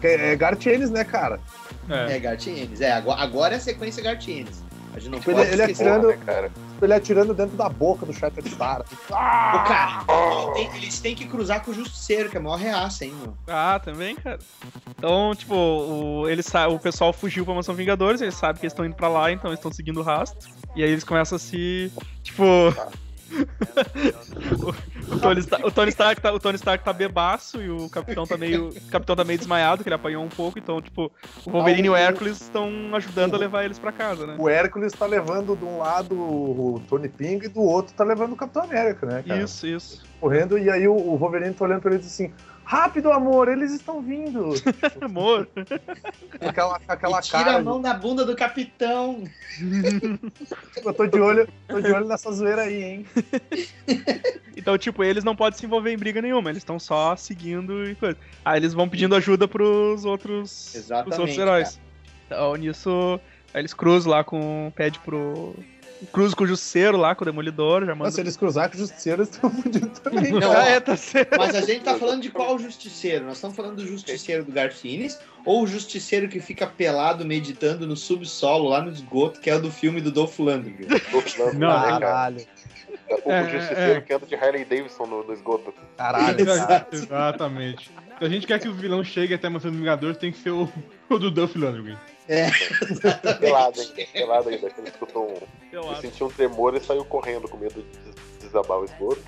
É, 0.02 0.32
é 0.32 0.36
Gartienes, 0.36 0.90
né, 0.90 1.04
cara? 1.04 1.38
É. 1.88 2.16
É, 2.16 2.18
Gartienes. 2.18 2.80
É, 2.80 2.92
agora, 2.92 3.20
agora 3.22 3.54
é 3.54 3.56
a 3.58 3.60
sequência 3.60 4.02
Gartienes. 4.02 4.62
A 4.94 4.98
gente 4.98 5.10
não 5.10 5.18
Tipo, 5.20 5.32
pode 5.32 5.46
ele- 5.46 5.54
ele 5.54 5.62
esquecer. 5.72 5.88
atirando- 5.88 6.06
Porra, 6.08 6.16
né, 6.16 6.22
cara? 6.26 6.50
Ele 6.84 6.94
atirando 6.94 7.32
dentro 7.34 7.56
da 7.56 7.68
boca 7.68 8.04
do 8.04 8.12
Shattered 8.12 8.48
Star. 8.50 8.82
Ô, 9.10 9.58
cara, 9.64 10.04
eles 10.08 10.54
têm, 10.54 10.76
eles 10.82 11.00
têm 11.00 11.14
que 11.14 11.26
cruzar 11.26 11.64
com 11.64 11.70
o 11.70 11.74
Justiceiro, 11.74 12.28
que 12.28 12.36
é 12.36 12.40
a 12.40 12.42
maior 12.42 12.56
reaça, 12.56 13.04
hein, 13.04 13.12
meu? 13.20 13.36
Ah, 13.46 13.80
também, 13.82 14.16
cara. 14.16 14.38
Então, 14.98 15.34
tipo, 15.34 15.54
o, 15.54 16.28
eles 16.28 16.46
sa- 16.46 16.68
o 16.68 16.78
pessoal 16.78 17.12
fugiu 17.12 17.44
pra 17.44 17.54
Mansão 17.54 17.74
Vingadores, 17.74 18.20
eles 18.20 18.34
sabem 18.34 18.58
que 18.60 18.66
eles 18.66 18.72
estão 18.72 18.84
indo 18.86 18.94
pra 18.96 19.08
lá, 19.08 19.30
então 19.30 19.50
eles 19.50 19.58
estão 19.58 19.72
seguindo 19.72 20.00
o 20.00 20.02
rastro. 20.02 20.48
E 20.74 20.82
aí 20.82 20.90
eles 20.90 21.04
começam 21.04 21.36
a 21.36 21.38
se. 21.38 21.92
Tipo. 22.22 22.44
O 25.10 25.18
Tony, 25.18 25.40
Stark, 25.40 25.66
o, 25.66 25.70
Tony 25.70 25.88
Stark 25.90 26.20
tá, 26.20 26.32
o 26.32 26.38
Tony 26.38 26.56
Stark 26.56 26.84
tá 26.84 26.92
bebaço 26.92 27.60
e 27.60 27.70
o 27.70 27.88
Capitão 27.88 28.26
tá 28.26 28.36
meio. 28.36 28.68
O 28.68 28.90
Capitão 28.90 29.16
tá 29.16 29.24
meio 29.24 29.38
desmaiado, 29.38 29.82
que 29.82 29.88
ele 29.88 29.94
apanhou 29.94 30.24
um 30.24 30.28
pouco, 30.28 30.58
então, 30.58 30.80
tipo, 30.80 31.10
o 31.44 31.50
Wolverine 31.50 31.86
e 31.86 31.90
o 31.90 31.96
Hércules 31.96 32.40
estão 32.40 32.70
ajudando 32.94 33.34
a 33.34 33.38
levar 33.38 33.64
eles 33.64 33.78
pra 33.78 33.92
casa, 33.92 34.26
né? 34.26 34.36
O 34.38 34.48
Hércules 34.48 34.92
tá 34.92 35.06
levando 35.06 35.56
de 35.56 35.64
um 35.64 35.78
lado 35.78 36.14
o 36.14 36.82
Tony 36.88 37.08
Ping 37.08 37.40
e 37.44 37.48
do 37.48 37.60
outro 37.60 37.94
tá 37.94 38.04
levando 38.04 38.32
o 38.32 38.36
Capitão 38.36 38.62
América, 38.62 39.06
né, 39.06 39.22
cara? 39.26 39.42
Isso, 39.42 39.66
isso. 39.66 40.02
Correndo, 40.20 40.58
e 40.58 40.70
aí 40.70 40.86
o, 40.86 40.94
o 40.94 41.16
Wolverine 41.16 41.54
tá 41.54 41.64
olhando 41.64 41.80
pra 41.80 41.90
ele 41.90 42.00
e 42.00 42.04
diz 42.04 42.12
assim: 42.12 42.32
Rápido, 42.64 43.10
amor, 43.12 43.48
eles 43.48 43.72
estão 43.72 44.00
vindo. 44.00 44.54
Amor. 45.02 45.46
Com 46.38 46.48
aquela, 46.48 46.80
aquela 46.88 47.18
E 47.18 47.22
tira 47.22 47.44
cara. 47.44 47.56
a 47.58 47.62
mão 47.62 47.80
da 47.80 47.92
bunda 47.92 48.24
do 48.24 48.34
capitão. 48.36 49.24
Eu 50.84 50.94
tô 50.94 51.06
de 51.06 51.20
olho, 51.20 51.48
tô 51.68 51.80
de 51.80 51.92
olho 51.92 52.06
nessa 52.06 52.32
zoeira 52.32 52.62
aí, 52.62 52.82
hein? 52.82 53.06
Então, 54.54 54.76
tipo, 54.76 55.02
eles 55.02 55.24
não 55.24 55.34
podem 55.34 55.58
se 55.58 55.64
envolver 55.66 55.92
em 55.92 55.96
briga 55.96 56.20
nenhuma, 56.22 56.50
eles 56.50 56.60
estão 56.60 56.78
só 56.78 57.16
seguindo 57.16 57.88
e 57.88 57.94
coisa. 57.94 58.16
Aí 58.44 58.60
eles 58.60 58.74
vão 58.74 58.88
pedindo 58.88 59.16
ajuda 59.16 59.48
pros 59.48 60.04
outros, 60.04 60.88
pros 61.04 61.18
outros 61.18 61.38
heróis. 61.38 61.80
Então, 62.26 62.54
nisso, 62.54 63.18
aí 63.52 63.62
eles 63.62 63.74
cruzam 63.74 64.12
lá 64.12 64.22
com. 64.22 64.70
pede 64.76 64.98
pro. 65.00 65.54
Cruzam 66.12 66.36
com 66.36 66.44
o 66.44 66.46
Justiceiro 66.46 66.96
lá, 66.96 67.14
com 67.14 67.22
o 67.22 67.26
Demolidor, 67.26 67.80
já 67.84 67.94
manda. 67.94 68.04
Mas 68.04 68.14
se 68.14 68.20
eles 68.20 68.36
cruzar 68.36 68.68
com 68.68 68.76
o 68.76 68.78
Justiceiro, 68.78 69.22
eles 69.22 69.34
estão 69.34 69.50
fundidos 69.50 69.98
também. 70.00 70.32
Não, 70.32 70.52
Ah, 70.52 70.66
é, 70.66 70.80
tá 70.80 70.96
certo. 70.96 71.36
Mas 71.38 71.54
a 71.54 71.60
gente 71.60 71.82
tá 71.82 71.96
falando 71.98 72.22
de 72.22 72.30
qual 72.30 72.58
justiceiro? 72.58 73.24
Nós 73.24 73.36
estamos 73.36 73.56
falando 73.56 73.76
do 73.76 73.86
justiceiro 73.86 74.44
do 74.44 74.52
Garfines 74.52 75.18
ou 75.44 75.62
o 75.62 75.66
justiceiro 75.66 76.28
que 76.28 76.40
fica 76.40 76.66
pelado 76.66 77.24
meditando 77.24 77.86
no 77.86 77.96
subsolo, 77.96 78.68
lá 78.68 78.80
no 78.80 78.90
esgoto, 78.90 79.40
que 79.40 79.50
é 79.50 79.56
o 79.56 79.60
do 79.60 79.70
filme 79.70 80.00
do 80.00 80.10
Dolph 80.10 80.38
Lundgren. 80.38 80.88
Não, 81.54 81.68
né, 81.80 81.88
cara? 81.88 82.00
Caralho, 82.00 82.46
O, 83.24 83.30
É, 83.30 83.42
o 83.42 83.50
justiceiro 83.50 83.92
é. 83.92 84.00
que 84.00 84.12
anda 84.12 84.26
de 84.26 84.34
Harley 84.34 84.64
Davidson 84.64 85.06
no, 85.06 85.24
no 85.24 85.32
esgoto. 85.32 85.74
caralho. 85.96 86.46
cara. 86.46 86.86
Exatamente. 86.92 87.90
Se 88.18 88.24
a 88.24 88.28
gente 88.28 88.46
quer 88.46 88.60
que 88.60 88.68
os 88.68 88.76
vilões 88.76 89.06
cheguem 89.08 89.34
até 89.34 89.48
a 89.48 89.50
Mansão 89.50 89.70
dos 89.70 89.80
Vingadores, 89.80 90.16
tem 90.16 90.30
que 90.30 90.38
ser 90.38 90.50
o, 90.50 90.70
o 91.08 91.18
do 91.18 91.30
Duff 91.30 91.58
Landry. 92.28 93.38
Pelado, 93.40 93.80
hein? 93.80 94.08
Pelado 94.12 94.48
ainda. 94.48 94.70
Que 94.70 94.80
ele 94.80 94.88
escutou 94.88 95.32
um. 95.72 96.00
Sentiu 96.00 96.26
um 96.26 96.30
tremor 96.30 96.74
e 96.76 96.80
saiu 96.80 97.04
correndo 97.04 97.48
com 97.48 97.56
medo 97.56 97.82
de 97.82 97.98
des- 97.98 98.14
desabar 98.40 98.78
o 98.78 98.84
esgoto. 98.84 99.22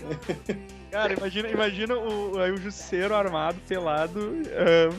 Cara, 0.90 1.12
imagina, 1.12 1.48
imagina 1.48 1.96
o, 1.96 2.40
aí 2.40 2.50
o 2.50 2.56
Justiceiro 2.56 3.14
armado, 3.14 3.58
pelado, 3.68 4.32
ah, 4.56 4.92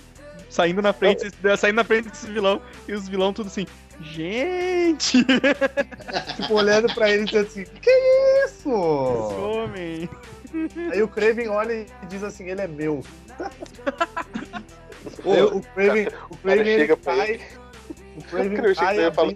saindo 0.50 0.82
na 0.82 0.94
frente, 0.94 1.30
saindo 1.58 1.76
na 1.76 1.84
frente 1.84 2.08
desse 2.10 2.28
vilão, 2.28 2.62
e 2.88 2.94
os 2.94 3.10
vilão 3.10 3.34
tudo 3.34 3.48
assim. 3.48 3.66
Gente! 4.00 5.24
tipo, 6.36 6.54
olhando 6.54 6.94
pra 6.94 7.10
ele 7.12 7.24
e 7.24 7.26
dizendo 7.26 7.48
assim: 7.48 7.66
Que 7.82 7.92
isso? 8.46 8.70
Homem! 8.70 10.10
Aí 10.92 11.02
o 11.02 11.08
Craven 11.08 11.50
olha 11.50 11.74
e 11.74 12.06
diz 12.08 12.24
assim: 12.24 12.50
Ele 12.50 12.62
é 12.62 12.68
meu. 12.68 13.04
Aí 15.26 15.42
o 15.44 15.62
Craven, 15.62 16.08
o 16.30 16.38
Craven 16.38 16.60
ele 16.62 16.80
chega 16.80 16.98
pra 16.98 17.16
cai. 17.16 17.42
O 18.16 18.20
O 18.20 18.24
Craven 18.24 18.54
Craven 18.56 18.76
cai 18.76 18.96
chega 18.96 19.08
e 19.08 19.12
fala- 19.14 19.34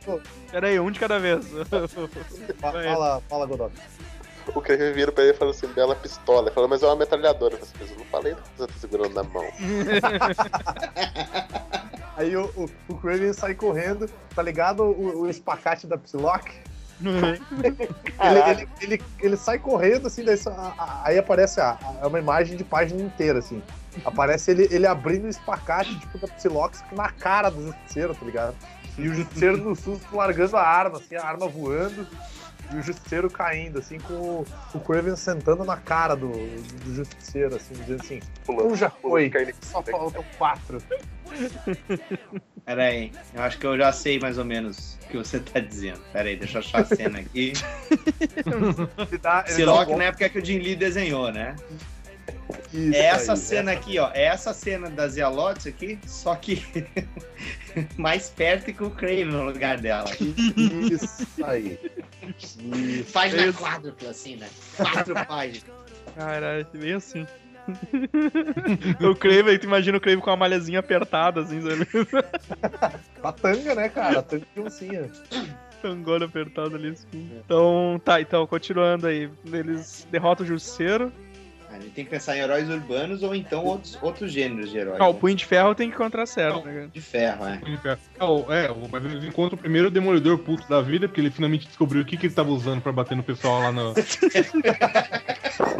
Pera 0.52 0.68
aí, 0.68 0.80
um 0.80 0.92
de 0.92 1.00
cada 1.00 1.20
vez. 1.20 1.46
Fa- 2.60 2.72
Fala, 2.72 3.22
fala, 3.30 3.46
Godot. 3.46 3.72
O 4.54 4.62
Kraven 4.62 4.94
vira 4.94 5.12
pra 5.12 5.24
ele 5.24 5.34
e 5.34 5.36
fala 5.38 5.52
assim: 5.52 5.68
bela 5.68 5.96
pistola. 5.96 6.44
Ele 6.48 6.52
fala, 6.56 6.68
mas 6.68 6.84
é 6.84 6.86
uma 6.86 6.96
metralhadora. 6.96 7.58
"Mas 7.80 7.90
eu 7.92 7.98
não 7.98 8.06
falei, 8.06 8.36
você 8.56 8.68
tá 8.68 8.74
segurando 8.80 9.14
na 9.16 9.24
mão. 9.24 9.46
Aí 12.18 12.36
o, 12.38 12.46
o, 12.56 12.70
o 12.90 12.96
Craven 12.98 13.34
sai 13.34 13.54
correndo, 13.56 14.10
tá 14.34 14.42
ligado? 14.42 14.84
O, 14.84 15.22
o 15.22 15.30
espacate 15.30 15.86
da 15.88 15.98
Psylocke. 15.98 16.54
Ele, 17.02 18.40
ele, 18.50 18.70
ele, 18.82 19.04
ele 19.22 19.36
sai 19.38 19.60
correndo, 19.60 20.08
assim, 20.08 20.24
daí, 20.24 20.38
só- 20.38 20.52
a- 20.52 20.74
a- 20.78 21.02
aí 21.06 21.18
aparece 21.18 21.60
a, 21.60 21.72
a- 21.72 21.96
é 22.04 22.08
uma 22.08 22.20
imagem 22.20 22.56
de 22.56 22.64
página 22.64 23.02
inteira, 23.02 23.40
assim. 23.40 23.62
Aparece 24.04 24.52
ele, 24.52 24.68
ele 24.72 24.86
abrindo 24.88 25.26
o 25.26 25.30
espacate, 25.30 25.98
tipo, 26.00 26.18
da 26.18 26.28
Psylocke 26.28 26.78
na 26.92 27.10
cara 27.12 27.50
do 27.50 27.68
Justiceiro, 27.68 28.14
tá 28.16 28.26
ligado? 28.26 28.56
E 28.98 29.08
o 29.08 29.14
Justiceiro 29.14 29.58
no 29.58 29.76
susto 29.76 30.16
largando 30.16 30.58
a 30.58 30.64
arma, 30.64 30.98
assim, 30.98 31.16
a 31.16 31.24
arma 31.24 31.48
voando. 31.48 32.08
E 32.74 32.78
o 32.78 32.82
Justiceiro 32.82 33.30
caindo, 33.30 33.78
assim, 33.78 34.00
com 34.00 34.14
o, 34.14 34.46
o 34.74 34.80
Craven 34.80 35.16
sentando 35.16 35.64
na 35.64 35.78
cara 35.78 36.16
do, 36.16 36.30
do 36.30 36.96
Justiceiro, 36.96 37.56
assim, 37.56 37.76
dizendo 37.76 38.02
assim, 38.02 38.20
Pulando, 38.44 38.72
um 38.72 38.76
já 38.76 38.90
foi, 38.90 39.32
só 39.62 39.84
faltam 39.84 40.26
quatro. 40.38 40.82
Pera 42.66 42.84
aí, 42.86 43.12
eu 43.36 43.44
acho 43.44 43.60
que 43.60 43.68
eu 43.68 43.78
já 43.78 43.92
sei 43.92 44.20
mais 44.20 44.40
ou 44.40 44.46
menos 44.46 44.98
o 45.04 45.08
que 45.08 45.18
você 45.18 45.40
tá 45.40 45.60
dizendo. 45.60 46.02
Pera 46.12 46.28
aí, 46.28 46.36
deixa 46.36 46.58
eu 46.58 46.62
achar 46.62 46.82
a 46.82 46.86
cena 46.86 47.20
aqui. 47.20 47.54
Psylocke 49.46 49.96
na 49.96 50.06
época 50.06 50.30
que 50.30 50.40
o 50.40 50.46
Jim 50.46 50.58
Lee 50.58 50.76
desenhou, 50.76 51.32
né? 51.32 51.56
Isso 52.74 52.96
É 52.96 53.06
essa 53.06 53.34
aí, 53.34 53.38
cena 53.38 53.72
aqui, 53.72 53.98
ó. 54.00 54.12
É 54.14 54.26
essa 54.26 54.54
cena 54.54 54.90
das 54.90 55.14
Zealotes 55.14 55.68
aqui, 55.68 55.98
só 56.06 56.36
que 56.36 56.64
mais 57.98 58.30
perto 58.30 58.70
e 58.70 58.74
com 58.74 58.86
o 58.86 58.92
Crane 58.92 59.26
no 59.26 59.44
lugar 59.44 59.78
dela. 59.80 60.10
Isso 60.92 61.28
aí. 61.44 61.80
Isso. 62.38 63.12
Página 63.14 63.54
quádrupla, 63.54 64.10
assim, 64.10 64.36
né? 64.36 64.50
Quatro 64.76 65.14
páginas. 65.26 65.64
Caralho, 66.16 66.68
bem 66.74 66.94
assim. 66.94 67.26
o 69.02 69.16
Kraven, 69.16 69.58
tu 69.58 69.66
imagina 69.66 69.98
o 69.98 70.02
Kraven 70.02 70.22
com 70.22 70.30
a 70.30 70.38
malhazinha 70.38 70.80
apertada, 70.80 71.42
assim, 71.42 71.62
sabe? 71.62 71.88
A 73.24 73.32
tanga, 73.32 73.74
né, 73.74 73.90
cara? 73.90 74.20
A 74.20 74.22
tanga 74.22 74.46
de 74.54 74.62
oncinha. 74.62 75.10
Tangona 75.82 76.26
apertada 76.26 76.76
ali, 76.76 76.90
assim. 76.90 77.32
Então, 77.44 78.00
tá, 78.04 78.22
então, 78.22 78.46
continuando 78.46 79.08
aí. 79.08 79.30
Eles 79.52 80.08
derrotam 80.12 80.46
o 80.46 80.48
Justiceiro. 80.48 81.12
A 81.76 81.80
gente 81.80 81.92
tem 81.92 82.06
que 82.06 82.12
pensar 82.12 82.36
em 82.38 82.40
heróis 82.40 82.70
urbanos 82.70 83.22
ou 83.24 83.36
então 83.36 83.64
outros, 83.66 83.98
outros 84.02 84.32
gêneros 84.32 84.70
de 84.72 84.78
heróis. 84.78 84.98
Ah, 85.00 85.08
o 85.10 85.14
né? 85.14 85.20
Punho 85.20 85.36
de 85.36 85.46
Ferro 85.46 85.76
tem 85.76 85.90
que 85.90 85.96
encontrar 85.96 86.26
certo, 86.26 86.64
né, 86.66 86.74
cara? 86.74 86.88
De 86.88 87.02
ferro, 87.02 87.46
é. 87.48 87.60
É, 88.20 88.24
o- 88.24 88.54
é, 88.54 88.72
o- 88.72 88.88
mas 88.92 89.04
eles 89.06 89.24
encontram 89.24 89.58
primeiro 89.58 89.88
o 89.90 89.92
Demolidor 89.92 90.38
puto 90.40 90.68
da 90.70 90.82
vida, 90.82 91.08
porque 91.08 91.20
ele 91.22 91.30
finalmente 91.32 91.68
descobriu 91.68 92.02
o 92.02 92.06
que, 92.06 92.16
que 92.18 92.28
ele 92.28 92.34
tava 92.34 92.50
usando 92.52 92.82
pra 92.82 92.92
bater 92.92 93.16
no 93.16 93.24
pessoal 93.24 93.62
lá 93.62 93.72
no, 93.72 93.94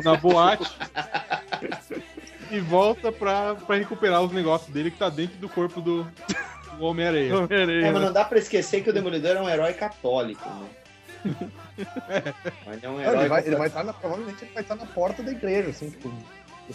na 0.04 0.16
boate. 0.18 0.72
E 2.52 2.60
volta 2.60 3.12
pra, 3.12 3.56
pra 3.56 3.76
recuperar 3.76 4.22
os 4.22 4.32
negócios 4.32 4.70
dele 4.72 4.92
que 4.92 4.98
tá 4.98 5.10
dentro 5.10 5.38
do 5.38 5.50
corpo 5.50 5.82
do, 5.82 6.04
do 6.78 6.86
Homem-Aranha. 6.86 7.32
É, 7.32 7.36
Homem-Aranha, 7.36 7.82
mas 7.92 7.94
né? 8.02 8.06
não 8.06 8.14
dá 8.14 8.24
pra 8.24 8.38
esquecer 8.38 8.84
que 8.84 8.90
o 8.90 8.94
Demolidor 8.94 9.32
é 9.38 9.42
um 9.42 9.50
herói 9.50 9.74
católico, 9.74 10.48
né? 10.48 10.66
Mas 12.66 12.84
é 12.84 12.90
um 12.90 12.94
Não, 12.94 13.02
herói 13.02 13.20
ele 13.20 13.30
vai, 13.30 13.48
ele 13.48 13.56
vai 13.56 13.68
estar 13.68 13.84
na, 13.84 13.94
provavelmente 13.94 14.44
ele 14.44 14.52
vai 14.54 14.64
estar 14.64 14.76
na 14.76 14.86
porta 14.86 15.24
da 15.24 15.32
igreja, 15.32 15.70
assim, 15.70 15.90
tipo, 15.90 16.12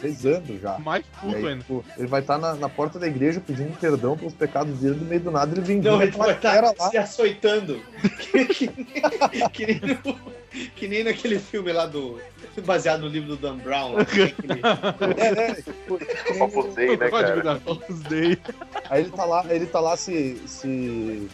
rezando 0.00 0.58
já. 0.60 0.78
Mais 0.78 1.04
puto 1.20 1.36
aí, 1.36 1.46
ainda. 1.46 1.60
tipo, 1.62 1.84
ele 1.96 2.06
vai 2.06 2.20
estar 2.20 2.38
na, 2.38 2.54
na 2.54 2.68
porta 2.68 2.98
da 2.98 3.06
igreja 3.06 3.40
pedindo 3.40 3.76
perdão 3.78 4.16
pelos 4.16 4.34
pecados 4.34 4.78
dele, 4.78 4.94
do 4.94 5.04
meio 5.04 5.20
do 5.20 5.30
nada 5.30 5.52
ele 5.52 5.60
vem 5.62 5.80
Não, 5.80 6.00
ele 6.02 6.10
vai 6.12 6.32
estar 6.32 6.60
lá. 6.62 6.90
se 6.90 6.96
açoitando. 6.96 7.80
que, 8.18 8.44
que- 8.68 9.48
que 9.52 9.66
nem 9.66 9.80
no- 10.04 10.40
que 10.74 10.88
nem 10.88 11.04
naquele 11.04 11.38
filme 11.38 11.72
lá 11.72 11.86
do. 11.86 12.20
Baseado 12.66 13.02
no 13.02 13.08
livro 13.08 13.28
do 13.30 13.36
Dan 13.36 13.56
Brown. 13.58 13.92
Lá, 13.94 14.00
aquele- 14.02 14.34
É, 15.16 15.50
é, 15.50 15.54
tipo, 15.54 15.98
nem- 16.30 16.42
Opus 16.42 16.74
Dei, 16.74 16.96
né, 16.96 17.08
Pode 17.08 17.42
cara? 17.42 17.62
Opus 17.64 18.00
Dei. 18.00 18.38
aí 18.90 19.02
ele 19.02 19.10
tá 19.12 19.24
lá, 19.24 19.44
ele 19.48 19.66
tá 19.66 19.80
lá 19.80 19.96
se. 19.96 20.36
se 20.46 21.28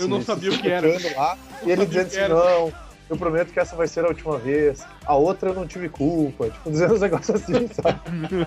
Eu 0.00 0.08
não 0.08 0.22
sabia 0.22 0.50
o 0.50 0.58
que 0.58 0.68
era. 0.70 0.88
Lá, 1.16 1.38
e 1.64 1.70
ele 1.70 1.86
dizendo 1.86 2.06
assim, 2.06 2.28
não, 2.32 2.72
eu 3.08 3.16
prometo 3.16 3.52
que 3.52 3.60
essa 3.60 3.74
vai 3.76 3.86
ser 3.88 4.04
a 4.04 4.08
última 4.08 4.38
vez. 4.38 4.82
A 5.04 5.14
outra 5.14 5.50
eu 5.50 5.54
não 5.54 5.66
tive 5.66 5.88
culpa. 5.88 6.50
Tipo, 6.50 6.70
dizendo 6.70 6.94
uns 6.94 7.00
negócios 7.02 7.42
assim, 7.42 7.68
sabe? 7.72 8.00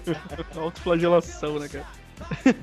Autoflagelação, 0.58 1.60
né, 1.60 1.68
cara? 1.68 1.86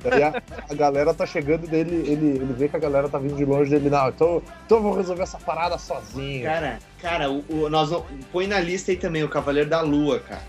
Daí 0.03 0.23
a, 0.23 0.43
a 0.71 0.75
galera 0.75 1.13
tá 1.13 1.27
chegando 1.27 1.67
dele, 1.67 1.95
ele, 2.07 2.27
ele 2.39 2.53
vê 2.57 2.69
que 2.69 2.77
a 2.77 2.79
galera 2.79 3.09
tá 3.09 3.19
vindo 3.19 3.37
de 3.37 3.45
longe 3.45 3.69
dele, 3.71 3.91
não, 3.91 4.09
então, 4.09 4.41
então 4.65 4.79
eu 4.79 4.83
vou 4.83 4.95
resolver 4.97 5.23
essa 5.25 5.39
parada 5.39 5.77
sozinho. 5.77 6.45
Cara, 6.45 6.79
cara, 7.03 7.31
o, 7.31 7.45
o- 7.49 7.69
nós 7.69 7.91
não, 7.91 8.07
põe 8.33 8.47
na 8.47 8.61
lista 8.61 8.91
aí 8.93 8.97
também 8.97 9.23
o 9.25 9.29
Cavaleiro 9.29 9.69
da 9.69 9.81
Lua, 9.83 10.21
cara. 10.21 10.43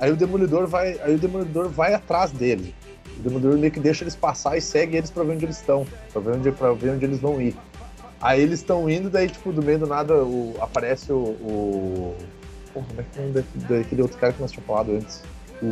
Aí 0.00 0.10
o 0.10 0.16
Demolidor 0.16 0.66
vai, 0.66 0.98
aí 1.02 1.14
o 1.14 1.18
Demolidor 1.18 1.68
vai 1.68 1.92
atrás 1.94 2.30
dele. 2.32 2.74
O 3.18 3.20
Demolidor 3.22 3.58
meio 3.58 3.70
que 3.72 3.80
deixa 3.80 4.02
eles 4.02 4.16
passar 4.16 4.56
e 4.56 4.60
segue 4.60 4.96
eles 4.96 5.10
pra 5.10 5.22
ver 5.24 5.32
onde 5.34 5.44
eles 5.44 5.58
estão, 5.58 5.86
pra 6.12 6.20
ver 6.20 6.36
onde, 6.36 6.50
pra 6.50 6.72
ver 6.72 6.90
onde 6.90 7.04
eles 7.04 7.20
vão 7.20 7.40
ir. 7.40 7.54
Aí 8.20 8.40
eles 8.42 8.58
estão 8.60 8.88
indo, 8.90 9.08
daí, 9.08 9.28
tipo, 9.28 9.52
do 9.52 9.62
meio 9.62 9.78
do 9.78 9.86
nada 9.86 10.14
o, 10.24 10.56
aparece 10.60 11.12
o. 11.12 11.16
o... 11.18 12.16
Porra, 12.74 12.86
como 12.88 13.00
é 13.00 13.04
que 13.04 13.18
é 13.18 13.20
o 13.20 13.24
nome 13.26 13.34
daquele, 13.34 13.64
daquele 13.82 14.02
outro 14.02 14.18
cara 14.18 14.32
que 14.32 14.40
nós 14.40 14.50
tínhamos 14.50 14.66
falado 14.66 14.92
antes? 14.92 15.22
O. 15.62 15.66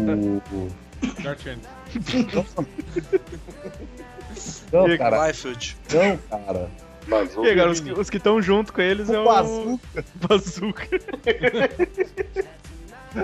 o... 0.55 0.69
Não, 4.73 4.89
E 4.89 4.99
cara. 4.99 5.27
Liefeld. 5.27 5.77
Não, 5.93 6.19
cara. 6.29 6.69
E, 7.09 7.61
os, 7.71 7.81
que- 7.81 7.93
os 7.93 8.11
que 8.11 8.17
estão 8.17 8.43
junto 8.43 8.73
com 8.73 8.81
eles 8.81 9.09
é 9.09 9.19
O 9.19 9.23
o. 9.23 9.25
Bazooka. 9.27 10.05
Bazooka. 10.29 10.87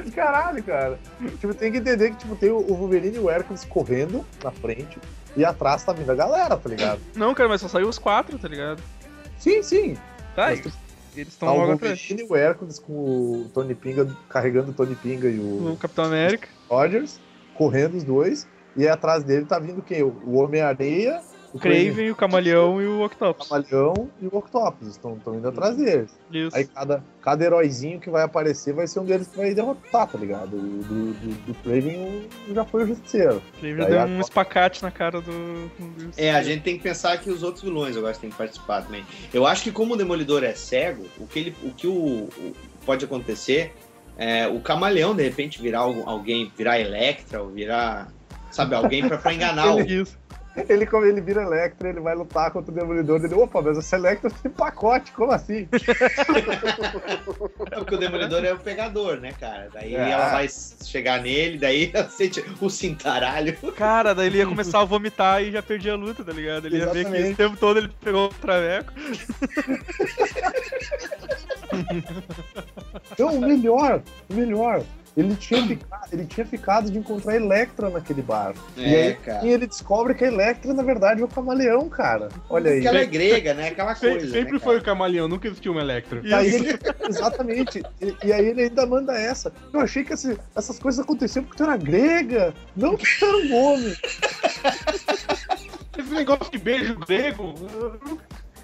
Caralho, 0.14 0.62
cara. 0.62 0.98
Tipo, 1.40 1.52
tem 1.54 1.70
que 1.72 1.78
entender 1.78 2.10
que 2.10 2.16
tipo, 2.16 2.34
tem 2.36 2.50
o 2.50 2.58
o 2.58 2.74
Wolverine 2.74 3.16
e 3.16 3.20
o 3.20 3.28
Hércules 3.28 3.64
correndo 3.64 4.24
na 4.42 4.50
frente 4.50 4.98
e 5.36 5.44
atrás 5.44 5.82
tá 5.84 5.92
vindo 5.92 6.10
a 6.10 6.14
galera, 6.14 6.56
tá 6.56 6.68
ligado? 6.68 7.00
Não, 7.14 7.34
cara, 7.34 7.48
mas 7.48 7.60
só 7.60 7.68
saiu 7.68 7.88
os 7.88 7.98
quatro, 7.98 8.38
tá 8.38 8.48
ligado? 8.48 8.82
Sim, 9.42 9.60
sim. 9.62 9.94
Tá, 10.36 10.46
Mas 10.46 10.60
tu- 10.60 10.72
Eles 11.16 11.32
estão 11.34 11.48
Tá 11.48 11.54
logo 11.54 11.72
atrás. 11.72 12.08
E 12.08 12.22
o 12.22 12.36
Hércules 12.36 12.78
com 12.78 12.92
o 12.92 13.50
Tony 13.52 13.74
Pinga, 13.74 14.06
carregando 14.30 14.70
o 14.70 14.74
Tony 14.74 14.94
Pinga 14.94 15.28
e 15.28 15.38
o 15.38 15.72
O 15.72 15.76
Capitão 15.76 16.04
América. 16.04 16.48
Rogers, 16.70 17.20
correndo 17.54 17.96
os 17.96 18.04
dois. 18.04 18.46
E 18.76 18.82
aí 18.84 18.88
atrás 18.88 19.22
dele 19.24 19.44
tá 19.44 19.58
vindo 19.58 19.82
quem? 19.82 20.02
O 20.02 20.08
o 20.24 20.34
Homem-Areia, 20.36 21.20
O 21.52 21.58
Craven, 21.58 22.10
o 22.10 22.14
Camaleão 22.16 22.80
e 22.80 22.86
o 22.86 23.04
Octopus. 23.04 23.48
Camaleão 23.48 24.08
e 24.20 24.26
o 24.26 24.36
Octopus. 24.36 24.88
Estão 24.88 25.18
indo 25.34 25.46
atrás 25.48 25.76
deles. 25.76 26.10
Isso. 26.32 26.56
Aí 26.56 26.64
cada, 26.66 27.04
cada 27.20 27.44
heróizinho 27.44 28.00
que 28.00 28.08
vai 28.08 28.22
aparecer 28.22 28.72
vai 28.72 28.86
ser 28.86 29.00
um 29.00 29.04
deles 29.04 29.28
que 29.28 29.36
vai 29.36 29.52
derrotar, 29.52 30.06
tá 30.08 30.16
ligado? 30.18 30.56
O 30.56 30.60
do, 30.60 31.12
do, 31.12 31.34
do 31.46 31.54
Craven 31.62 32.28
o- 32.48 32.54
já 32.54 32.64
foi 32.64 32.84
o 32.84 32.86
Justiceiro. 32.86 33.36
O 33.56 33.60
Craven 33.60 33.86
deu 33.86 34.00
a- 34.00 34.04
um 34.06 34.20
espacate 34.20 34.82
na 34.82 34.90
cara 34.90 35.20
do. 35.20 35.30
do- 35.30 36.10
É, 36.16 36.30
a 36.30 36.42
gente 36.42 36.62
tem 36.62 36.76
que 36.78 36.82
pensar 36.82 37.18
que 37.18 37.30
os 37.30 37.42
outros 37.42 37.62
vilões 37.62 37.96
agora 37.96 38.14
têm 38.14 38.30
que 38.30 38.36
participar 38.36 38.82
também. 38.82 39.04
Eu 39.32 39.46
acho 39.46 39.62
que 39.64 39.72
como 39.72 39.92
o 39.94 39.96
Demolidor 39.96 40.42
é 40.44 40.54
cego, 40.54 41.04
o 41.18 41.26
que, 41.26 41.38
ele, 41.38 41.56
o 41.62 41.70
que 41.70 41.86
o, 41.86 41.92
o- 41.92 42.52
pode 42.86 43.04
acontecer 43.04 43.74
é 44.16 44.46
o 44.48 44.58
camaleão, 44.60 45.14
de 45.14 45.22
repente, 45.22 45.60
virar 45.60 45.80
alguém, 45.80 46.50
virar 46.56 46.78
Electra, 46.80 47.42
ou 47.42 47.48
virar, 47.50 48.08
sabe, 48.50 48.74
alguém 48.74 49.06
pra, 49.08 49.16
pra 49.18 49.32
enganar 49.34 49.74
o... 49.74 49.78
Ele, 50.68 50.84
como 50.84 51.06
ele 51.06 51.20
vira 51.22 51.42
Electra, 51.42 51.88
ele 51.88 52.00
vai 52.00 52.14
lutar 52.14 52.50
contra 52.50 52.70
o 52.70 52.74
Demolidor. 52.74 53.24
Ele, 53.24 53.34
opa, 53.34 53.62
mas 53.62 53.78
essa 53.78 53.96
Electra 53.96 54.30
tem 54.42 54.52
pacote, 54.52 55.10
como 55.12 55.32
assim? 55.32 55.66
Porque 57.74 57.94
o 57.94 57.98
Demolidor 57.98 58.44
é 58.44 58.52
o 58.52 58.58
pegador, 58.58 59.16
né, 59.18 59.32
cara? 59.32 59.68
Daí 59.72 59.94
É. 59.94 60.10
ela 60.10 60.28
vai 60.30 60.46
chegar 60.84 61.22
nele, 61.22 61.56
daí 61.58 61.90
ela 61.94 62.06
sente 62.08 62.44
o 62.60 62.68
cintaralho. 62.68 63.56
Cara, 63.76 64.14
daí 64.14 64.26
ele 64.26 64.38
ia 64.38 64.46
começar 64.46 64.80
a 64.80 64.84
vomitar 64.84 65.42
e 65.42 65.50
já 65.52 65.62
perdia 65.62 65.94
a 65.94 65.96
luta, 65.96 66.22
tá 66.22 66.32
ligado? 66.32 66.66
Ele 66.66 66.76
ia 66.76 66.86
ver 66.86 66.92
que 66.92 66.98
Exatamente. 67.00 67.26
esse 67.28 67.34
tempo 67.34 67.56
todo 67.56 67.78
ele 67.78 67.90
pegou 68.02 68.26
o 68.26 68.34
traveco. 68.34 68.92
Não, 73.18 73.36
o 73.36 73.40
melhor, 73.40 74.02
o 74.28 74.34
melhor. 74.34 74.82
Ele 75.14 75.36
tinha, 75.36 75.66
fica- 75.66 76.00
ele 76.10 76.24
tinha 76.24 76.46
ficado 76.46 76.90
de 76.90 76.96
encontrar 76.98 77.32
a 77.32 77.36
Electra 77.36 77.90
naquele 77.90 78.22
bar. 78.22 78.54
e 78.76 78.82
É, 78.94 79.02
aí 79.08 79.14
cara. 79.16 79.46
e 79.46 79.50
ele 79.50 79.66
descobre 79.66 80.14
que 80.14 80.24
a 80.24 80.28
Electra, 80.28 80.72
na 80.72 80.82
verdade, 80.82 81.20
é 81.20 81.24
o 81.24 81.28
camaleão, 81.28 81.86
cara. 81.90 82.30
Olha 82.48 82.70
aí. 82.70 82.76
Porque 82.76 82.88
ela 82.88 82.98
é 83.00 83.04
grega, 83.06 83.52
né? 83.52 83.68
Aquela 83.68 83.94
Se- 83.94 84.08
coisa. 84.08 84.30
sempre 84.32 84.54
né, 84.54 84.58
foi 84.58 84.78
o 84.78 84.82
camaleão, 84.82 85.28
nunca 85.28 85.46
existiu 85.48 85.74
um 85.74 85.78
Electra. 85.80 86.22
E 86.24 86.32
aí 86.32 86.54
ele, 86.54 86.78
exatamente. 87.08 87.82
E, 88.00 88.16
e 88.26 88.32
aí 88.32 88.46
ele 88.46 88.62
ainda 88.62 88.86
manda 88.86 89.12
essa. 89.12 89.52
Eu 89.70 89.80
achei 89.80 90.02
que 90.02 90.14
esse- 90.14 90.38
essas 90.56 90.78
coisas 90.78 91.04
aconteciam 91.04 91.44
porque 91.44 91.58
tu 91.58 91.64
era 91.64 91.76
grega, 91.76 92.54
não 92.74 92.96
porque 92.96 93.14
tu 93.18 93.24
era 93.26 93.36
um 93.36 93.54
homem. 93.54 93.96
Esse 95.98 96.10
negócio 96.14 96.50
de 96.50 96.58
beijo 96.58 96.96
grego. 97.00 97.54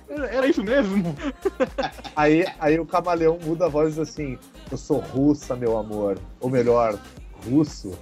Era, 0.08 0.26
era 0.26 0.46
isso 0.46 0.62
mesmo? 0.64 1.14
Aí, 2.16 2.44
aí 2.58 2.78
o 2.80 2.86
camaleão 2.86 3.38
muda 3.42 3.66
a 3.66 3.68
voz 3.68 3.88
e 3.96 4.00
diz 4.00 4.08
assim: 4.10 4.38
Eu 4.70 4.76
sou 4.78 4.98
russa, 4.98 5.54
meu 5.54 5.76
amor. 5.76 6.18
Ou 6.40 6.48
melhor, 6.50 6.98
russo. 7.48 7.96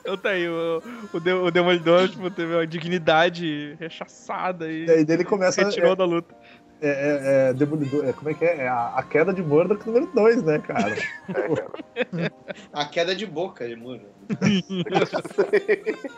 Então 0.00 0.16
tá 0.16 0.30
aí, 0.30 0.48
o, 0.48 0.82
o, 1.12 1.20
de- 1.20 1.32
o 1.32 1.50
Demolidor 1.50 2.08
tipo, 2.08 2.28
teve 2.30 2.52
uma 2.54 2.66
dignidade 2.66 3.76
rechaçada 3.78 4.68
e 4.70 4.84
E 4.86 4.90
aí 4.90 5.04
dele 5.04 5.24
começa. 5.24 5.62
retirou 5.62 5.94
da 5.94 6.04
luta. 6.04 6.34
É, 6.82 6.88
é, 6.88 7.48
é 7.50 7.52
Demolidor. 7.52 8.04
É, 8.04 8.12
como 8.12 8.28
é 8.28 8.34
que 8.34 8.44
é? 8.44 8.56
É 8.62 8.68
a, 8.68 8.94
a 8.96 9.02
queda 9.04 9.32
de 9.32 9.40
Murdoch 9.40 9.86
número 9.86 10.10
2, 10.12 10.42
né, 10.42 10.58
cara? 10.58 10.96
A 12.72 12.84
queda 12.84 13.14
de 13.14 13.24
boca 13.24 13.68
de 13.68 13.76
muro. 13.76 14.02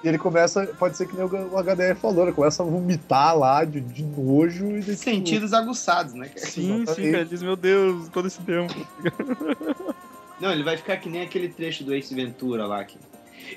E 0.02 0.08
ele 0.08 0.18
começa. 0.18 0.66
Pode 0.78 0.96
ser 0.96 1.06
que 1.06 1.14
nem 1.14 1.24
o 1.24 1.28
HDR 1.28 1.94
falou, 2.00 2.24
ele 2.24 2.32
começa 2.32 2.62
a 2.62 2.66
vomitar 2.66 3.36
lá 3.36 3.64
de, 3.64 3.80
de 3.80 4.02
nojo 4.02 4.76
e 4.76 4.80
de 4.80 4.96
Sentidos 4.96 5.52
aguçados, 5.52 6.14
né? 6.14 6.28
cara? 6.28 6.46
Sim, 6.46 6.50
sim, 6.50 6.82
Exatamente. 6.82 7.10
cara. 7.10 7.22
Ele 7.22 7.30
diz, 7.30 7.42
meu 7.42 7.56
Deus, 7.56 8.08
todo 8.08 8.26
esse 8.28 8.40
tempo. 8.40 8.74
Não, 10.40 10.50
ele 10.50 10.62
vai 10.62 10.76
ficar 10.76 10.96
que 10.96 11.08
nem 11.08 11.22
aquele 11.22 11.48
trecho 11.48 11.84
do 11.84 11.94
Ace 11.94 12.14
Ventura 12.14 12.66
lá. 12.66 12.84
Que, 12.84 12.98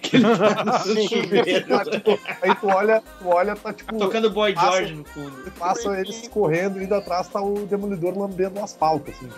que 0.02 0.16
ele 0.18 0.26
tá 0.26 0.64
no 0.66 0.96
chuveiro, 1.08 1.68
Tá, 1.68 1.86
tipo, 1.86 2.20
aí 2.42 2.56
tu 2.56 2.68
olha, 2.68 3.02
tu 3.20 3.28
olha, 3.28 3.56
tá 3.56 3.74
tipo. 3.74 3.98
tocando 3.98 4.30
Boy 4.30 4.54
Passa- 4.54 4.72
George 4.78 4.96
no 4.96 5.04
fundo. 5.06 5.52
Passa 5.58 6.00
eles 6.00 6.28
correndo, 6.28 6.82
indo 6.82 6.94
atrás 6.96 7.28
tá 7.28 7.42
o 7.42 7.66
demolidor 7.66 8.18
lambendo 8.18 8.60
o 8.60 8.64
asfalto, 8.64 9.12
assim. 9.12 9.30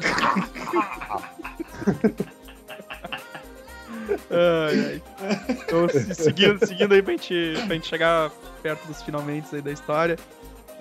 Ai, 4.32 4.80
ai. 4.86 5.02
Então, 5.50 5.88
se- 5.90 6.16
seguindo, 6.16 6.66
seguindo 6.66 6.94
aí 6.94 7.02
pra 7.02 7.14
gente, 7.14 7.54
pra 7.66 7.76
gente 7.76 7.88
chegar 7.88 8.32
perto 8.62 8.86
dos 8.88 9.02
finalmente 9.02 9.54
aí 9.56 9.62
da 9.62 9.72
história. 9.72 10.18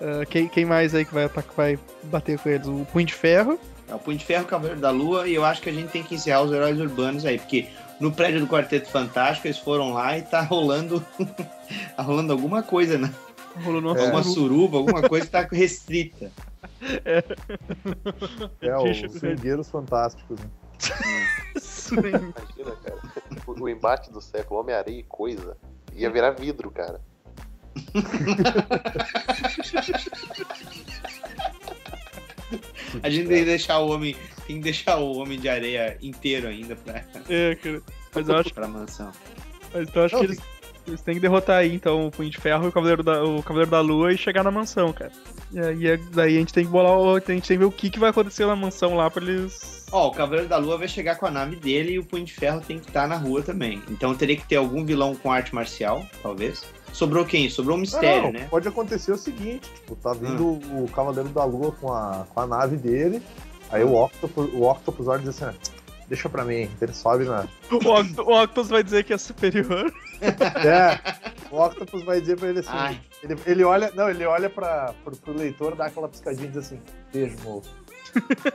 ah, 0.01 0.25
quem, 0.25 0.47
quem 0.47 0.65
mais 0.65 0.95
aí 0.95 1.05
que 1.05 1.13
vai, 1.13 1.25
atacar, 1.25 1.53
vai 1.55 1.79
bater 2.03 2.37
com 2.39 2.49
eles? 2.49 2.67
O 2.67 2.85
Punho 2.91 3.05
de 3.05 3.13
Ferro. 3.13 3.59
É 3.87 3.93
o 3.95 3.99
Punho 3.99 4.17
de 4.17 4.25
Ferro, 4.25 4.45
Cavaleiro 4.45 4.79
da 4.79 4.91
Lua, 4.91 5.27
e 5.27 5.33
eu 5.35 5.43
acho 5.43 5.61
que 5.61 5.69
a 5.69 5.73
gente 5.73 5.89
tem 5.89 6.03
que 6.03 6.15
encerrar 6.15 6.41
os 6.43 6.51
heróis 6.51 6.79
urbanos 6.79 7.25
aí, 7.25 7.37
porque 7.39 7.67
no 7.99 8.11
prédio 8.11 8.39
do 8.39 8.47
Quarteto 8.47 8.89
Fantástico 8.89 9.47
eles 9.47 9.59
foram 9.59 9.93
lá 9.93 10.17
e 10.17 10.21
tá 10.21 10.41
rolando. 10.41 11.05
tá 11.95 12.03
rolando 12.03 12.31
alguma 12.33 12.63
coisa, 12.63 12.97
né? 12.97 13.13
Rolou 13.63 13.81
no 13.81 13.89
Alguma 13.89 14.23
suruba, 14.23 14.77
alguma 14.77 15.01
coisa 15.01 15.25
que 15.25 15.31
tá 15.31 15.47
restrita. 15.51 16.31
É, 17.03 17.23
Deixa 18.83 19.07
os 19.07 19.13
swingueiros 19.15 19.69
fantásticos. 19.69 20.39
Né? 20.39 20.49
Imagina, 21.91 22.75
cara. 22.83 22.99
O, 23.45 23.63
o 23.63 23.69
embate 23.69 24.11
do 24.11 24.21
século, 24.21 24.61
Homem-Areia 24.61 24.99
e 24.99 25.03
coisa. 25.03 25.57
Ia 25.93 26.09
virar 26.09 26.31
vidro, 26.31 26.71
cara. 26.71 27.01
A 33.03 33.09
gente 33.09 33.27
tem 33.27 33.39
que 33.39 33.45
deixar 33.45 33.79
o 33.79 33.91
homem. 33.91 34.15
Tem 34.49 34.57
que 34.57 34.63
deixar 34.63 34.97
o 34.97 35.15
homem 35.15 35.39
de 35.39 35.47
areia 35.47 35.95
inteiro 36.01 36.47
ainda 36.47 36.75
pra, 36.75 37.03
É, 37.29 37.53
cara. 37.53 37.83
Mas 38.15 38.27
eu 38.27 38.33
acho, 38.35 38.51
pra 38.51 38.67
mansão. 38.67 39.11
mas 39.71 39.87
então 39.87 40.01
eu 40.01 40.05
acho 40.07 40.17
que 40.17 40.23
eles, 40.23 40.39
eles 40.87 41.01
têm 41.03 41.13
que 41.13 41.19
derrotar 41.19 41.57
aí, 41.57 41.71
então, 41.71 42.07
o 42.07 42.11
Punho 42.11 42.31
de 42.31 42.39
Ferro 42.39 42.65
e 42.65 42.69
o 42.69 42.71
Cavaleiro 42.71 43.03
da, 43.03 43.23
o 43.23 43.43
Cavaleiro 43.43 43.69
da 43.69 43.79
Lua 43.79 44.11
e 44.11 44.17
chegar 44.17 44.43
na 44.43 44.49
mansão, 44.49 44.91
cara. 44.91 45.11
E 45.51 45.59
aí 45.59 45.97
daí 45.97 46.35
a 46.35 46.39
gente 46.39 46.51
tem 46.51 46.65
que 46.65 46.71
bolar 46.71 46.97
o. 46.97 47.11
A 47.11 47.19
gente 47.19 47.25
tem 47.25 47.39
que 47.41 47.57
ver 47.57 47.65
o 47.65 47.71
que, 47.71 47.91
que 47.91 47.99
vai 47.99 48.09
acontecer 48.09 48.47
na 48.47 48.55
mansão 48.55 48.95
lá 48.95 49.07
pra 49.07 49.23
eles. 49.23 49.85
Ó, 49.91 50.07
o 50.07 50.11
Cavaleiro 50.11 50.49
da 50.49 50.57
Lua 50.57 50.79
vai 50.79 50.87
chegar 50.87 51.15
com 51.17 51.27
a 51.27 51.31
nave 51.31 51.55
dele 51.55 51.91
e 51.93 51.99
o 51.99 52.03
Punho 52.03 52.25
de 52.25 52.33
Ferro 52.33 52.59
tem 52.59 52.79
que 52.79 52.87
estar 52.87 53.07
na 53.07 53.17
rua 53.17 53.43
também. 53.43 53.83
Então 53.87 54.15
teria 54.15 54.35
que 54.35 54.47
ter 54.47 54.55
algum 54.55 54.83
vilão 54.83 55.13
com 55.13 55.31
arte 55.31 55.53
marcial, 55.53 56.03
talvez. 56.23 56.65
Sobrou 56.91 57.23
quem? 57.23 57.47
Sobrou 57.51 57.77
um 57.77 57.81
mistério, 57.81 58.23
Não, 58.23 58.31
né? 58.31 58.47
Pode 58.49 58.67
acontecer 58.67 59.11
o 59.11 59.17
seguinte, 59.17 59.69
tipo, 59.75 59.95
tá 59.95 60.11
vindo 60.11 60.43
o 60.53 60.89
Cavaleiro 60.95 61.29
da 61.29 61.45
Lua 61.45 61.71
com 61.71 61.93
a, 61.93 62.25
com 62.33 62.39
a 62.41 62.47
nave 62.47 62.77
dele, 62.77 63.21
aí 63.71 63.83
o 63.83 63.93
Octopus, 63.95 64.49
o 64.53 64.63
Octopus 64.63 65.07
olha 65.07 65.19
e 65.21 65.23
diz 65.25 65.41
assim, 65.41 65.45
"Ah, 65.45 65.71
deixa 66.07 66.29
pra 66.29 66.43
mim, 66.45 66.69
ele 66.81 66.93
sobe 66.93 67.25
na... 67.25 67.45
O, 67.71 67.75
Oct- 67.89 68.19
o 68.19 68.41
Octopus 68.43 68.69
vai 68.69 68.83
dizer 68.83 69.03
que 69.03 69.13
é 69.13 69.17
superior. 69.17 69.93
É, 70.21 70.99
o 71.51 71.61
Octopus 71.63 72.03
vai 72.03 72.19
dizer 72.19 72.37
pra 72.37 72.49
ele 72.49 72.59
assim, 72.59 72.69
Ai. 72.71 73.01
ele, 73.23 73.37
ele 73.45 73.63
olha, 73.63 73.91
não, 73.95 74.09
ele 74.09 74.25
olha 74.25 74.49
pra, 74.49 74.93
pro, 75.03 75.15
pro 75.15 75.33
leitor, 75.37 75.75
dá 75.75 75.85
aquela 75.85 76.07
piscadinha 76.09 76.45
e 76.47 76.49
diz 76.49 76.57
assim, 76.65 76.79
beijo, 77.13 77.37
moço. 77.43 77.73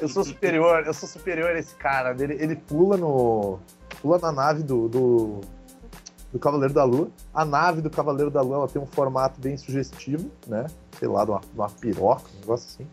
Eu 0.00 0.08
sou 0.08 0.24
superior, 0.24 0.84
eu 0.86 0.92
sou 0.92 1.08
superior 1.08 1.50
a 1.50 1.58
esse 1.58 1.74
cara. 1.76 2.14
Ele, 2.20 2.34
ele 2.34 2.56
pula 2.56 2.96
no. 2.96 3.60
pula 4.02 4.18
na 4.18 4.32
nave 4.32 4.62
do, 4.62 4.88
do, 4.88 5.40
do 6.32 6.38
Cavaleiro 6.38 6.74
da 6.74 6.82
Lua. 6.84 7.08
A 7.32 7.44
nave 7.44 7.80
do 7.80 7.88
Cavaleiro 7.88 8.30
da 8.30 8.42
Lua 8.42 8.56
ela 8.56 8.68
tem 8.68 8.82
um 8.82 8.86
formato 8.86 9.40
bem 9.40 9.56
sugestivo, 9.56 10.30
né? 10.48 10.66
Sei 10.98 11.06
lá, 11.08 11.24
de 11.24 11.30
uma, 11.30 11.40
de 11.40 11.46
uma 11.54 11.70
piroca, 11.70 12.24
um 12.36 12.40
negócio 12.40 12.66
assim. 12.68 12.88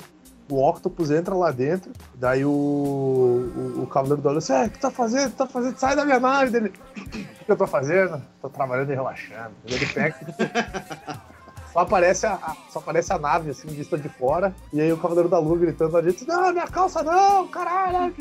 O 0.52 0.68
Octopus 0.68 1.10
entra 1.10 1.34
lá 1.34 1.49
dentro, 1.49 1.94
daí 2.14 2.44
o, 2.44 2.49
o, 2.49 3.84
o 3.84 3.88
Cavaleiro 3.88 4.22
da 4.22 4.32
Lua 4.32 4.40
diz, 4.40 4.49
é, 4.49 4.65
o 4.65 4.69
que 4.69 4.80
tá 4.80 4.91
fazendo? 4.91 5.34
Tá 5.34 5.48
fazendo? 5.48 5.78
Sai 5.78 5.95
da 5.95 6.03
minha 6.03 6.19
nave 6.19 6.52
dele. 6.52 6.73
O 6.98 6.99
que 7.45 7.52
eu 7.52 7.56
tô 7.56 7.65
fazendo? 7.65 8.22
Tô 8.41 8.49
trabalhando 8.49 8.91
e 8.91 8.95
relaxando. 8.95 9.52
Ele 9.65 9.86
pega. 9.86 10.18
Só 11.72 11.80
aparece, 11.80 12.26
a, 12.26 12.38
só 12.69 12.80
aparece 12.80 13.14
a 13.14 13.18
nave, 13.18 13.52
assim, 13.52 13.69
vista 13.69 13.98
de 13.98 14.10
fora, 14.10 14.53
e 14.73 14.82
aí 14.82 14.91
o 14.91 14.98
Cavaleiro 14.98 15.30
da 15.30 15.40
Lua 15.40 15.57
gritando 15.57 15.95
a 15.95 16.02
gente, 16.02 16.28
não, 16.28 16.52
minha 16.52 16.68
calça 16.68 17.02
não, 17.02 17.48
caralho! 17.48 18.14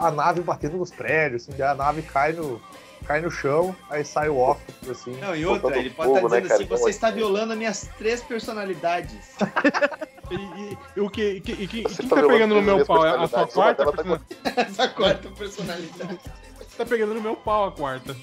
A 0.00 0.10
nave 0.10 0.40
batendo 0.40 0.78
nos 0.78 0.90
prédios, 0.90 1.48
assim, 1.48 1.62
a 1.62 1.76
nave 1.76 2.02
cai 2.02 2.32
no, 2.32 2.60
cai 3.02 3.20
no 3.20 3.30
chão, 3.30 3.74
aí 3.90 4.04
sai 4.04 4.28
o 4.28 4.38
Octopus, 4.38 4.88
assim. 4.90 5.12
Não, 5.20 5.34
e 5.36 5.44
outra, 5.44 5.76
ele 5.78 5.90
pode 5.90 6.08
estar 6.10 6.20
fogo, 6.20 6.28
né, 6.34 6.40
dizendo 6.40 6.48
cara? 6.48 6.54
assim, 6.54 6.64
Então, 6.64 6.78
você 6.78 6.90
está 6.90 7.06
assim, 7.08 7.16
violando 7.16 7.52
as 7.52 7.58
minhas 7.58 7.90
três 7.98 8.22
personalidades. 8.22 9.36
E, 10.30 10.34
e- 10.34 10.78
e 10.96 11.00
o 11.00 11.10
que, 11.10 11.22
e 11.32 11.40
que- 11.42 11.52
e 11.52 11.66
quem 11.68 11.82
tá 11.82 12.16
tá 12.16 12.26
pegando 12.26 12.54
no 12.54 12.62
meu 12.62 12.86
pau? 12.86 13.04
É 13.04 13.10
a 13.22 13.28
sua 13.28 13.46
quarta? 13.46 13.82
uma 13.82 13.92
tá 13.92 14.20
Essa 14.62 14.88
quarta 14.88 15.28
personalidade. 15.28 16.18
Você 16.58 16.78
tá 16.78 16.86
pegando 16.86 17.12
no 17.12 17.20
meu 17.20 17.36
pau 17.36 17.66
a 17.66 17.72
quarta. 17.72 18.16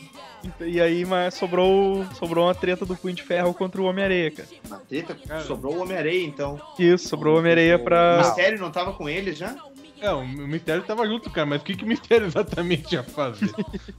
E 0.60 0.82
aí, 0.82 1.06
mas 1.06 1.36
sobrou, 1.36 2.04
sobrou 2.18 2.48
uma 2.48 2.56
treta 2.56 2.84
do 2.84 2.96
Punho 2.96 3.14
de 3.14 3.22
Ferro 3.22 3.54
contra 3.54 3.80
o 3.80 3.86
Homem-Areia, 3.86 4.32
cara. 4.32 4.48
Na 4.70 4.78
treta, 4.78 5.16
Cara. 5.28 5.42
sobrou 5.44 5.76
o 5.76 5.82
Homem-Areia, 5.84 6.26
então. 6.26 6.60
Isso, 6.80 7.08
sobrou 7.10 7.36
o 7.36 7.38
Homem-Areia 7.40 7.76
O 7.76 7.84
pra. 7.84 8.18
Mistério 8.20 8.58
não 8.60 8.72
tava 8.72 8.94
com 8.94 9.08
eles 9.08 9.38
já? 9.38 9.56
É, 10.02 10.12
o 10.12 10.26
mistério 10.26 10.84
tava 10.84 11.06
junto, 11.06 11.30
cara, 11.30 11.46
mas 11.46 11.62
o 11.62 11.66
que, 11.66 11.76
que 11.76 11.84
o 11.84 11.88
mistério 11.88 12.28
exatamente 12.28 12.94
ia 12.94 13.04
fazer? 13.04 13.54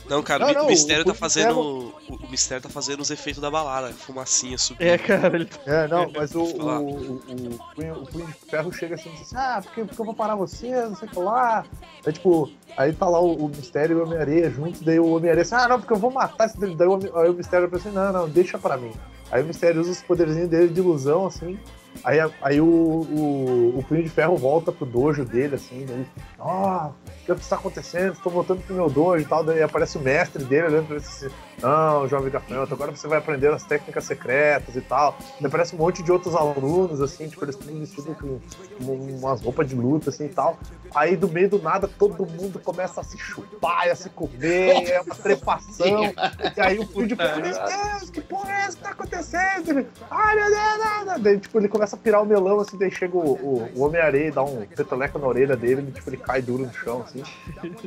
Não, 0.09 0.23
cara, 0.23 0.47
Não, 0.47 0.53
o 0.53 0.55
não, 0.55 0.67
mistério 0.67 1.03
o 1.03 1.07
tá 1.07 1.15
fazendo. 1.15 1.61
O, 1.61 1.95
o 2.09 2.31
mistério 2.31 2.63
tá 2.63 2.69
fazendo 2.71 3.01
os 3.01 3.11
efeitos 3.11 3.41
da 3.41 3.51
balada, 3.51 3.93
fumacinha 3.93 4.57
subindo. 4.57 4.87
É, 4.87 4.97
cara, 4.97 5.37
ele 5.37 5.49
É, 5.67 5.87
não, 5.89 6.11
mas 6.17 6.35
o, 6.35 6.43
o, 6.43 6.71
o, 6.71 7.15
o, 7.17 7.75
punho, 7.75 7.95
o 7.95 8.07
punho 8.07 8.27
de 8.27 8.33
ferro 8.51 8.73
chega 8.73 8.95
assim 8.95 9.11
e 9.11 9.13
diz 9.13 9.23
assim, 9.23 9.37
ah, 9.37 9.61
porque, 9.63 9.85
porque 9.85 10.01
eu 10.01 10.07
vou 10.07 10.15
parar 10.15 10.37
você, 10.37 10.71
não 10.87 10.97
sei 10.97 11.07
o 11.07 11.11
que 11.11 11.19
lá. 11.19 11.65
Aí, 12.07 12.13
tipo, 12.13 12.51
aí 12.77 12.93
tá 12.93 13.07
lá 13.07 13.21
o, 13.21 13.45
o 13.45 13.49
Mistério 13.49 13.99
e 13.99 14.01
o 14.01 14.05
Homem-Areia 14.05 14.51
juntos, 14.51 14.81
daí 14.81 14.99
o 14.99 15.15
Homem-Areia 15.15 15.43
assim, 15.43 15.55
ah, 15.55 15.69
não, 15.69 15.81
porque 15.81 15.93
eu 15.93 15.99
vou 15.99 16.11
matar 16.11 16.47
esse 16.47 16.59
dele. 16.59 16.75
Daí 16.75 16.89
o, 16.89 17.19
aí 17.19 17.29
o 17.29 17.35
Mistério 17.35 17.69
pensa 17.69 17.89
assim, 17.89 17.97
não, 17.97 18.13
não, 18.13 18.29
deixa 18.29 18.59
pra 18.59 18.77
mim. 18.77 18.93
Aí 19.31 19.43
o 19.43 19.47
Mistério 19.47 19.81
usa 19.81 19.91
os 19.91 20.03
poderzinhos 20.03 20.49
dele 20.49 20.69
de 20.69 20.81
ilusão, 20.81 21.27
assim. 21.27 21.59
Aí, 22.03 22.19
aí 22.41 22.61
o, 22.61 22.65
o, 22.65 23.79
o 23.79 23.85
Punho 23.87 24.03
de 24.03 24.09
Ferro 24.09 24.37
volta 24.37 24.73
pro 24.73 24.87
dojo 24.87 25.25
dele, 25.25 25.57
assim, 25.57 25.85
daí, 25.87 26.07
ó, 26.39 26.89
o 26.89 26.95
que 27.25 27.33
está 27.33 27.57
acontecendo? 27.57 28.13
Estou 28.13 28.33
voltando 28.33 28.63
pro 28.63 28.75
meu 28.75 28.89
dojo 28.89 29.25
e 29.25 29.29
tal. 29.29 29.45
Daí 29.45 29.63
aparece 29.63 29.99
o 29.99 30.01
mestre 30.01 30.45
dele 30.45 30.69
olhando 30.69 30.87
pra 30.87 30.97
ele 30.97 31.05
assim, 31.05 31.29
não, 31.63 32.09
jovem 32.09 32.31
gafanhoto, 32.31 32.75
agora 32.75 32.91
você 32.91 33.07
vai 33.07 33.19
aprender 33.19 33.53
as 33.53 33.65
técnicas 33.65 34.05
secretas 34.05 34.75
e 34.77 34.81
tal. 34.81 35.17
Daí 35.41 35.47
aparece 35.47 35.75
um 35.75 35.79
monte 35.79 36.03
de 36.03 36.11
outros 36.11 36.35
alunos, 36.35 37.01
assim, 37.01 37.29
tipo, 37.29 37.45
eles 37.45 37.55
estão 37.55 37.75
vestidos 37.79 38.17
com, 38.17 38.41
com 38.85 38.93
umas 38.93 39.43
roupas 39.43 39.69
de 39.69 39.75
luta, 39.75 40.11
assim 40.11 40.27
e 40.27 40.29
tal. 40.29 40.59
Aí 40.95 41.17
do 41.17 41.29
meio 41.29 41.49
do 41.49 41.61
nada 41.61 41.89
todo 41.89 42.27
mundo 42.27 42.59
começa 42.59 43.01
a 43.01 43.05
se 43.05 43.19
chupar 43.19 43.87
e 43.87 43.91
a 43.91 43.97
se 43.97 44.09
comer, 44.11 44.91
é 44.91 45.01
uma 45.01 45.15
trepação. 45.15 46.05
e 46.57 46.61
aí 46.61 46.79
o 46.79 46.87
Ferro, 46.87 47.41
meu 47.43 47.53
Deus, 47.53 48.11
que 48.11 48.21
porra 48.21 48.53
é 48.53 48.61
essa 48.63 48.77
que 48.77 48.83
tá 48.83 48.91
acontecendo? 48.91 49.87
Ai, 50.11 50.37
meu 50.37 50.47
Deus, 50.47 51.07
não. 51.07 51.21
Daí, 51.21 51.39
tipo, 51.39 51.59
ele 51.59 51.69
começa 51.69 51.97
a 51.97 51.99
pirar 51.99 52.23
o 52.23 52.27
melão, 52.27 52.61
assim, 52.61 52.79
daí 52.79 52.91
chega 52.91 53.17
o, 53.17 53.33
o, 53.33 53.71
o 53.75 53.83
Homem-Areia 53.83 54.29
e 54.29 54.31
dá 54.31 54.43
um 54.43 54.65
peteleco 54.65 55.19
na 55.19 55.27
orelha 55.27 55.57
dele, 55.57 55.81
ele, 55.81 55.93
tipo, 55.93 56.09
ele 56.09 56.17
cai 56.17 56.41
duro 56.41 56.65
no 56.65 56.73
chão, 56.73 57.03
assim. 57.03 57.23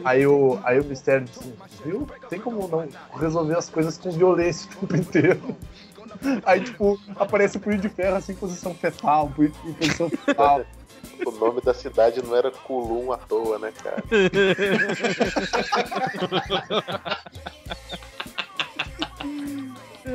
Aí 0.03 0.25
o, 0.27 0.59
aí 0.63 0.79
o 0.79 0.83
Mistério 0.83 1.25
diz 1.25 1.37
assim, 1.37 1.53
viu? 1.83 2.07
Tem 2.29 2.39
como 2.39 2.67
não 2.67 2.87
resolver 3.19 3.55
as 3.63 3.69
coisas 3.69 3.97
com 3.97 4.11
violência 4.11 4.69
o 4.81 4.87
tempo 4.87 4.97
inteiro. 4.97 5.55
Aí, 6.45 6.61
tipo, 6.61 6.99
aparece 7.15 7.57
o 7.57 7.59
punho 7.59 7.77
de 7.77 7.89
ferro, 7.89 8.15
assim, 8.17 8.33
em 8.33 8.35
posição 8.35 8.75
fetal, 8.75 9.31
em 9.39 9.73
posição 9.73 10.09
fetal. 10.09 10.63
O 11.25 11.31
nome 11.31 11.61
da 11.61 11.73
cidade 11.73 12.21
não 12.23 12.35
era 12.35 12.51
Kulum 12.51 13.11
à 13.11 13.17
toa, 13.17 13.57
né, 13.59 13.71
cara? 13.71 14.03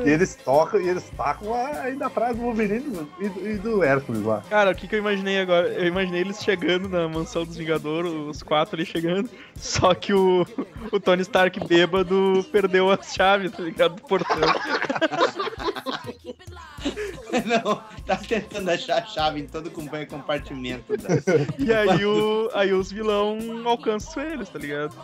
E 0.05 0.09
eles 0.09 0.35
tocam, 0.35 0.79
e 0.81 0.87
eles 0.89 1.09
tacam 1.15 1.53
ainda 1.53 2.07
atrás 2.07 2.35
do 2.35 2.41
Wolverine 2.43 3.07
e 3.19 3.29
do, 3.29 3.47
e 3.49 3.57
do 3.57 3.83
Hércules 3.83 4.23
lá. 4.23 4.43
Cara, 4.49 4.71
o 4.71 4.75
que, 4.75 4.87
que 4.87 4.95
eu 4.95 4.99
imaginei 4.99 5.39
agora? 5.39 5.67
Eu 5.69 5.85
imaginei 5.87 6.21
eles 6.21 6.41
chegando 6.43 6.87
na 6.89 7.07
mansão 7.07 7.45
dos 7.45 7.55
Vingadores, 7.57 8.11
os 8.11 8.43
quatro 8.43 8.75
ali 8.75 8.85
chegando, 8.85 9.29
só 9.55 9.93
que 9.93 10.13
o, 10.13 10.45
o 10.91 10.99
Tony 10.99 11.21
Stark 11.23 11.59
bêbado 11.67 12.45
perdeu 12.51 12.89
as 12.91 13.13
chaves, 13.13 13.51
tá 13.51 13.63
ligado? 13.63 13.95
Do 13.95 14.01
portão. 14.03 14.37
Não, 17.45 17.81
tá 18.05 18.15
tentando 18.17 18.69
achar 18.69 19.01
a 19.03 19.05
chave 19.05 19.41
em 19.41 19.45
todo 19.47 19.69
com- 19.69 19.87
compartimento. 20.07 20.97
Da... 20.97 21.09
E 21.57 21.71
aí, 21.73 22.05
o, 22.05 22.49
aí 22.53 22.73
os 22.73 22.91
vilão 22.91 23.37
alcançam 23.65 24.23
eles, 24.23 24.49
tá 24.49 24.57
ligado? 24.59 24.95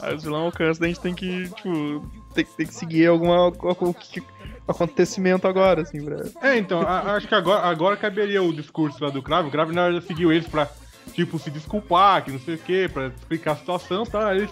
Aí 0.00 0.14
os 0.14 0.22
vilão 0.22 0.42
alcançam, 0.42 0.80
daí 0.80 0.90
a 0.90 0.94
gente 0.94 1.02
tem 1.02 1.14
que, 1.14 1.48
tipo, 1.48 2.06
tem, 2.34 2.44
tem 2.44 2.66
que 2.66 2.74
seguir 2.74 3.06
alguma, 3.06 3.36
algum 3.36 3.92
que- 3.92 4.22
acontecimento 4.66 5.46
agora, 5.46 5.82
assim, 5.82 6.04
pra... 6.04 6.16
É, 6.42 6.56
então, 6.58 6.80
a- 6.82 7.14
acho 7.14 7.26
que 7.28 7.34
agora, 7.34 7.62
agora 7.66 7.96
caberia 7.96 8.42
o 8.42 8.52
discurso 8.52 9.02
lá 9.02 9.10
do 9.10 9.22
Cravo. 9.22 9.48
O 9.48 9.50
Cravo, 9.50 9.72
na 9.72 9.84
verdade, 9.84 10.06
seguiu 10.06 10.32
eles 10.32 10.46
pra, 10.46 10.68
tipo, 11.12 11.38
se 11.38 11.50
desculpar, 11.50 12.24
que 12.24 12.30
não 12.30 12.38
sei 12.40 12.54
o 12.54 12.58
quê, 12.58 12.90
pra 12.92 13.06
explicar 13.08 13.52
a 13.52 13.56
situação, 13.56 14.04
tá? 14.04 14.28
Aí 14.28 14.38
eles, 14.38 14.50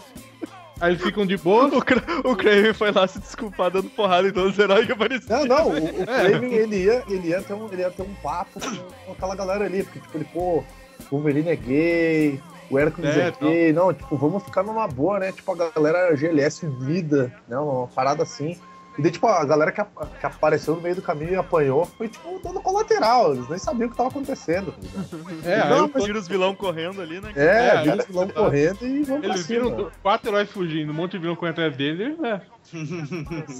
aí 0.81 0.93
eles 0.93 1.03
ficam 1.03 1.25
de 1.25 1.37
boa. 1.37 1.67
O, 1.67 1.83
Cra- 1.83 2.03
o 2.25 2.35
Kraven 2.37 2.75
foi 2.75 2.91
lá 2.93 3.07
se 3.07 3.19
desculpar 3.21 3.71
dando 3.71 3.89
porrada 3.91 4.29
em 4.29 4.33
todos 4.33 4.53
os 4.53 4.59
heróis 4.59 4.85
que 4.87 4.93
apareceram. 4.93 5.47
Não, 5.47 5.59
não, 5.59 5.69
o, 5.71 6.03
o 6.03 6.05
Kraven, 6.07 6.53
ele 6.53 6.85
ia, 6.85 7.05
ele, 7.09 7.29
ia 7.29 7.43
ter 7.43 7.55
um, 7.55 7.67
ele 7.73 7.83
ia 7.83 7.91
ter 7.91 8.03
um 8.03 8.15
papo 8.23 8.61
com, 9.07 9.13
aquela 9.13 9.35
galera 9.37 9.65
ali, 9.65 9.83
porque, 9.85 10.01
tipo, 10.01 10.17
ele, 10.17 10.25
pô, 10.33 10.59
o 10.59 10.65
Wolverine 11.13 11.49
é 11.51 11.57
gay, 11.57 12.41
o 12.69 12.79
Hércules 12.79 13.17
É, 13.17 13.29
é, 13.29 13.31
gay, 13.41 13.73
não, 13.73 13.93
tipo, 13.95 14.17
vamos 14.17 14.43
ficar 14.43 14.63
numa 14.63 14.87
boa, 14.87 15.19
né? 15.19 15.33
Tipo, 15.33 15.53
a 15.53 15.71
galera 15.71 16.15
GLS 16.17 16.67
unida, 16.67 17.33
né? 17.49 17.57
Uma 17.59 17.87
parada 17.87 18.23
assim. 18.23 18.59
E 18.99 19.03
daí, 19.03 19.11
tipo, 19.13 19.27
a 19.27 19.45
galera 19.45 19.71
que, 19.73 19.83
que 19.83 20.27
apareceu 20.27 20.75
no 20.75 20.81
meio 20.81 20.97
do 20.97 21.03
caminho 21.03 21.31
e 21.33 21.37
apanhou 21.37 21.87
foi, 21.87 22.09
tipo, 22.09 22.41
dando 22.43 22.61
colateral, 22.61 23.33
eles 23.35 23.49
nem 23.49 23.59
sabiam 23.59 23.87
o 23.87 23.91
que 23.91 23.97
tava 23.97 24.09
acontecendo. 24.09 24.73
tá? 24.73 25.05
É, 25.49 25.61
aí 25.63 25.71
Não, 25.71 25.91
eu 25.95 26.05
viro 26.05 26.19
os 26.19 26.29
vilão 26.29 26.55
correndo 26.55 27.01
ali, 27.01 27.21
né? 27.21 27.33
É, 27.37 27.69
É, 27.69 27.83
viram 27.83 27.99
os 27.99 28.07
vilão 28.07 28.29
correndo 28.29 28.87
e 28.87 29.03
vamos 29.05 29.25
Eles 29.25 29.41
cima. 29.43 29.65
viram 29.71 29.91
quatro 30.03 30.29
heróis 30.29 30.51
fugindo, 30.51 30.91
um 30.91 30.95
monte 30.95 31.13
de 31.13 31.19
vilão 31.19 31.37
correndo 31.37 31.53
atrás 31.55 31.77
deles, 31.77 32.17
é. 32.25 32.41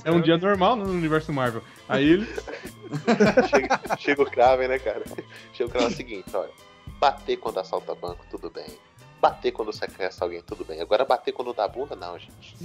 É 0.05 0.11
um 0.11 0.21
dia 0.21 0.37
normal 0.37 0.77
no 0.77 0.91
universo 0.91 1.33
Marvel. 1.33 1.63
Aí 1.89 2.09
eles. 2.11 2.29
Chega, 3.49 3.81
chega 3.99 4.23
o 4.23 4.27
Kraven, 4.27 4.69
né, 4.69 4.79
cara? 4.79 5.03
Chega 5.53 5.69
o 5.69 5.73
Kraven 5.73 5.89
é 5.89 5.91
o 5.93 5.97
seguinte, 5.97 6.25
olha. 6.35 6.51
Bater 7.01 7.37
quando 7.39 7.59
assalta 7.59 7.95
banco, 7.95 8.25
tudo 8.31 8.51
bem. 8.51 8.67
Bater 9.21 9.53
quando 9.53 9.73
sequestra 9.73 10.25
alguém, 10.25 10.41
tudo 10.43 10.65
bem. 10.65 10.81
Agora 10.81 11.05
bater 11.05 11.33
quando 11.33 11.53
dá 11.53 11.69
bunda, 11.69 11.95
não, 11.95 12.19
gente. 12.19 12.57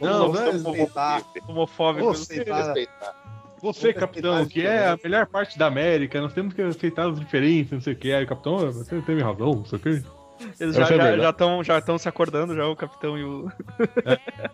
Não, 0.00 0.32
Vamos 0.32 0.40
não 0.40 0.46
é 0.48 0.50
respeitar. 0.52 1.22
Homofóbico. 1.46 2.06
Ô, 2.06 2.10
aceitar. 2.10 2.56
respeitar. 2.64 3.14
Você, 3.62 3.92
capitão, 3.92 4.44
que 4.46 4.66
é 4.66 4.88
a 4.88 4.98
melhor 5.02 5.26
parte 5.26 5.56
da 5.56 5.66
América, 5.66 6.20
nós 6.20 6.32
temos 6.32 6.52
que 6.54 6.60
aceitar 6.62 7.08
as 7.08 7.20
diferenças, 7.20 7.70
não 7.72 7.80
sei 7.80 7.92
o 7.92 7.96
que. 7.96 8.12
Aí 8.12 8.24
o 8.24 8.26
capitão, 8.26 8.56
"Ah, 8.56 8.70
você 8.72 9.00
teve 9.02 9.22
razão, 9.22 9.52
não 9.54 9.64
sei 9.64 9.78
o 9.78 9.80
que. 9.80 9.88
Eles 9.90 10.60
Eu 10.60 10.72
já 10.72 10.82
estão 10.82 10.98
melhor. 10.98 11.18
já, 11.22 11.32
tão- 11.32 11.62
já 11.62 11.80
tão 11.80 11.98
se 11.98 12.08
acordando, 12.08 12.56
já, 12.56 12.66
o 12.66 12.74
capitão 12.74 13.16
e 13.16 13.22
o. 13.22 13.48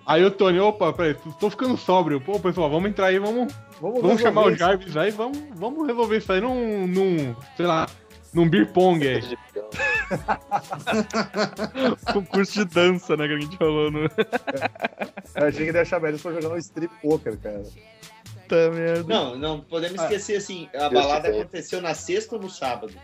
Aí 0.05 0.23
o 0.23 0.31
Tony, 0.31 0.61
opa, 0.61 0.93
peraí, 0.93 1.17
tô 1.41 1.49
ficando 1.49 1.79
sóbrio. 1.79 2.21
Pô, 2.21 2.39
pessoal, 2.39 2.69
vamos 2.69 2.91
entrar 2.91 3.07
aí, 3.07 3.19
vamos, 3.19 3.51
Vamos, 3.81 4.03
vamos 4.03 4.21
chamar 4.21 4.43
o 4.43 4.49
resolver 4.51 4.59
Jarvis 4.59 4.97
aí, 4.99 5.11
vamos, 5.11 5.39
vamos 5.55 5.87
resolver 5.87 6.19
isso 6.19 6.31
aí 6.31 6.43
num, 6.43 6.87
num 6.87 7.35
sei 7.57 7.65
lá, 7.65 7.87
num 8.39 8.49
beer 8.49 8.73
pong 8.73 9.07
aí. 9.07 9.21
De 9.21 9.37
peão. 9.53 9.69
concurso 12.13 12.53
de 12.65 12.65
dança, 12.65 13.17
né? 13.17 13.27
Que 13.27 13.35
a 13.35 13.41
gente 13.41 13.57
falou 13.57 13.91
no. 13.91 14.01
Eu 14.05 15.47
achei 15.47 15.65
que 15.65 15.71
ele 15.71 15.79
ia 15.79 15.85
chamar 15.85 16.11
eles 16.11 16.23
pra 16.23 16.33
jogar 16.33 16.49
no 16.49 16.59
strip 16.59 16.93
poker, 17.03 17.37
cara. 17.39 17.63
Puta 18.43 18.71
merda. 18.71 19.05
Não, 19.05 19.37
não 19.37 19.61
podemos 19.61 20.01
esquecer 20.01 20.37
assim, 20.37 20.69
a 20.75 20.89
Deus 20.89 20.93
balada 20.93 21.29
aconteceu 21.29 21.83
na 21.83 21.95
sexta 21.95 22.37
ou 22.37 22.43
no 22.43 22.49
sábado? 22.49 22.95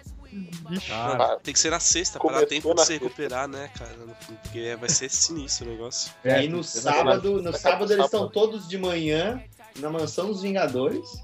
Ah, 0.90 1.36
Tem 1.42 1.52
que 1.54 1.60
ser 1.60 1.70
na 1.70 1.78
sexta, 1.78 2.18
pra 2.18 2.40
dar 2.40 2.46
tempo 2.46 2.74
de 2.74 2.84
se 2.84 2.94
recuperar, 2.94 3.46
né, 3.46 3.70
cara? 3.76 3.94
Porque 4.42 4.76
vai 4.80 4.88
ser 4.88 5.08
sinistro 5.08 5.68
o 5.68 5.70
negócio. 5.70 6.12
E 6.24 6.28
aí 6.28 6.48
no 6.48 6.64
sábado, 6.64 7.42
no 7.42 7.52
sábado 7.52 7.92
eles 7.92 8.04
estão 8.06 8.28
todos 8.28 8.66
de 8.68 8.78
manhã 8.78 9.40
na 9.78 9.90
mansão 9.90 10.26
dos 10.26 10.42
Vingadores. 10.42 11.22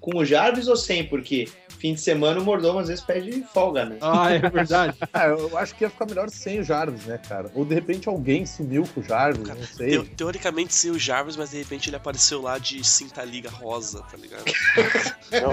Com 0.00 0.18
o 0.18 0.24
Jarvis 0.24 0.68
ou 0.68 0.76
sem? 0.76 1.08
Porque 1.08 1.48
fim 1.78 1.94
de 1.94 2.00
semana 2.00 2.40
o 2.40 2.44
mordomo 2.44 2.78
às 2.78 2.88
vezes 2.88 3.02
pede 3.04 3.42
folga, 3.52 3.84
né? 3.84 3.98
Ah, 4.00 4.32
é 4.32 4.38
verdade. 4.38 4.96
Ah, 5.12 5.26
eu 5.28 5.56
acho 5.58 5.74
que 5.74 5.84
ia 5.84 5.90
ficar 5.90 6.06
melhor 6.06 6.28
sem 6.30 6.58
o 6.60 6.64
Jarvis, 6.64 7.04
né, 7.04 7.18
cara? 7.28 7.50
Ou 7.54 7.64
de 7.64 7.74
repente 7.74 8.08
alguém 8.08 8.44
sumiu 8.46 8.84
com 8.94 9.00
o 9.00 9.02
Jarvis, 9.02 9.46
não 9.48 9.62
sei. 9.64 9.90
Teo- 9.90 10.04
teoricamente 10.16 10.74
sim 10.74 10.90
o 10.90 10.98
Jarvis, 10.98 11.36
mas 11.36 11.50
de 11.50 11.58
repente 11.58 11.88
ele 11.88 11.96
apareceu 11.96 12.40
lá 12.42 12.58
de 12.58 12.82
cinta 12.86 13.22
liga 13.24 13.50
rosa, 13.50 14.02
tá 14.02 14.16
ligado? 14.16 14.44
Não, 15.32 15.52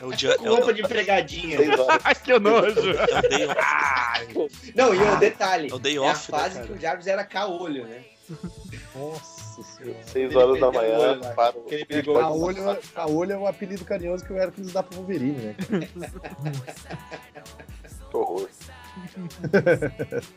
É 0.00 0.04
o, 0.04 0.12
Dia- 0.16 0.32
é 0.32 0.38
Com 0.38 0.44
o, 0.48 0.54
roupa 0.56 0.72
de 0.72 0.82
pregadinha. 0.82 1.56
que 1.58 2.38
nojo. 2.38 2.90
é 2.90 3.18
o 3.18 3.28
day 3.28 3.46
off. 3.46 4.72
Não, 4.74 4.94
e 4.94 4.98
o 4.98 5.16
detalhe, 5.16 5.70
É 5.70 5.74
o 5.74 5.78
day 5.78 5.94
é 5.94 5.98
a 5.98 6.02
off, 6.02 6.30
né, 6.32 6.38
fase 6.38 6.54
cara? 6.54 6.66
que 6.66 6.72
o 6.72 6.80
Jarvis 6.80 7.06
era 7.06 7.24
caolho, 7.24 7.86
né? 7.86 8.02
Nossa 8.94 9.33
senhora. 9.62 9.98
Seis 10.04 10.34
horas 10.34 10.58
da 10.60 10.72
manhã, 10.72 11.20
para 11.36 11.52
Que 11.52 11.86
ele 11.88 12.10
o- 12.10 12.14
Caolho, 12.14 12.70
é- 12.70 12.78
Caolho 12.94 13.32
é 13.32 13.36
o 13.38 13.46
apelido 13.46 13.84
carinhoso 13.84 14.24
que 14.24 14.32
o 14.32 14.36
Hércules 14.38 14.72
dá 14.72 14.82
pro 14.82 14.96
Wolverine, 14.98 15.32
né? 15.38 15.54
Que 18.10 18.16
horror. 18.16 18.48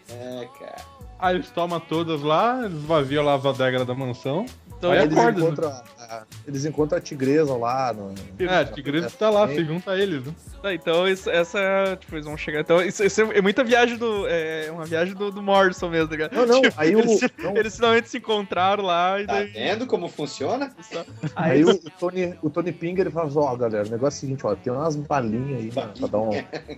É, 0.10 0.48
cara. 0.60 0.76
Aí 1.20 1.36
eles 1.36 1.50
tomam 1.52 1.80
todas 1.80 2.22
lá, 2.22 2.64
eles 2.66 2.82
vaziam 2.84 3.24
lá 3.24 3.36
as 3.36 3.46
adegas 3.46 3.86
da 3.86 3.94
mansão. 3.94 4.46
Então, 4.78 4.94
eles, 4.94 5.18
acorda, 5.18 5.40
né? 5.40 5.46
encontram 5.46 5.70
a, 5.70 5.84
a- 6.00 6.24
eles 6.48 6.66
encontram 6.66 6.98
a 7.00 7.02
tigresa 7.02 7.56
lá. 7.58 7.92
No, 7.94 8.14
É, 8.40 8.60
a 8.60 8.66
tigresa 8.66 9.10
tá 9.10 9.30
lá, 9.30 9.48
se 9.48 9.64
junta 9.66 9.92
a 9.92 10.00
eles, 10.00 10.24
né? 10.24 10.34
Tá, 10.62 10.74
então 10.74 11.08
isso- 11.08 11.30
essa 11.30 11.60
é. 11.60 11.96
Tipo, 11.96 12.16
eles 12.16 12.26
vão 12.26 12.38
chegar. 12.38 12.60
Então, 12.62 12.82
isso, 12.82 13.04
isso 13.04 13.22
é 13.22 13.42
muita 13.42 13.64
viagem 13.64 13.98
do. 13.98 14.28
É 14.28 14.70
uma 14.72 14.86
viagem 14.86 15.16
do, 15.16 15.32
do 15.32 15.42
Morrison 15.42 15.90
mesmo, 15.90 16.08
tá 16.10 16.12
ligado? 16.16 16.36
Não, 16.36 16.46
não, 16.46 16.62
Tipo, 16.62 16.80
aí 16.80 16.96
o. 16.96 17.00
eles, 17.00 17.22
não, 17.40 17.58
eles 17.58 17.76
finalmente 17.76 18.10
se 18.10 18.18
encontraram 18.20 18.84
lá 18.84 19.20
e 19.20 19.26
Tá 19.26 19.34
daí. 19.34 19.48
vendo 19.48 19.88
como 19.88 20.08
funciona? 20.08 20.72
aí 21.36 21.64
o, 21.66 21.72
o 21.72 21.90
Tony, 22.00 22.38
o 22.44 22.50
Tony 22.50 22.72
Ping 22.72 23.00
ele 23.00 23.10
fala: 23.10 23.32
ó, 23.36 23.56
galera, 23.56 23.88
o 23.88 23.90
negócio 23.92 24.18
é 24.18 24.20
o 24.20 24.22
seguinte, 24.22 24.46
ó, 24.46 24.56
tem 24.56 24.72
umas 24.72 24.96
balinhas 24.96 25.60
aí 25.60 25.72
né, 25.76 25.92
pra 25.98 26.08
dar 26.08 26.20
um, 26.20 26.30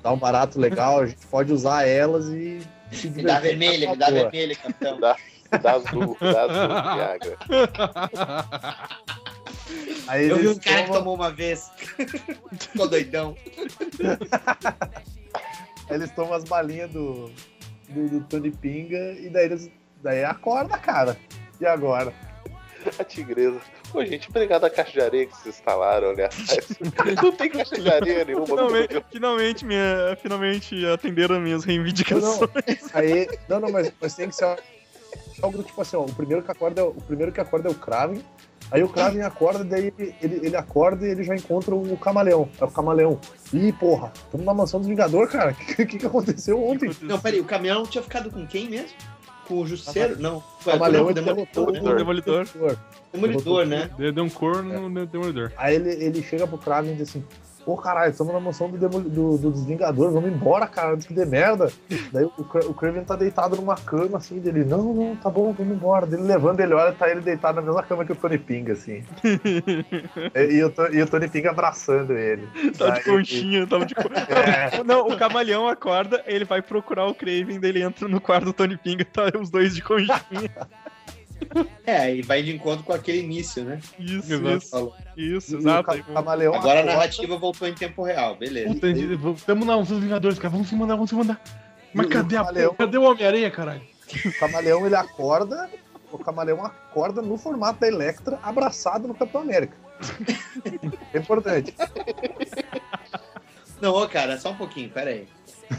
dar 0.01 0.11
um 0.13 0.17
barato 0.17 0.59
legal, 0.59 1.01
a 1.01 1.05
gente 1.05 1.25
pode 1.27 1.51
usar 1.51 1.85
elas 1.85 2.27
e. 2.29 2.59
Me 3.03 3.23
dá 3.23 3.39
vermelha, 3.39 3.91
me 3.91 3.95
dá 3.97 4.09
vermelha, 4.09 4.55
capitão. 4.55 4.97
Dá 5.61 5.71
azul, 5.73 6.17
dá 6.19 6.41
azul, 6.43 6.95
Viagra. 6.95 7.37
Aí 10.07 10.27
Eu 10.29 10.37
vi 10.37 10.47
um 10.47 10.57
cara 10.59 10.77
que 10.81 10.87
tomam- 10.87 10.99
tomou 10.99 11.15
uma 11.15 11.31
vez. 11.31 11.69
Ficou 12.59 12.87
doidão. 12.87 13.35
Aí 15.89 15.95
eles 15.95 16.11
tomam 16.11 16.33
as 16.33 16.43
balinhas 16.43 16.89
do, 16.91 17.31
do, 17.89 18.09
do 18.09 18.21
Tony 18.25 18.51
Pinga 18.51 19.13
e 19.19 19.29
daí 19.29 19.45
eles. 19.45 19.69
Daí 20.01 20.23
acorda, 20.23 20.77
cara. 20.77 21.17
E 21.59 21.65
agora? 21.65 22.13
A 22.97 23.03
tigresa. 23.03 23.59
Pô, 23.91 24.05
gente, 24.05 24.29
obrigado 24.29 24.63
à 24.63 24.69
caixa 24.69 24.93
de 24.93 25.01
areia 25.01 25.25
que 25.25 25.35
vocês 25.35 25.55
instalaram 25.55 26.11
ali 26.11 26.21
atrás. 26.23 26.67
Não 27.21 27.31
tem 27.33 27.49
caixa 27.49 27.75
de 27.75 27.89
areia 27.91 28.23
nenhuma. 28.23 28.45
Finalmente, 28.47 29.05
finalmente, 29.11 29.65
minha, 29.65 30.17
finalmente 30.21 30.85
atenderam 30.85 31.39
minhas 31.41 31.65
reivindicações. 31.65 32.49
Aí. 32.93 33.27
Não, 33.49 33.59
não, 33.59 33.69
mas, 33.69 33.91
mas 33.99 34.15
tem 34.15 34.29
que 34.29 34.35
ser 34.35 34.57
algo 35.41 35.63
tipo 35.63 35.81
assim, 35.81 35.95
ó, 35.95 36.01
o 36.01 36.13
primeiro 36.13 36.43
que 36.43 36.51
acorda, 36.51 36.81
é 36.81 36.83
o 36.83 36.93
primeiro 36.93 37.31
que 37.31 37.39
acorda 37.39 37.69
é 37.69 37.71
o 37.71 37.75
Kraven. 37.75 38.23
Aí 38.71 38.83
o 38.83 38.89
Kraven 38.89 39.21
acorda, 39.23 39.63
daí 39.63 39.91
ele, 39.97 40.39
ele 40.43 40.55
acorda 40.55 41.07
e 41.07 41.11
ele 41.11 41.23
já 41.23 41.35
encontra 41.35 41.73
o 41.73 41.97
camaleão. 41.97 42.47
É 42.59 42.63
o 42.63 42.69
camaleão. 42.69 43.19
Ih, 43.51 43.71
porra, 43.73 44.11
estamos 44.15 44.45
na 44.45 44.53
mansão 44.53 44.79
dos 44.79 44.87
Vingador, 44.87 45.27
cara. 45.27 45.51
O 45.51 45.55
que, 45.75 45.85
que, 45.85 45.97
que 45.97 46.05
aconteceu 46.05 46.63
ontem? 46.63 46.91
Não, 47.01 47.19
peraí, 47.19 47.39
o 47.39 47.45
caminhão 47.45 47.83
tinha 47.83 48.03
ficado 48.03 48.29
com 48.29 48.45
quem 48.45 48.69
mesmo? 48.69 48.95
Com 49.47 49.61
o 49.61 49.67
Justiceiro? 49.67 50.21
Não. 50.21 50.43
Foi 50.59 50.73
Camaleão 50.73 51.05
o 51.05 51.09
ele 51.09 51.21
derrotou 51.21 51.71
Demolidor, 51.71 51.89
né? 51.89 51.93
o 51.93 51.97
Demolidor. 51.97 52.77
Demolidor, 53.11 53.65
né? 53.65 53.89
Deu 53.97 54.13
deu 54.13 54.23
um 54.23 54.29
corno 54.29 54.87
no 54.87 55.05
Demolidor. 55.07 55.51
Aí 55.57 55.75
ele, 55.75 55.89
ele 55.89 56.21
chega 56.21 56.45
pro 56.45 56.59
Kraven 56.59 56.91
e 56.91 56.95
diz 56.95 57.09
assim: 57.09 57.23
Pô, 57.69 57.77
caralho, 57.77 58.09
estamos 58.09 58.33
na 58.33 58.39
mansão 58.39 58.67
do, 58.67 58.89
do, 58.89 58.99
do- 59.01 59.37
dos 59.37 59.63
Vingadores, 59.63 60.11
vamos 60.11 60.31
embora, 60.31 60.65
cara, 60.65 60.93
antes 60.93 61.05
que 61.05 61.13
dê 61.13 61.23
merda. 61.23 61.71
Daí 62.11 62.25
o, 62.25 62.33
o 62.35 62.73
Kraven 62.73 63.03
tá 63.03 63.15
deitado 63.15 63.55
numa 63.55 63.75
cama, 63.75 64.17
assim, 64.17 64.39
dele, 64.39 64.65
não, 64.65 64.91
não, 64.91 65.15
tá 65.15 65.29
bom, 65.29 65.53
vamos 65.53 65.75
embora. 65.75 66.07
Dele 66.07 66.23
levando, 66.23 66.61
ele 66.61 66.73
olha, 66.73 66.91
tá 66.93 67.07
ele 67.07 67.21
deitado 67.21 67.57
na 67.57 67.61
mesma 67.61 67.83
cama 67.83 68.03
que 68.03 68.11
o 68.11 68.15
Tony 68.15 68.39
Pinga, 68.39 68.73
assim. 68.73 69.03
e, 70.33 70.39
e 70.55 70.63
o, 70.63 70.73
e 70.91 71.01
o 71.03 71.07
Tony 71.07 71.27
Pinga 71.27 71.51
abraçando 71.51 72.13
ele. 72.13 72.47
Tava 72.75 72.93
de 72.93 73.03
conchinha, 73.03 73.67
tava 73.67 73.85
de 73.85 73.93
conchinha. 73.93 74.25
É, 74.79 74.81
Não, 74.83 75.07
o 75.07 75.15
camaleão 75.15 75.67
acorda, 75.67 76.23
ele 76.25 76.45
vai 76.45 76.63
procurar 76.63 77.05
o 77.05 77.13
Craven, 77.13 77.59
daí 77.59 77.69
ele 77.69 77.83
entra 77.83 78.07
no 78.07 78.19
quarto 78.19 78.45
do 78.45 78.53
Tony 78.53 78.77
Pinga, 78.77 79.05
tá 79.05 79.29
os 79.39 79.51
dois 79.51 79.75
de 79.75 79.83
conchinha. 79.83 80.49
É, 81.85 82.15
e 82.15 82.21
vai 82.21 82.43
de 82.43 82.53
encontro 82.55 82.83
com 82.83 82.93
aquele 82.93 83.19
início, 83.19 83.63
né? 83.63 83.79
Isso, 83.99 84.33
Exato. 84.33 84.57
isso, 84.57 84.69
Falou. 84.69 84.95
isso, 85.17 85.55
o 85.55 85.59
exato. 85.59 85.83
ca- 85.85 86.03
camaleão 86.13 86.53
Agora 86.53 86.81
a 86.81 86.83
narrativa 86.83 87.37
voltou 87.37 87.67
em 87.67 87.73
tempo 87.73 88.03
real, 88.03 88.35
beleza. 88.35 88.73
Puta, 88.73 88.87
Tamo 89.45 89.65
na 89.65 89.75
Mansão 89.77 89.95
dos 89.95 90.03
Vingadores, 90.03 90.37
cara. 90.37 90.49
Vamos 90.51 90.67
se 90.69 90.75
mandar, 90.75 90.95
vamos 90.95 91.09
se 91.09 91.15
mandar. 91.15 91.41
Mas 91.93 92.05
E 92.05 92.09
o 92.09 92.11
cadê 92.11 92.35
a 92.35 92.39
camaleão? 92.41 92.73
Cadê 92.75 92.97
o 92.97 93.03
Homem-Aranha, 93.03 93.49
caralho? 93.51 93.81
O 94.25 94.39
camaleão 94.39 94.85
ele 94.85 94.95
acorda, 94.95 95.69
o 96.11 96.17
camaleão 96.17 96.63
acorda 96.65 97.21
no 97.21 97.37
formato 97.37 97.79
da 97.79 97.87
Electra, 97.87 98.39
abraçado 98.43 99.07
no 99.07 99.13
Capitão 99.15 99.41
América. 99.41 99.75
é 101.13 101.17
importante. 101.17 101.73
Não, 103.81 103.93
ô, 103.93 104.07
cara, 104.07 104.37
só 104.37 104.51
um 104.51 104.55
pouquinho, 104.55 104.89
pera 104.89 105.09
aí. 105.11 105.27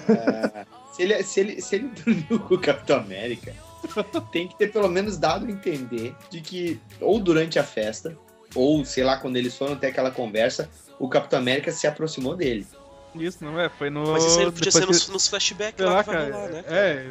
Ah, 0.09 0.65
se, 0.93 1.03
ele, 1.03 1.23
se, 1.23 1.41
ele, 1.41 1.61
se 1.61 1.75
ele 1.77 1.89
dormiu 1.89 2.41
com 2.41 2.55
o 2.55 2.59
Capitão 2.61 2.99
América, 2.99 3.53
tem 4.33 4.49
que 4.49 4.57
ter 4.57 4.73
pelo 4.73 4.89
menos 4.89 5.17
dado 5.17 5.47
a 5.47 5.51
entender 5.51 6.15
de 6.31 6.41
que, 6.41 6.81
ou 7.01 7.19
durante 7.21 7.59
a 7.59 7.65
festa, 7.65 8.17
ou 8.55 8.85
sei 8.85 9.05
lá, 9.05 9.17
quando 9.17 9.37
eles 9.37 9.57
foram 9.57 9.77
ter 9.77 9.89
aquela 9.89 10.11
conversa, 10.11 10.69
o 10.99 11.09
Capitão 11.09 11.39
América 11.39 11.71
se 11.73 11.87
aproximou 11.87 12.37
dele. 12.37 12.67
Isso, 13.15 13.45
não 13.45 13.59
é? 13.59 13.69
Foi 13.69 13.91
no. 13.91 14.13
Mas 14.13 14.25
isso 14.25 14.39
aí 14.39 14.45
podia 14.47 14.61
depois 14.61 14.75
ser 14.75 14.81
que- 14.83 14.87
nos, 14.87 15.09
nos 15.09 15.29
flashbacks 15.29 15.85
lá 15.85 15.93
lá, 15.95 16.05
cara. 16.05 16.33
rolar, 16.33 16.49
né? 16.49 16.65
É, 16.69 17.11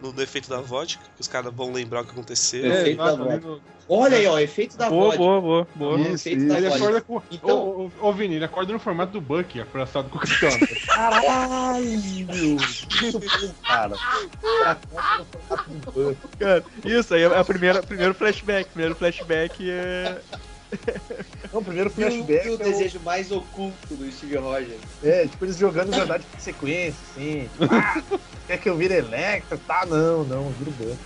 No 0.00 0.12
defeito 0.12 0.48
da 0.48 0.60
vodka, 0.60 1.02
que 1.16 1.20
os 1.20 1.26
caras 1.26 1.52
vão 1.52 1.72
lembrar 1.72 2.02
o 2.02 2.04
que 2.04 2.12
aconteceu. 2.12 2.64
é, 2.70 2.82
Efeito 2.82 2.98
da 2.98 3.16
no- 3.16 3.60
Olha 3.90 4.18
aí, 4.18 4.26
ó, 4.26 4.38
efeito 4.38 4.76
da 4.76 4.88
Boa, 4.90 5.06
voz. 5.06 5.16
boa, 5.16 5.40
boa, 5.40 5.68
boa. 5.74 6.00
Isso, 6.00 6.28
efeito 6.28 6.38
isso. 6.40 6.48
da 6.48 6.58
Ele 6.58 6.68
voz. 6.68 6.80
acorda 6.82 7.00
com. 7.00 7.22
Então- 7.30 7.58
Ô, 7.58 7.90
ô, 8.00 8.08
ô, 8.08 8.12
Vini, 8.12 8.34
ele 8.36 8.44
acorda 8.44 8.72
no 8.72 8.78
formato 8.78 9.12
do 9.12 9.20
Bucky, 9.20 9.60
abraçado 9.60 10.08
com 10.10 10.18
o 10.18 10.20
Capitão. 10.20 10.50
Caralho! 10.86 11.86
Muito 13.02 13.18
bom, 13.18 13.54
cara. 13.66 13.94
Acorda 14.66 15.18
no 15.18 15.24
formato 15.48 15.70
do 15.70 15.90
Buck. 15.92 16.16
Cara, 16.38 16.64
isso 16.84 17.14
aí 17.14 17.22
é 17.22 17.26
a 17.38 17.44
primeira, 17.44 17.82
primeiro 17.82 18.14
flashback. 18.14 18.68
Primeiro 18.70 18.94
flashback 18.94 19.68
é. 19.70 20.18
Não, 21.52 21.60
o 21.60 21.64
primeiro 21.64 21.88
E 21.88 21.92
o, 21.92 21.94
flashback 21.94 22.46
e 22.46 22.50
o 22.50 22.52
é, 22.52 22.54
o- 22.54 22.58
desejo 22.58 23.00
mais 23.00 23.30
oculto 23.32 23.94
do 23.94 24.10
Steve 24.12 24.36
Rogers. 24.36 24.80
é, 25.02 25.26
tipo, 25.26 25.44
eles 25.44 25.56
jogando 25.56 25.90
verdade 25.90 26.24
em 26.36 26.40
sequência, 26.40 26.98
assim. 27.10 27.48
Tipo, 27.58 27.64
ah, 27.74 28.02
quer 28.46 28.58
que 28.58 28.68
eu 28.68 28.76
vire 28.76 28.94
Electra? 28.94 29.58
Tá, 29.66 29.86
não, 29.86 30.24
não, 30.24 30.50
vira 30.50 30.70
o 30.70 30.74
Buck. 30.74 30.98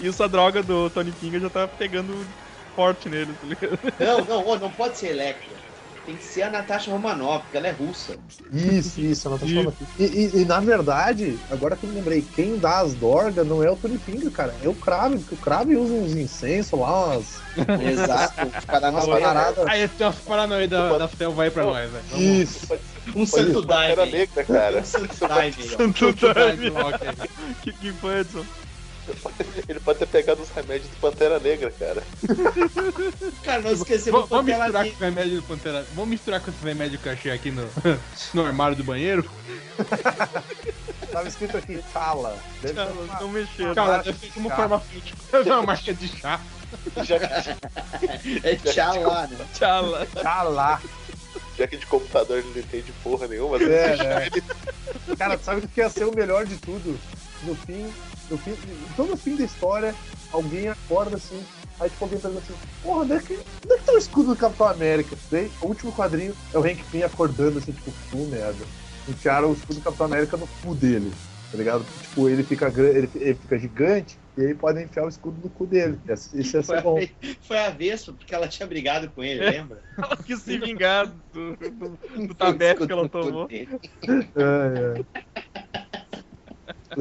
Isso 0.00 0.22
a 0.22 0.26
droga 0.26 0.62
do 0.62 0.90
Tony 0.90 1.12
Pinga 1.12 1.38
já 1.40 1.48
tá 1.50 1.68
pegando 1.68 2.26
forte 2.74 3.08
nele, 3.08 3.32
tá 3.40 3.46
ligado? 3.46 3.78
Não, 3.98 4.24
não, 4.24 4.58
não 4.58 4.70
pode 4.70 4.98
ser 4.98 5.10
Electra. 5.10 5.56
Tem 6.08 6.16
que 6.16 6.24
ser 6.24 6.40
a 6.44 6.48
Natasha 6.50 6.90
Romanoff, 6.90 7.42
porque 7.42 7.58
ela 7.58 7.66
é 7.68 7.70
russa. 7.70 8.16
Isso, 8.50 8.98
isso, 8.98 9.00
Isso. 9.00 9.22
falando 9.24 9.68
aqui. 9.68 9.84
E, 9.98 10.04
e- 10.04 10.40
e, 10.40 10.44
na 10.46 10.58
verdade, 10.58 11.38
agora 11.50 11.76
que 11.76 11.84
eu 11.84 11.90
me 11.90 11.96
lembrei, 11.96 12.24
quem 12.34 12.56
dá 12.58 12.78
as 12.80 12.94
dorgas 12.94 13.46
não 13.46 13.62
é 13.62 13.70
o 13.70 13.76
Tony 13.76 13.98
Pinga, 13.98 14.30
cara, 14.30 14.54
é 14.64 14.68
o 14.70 14.74
Kraven, 14.74 15.18
porque 15.18 15.34
o 15.34 15.38
Kraven 15.38 15.76
usa 15.76 15.92
uns 15.92 16.12
incensos 16.16 16.80
lá, 16.80 17.08
umas, 17.08 17.26
Exato. 17.92 18.40
umas 18.48 18.64
Paranoia. 18.64 19.20
paradas. 19.20 19.66
Aí 19.66 19.86
tem 19.86 20.06
umas 20.06 20.16
paranoia 20.16 20.66
da, 20.66 20.96
da 20.96 21.08
selva 21.08 21.42
aí 21.42 21.50
pra 21.50 21.64
nós, 21.64 21.90
velho. 21.90 22.04
Vamos 22.10 22.26
lá. 22.26 22.32
Isso. 22.32 22.78
Um 23.14 23.26
santo 23.26 23.66
dive. 23.66 24.10
Negra, 24.10 24.44
cara. 24.44 24.78
Um 24.80 24.84
santo 24.84 25.08
dive. 25.52 25.68
Santo 25.68 26.26
aí. 26.38 27.28
Que, 27.62 27.72
que 27.74 27.92
foi, 27.92 28.20
Edson? 28.20 28.44
Ele 29.68 29.80
pode 29.80 29.98
ter 29.98 30.06
pegado 30.08 30.42
os 30.42 30.48
remédios 30.50 30.88
do 30.90 30.96
Pantera 31.00 31.38
Negra, 31.38 31.70
cara. 31.78 32.02
Cara, 33.42 33.62
não 33.62 33.72
esquecemos 33.72 34.28
Vamos 34.28 34.46
misturar 34.46 34.70
Negra. 34.72 34.90
com 34.90 34.96
o 34.96 35.08
remédio 35.08 35.36
do 35.36 35.42
Pantera. 35.42 35.86
Vamos 35.94 36.10
misturar 36.10 36.40
com 36.40 36.50
esse 36.50 36.64
remédio 36.64 36.98
que 36.98 37.08
eu 37.08 37.12
achei 37.12 37.32
aqui 37.32 37.50
no, 37.50 37.68
no 38.34 38.44
armário 38.46 38.76
do 38.76 38.84
banheiro. 38.84 39.28
Tava 41.10 41.28
escrito 41.28 41.56
aqui, 41.56 41.82
Chala. 41.92 42.36
Deve 42.60 42.74
Cara, 42.74 42.90
uma- 42.90 43.12
estão 43.12 43.28
mexendo. 43.28 43.74
Cara, 43.74 44.02
deve 44.02 44.18
ser 44.18 44.32
como 44.32 44.50
farmacêutico. 44.50 45.18
Deve 45.32 45.50
uma 45.50 45.62
marca 45.62 45.94
de 45.94 46.08
chá. 46.08 46.40
É 48.44 48.56
tchala, 48.56 49.26
né? 49.26 49.46
Tchala. 49.54 50.06
Chala. 50.20 50.82
já 51.56 51.66
que 51.66 51.76
de 51.76 51.86
computador 51.86 52.38
ele 52.38 52.50
não 52.54 52.58
entende 52.60 52.92
porra 53.02 53.26
nenhuma. 53.26 53.56
É, 53.62 53.96
né? 53.96 54.28
Cara, 55.18 55.38
sabe 55.38 55.64
o 55.64 55.68
que 55.68 55.80
ia 55.80 55.88
ser 55.88 56.04
o 56.04 56.14
melhor 56.14 56.44
de 56.44 56.56
tudo? 56.58 56.98
No 57.44 57.54
fim, 57.54 57.92
no 58.30 58.38
fim, 58.38 58.54
todo 58.96 59.16
fim 59.16 59.36
da 59.36 59.44
história, 59.44 59.94
alguém 60.32 60.68
acorda 60.68 61.16
assim, 61.16 61.42
aí 61.80 61.88
tipo 61.88 62.04
alguém 62.04 62.18
pergunta 62.20 62.42
assim, 62.44 62.58
porra, 62.82 63.02
onde 63.02 63.12
é 63.12 63.18
que, 63.18 63.32
onde 63.34 63.74
é 63.74 63.78
que 63.78 63.84
tá 63.84 63.92
o 63.92 63.98
escudo 63.98 64.28
do 64.30 64.36
Capitão 64.36 64.68
América? 64.68 65.16
Daí, 65.30 65.50
o 65.62 65.66
último 65.66 65.92
quadrinho 65.92 66.34
é 66.52 66.58
o 66.58 66.62
Hank 66.64 66.82
Pym 66.90 67.02
acordando 67.02 67.58
assim, 67.58 67.72
tipo, 67.72 67.92
pô, 68.10 68.18
merda. 68.26 68.64
Enfiaram 69.08 69.50
o 69.50 69.54
escudo 69.54 69.80
do 69.80 69.84
Capitão 69.84 70.06
América 70.06 70.36
no 70.36 70.46
cu 70.46 70.74
dele, 70.74 71.10
tá 71.50 71.56
ligado? 71.56 71.84
Tipo, 72.02 72.28
ele 72.28 72.42
fica, 72.42 72.66
ele, 72.76 73.10
ele 73.14 73.34
fica 73.34 73.58
gigante 73.58 74.18
e 74.36 74.46
aí 74.46 74.54
podem 74.54 74.84
enfiar 74.84 75.04
o 75.04 75.08
escudo 75.08 75.40
no 75.42 75.50
cu 75.50 75.66
dele. 75.66 75.98
Isso 76.32 76.56
ia 76.56 76.62
Foi 76.62 76.76
ser 76.76 76.82
bom. 76.82 77.00
foi 77.42 77.58
a 77.58 77.70
Vespa, 77.70 78.12
porque 78.12 78.32
ela 78.32 78.46
tinha 78.46 78.66
brigado 78.68 79.10
com 79.10 79.24
ele, 79.24 79.40
lembra? 79.40 79.82
Ela 79.98 80.16
quis 80.16 80.42
se 80.42 80.56
vingar 80.58 81.08
do, 81.32 81.56
do, 81.56 81.98
do 82.28 82.34
tabete 82.36 82.86
que 82.86 82.92
ela 82.92 83.08
tomou. 83.10 83.48
É, 83.50 83.66
é. 84.36 85.04
Tá, 86.88 86.96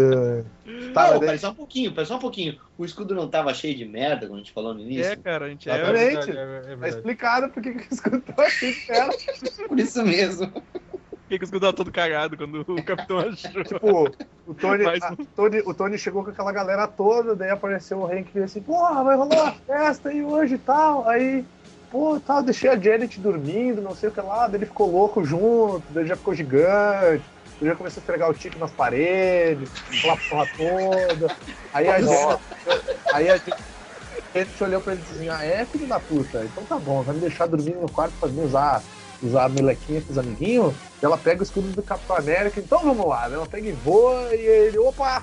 Tá, 0.94 1.12
daí- 1.12 1.20
pera 1.20 1.38
só 1.38 1.52
um 1.52 1.56
pouquinho, 1.56 1.94
pera 1.94 2.06
só 2.06 2.16
um 2.18 2.20
pouquinho. 2.20 2.58
O 2.78 2.84
escudo 2.86 3.16
não 3.16 3.30
tava 3.30 3.54
cheio 3.54 3.76
de 3.76 3.86
merda 3.86 4.28
quando 4.28 4.36
a 4.36 4.44
gente 4.44 4.52
falou 4.54 4.74
no 4.74 4.82
início? 4.82 5.14
É, 5.14 5.16
cara, 5.16 5.46
a 5.46 5.50
gente 5.50 5.66
Tá 5.68 5.76
é. 5.78 5.82
É 5.82 5.92
verdade, 5.92 6.32
é, 6.32 6.34
é 6.34 6.46
Tá 6.46 6.62
verdade. 6.66 6.96
explicado 6.96 7.50
porque 7.50 7.72
que 7.74 7.88
o 7.90 7.94
escudo 7.94 8.22
tá 8.22 8.46
assim, 8.46 8.74
cara. 8.88 9.10
Por 9.68 9.80
isso 9.80 10.04
mesmo. 10.04 10.52
Por 10.52 10.64
que 11.30 11.38
que 11.40 11.44
o 11.44 11.46
escudo 11.46 11.62
tava 11.62 11.74
todo 11.74 11.92
cagado 11.92 12.38
quando 12.38 12.62
o 12.68 12.84
capitão 12.84 13.20
achou? 13.20 13.64
Tipo, 13.64 14.12
o 14.46 14.54
Tony, 14.54 14.86
a- 14.86 15.16
Tony, 15.36 15.60
o 15.66 15.74
Tony 15.74 15.98
chegou 15.98 16.24
com 16.24 16.30
aquela 16.32 16.52
galera 16.52 16.88
toda, 16.88 17.36
daí 17.36 17.50
apareceu 17.50 18.00
o 18.00 18.06
Hank 18.08 18.30
e 18.34 18.40
assim, 18.44 18.62
porra, 18.62 19.04
vai 19.04 19.18
rolar 19.18 19.44
uma 19.44 19.52
festa 19.54 20.10
aí 20.10 20.24
hoje 20.24 20.56
e 20.56 20.58
tal. 20.58 21.08
Aí, 21.08 21.44
pô, 21.92 22.18
tal, 22.20 22.42
deixei 22.44 22.70
a 22.70 22.80
Janet 22.80 23.20
dormindo, 23.20 23.82
não 23.82 23.94
sei 23.94 24.08
o 24.10 24.12
que 24.12 24.22
lá, 24.22 24.48
daí 24.48 24.60
ele 24.60 24.66
ficou 24.66 24.90
louco 24.90 25.24
junto, 25.24 25.84
daí 25.90 26.04
ele 26.04 26.10
já 26.10 26.16
ficou 26.16 26.34
gigante, 26.34 27.26
daí 27.60 27.70
já 27.70 27.76
começou 27.76 28.00
a 28.00 28.02
esfregar 28.02 28.30
o 28.30 28.34
tique 28.34 28.58
nas 28.58 28.72
paredes, 28.72 29.70
aquela 29.90 30.18
porra 30.30 30.48
toda. 30.58 31.36
Aí 31.74 31.88
a 31.88 32.00
Janet, 32.00 32.42
aí 33.14 33.30
a 33.30 33.38
Janet 33.38 34.64
olhou 34.64 34.82
pra 34.82 34.94
ele 34.94 35.02
e 35.02 35.06
disse 35.06 35.16
assim, 35.16 35.30
ah, 35.30 35.44
é 35.44 35.66
filho 35.66 35.88
da 35.88 36.00
puta, 36.00 36.44
então 36.46 36.64
tá 36.64 36.78
bom, 36.78 37.02
vai 37.02 37.16
me 37.16 37.22
deixar 37.22 37.48
dormindo 37.48 37.82
no 37.82 37.92
quarto 37.92 38.14
pra 38.20 38.30
mim 38.30 38.42
usar, 38.42 38.84
usar 39.22 39.46
a 39.46 39.50
melequinha 39.50 40.02
com 40.02 40.12
os 40.12 40.18
amiguinhos. 40.18 40.74
Ela 41.02 41.18
pega 41.18 41.42
o 41.42 41.44
escudo 41.44 41.68
do 41.70 41.84
Capitão 41.84 42.16
América, 42.16 42.60
então 42.60 42.80
vamos 42.80 43.08
lá, 43.08 43.30
né? 43.30 43.36
Ela 43.36 43.46
pega 43.46 43.68
e 43.68 43.72
voa 43.72 44.34
e 44.34 44.40
ele, 44.40 44.78
opa, 44.80 45.22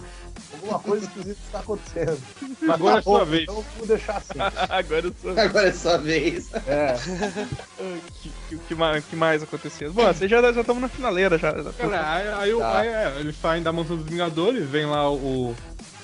alguma 0.55 0.79
coisa 0.79 1.05
esquisita 1.07 1.39
está 1.47 1.59
acontecendo. 1.61 2.19
Agora 2.69 2.99
é 2.99 3.03
Tá 3.03 3.11
bom, 3.11 3.17
sua 3.17 3.25
vez. 3.25 3.43
Então 3.43 3.65
vamos 3.75 3.89
deixar 3.89 4.17
assim. 4.17 4.39
Agora 4.71 5.07
eu 5.07 5.15
sou. 5.21 5.39
Agora 5.39 5.69
é 5.69 5.73
sua 5.73 5.99
vez. 5.99 6.49
É, 6.67 6.95
que, 8.23 8.33
que, 8.49 8.57
que 8.59 8.75
mais, 8.75 9.05
que 9.05 9.17
mais 9.17 9.43
aconteceu? 9.43 9.93
Bom, 9.93 10.07
vocês 10.07 10.31
já 10.31 10.41
estamos 10.51 10.81
na 10.83 10.89
finaleira 10.89 11.39
já. 11.39 11.53
Cara, 11.53 12.13
aí, 12.15 12.29
aí, 12.29 12.55
o- 12.55 12.59
Tá. 12.59 12.79
aí, 12.79 12.89
é, 12.89 13.17
eles 13.21 13.37
saem 13.41 13.63
da 13.63 13.73
mansão 13.73 13.97
dos 13.97 14.07
Vingadores, 14.07 14.69
vem 14.69 14.87
lá 14.87 15.11
o, 15.11 15.55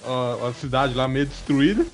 a, 0.04 0.48
a 0.48 0.54
cidade 0.54 0.94
lá 0.94 1.08
meio 1.08 1.26
destruída. 1.26 1.84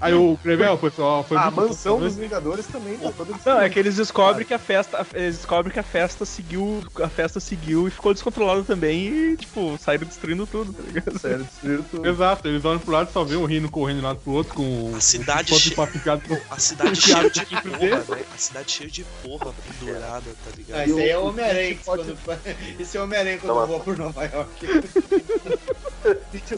Aí 0.00 0.12
o 0.12 0.38
Crevel 0.42 0.76
foi 0.76 0.90
só. 0.90 1.22
Foi 1.22 1.36
A 1.36 1.50
muito 1.50 1.68
mansão 1.68 1.98
dos 1.98 2.14
bom. 2.14 2.20
Vingadores 2.20 2.66
também 2.66 2.98
tá 2.98 3.10
toda 3.16 3.32
Não, 3.46 3.60
é 3.60 3.70
que 3.70 3.78
eles 3.78 3.96
descobrem 3.96 4.44
que 4.46 4.52
a 4.52 4.58
festa. 4.58 5.06
Eles 5.14 5.36
descobrem 5.36 5.72
que 5.72 5.78
a 5.78 5.82
festa 5.84 6.24
seguiu. 6.26 6.82
A 7.02 7.08
festa 7.08 7.40
seguiu 7.40 7.86
e 7.88 7.90
ficou 7.90 8.12
descontrolada 8.12 8.62
também 8.64 9.06
e, 9.08 9.36
tipo, 9.36 9.78
saíram 9.80 10.06
destruindo 10.06 10.46
tudo, 10.46 10.72
tá 10.72 10.82
ligado? 10.82 11.18
Sério, 11.18 11.44
destruíram 11.44 11.82
tudo. 11.84 12.08
Exato, 12.08 12.48
eles 12.48 12.64
olham 12.64 12.78
pro 12.80 12.92
lado 12.92 13.08
e 13.08 13.12
só 13.12 13.24
vê 13.24 13.36
o 13.36 13.44
Rino 13.46 13.70
correndo 13.70 13.98
de 14.00 14.04
um 14.04 14.08
lado 14.08 14.18
pro 14.20 14.32
outro 14.32 14.54
com 14.54 14.92
A 14.96 15.00
cidade 15.00 15.54
um 15.54 15.58
che- 15.58 15.74
papificado. 15.74 16.22
A 16.50 16.58
cidade 16.58 17.00
cheia 17.00 17.30
de 17.30 17.40
dentro 17.44 17.70
porra, 17.70 18.04
né? 18.16 18.24
A 18.34 18.38
cidade 18.38 18.70
cheia 18.72 18.90
de 18.90 19.04
porra 19.22 19.52
pendurada, 19.78 20.20
tá 20.22 20.50
Ah, 20.50 20.52
ligado? 20.56 20.88
isso 20.88 20.98
aí 20.98 21.08
é 21.08 21.18
o 21.18 21.26
Homem-Aranha. 21.28 21.78
quando- 21.84 22.18
Esse 22.78 22.96
é 22.96 23.00
o 23.00 23.04
Homem-Aranha 23.04 23.38
quando 23.38 23.66
voa 23.66 23.80
por 23.80 23.96
Nova 23.96 24.24
York. 24.24 24.66
Kit 26.30 26.56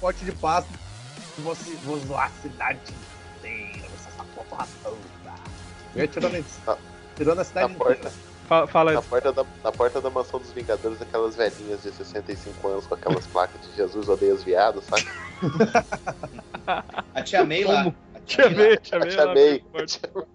pote 0.00 0.24
de 0.24 0.32
pasta. 0.32 0.85
Você 1.38 1.74
vou 1.84 1.98
zoar 1.98 2.26
a 2.26 2.30
cidade 2.42 2.80
inteira, 3.38 3.86
essa 3.94 4.24
porra 4.34 4.66
toda. 4.82 4.96
Eu 5.94 6.02
ia 6.02 6.08
tirando, 6.08 6.44
Tá. 6.64 6.78
tirando 7.16 7.32
a 7.32 7.36
Na 7.36 7.44
cidade 7.44 7.74
porta, 7.74 7.92
inteira. 7.94 8.14
Fala, 8.46 8.66
fala 8.68 8.92
na, 8.92 9.02
porta 9.02 9.32
da, 9.32 9.44
na 9.64 9.72
porta 9.72 10.00
da 10.00 10.08
mansão 10.08 10.38
dos 10.38 10.52
Vingadores, 10.52 11.02
aquelas 11.02 11.34
velhinhas 11.34 11.82
de 11.82 11.90
65 11.92 12.68
anos 12.68 12.86
com 12.86 12.94
aquelas 12.94 13.26
placas 13.26 13.60
de 13.68 13.74
Jesus 13.76 14.08
odeia 14.08 14.32
os 14.34 14.44
viados, 14.44 14.84
sabe? 14.84 15.04
A 17.14 17.22
Tia 17.22 17.44
May 17.44 17.64
lá. 17.64 17.92
A 18.14 18.20
Tia 18.20 18.48
May. 18.50 18.68
May, 18.68 18.76
tia 18.78 18.98
May. 19.00 19.08
te 19.08 19.16
lá, 19.16 19.30
amei. 19.30 19.58
porta. 19.72 20.10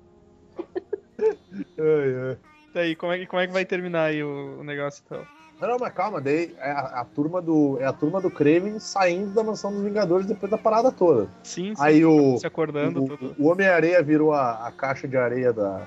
Ai, 1.78 2.30
ai. 2.32 2.38
Daí, 2.74 2.96
como 2.96 3.12
é, 3.14 3.20
que- 3.20 3.28
como 3.28 3.42
é 3.42 3.48
que 3.48 3.54
vai 3.54 3.64
terminar 3.66 4.06
aí 4.06 4.24
o, 4.24 4.60
o 4.60 4.64
negócio 4.64 5.04
então? 5.06 5.26
Não, 5.62 5.68
não, 5.70 5.78
mas 5.80 5.94
calma, 5.94 6.20
daí 6.20 6.56
é 6.60 6.72
a, 6.72 6.80
a 7.02 7.06
turma 7.06 7.42
do. 7.42 7.78
É 7.80 7.86
a 7.86 7.94
turma 7.94 8.20
do 8.20 8.32
Kraven 8.32 8.80
saindo 8.80 9.32
da 9.34 9.44
mansão 9.44 9.72
dos 9.72 9.84
Vingadores 9.84 10.26
depois 10.26 10.50
da 10.50 10.58
parada 10.58 10.92
toda. 10.92 11.28
Sim, 11.44 11.76
sim. 11.76 11.82
Aí 11.82 12.04
o. 12.04 12.38
se 12.40 12.48
acordando, 12.48 13.04
O, 13.04 13.08
tudo. 13.08 13.36
o 13.38 13.48
Homem-Areia 13.48 14.02
virou 14.02 14.34
a, 14.34 14.68
a 14.68 14.72
caixa 14.72 15.08
de 15.08 15.16
areia 15.18 15.54
da, 15.54 15.86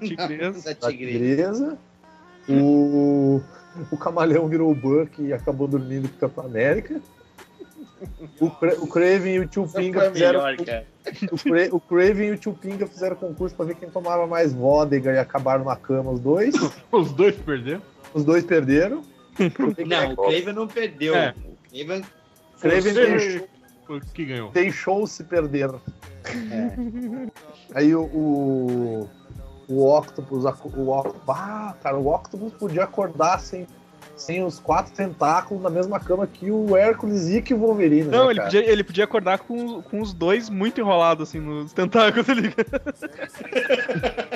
Tigresa. 0.00 0.60
Da 0.74 0.80
da 0.80 0.88
Tigre. 0.90 1.12
tigresa. 1.12 1.78
O, 2.48 3.40
o 3.90 3.96
Camaleão 3.96 4.48
virou 4.48 4.70
o 4.70 4.74
Buck 4.74 5.22
e 5.22 5.32
acabou 5.32 5.68
dormindo 5.68 6.08
com 6.08 6.16
o 6.16 6.18
Capitão 6.18 6.44
América. 6.44 7.00
O, 8.40 8.50
Cra- 8.50 8.74
o 8.80 8.86
Craven 8.88 9.34
e 9.36 9.38
o 9.38 9.46
Tio 9.46 9.68
Pinga 9.68 10.10
fizeram. 10.10 10.42
melhor. 10.42 10.56
O, 11.30 11.36
Cra- 11.38 11.68
o 11.76 11.80
Craven 11.80 12.28
e 12.28 12.30
o 12.32 12.36
Tio 12.38 12.52
Pinga 12.52 12.84
fizeram 12.86 13.14
concurso 13.14 13.54
pra 13.54 13.64
ver 13.64 13.76
quem 13.76 13.88
tomava 13.88 14.26
mais 14.26 14.52
vodka 14.52 15.12
e 15.12 15.18
acabaram 15.18 15.64
na 15.64 15.76
cama 15.76 16.10
os 16.10 16.18
dois. 16.18 16.54
Os 16.90 17.12
dois 17.12 17.36
perderam. 17.36 17.80
Os 18.12 18.24
dois 18.24 18.44
perderam. 18.44 19.02
Não, 19.86 20.12
o 20.12 20.16
Craven 20.16 20.52
não 20.52 20.66
perdeu. 20.66 21.14
É. 21.14 21.34
O 21.36 21.70
Craven 21.70 22.02
Craven 22.60 23.42
o 23.88 24.00
que 24.00 24.24
ganhou. 24.24 24.50
deixou-se 24.50 25.24
perder. 25.24 25.70
É. 26.50 26.76
Aí 27.74 27.94
o. 27.94 28.02
O, 28.04 29.10
o 29.68 29.96
Octopus. 29.96 30.44
O, 30.44 30.88
Oc- 30.90 31.16
ah, 31.28 31.74
cara, 31.82 31.96
o 31.98 32.12
Octopus 32.12 32.52
podia 32.54 32.84
acordar 32.84 33.40
sem, 33.40 33.66
sem 34.16 34.44
os 34.44 34.58
quatro 34.58 34.92
tentáculos 34.94 35.62
na 35.62 35.70
mesma 35.70 35.98
cama 35.98 36.26
que 36.26 36.50
o 36.50 36.76
Hércules 36.76 37.28
e 37.28 37.42
que 37.42 37.52
o 37.54 37.58
Wolverine. 37.58 38.04
Não, 38.08 38.26
né, 38.26 38.30
ele 38.32 38.40
podia, 38.42 38.70
ele 38.70 38.84
podia 38.84 39.04
acordar 39.04 39.38
com, 39.40 39.82
com 39.82 40.00
os 40.00 40.12
dois 40.14 40.48
muito 40.48 40.80
enrolados, 40.80 41.28
assim, 41.28 41.40
nos 41.40 41.72
tentáculos, 41.72 42.26
tá 42.26 42.34
ligado? 42.34 42.56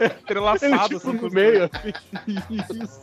Entrelaçado, 0.00 0.96
assim, 0.96 0.98
com 1.00 1.12
no 1.12 1.26
os 1.26 1.32
meio. 1.34 1.68
dois. 1.68 1.94
Isso. 2.50 3.02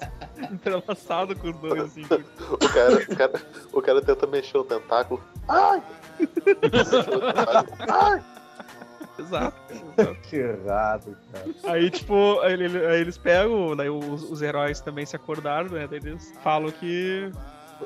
Entrelaçado 0.52 1.36
com 1.36 1.50
os 1.50 1.58
dois, 1.58 1.82
assim. 1.84 2.04
O 2.04 2.58
cara, 2.58 2.96
o 2.96 3.16
cara, 3.16 3.42
o 3.74 3.82
cara 3.82 4.02
tenta 4.02 4.28
mexer 4.28 4.58
o 4.58 4.64
tentáculo. 4.64 5.22
Ai! 5.48 5.82
Ai! 7.90 8.24
Exato. 9.18 9.56
Que 10.30 10.36
errado, 10.38 11.16
cara. 11.32 11.46
Aí, 11.74 11.90
tipo, 11.90 12.40
aí, 12.42 12.54
ele- 12.54 12.86
aí 12.86 13.00
eles 13.00 13.18
pegam, 13.18 13.74
daí 13.76 13.90
os, 13.90 14.24
os 14.30 14.42
heróis 14.42 14.82
também 14.82 15.06
se 15.06 15.16
acordaram, 15.16 15.70
né? 15.70 15.88
Daí 15.88 16.00
eles 16.04 16.34
falam 16.44 16.70
que. 16.72 17.32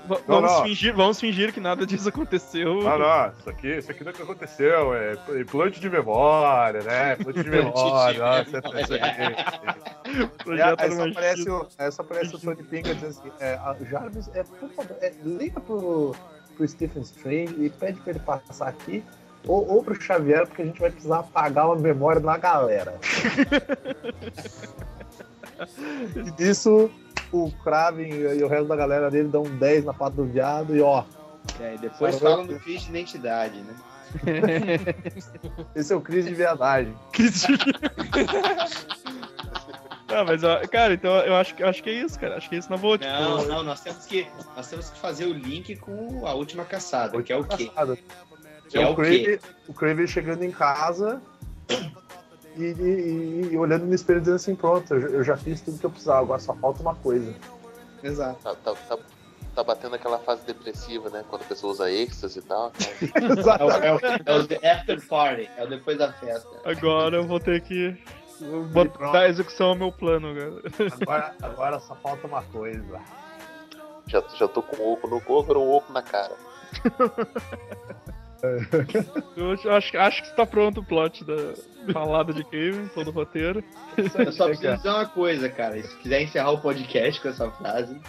Não, 0.07 0.19
Vamos 0.27 0.51
não. 0.51 0.63
fingir, 0.63 0.95
vamos 0.95 1.19
fingir 1.19 1.51
que 1.51 1.59
nada 1.59 1.83
disso 1.85 2.07
aconteceu. 2.09 2.87
Ah, 2.87 2.97
não, 2.97 3.33
isso 3.39 3.49
aqui, 3.49 3.77
isso 3.77 3.91
aqui 3.91 4.03
nunca 4.03 4.21
aconteceu, 4.21 4.93
é 4.93 5.17
implante 5.39 5.79
de 5.79 5.89
memória, 5.89 6.83
né? 6.83 7.13
Implante 7.19 7.43
de 7.43 7.49
memória, 7.49 8.19
nossa, 8.19 8.57
é 8.57 8.81
isso 8.81 8.93
aqui. 8.93 9.09
Aí, 10.79 10.91
só 10.91 11.07
aparece 11.07 11.49
o, 11.49 11.67
aí 11.77 11.91
só 11.91 12.01
aparece 12.01 12.35
o 12.35 12.39
Tony 12.39 12.63
Pinga 12.63 12.95
dizendo 12.95 13.09
assim: 13.09 13.31
é, 13.39 13.59
Jarvis, 13.89 14.27
é, 14.33 14.43
por 14.43 14.69
favor, 14.71 14.97
é, 15.01 15.13
liga 15.23 15.59
pro, 15.59 16.15
pro 16.55 16.67
Stephen 16.67 17.03
Strange 17.03 17.53
e 17.59 17.69
pede 17.69 17.99
pra 18.01 18.09
ele 18.11 18.19
passar 18.19 18.69
aqui, 18.69 19.03
ou, 19.45 19.69
ou 19.69 19.83
pro 19.83 20.01
Xavier, 20.01 20.47
porque 20.47 20.63
a 20.63 20.65
gente 20.65 20.79
vai 20.79 20.89
precisar 20.89 21.19
apagar 21.19 21.67
uma 21.67 21.75
memória 21.75 22.19
da 22.19 22.35
galera. 22.37 22.95
e 26.15 26.31
nisso, 26.41 26.89
o 27.31 27.51
Kraven 27.63 28.09
e 28.09 28.43
o 28.43 28.47
resto 28.47 28.67
da 28.67 28.75
galera 28.75 29.09
dele 29.11 29.27
dão 29.29 29.43
um 29.43 29.57
10 29.57 29.85
na 29.85 29.93
pata 29.93 30.15
do 30.17 30.25
viado 30.25 30.75
e 30.75 30.81
ó, 30.81 31.03
É, 31.59 31.75
e 31.75 31.77
depois 31.77 32.19
falam 32.19 32.45
do 32.47 32.59
crise 32.59 32.85
de 32.85 32.89
identidade, 32.89 33.57
né? 33.61 33.75
esse 35.75 35.93
é 35.93 35.95
o 35.95 36.01
crise 36.01 36.29
de 36.29 36.35
verdade. 36.35 36.93
Ah, 40.11 40.23
mas, 40.23 40.43
ó, 40.43 40.59
cara, 40.67 40.95
então 40.95 41.11
eu 41.19 41.35
acho, 41.35 41.53
que- 41.53 41.61
eu 41.61 41.67
acho 41.67 41.83
que 41.83 41.89
é 41.91 41.93
isso, 41.93 42.19
cara. 42.19 42.35
Acho 42.37 42.49
que 42.49 42.55
é 42.55 42.57
isso 42.57 42.69
na 42.71 42.77
boa, 42.77 42.97
tipo. 42.97 43.11
Não, 43.11 43.45
não, 43.45 43.63
nós 43.63 43.79
temos 43.81 44.05
que, 44.07 44.27
nós 44.55 44.67
temos 44.67 44.89
que 44.89 44.97
fazer 44.99 45.25
o 45.25 45.33
link 45.33 45.75
com 45.75 46.25
a 46.25 46.33
última 46.33 46.65
caçada, 46.65 47.21
que 47.21 47.31
é 47.31 47.37
o 47.37 47.43
quê? 47.43 47.65
Engraçado. 47.65 47.95
Que 48.67 48.77
é 48.79 48.81
é 48.81 48.87
o 48.87 48.93
o 48.93 48.95
quê? 48.95 49.01
Kraven, 49.37 49.39
o 49.67 49.73
Kraven 49.73 50.07
chegando 50.07 50.43
em 50.43 50.49
casa 50.51 51.21
e, 52.55 52.63
e- 52.63 53.49
e 53.53 53.57
olhando 53.57 53.85
no 53.85 53.93
espelho 53.93 54.19
dizendo 54.19 54.35
assim, 54.35 54.55
pronto, 54.55 54.93
eu, 54.93 55.01
já- 55.01 55.07
eu 55.09 55.23
já 55.23 55.37
fiz 55.37 55.61
tudo 55.61 55.77
que 55.79 55.85
eu 55.85 55.89
precisava, 55.89 56.19
agora 56.21 56.39
só 56.39 56.53
falta 56.55 56.81
uma 56.81 56.95
coisa. 56.95 57.33
Exato. 58.03 58.39
Tá, 58.43 58.55
tá, 58.55 58.73
tá, 58.87 58.97
tá 59.55 59.63
batendo 59.63 59.95
aquela 59.95 60.19
fase 60.19 60.45
depressiva, 60.45 61.09
né? 61.09 61.23
Quando 61.29 61.41
a 61.41 61.45
pessoa 61.45 61.73
usa 61.73 61.91
êxtase 61.91 62.39
e 62.39 62.41
tal. 62.41 62.71
É 63.59 63.63
o, 63.63 63.69
é 63.69 63.93
o- 63.93 63.99
é 64.25 64.33
o 64.39 64.47
the 64.47 64.55
after 64.69 65.05
party, 65.07 65.49
é 65.57 65.63
o 65.63 65.67
depois 65.67 65.97
da 65.97 66.11
festa. 66.13 66.49
Agora 66.63 67.17
eu 67.17 67.27
vou 67.27 67.39
ter 67.39 67.61
que 67.61 67.95
bot- 68.71 68.89
pronto. 68.91 69.11
dar 69.11 69.27
execução 69.29 69.69
ao 69.69 69.75
meu 69.75 69.91
plano, 69.91 70.33
cara. 70.33 70.91
Agora, 71.01 71.35
agora 71.41 71.79
só 71.79 71.95
falta 71.95 72.25
uma 72.27 72.41
coisa. 72.43 72.99
Já, 74.07 74.23
já 74.35 74.47
tô 74.47 74.63
com 74.63 74.75
um 74.81 74.93
oco 74.93 75.07
no 75.07 75.19
corpo, 75.21 75.51
agora 75.51 75.59
um 75.59 75.71
oco 75.71 75.91
na 75.93 76.01
cara. 76.01 76.33
Eu 79.35 79.51
acho, 79.73 79.97
acho, 79.97 80.21
que 80.23 80.29
está 80.29 80.45
pronto 80.45 80.81
o 80.81 80.83
plot 80.83 81.23
da 81.23 81.53
falada 81.93 82.33
de 82.33 82.43
Kevin, 82.43 82.87
todo 82.93 83.09
o 83.09 83.11
roteiro. 83.11 83.63
Eu 83.97 84.31
só 84.31 84.47
preciso 84.49 84.75
dizer 84.77 84.89
uma 84.89 85.05
coisa, 85.05 85.49
cara. 85.49 85.81
Se 85.81 85.95
quiser 85.97 86.21
encerrar 86.21 86.51
o 86.51 86.61
podcast 86.61 87.21
com 87.21 87.29
essa 87.29 87.49
frase, 87.51 87.99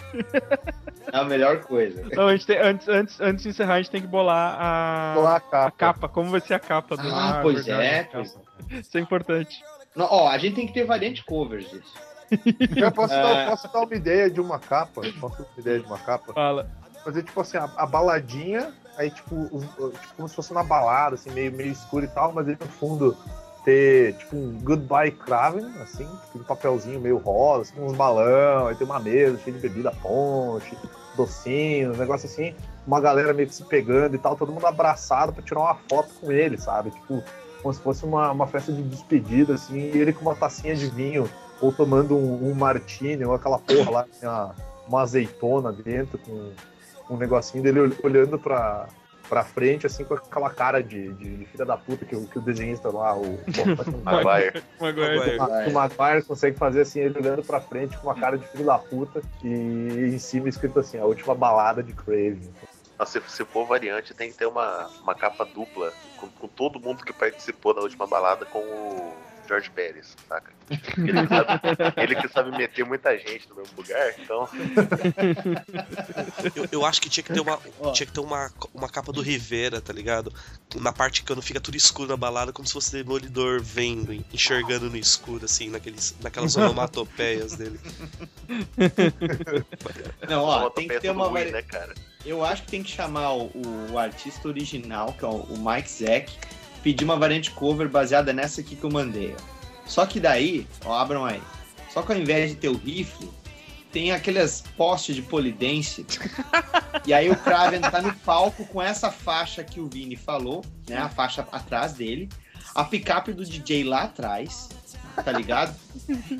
é 1.11 1.17
a 1.17 1.23
melhor 1.23 1.59
coisa. 1.61 2.03
Não, 2.13 2.27
a 2.27 2.31
gente 2.35 2.47
tem, 2.47 2.57
antes, 2.57 2.87
antes, 2.87 3.19
antes 3.21 3.43
de 3.43 3.49
encerrar, 3.49 3.75
a 3.75 3.77
gente 3.81 3.91
tem 3.91 4.01
que 4.01 4.07
bolar 4.07 4.55
a, 4.59 5.13
Bolar 5.15 5.33
a 5.33 5.37
a 5.37 5.39
capa. 5.41 5.71
capa. 5.77 6.09
Como 6.09 6.29
vai 6.29 6.41
ser 6.41 6.53
a 6.53 6.59
capa 6.59 6.95
do 6.97 7.07
Ah, 7.09 7.39
pois 7.41 7.65
verdade, 7.65 7.87
é, 7.87 8.03
capa. 8.03 8.25
pois 8.69 8.79
Isso 8.85 8.97
é 8.97 9.01
importante. 9.01 9.63
Não, 9.95 10.05
ó, 10.09 10.29
a 10.29 10.37
gente 10.37 10.55
tem 10.55 10.67
que 10.67 10.73
ter 10.73 10.85
variante 10.85 11.23
covers 11.25 11.69
disso. 11.69 11.93
Eu 12.77 12.91
posso, 12.93 13.13
É. 13.13 13.21
dar, 13.21 13.49
posso 13.49 13.71
dar 13.73 13.79
uma 13.81 13.93
ideia 13.95 14.29
de 14.29 14.39
uma 14.39 14.57
capa? 14.57 15.01
Posso 15.19 15.37
dar 15.39 15.43
uma 15.49 15.59
ideia 15.59 15.79
de 15.79 15.85
uma 15.85 15.99
capa? 15.99 16.33
Fala. 16.33 16.69
Fazer 17.03 17.23
tipo 17.23 17.41
assim, 17.41 17.57
a, 17.57 17.63
a 17.77 17.85
baladinha, 17.85 18.73
aí 18.97 19.09
tipo, 19.09 19.35
os- 19.51 19.63
tipo, 19.63 20.15
como 20.15 20.27
se 20.29 20.35
fosse 20.35 20.51
uma 20.51 20.63
balada, 20.63 21.15
assim, 21.15 21.31
meio, 21.31 21.51
meio 21.51 21.71
escuro 21.71 22.05
e 22.05 22.07
tal, 22.09 22.31
mas 22.33 22.47
aí 22.47 22.57
no 22.59 22.67
fundo 22.67 23.17
ter 23.63 24.15
tipo 24.15 24.35
um 24.35 24.59
Goodbye 24.63 25.11
Craven, 25.11 25.65
assim, 25.81 26.07
tipo, 26.25 26.39
um 26.39 26.43
papelzinho 26.43 26.99
meio 26.99 27.17
rosa, 27.17 27.61
assim, 27.71 27.81
uns 27.81 27.95
balão, 27.95 28.67
aí 28.67 28.75
tem 28.75 28.85
uma 28.87 28.99
mesa 28.99 29.37
cheia 29.37 29.55
de 29.55 29.61
bebida 29.61 29.91
ponte, 30.01 30.75
docinhos, 31.15 31.97
negócio 31.97 32.27
assim, 32.27 32.55
uma 32.87 32.99
galera 32.99 33.33
meio 33.33 33.47
que 33.47 33.53
se 33.55 33.63
pegando 33.63 34.15
e 34.15 34.19
tal, 34.19 34.35
todo 34.35 34.51
mundo 34.51 34.65
abraçado 34.65 35.31
pra 35.31 35.43
tirar 35.43 35.59
uma 35.61 35.75
foto 35.89 36.09
com 36.19 36.31
ele, 36.31 36.57
sabe? 36.57 36.89
Tipo, 36.91 37.23
como 37.61 37.73
se 37.73 37.79
fosse 37.81 38.03
uma, 38.03 38.31
uma 38.31 38.47
festa 38.47 38.71
de 38.71 38.81
despedida, 38.81 39.53
assim, 39.53 39.77
e 39.77 39.97
ele 39.99 40.13
com 40.13 40.21
uma 40.21 40.35
tacinha 40.35 40.75
de 40.75 40.87
vinho, 40.87 41.29
ou 41.61 41.71
tomando 41.71 42.17
um, 42.17 42.49
um 42.49 42.55
martini, 42.55 43.23
ou 43.23 43.35
aquela 43.35 43.59
porra 43.59 43.91
lá, 43.91 44.05
uma, 44.23 44.55
uma 44.87 45.01
azeitona 45.01 45.71
dentro, 45.71 46.17
com 46.17 46.49
um 47.11 47.17
negocinho 47.17 47.63
dele 47.63 47.79
ol- 47.81 47.91
olhando 48.03 48.39
pra, 48.39 48.87
pra 49.29 49.43
frente, 49.43 49.85
assim, 49.85 50.03
com 50.03 50.13
aquela 50.13 50.49
cara 50.49 50.81
de, 50.81 51.13
de, 51.13 51.37
de 51.37 51.45
filha 51.45 51.65
da 51.65 51.77
puta 51.77 52.05
que, 52.05 52.15
o- 52.15 52.25
que 52.27 52.37
o 52.39 52.41
desenhista 52.41 52.89
lá, 52.89 53.15
o, 53.15 53.39
Maguire. 54.03 54.63
O 55.67 55.71
Maguire 55.73 56.23
consegue 56.25 56.57
fazer 56.57 56.81
assim, 56.81 56.99
ele 57.01 57.19
olhando 57.19 57.43
pra 57.43 57.59
frente 57.61 57.97
com 57.97 58.07
uma 58.07 58.15
cara 58.15 58.37
de 58.37 58.47
filho 58.47 58.65
da 58.65 58.77
puta 58.77 59.21
e 59.43 59.47
em 60.13 60.17
cima 60.19 60.47
escrito 60.49 60.79
assim, 60.79 60.97
a 60.97 61.05
última 61.05 61.35
balada 61.35 61.83
de 61.83 61.93
Craven. 61.93 62.49
Nossa, 62.97 63.19
se, 63.19 63.29
se 63.37 63.45
for 63.45 63.65
variante, 63.65 64.13
tem 64.13 64.31
que 64.31 64.37
ter 64.37 64.45
uma, 64.45 64.87
uma 65.01 65.15
capa 65.15 65.43
dupla 65.43 65.91
com, 66.17 66.27
com 66.29 66.47
todo 66.47 66.79
mundo 66.79 67.03
que 67.03 67.11
participou 67.11 67.73
da 67.73 67.81
última 67.81 68.05
balada 68.05 68.45
com 68.45 68.59
o 68.59 69.13
George 69.51 69.69
Pérez, 69.71 70.15
saca? 70.29 70.49
Ele, 70.97 71.27
sabe- 71.27 72.01
ele 72.01 72.15
que 72.15 72.27
sabe 72.29 72.51
meter 72.57 72.85
muita 72.85 73.17
gente 73.17 73.49
no 73.49 73.57
mesmo 73.57 73.75
lugar, 73.75 74.13
então. 74.17 74.47
Eu, 76.55 76.67
eu 76.71 76.85
acho 76.85 77.01
que 77.01 77.09
tinha 77.09 77.21
que 77.21 77.33
ter 77.33 77.41
uma, 77.41 77.59
Ó. 77.81 77.91
tinha 77.91 78.07
que 78.07 78.13
ter 78.13 78.21
uma, 78.21 78.49
uma 78.73 78.87
capa 78.87 79.11
do 79.11 79.21
Rivera, 79.21 79.81
tá 79.81 79.91
ligado? 79.91 80.33
Na 80.75 80.93
parte 80.93 81.21
quando 81.23 81.41
fica 81.41 81.59
tudo 81.59 81.75
escuro 81.75 82.07
na 82.07 82.15
balada, 82.15 82.53
como 82.53 82.65
se 82.65 82.71
fosse 82.71 82.93
demolidor 82.93 83.61
vendo, 83.61 84.13
enxergando 84.33 84.89
no 84.89 84.95
escuro, 84.95 85.43
assim, 85.43 85.69
naqueles, 85.69 86.15
naquelas 86.21 86.55
onomatopeias 86.55 87.57
dele. 87.57 87.77
Não, 90.29 90.43
ó, 90.45 90.69
tem 90.69 90.87
que 90.87 90.97
ter 91.01 91.09
uma 91.09 91.27
vari... 91.27 91.51
né, 91.51 91.61
cara? 91.61 91.93
Eu 92.25 92.45
acho 92.45 92.63
que 92.63 92.69
tem 92.71 92.83
que 92.83 92.91
chamar 92.91 93.33
o, 93.33 93.51
o 93.91 93.97
artista 93.99 94.47
original, 94.47 95.11
que 95.11 95.25
é 95.25 95.27
o, 95.27 95.31
o 95.31 95.57
Mike 95.59 95.89
Zack, 95.89 96.31
pedir 96.83 97.03
uma 97.03 97.17
variante 97.17 97.51
cover 97.51 97.89
baseada 97.89 98.33
nessa 98.33 98.61
aqui 98.61 98.75
que 98.75 98.83
eu 98.83 98.91
mandei. 98.91 99.35
ó. 99.37 99.61
Só 99.85 100.05
que 100.05 100.19
daí, 100.19 100.67
ó, 100.85 100.93
abram 100.93 101.25
aí. 101.25 101.41
Só 101.89 102.01
que 102.01 102.11
ao 102.11 102.17
invés 102.17 102.51
de 102.51 102.55
ter 102.55 102.69
o 102.69 102.77
rifle, 102.77 103.29
tem 103.91 104.11
aqueles 104.11 104.63
postes 104.77 105.15
de 105.15 105.21
polidense. 105.21 106.05
e 107.05 107.13
aí 107.13 107.29
o 107.29 107.35
Kraven 107.35 107.81
tá 107.81 108.01
no 108.01 108.13
palco 108.15 108.65
com 108.65 108.81
essa 108.81 109.11
faixa 109.11 109.63
que 109.63 109.79
o 109.79 109.87
Vini 109.87 110.15
falou, 110.15 110.63
né? 110.87 110.97
A 110.97 111.09
faixa 111.09 111.45
atrás 111.51 111.93
dele. 111.93 112.29
A 112.73 112.85
picape 112.85 113.33
do 113.33 113.43
DJ 113.43 113.83
lá 113.83 114.03
atrás, 114.03 114.69
tá 115.23 115.31
ligado? 115.31 115.75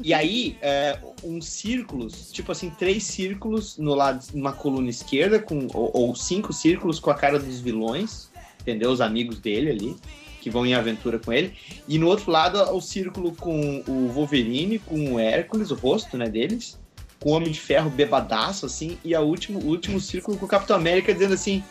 E 0.01 0.13
aí, 0.13 0.57
é, 0.61 0.97
uns 1.23 1.45
círculos, 1.45 2.31
tipo 2.31 2.53
assim, 2.53 2.69
três 2.69 3.03
círculos 3.03 3.77
no 3.77 3.93
lado, 3.93 4.25
numa 4.33 4.53
coluna 4.53 4.89
esquerda, 4.89 5.39
com, 5.39 5.67
ou, 5.73 5.91
ou 5.93 6.15
cinco 6.15 6.53
círculos 6.53 6.99
com 6.99 7.11
a 7.11 7.15
cara 7.15 7.37
dos 7.37 7.59
vilões, 7.59 8.29
entendeu? 8.61 8.91
Os 8.91 9.01
amigos 9.01 9.39
dele 9.39 9.71
ali, 9.71 9.97
que 10.41 10.49
vão 10.49 10.65
em 10.65 10.73
aventura 10.73 11.17
com 11.19 11.31
ele. 11.31 11.55
E 11.87 11.97
no 11.97 12.07
outro 12.07 12.29
lado, 12.31 12.59
o 12.75 12.81
círculo 12.81 13.33
com 13.33 13.81
o 13.87 14.09
Wolverine, 14.09 14.79
com 14.79 15.13
o 15.13 15.19
Hércules, 15.19 15.71
o 15.71 15.75
rosto, 15.75 16.17
né, 16.17 16.27
deles. 16.27 16.77
Com 17.21 17.29
o 17.29 17.33
Homem 17.33 17.51
de 17.51 17.59
Ferro 17.61 17.89
bebadaço, 17.89 18.65
assim. 18.65 18.97
E 19.05 19.15
a 19.15 19.21
último, 19.21 19.59
o 19.59 19.67
último 19.67 19.99
círculo 20.01 20.37
com 20.37 20.45
o 20.45 20.49
Capitão 20.49 20.75
América 20.75 21.13
dizendo 21.13 21.35
assim, 21.35 21.63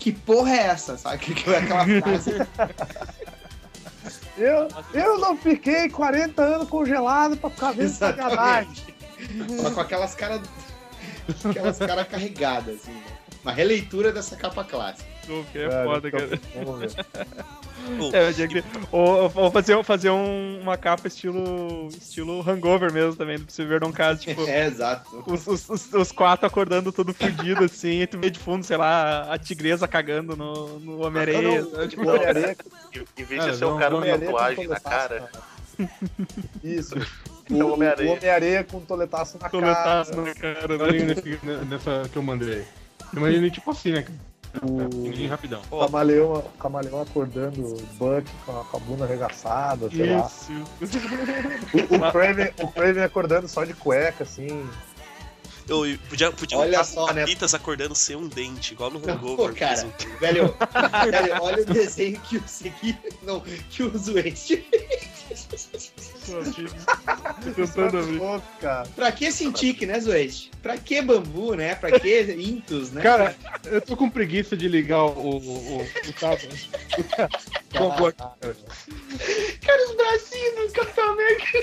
que 0.00 0.10
porra 0.10 0.50
é 0.52 0.58
essa? 0.68 0.96
Sabe? 0.96 1.18
Que- 1.34 1.54
Aquela 1.54 1.84
frase. 1.84 2.32
Eu, 4.38 4.68
eu 4.94 5.18
não 5.18 5.36
fiquei 5.36 5.88
40 5.88 6.40
anos 6.40 6.68
congelado 6.68 7.36
pra 7.36 7.50
ficar 7.50 7.72
vendo 7.72 7.88
sacanagem. 7.90 8.70
Só 9.60 9.70
com 9.72 9.80
aquelas 9.80 10.14
caras. 10.14 10.40
Aquelas 11.44 11.76
caras 11.76 12.06
carregadas, 12.06 12.76
assim, 12.76 12.92
né? 12.92 13.02
Uma 13.42 13.52
releitura 13.52 14.12
dessa 14.12 14.36
capa 14.36 14.62
clássica. 14.64 15.07
Pô, 15.28 15.44
que 15.52 15.58
é 15.58 15.68
Cara, 15.68 15.84
foda, 15.84 16.10
cara. 16.10 16.26
Ver. 16.26 16.40
Pô, 17.96 18.10
É, 18.12 18.28
eu 18.28 18.34
tinha 18.34 18.48
que... 18.48 18.62
ou, 18.90 19.30
ou 19.34 19.50
fazer, 19.50 19.82
fazer 19.84 20.10
um- 20.10 20.60
uma 20.60 20.76
capa 20.76 21.06
estilo 21.08 21.88
estilo 21.88 22.42
hangover 22.46 22.92
mesmo 22.92 23.14
também, 23.14 23.38
do 23.38 23.50
Silver 23.50 23.78
Don't 23.80 23.94
Cast, 23.96 24.26
tipo, 24.26 24.42
É, 24.48 24.66
exato. 24.66 25.22
os, 25.26 25.46
os, 25.46 25.68
os, 25.70 25.92
os 25.94 26.12
quatro 26.12 26.46
acordando 26.46 26.90
todo 26.92 27.14
fudido, 27.14 27.64
assim, 27.64 28.00
e 28.02 28.06
tu 28.06 28.18
vê 28.18 28.30
de 28.30 28.38
fundo, 28.38 28.64
sei 28.64 28.76
lá, 28.76 29.32
a 29.32 29.38
tigresa 29.38 29.86
cagando 29.86 30.36
no, 30.36 30.78
no 30.80 31.06
Homem-Aranha. 31.06 31.62
Não, 31.62 31.70
não, 31.70 31.88
tipo, 31.88 32.02
o 32.02 32.08
Homem-Aranha 32.08 32.56
Em 33.16 33.24
vez 33.24 33.44
de 33.44 33.56
ser 33.56 33.64
um 33.64 33.70
não- 33.70 33.78
cara 33.78 33.90
não 33.90 34.00
com 34.02 34.06
tatuagem 34.18 34.66
na 34.68 34.80
toletaço 34.80 35.08
cara, 35.08 35.30
Isso. 36.64 36.94
É 36.96 37.54
o 37.54 37.56
O 37.56 37.70
o 37.70 37.72
Homem-Aranha. 37.74 38.12
Homem-Aranha 38.12 38.64
com 38.64 38.80
toletaço 38.80 39.38
na 39.40 39.48
coletaço 39.48 40.10
cara. 40.10 40.22
na 40.24 40.34
cara, 40.34 40.74
Olha 40.84 41.04
né? 41.04 41.14
nessa 41.70 42.08
que 42.10 42.16
eu 42.16 42.22
mandei. 42.22 42.64
Mandei 43.14 43.50
tipo 43.50 43.70
assim, 43.70 43.92
né? 43.92 44.02
cara? 44.02 44.27
Rapidão. 45.28 45.60
O 45.70 45.80
camaleão, 45.80 46.32
o 46.34 46.58
camaleão 46.58 47.02
acordando 47.02 47.60
o 47.60 47.82
Buck 47.94 48.24
com 48.44 48.60
a, 48.60 48.64
com 48.64 48.76
a 48.76 48.80
bunda 48.80 49.04
arregaçada, 49.04 49.90
sei 49.90 50.16
lá. 50.16 50.26
Isso. 50.26 50.52
O, 51.72 51.94
o, 51.96 52.12
Kraven, 52.12 52.52
o 52.60 52.68
Kraven 52.68 53.02
acordando 53.02 53.48
só 53.48 53.64
de 53.64 53.74
cueca, 53.74 54.24
assim. 54.24 54.68
Eu, 55.68 55.98
podia, 56.08 56.32
podia 56.32 56.58
Olha 56.58 56.82
só, 56.84 57.12
né? 57.12 57.20
Capitas 57.22 57.54
acordando 57.54 57.94
sem 57.94 58.16
um 58.16 58.26
dente, 58.26 58.72
igual 58.72 58.90
no 58.90 58.98
Hangover. 58.98 59.48
pô, 59.50 59.54
cara. 59.54 59.86
um- 59.86 60.18
Velho, 60.18 60.54
velho, 61.10 61.42
olha 61.42 61.62
o 61.62 61.66
desenho 61.66 62.18
que 62.20 62.36
o 62.38 62.42
Segui. 62.46 62.96
Não, 63.22 63.40
que 63.40 63.82
o 63.82 63.98
Zueste. 63.98 64.66
Tentando 67.54 67.98
abrir. 67.98 68.20
Pra 68.94 69.12
que 69.12 69.30
Cintiq, 69.30 69.86
né, 69.86 70.00
Zueste? 70.00 70.50
Pra 70.62 70.76
que 70.76 71.00
bambu, 71.02 71.54
né? 71.54 71.74
Pra 71.74 71.98
que 71.98 72.22
Intus, 72.32 72.90
né? 72.90 73.02
Cara, 73.02 73.36
eu 73.64 73.80
tô 73.80 73.96
com 73.96 74.08
preguiça 74.10 74.56
de 74.56 74.68
ligar 74.68 75.04
o, 75.04 75.10
o, 75.10 75.36
o, 75.38 75.82
o 75.82 76.12
cabo. 76.14 76.38
Bom, 77.72 78.12
Cara, 78.12 79.88
os 79.88 79.96
bracinhos 79.96 80.66
do 80.66 80.72
Capitão 80.72 81.10
América. 81.12 81.58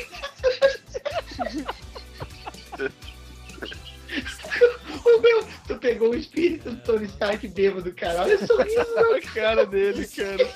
O 5.05 5.19
meu, 5.21 5.43
tu 5.67 5.75
pegou 5.77 6.09
o 6.11 6.15
espírito 6.15 6.71
do 6.71 6.77
Tony 6.81 7.05
Stark 7.05 7.47
bêbado, 7.49 7.93
cara. 7.93 8.23
Olha 8.23 8.35
o 8.37 8.47
sorriso, 8.47 8.79
A 9.15 9.21
cara 9.33 9.65
dele, 9.65 10.07
cara. 10.07 10.51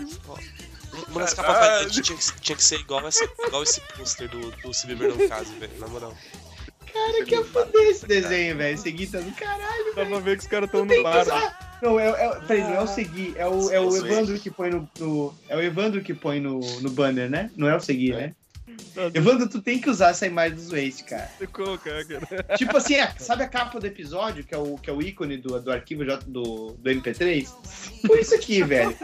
Das 1.13 1.34
capas 1.35 1.55
variantes 1.57 2.01
tinha, 2.05 2.17
que- 2.17 2.41
tinha 2.41 2.55
que 2.55 2.63
ser 2.63 2.80
igual, 2.80 3.07
essa, 3.07 3.23
igual 3.45 3.63
esse 3.63 3.80
pôster 3.95 4.27
do, 4.30 4.51
do 4.51 4.73
Se 4.73 4.88
Beber 4.88 5.09
Não 5.15 5.27
Case, 5.30 5.53
velho, 5.55 5.71
na 5.80 5.88
moral. 5.88 6.17
cara, 6.91 7.23
que 7.26 7.35
é 7.35 7.43
foder 7.43 7.89
esse 7.89 8.07
desenho, 8.07 8.57
velho. 8.57 8.77
Segui 8.77 9.05
tá 9.07 9.19
do 9.19 9.31
caralho. 9.34 9.95
Dá 9.95 10.05
pra 10.05 10.19
ver 10.19 10.38
que 10.38 10.43
os 10.43 10.49
caras 10.49 10.65
estão 10.67 10.85
Tem 10.88 10.97
no 10.97 11.03
bar. 11.03 11.77
Não, 11.81 11.99
é, 11.99 12.07
é, 12.09 12.39
peraí, 12.47 12.63
não 12.63 12.73
é 12.73 12.81
o 12.81 12.88
Segui, 12.88 13.34
é 13.38 13.47
o, 13.47 13.71
é 13.71 13.80
o. 13.80 13.95
Evandro 13.95 14.39
que 14.39 14.49
põe 14.49 14.69
no, 14.71 14.89
no- 14.99 15.34
É 15.47 15.55
o 15.55 15.61
Evandro 15.61 16.01
que 16.01 16.13
põe 16.13 16.39
no, 16.39 16.59
no 16.81 16.89
banner, 16.89 17.30
né? 17.30 17.51
Não 17.55 17.69
é 17.69 17.76
o 17.76 17.80
Segui, 17.80 18.11
né? 18.11 18.34
Evandro, 19.14 19.47
tu 19.47 19.61
tem 19.61 19.80
que 19.80 19.89
usar 19.89 20.10
essa 20.10 20.26
imagem 20.27 20.56
dos 20.56 20.72
Waste, 20.72 21.03
cara. 21.03 21.30
de 21.39 21.47
colocar, 21.47 22.03
cara. 22.06 22.43
Tipo 22.57 22.77
assim, 22.77 22.95
a- 22.99 23.14
sabe 23.18 23.43
a 23.43 23.47
capa 23.47 23.80
do 23.80 23.85
episódio, 23.88 24.43
que 24.43 24.53
é 24.53 24.57
o, 24.57 24.77
que 24.77 24.89
é 24.89 24.93
o 24.93 25.01
ícone 25.01 25.38
do, 25.38 25.60
do 25.60 25.72
arquivo 25.72 26.03
J- 26.06 26.23
do, 26.27 26.73
do 26.73 26.89
MP3? 26.89 27.47
Foi 28.06 28.22
isso 28.22 28.35
aqui, 28.35 28.64
velho. 28.64 28.95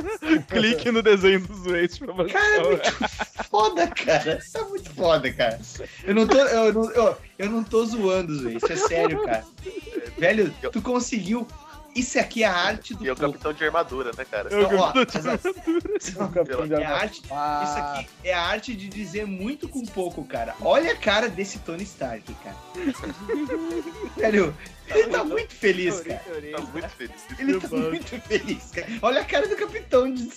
Clique 0.48 0.90
no 0.90 1.02
desenho 1.02 1.40
dos 1.46 1.64
Waste 1.66 2.00
pra 2.04 2.12
baixar. 2.14 2.38
Cara, 2.38 2.56
é 2.56 2.62
muito 2.68 3.44
foda, 3.50 3.86
cara. 3.88 4.38
Isso 4.38 4.58
é 4.58 4.64
muito 4.64 4.90
foda, 4.90 5.32
cara. 5.32 5.60
Eu 6.04 6.14
não 6.14 6.26
tô, 6.26 6.38
eu 6.38 6.72
não, 6.72 6.90
eu, 6.90 7.16
eu 7.38 7.50
não 7.50 7.64
tô 7.64 7.84
zoando. 7.86 8.50
Isso 8.50 8.72
é 8.72 8.76
sério, 8.76 9.22
cara. 9.24 9.44
Velho, 10.18 10.54
tu 10.72 10.80
conseguiu. 10.80 11.46
Isso 11.94 12.18
aqui 12.18 12.42
é 12.42 12.46
a 12.46 12.52
arte 12.52 12.92
do 12.94 13.04
E 13.04 13.08
é 13.08 13.12
o 13.12 13.16
capitão 13.16 13.52
de 13.52 13.64
armadura, 13.64 14.10
né, 14.18 14.24
cara? 14.28 14.48
Eu 14.50 14.66
Ó, 14.66 14.92
gosto 14.92 15.20
de 15.22 15.28
essa- 15.28 16.24
O 16.24 16.28
campeão 16.28 16.66
de 16.66 16.74
É 16.74 16.84
a 16.84 16.96
arte, 16.96 17.22
isso 17.22 17.32
armadura. 17.32 18.00
aqui 18.00 18.08
é 18.24 18.34
a 18.34 18.40
arte 18.42 18.74
de 18.74 18.88
dizer 18.88 19.26
muito 19.26 19.68
com 19.68 19.84
pouco, 19.86 20.24
cara. 20.24 20.54
Olha 20.60 20.92
a 20.92 20.96
cara 20.96 21.28
desse 21.28 21.60
Tony 21.60 21.84
Stark, 21.84 22.34
cara. 22.42 22.56
Velho, 24.16 24.56
ele 24.88 25.06
tá 25.08 25.22
muito 25.24 25.54
feliz, 25.54 26.00
cara. 26.00 26.20
Tá 26.56 26.60
muito 26.62 26.88
feliz. 26.90 27.24
Ele 27.38 27.60
tá 27.60 27.68
muito 27.76 28.20
feliz, 28.22 28.70
cara. 28.72 28.86
Olha 29.02 29.20
a 29.20 29.24
cara 29.24 29.46
do 29.48 29.56
capitão 29.56 30.12
de 30.12 30.28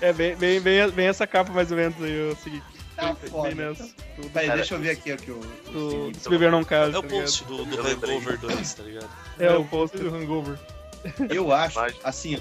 É 0.00 0.12
bem, 0.12 0.36
bem, 0.36 0.60
bem, 0.60 0.90
bem 0.90 1.06
essa 1.08 1.26
capa 1.26 1.52
mais 1.52 1.70
ou 1.70 1.76
menos 1.76 2.00
aí, 2.02 2.30
o 2.30 2.36
seguinte. 2.36 2.64
Tá 2.96 3.12
bem, 3.12 3.30
foda. 3.30 3.76
Peraí, 4.32 4.50
deixa 4.52 4.74
eu 4.74 4.80
ver 4.80 4.90
aqui 4.90 5.12
ó, 5.12 5.16
que 5.16 5.30
o. 5.30 5.40
do, 5.70 6.18
se 6.18 6.28
beber 6.30 6.50
não 6.50 6.64
caso. 6.64 6.96
É 6.96 6.98
o 6.98 7.02
tá 7.02 7.08
post 7.08 7.44
do, 7.44 7.64
do 7.64 7.76
Eu. 7.76 7.86
Hangover 7.86 8.40
2, 8.40 8.74
tá 8.74 8.82
ligado? 8.82 9.10
É 9.38 9.50
o 9.52 9.64
post 9.66 9.98
do 9.98 10.14
Hangover. 10.14 10.58
Eu 11.30 11.52
acho, 11.52 11.78
assim, 12.02 12.38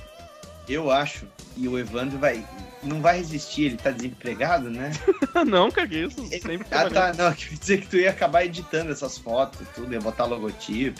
eu 0.67 0.89
acho, 0.89 1.27
e 1.55 1.67
o 1.67 1.77
Evandro 1.77 2.17
vai. 2.17 2.45
Não 2.81 3.01
vai 3.01 3.17
resistir, 3.17 3.65
ele 3.65 3.77
tá 3.77 3.91
desempregado, 3.91 4.69
né? 4.69 4.91
não, 5.45 5.69
cara, 5.71 5.87
que 5.87 5.97
isso. 6.03 6.25
Sempre 6.27 6.65
ah, 6.71 6.89
trabalhando. 6.89 7.17
tá. 7.17 7.23
Não, 7.23 7.33
quer 7.35 7.49
dizer 7.55 7.81
que 7.81 7.87
tu 7.87 7.97
ia 7.97 8.09
acabar 8.11 8.45
editando 8.45 8.91
essas 8.91 9.17
fotos 9.17 9.61
e 9.61 9.65
tudo, 9.73 9.91
ia 9.91 9.99
botar 9.99 10.25
logotipo. 10.25 10.99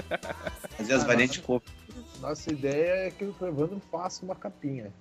Fazer 0.76 0.92
as 0.94 1.02
Ah, 1.02 1.06
variantes 1.06 1.36
de 1.36 1.42
cor. 1.42 1.62
Nossa 2.20 2.52
ideia 2.52 3.08
é 3.08 3.10
que 3.10 3.24
o 3.24 3.34
Evandro 3.42 3.80
faça 3.90 4.24
uma 4.24 4.34
capinha. 4.34 4.92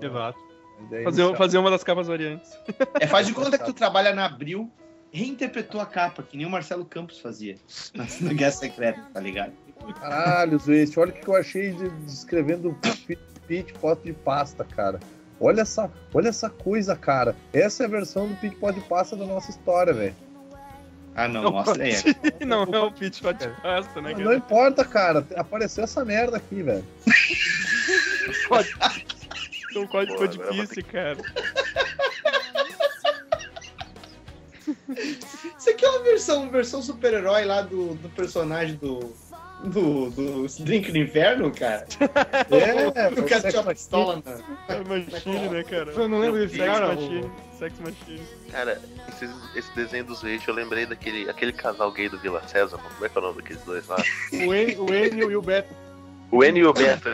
Exato. 0.00 0.38
Fazer, 1.04 1.36
fazer 1.36 1.58
uma 1.58 1.70
das 1.70 1.84
capas 1.84 2.06
variantes. 2.06 2.50
É, 3.00 3.06
faz 3.06 3.26
de 3.26 3.32
conta 3.32 3.58
que 3.58 3.64
tu 3.64 3.72
trabalha 3.72 4.14
na 4.14 4.26
Abril, 4.26 4.70
reinterpretou 5.12 5.80
a 5.80 5.86
capa, 5.86 6.22
que 6.22 6.36
nem 6.36 6.46
o 6.46 6.50
Marcelo 6.50 6.84
Campos 6.84 7.18
fazia 7.18 7.56
na, 7.94 8.06
na 8.20 8.32
Guerra 8.32 8.52
Secreta, 8.52 9.02
tá 9.12 9.20
ligado? 9.20 9.52
Caralho, 9.98 10.58
Zwist, 10.58 10.96
olha 10.98 11.10
o 11.10 11.14
que 11.14 11.26
eu 11.26 11.36
achei 11.36 11.72
de, 11.72 11.88
descrevendo 12.04 12.70
o 12.70 12.74
Pit 13.46 13.72
Pot 13.74 14.02
de 14.04 14.12
pasta, 14.12 14.64
cara. 14.64 15.00
Olha 15.40 15.62
essa, 15.62 15.90
olha 16.12 16.28
essa 16.28 16.50
coisa, 16.50 16.94
cara. 16.94 17.34
Essa 17.52 17.84
é 17.84 17.86
a 17.86 17.88
versão 17.88 18.28
do 18.28 18.36
Pit 18.36 18.54
Pot 18.56 18.78
de 18.78 18.86
pasta 18.86 19.16
da 19.16 19.24
nossa 19.24 19.50
história, 19.50 19.92
velho. 19.92 20.14
Ah, 21.14 21.28
não, 21.28 21.50
mostra 21.50 21.84
aí. 21.84 21.94
não 22.46 22.64
é 22.64 22.80
o 22.80 22.92
pitch 22.92 23.22
hot 23.24 23.48
pasta, 23.62 24.00
né, 24.00 24.12
Não 24.12 24.24
cara? 24.24 24.36
importa, 24.36 24.84
cara. 24.84 25.26
Apareceu 25.36 25.84
essa 25.84 26.04
merda 26.04 26.36
aqui, 26.36 26.62
velho. 26.62 26.84
Então 29.70 29.86
código 29.86 30.16
Pô, 30.16 30.24
eu 30.24 30.28
vou 30.28 30.52
difícil, 30.52 30.84
cara. 30.84 31.16
Isso 35.58 35.70
aqui 35.70 35.84
é 35.84 35.88
uma 35.88 36.02
versão, 36.02 36.50
versão 36.50 36.82
super-herói 36.82 37.44
lá 37.44 37.62
do, 37.62 37.94
do 37.94 38.08
personagem 38.10 38.76
do, 38.76 39.12
do, 39.64 40.10
do 40.10 40.46
Drink 40.64 40.90
no 40.92 40.98
Inferno, 40.98 41.50
cara? 41.50 41.86
É, 42.94 43.08
O 43.08 43.26
cara 43.26 43.50
tinha 43.50 43.62
uma 43.62 43.72
pistola 43.72 44.22
na. 44.24 44.74
É 44.74 44.80
Machine, 44.80 45.48
né, 45.48 45.62
cara? 45.62 45.92
Eu 45.92 46.08
não 46.08 46.18
lembro 46.18 46.40
desse 46.40 46.56
Sex 46.56 46.66
cara. 46.66 46.88
Machine. 46.88 47.30
Sex 47.58 47.78
Machine. 47.80 48.22
Cara, 48.50 48.80
esse, 49.08 49.28
esse 49.54 49.74
desenho 49.74 50.04
dos 50.04 50.22
Rage, 50.22 50.48
eu 50.48 50.54
lembrei 50.54 50.86
daquele 50.86 51.28
aquele 51.28 51.52
casal 51.52 51.92
gay 51.92 52.08
do 52.08 52.18
Vila 52.18 52.42
Sésamo. 52.46 52.82
Como 52.82 53.06
é 53.06 53.08
que 53.08 53.16
é 53.16 53.20
o 53.20 53.24
nome 53.24 53.36
daqueles 53.42 53.62
dois 53.62 53.86
lá? 53.86 53.96
O 54.32 54.54
N, 54.54 54.76
o 54.76 54.92
N 54.92 55.20
e 55.20 55.36
o 55.36 55.42
Beto. 55.42 55.74
O 56.30 56.44
N 56.44 56.58
e 56.58 56.64
o 56.64 56.72
Beto, 56.72 57.08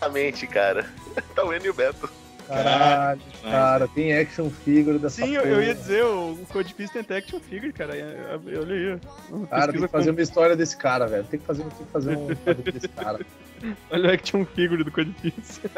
exatamente, 0.00 0.46
cara. 0.46 0.86
Tá 1.34 1.44
o 1.44 1.52
N 1.52 1.64
e 1.66 1.70
o 1.70 1.74
Beto. 1.74 2.08
Caralho, 2.46 3.20
cara, 3.42 3.86
tem 3.88 4.16
action 4.16 4.48
figure 4.48 4.98
dessa 4.98 5.16
Sim, 5.22 5.34
eu, 5.34 5.42
porra. 5.42 5.54
eu 5.54 5.62
ia 5.62 5.74
dizer, 5.74 6.02
o, 6.04 6.32
o 6.32 6.46
Code 6.50 6.72
Piece 6.74 6.92
tem 6.92 7.02
até 7.02 7.18
action 7.18 7.38
figure, 7.40 7.72
cara. 7.72 7.94
É- 7.94 8.00
é- 8.00 8.58
Olha 8.58 8.74
aí. 8.74 8.98
ó. 9.32 9.46
Cara, 9.46 9.72
tem 9.72 9.82
que 9.82 9.88
fazer 9.88 10.06
com- 10.10 10.16
uma 10.16 10.22
história 10.22 10.56
desse 10.56 10.76
cara, 10.76 11.06
velho. 11.06 11.24
Tem 11.24 11.38
que 11.38 11.44
fazer, 11.44 11.62
tem 11.64 11.86
que 11.86 11.92
fazer 11.92 12.16
um 12.16 12.34
quadrinho 12.36 12.72
desse 12.72 12.88
cara. 12.88 13.20
Olha 13.90 14.08
o 14.08 14.12
action 14.14 14.44
figure 14.46 14.82
do 14.82 14.90
Code 14.90 15.10
Piece. 15.20 15.60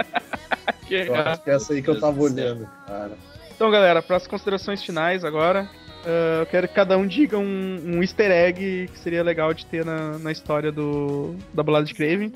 Que 0.86 0.94
Eu 1.06 1.14
acho 1.14 1.42
que 1.44 1.50
é 1.50 1.54
essa 1.54 1.72
aí 1.72 1.82
que 1.82 1.88
eu 1.88 2.00
tava 2.00 2.20
olhando, 2.20 2.68
cara. 2.86 3.12
Então, 3.54 3.70
galera, 3.70 4.02
para 4.02 4.16
as 4.16 4.26
considerações 4.26 4.82
finais 4.82 5.24
agora, 5.24 5.68
eh, 6.04 6.38
eu 6.42 6.46
quero 6.46 6.66
que 6.66 6.74
cada 6.74 6.98
um 6.98 7.06
diga 7.06 7.38
um, 7.38 7.80
um 7.84 8.02
easter 8.02 8.28
egg 8.30 8.88
que 8.92 8.98
seria 8.98 9.22
legal 9.22 9.54
de 9.54 9.64
ter 9.66 9.84
na, 9.84 10.18
na 10.18 10.32
história 10.32 10.72
do, 10.72 11.36
da 11.54 11.62
Balada 11.62 11.84
de 11.86 11.94
Craven. 11.94 12.32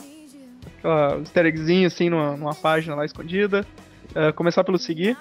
Aquela 0.79 1.19
easter 1.19 1.47
eggzinho 1.47 1.87
assim 1.87 2.09
numa, 2.11 2.37
numa 2.37 2.55
página 2.55 2.95
lá 2.95 3.05
escondida. 3.05 3.67
Eh, 4.15 4.33
começar 4.33 4.63
pelo 4.65 4.79
seguir. 4.79 5.17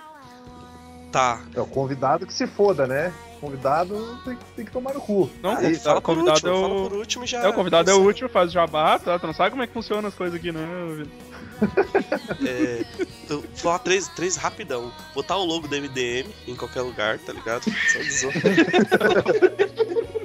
Tá. 1.12 1.42
É 1.56 1.62
o 1.62 1.66
convidado 1.66 2.26
que 2.26 2.34
se 2.34 2.48
foda, 2.48 2.88
né? 2.88 3.14
Convidado 3.40 4.18
tem, 4.24 4.36
que- 4.38 4.46
tem 4.56 4.66
que 4.66 4.72
tomar 4.72 4.94
no 4.94 5.02
cu. 5.02 5.30
Não, 5.42 5.58
Aí, 5.58 5.74
o 5.74 5.80
fala 5.80 6.02
por 6.02 6.16
convidado 6.16 6.48
último, 6.48 6.50
é 6.50 6.62
fala 6.62 6.74
o. 6.74 6.90
por 6.90 6.98
último 6.98 7.24
e 7.24 7.28
já. 7.28 7.44
É, 7.44 7.50
o 7.50 7.54
convidado 7.54 7.92
é 7.92 7.94
o 7.94 8.00
último, 8.00 8.30
faz 8.30 8.52
jabá, 8.52 8.98
tá? 8.98 9.20
Tu 9.20 9.28
não 9.28 9.34
sabe 9.34 9.52
como 9.52 9.62
é 9.64 9.68
que 9.68 9.74
funciona 9.74 10.08
as 10.08 10.16
coisas 10.16 10.40
aqui, 10.40 10.52
né? 10.52 10.62
É, 12.46 12.84
vou 13.30 13.44
falar 13.56 13.80
três, 13.80 14.08
três 14.10 14.36
rapidão. 14.36 14.92
Botar 15.14 15.38
o 15.38 15.46
logo 15.46 15.68
do 15.68 15.76
MDM 15.76 16.28
em 16.48 16.56
qualquer 16.56 16.82
lugar, 16.82 17.20
tá 17.20 17.32
ligado? 17.32 17.64
Só 17.64 18.00
de 18.00 18.12
zoa. 18.12 18.32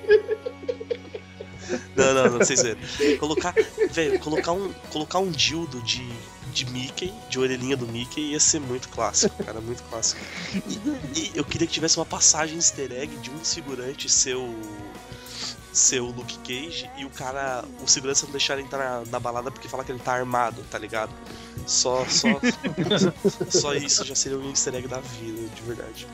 Não, 1.97 2.15
não, 2.15 2.31
não, 2.31 2.39
vocês 2.39 2.63
verem. 2.63 3.19
Colocar, 3.19 3.55
velho, 3.91 4.19
colocar 4.21 4.53
um, 4.53 4.73
colocar 4.91 5.19
um 5.19 5.31
dildo 5.31 5.81
de, 5.83 6.07
de 6.53 6.67
Mickey, 6.71 7.13
de 7.29 7.39
orelhinha 7.39 7.77
do 7.77 7.87
Mickey, 7.87 8.33
ia 8.33 8.41
ser 8.41 8.61
muito 8.61 8.89
clássico, 8.89 9.43
cara, 9.45 9.61
muito 9.61 9.83
clássico. 9.85 10.21
E, 10.67 11.19
e 11.19 11.33
eu 11.35 11.45
queria 11.45 11.67
que 11.67 11.73
tivesse 11.73 11.99
uma 11.99 12.07
passagem 12.07 12.57
easter 12.57 12.93
egg 12.93 13.17
de 13.19 13.31
um 13.31 13.45
segurante 13.45 14.09
seu 14.09 14.55
seu 15.73 16.07
Luke 16.07 16.39
Cage 16.39 16.91
e 16.97 17.05
o 17.05 17.11
cara, 17.11 17.65
o 17.81 17.87
segurança 17.87 18.27
não 18.27 18.33
deixar 18.33 18.55
ele 18.55 18.63
entrar 18.63 18.79
na, 18.79 19.11
na 19.13 19.21
balada 19.21 19.51
porque 19.51 19.69
fala 19.69 19.85
que 19.85 19.93
ele 19.93 20.01
tá 20.01 20.13
armado, 20.13 20.63
tá 20.71 20.79
ligado? 20.79 21.13
Só, 21.67 22.05
só, 22.07 22.29
só 23.49 23.75
isso 23.75 24.05
já 24.05 24.15
seria 24.15 24.39
um 24.39 24.51
easter 24.51 24.75
egg 24.75 24.89
da 24.89 24.99
vida, 24.99 25.49
de 25.55 25.63
verdade. 25.63 26.07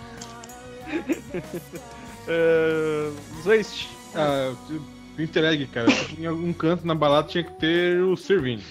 Uh, 2.29 3.15
Zwist. 3.43 3.89
Ah, 4.15 4.55
o 5.17 5.21
easter 5.21 5.45
egg, 5.45 5.67
cara. 5.67 5.89
Em 6.19 6.27
algum 6.27 6.53
canto 6.53 6.87
na 6.87 6.95
balada 6.95 7.29
tinha 7.29 7.45
que 7.45 7.53
ter 7.53 8.03
o 8.03 8.17
Servini. 8.17 8.65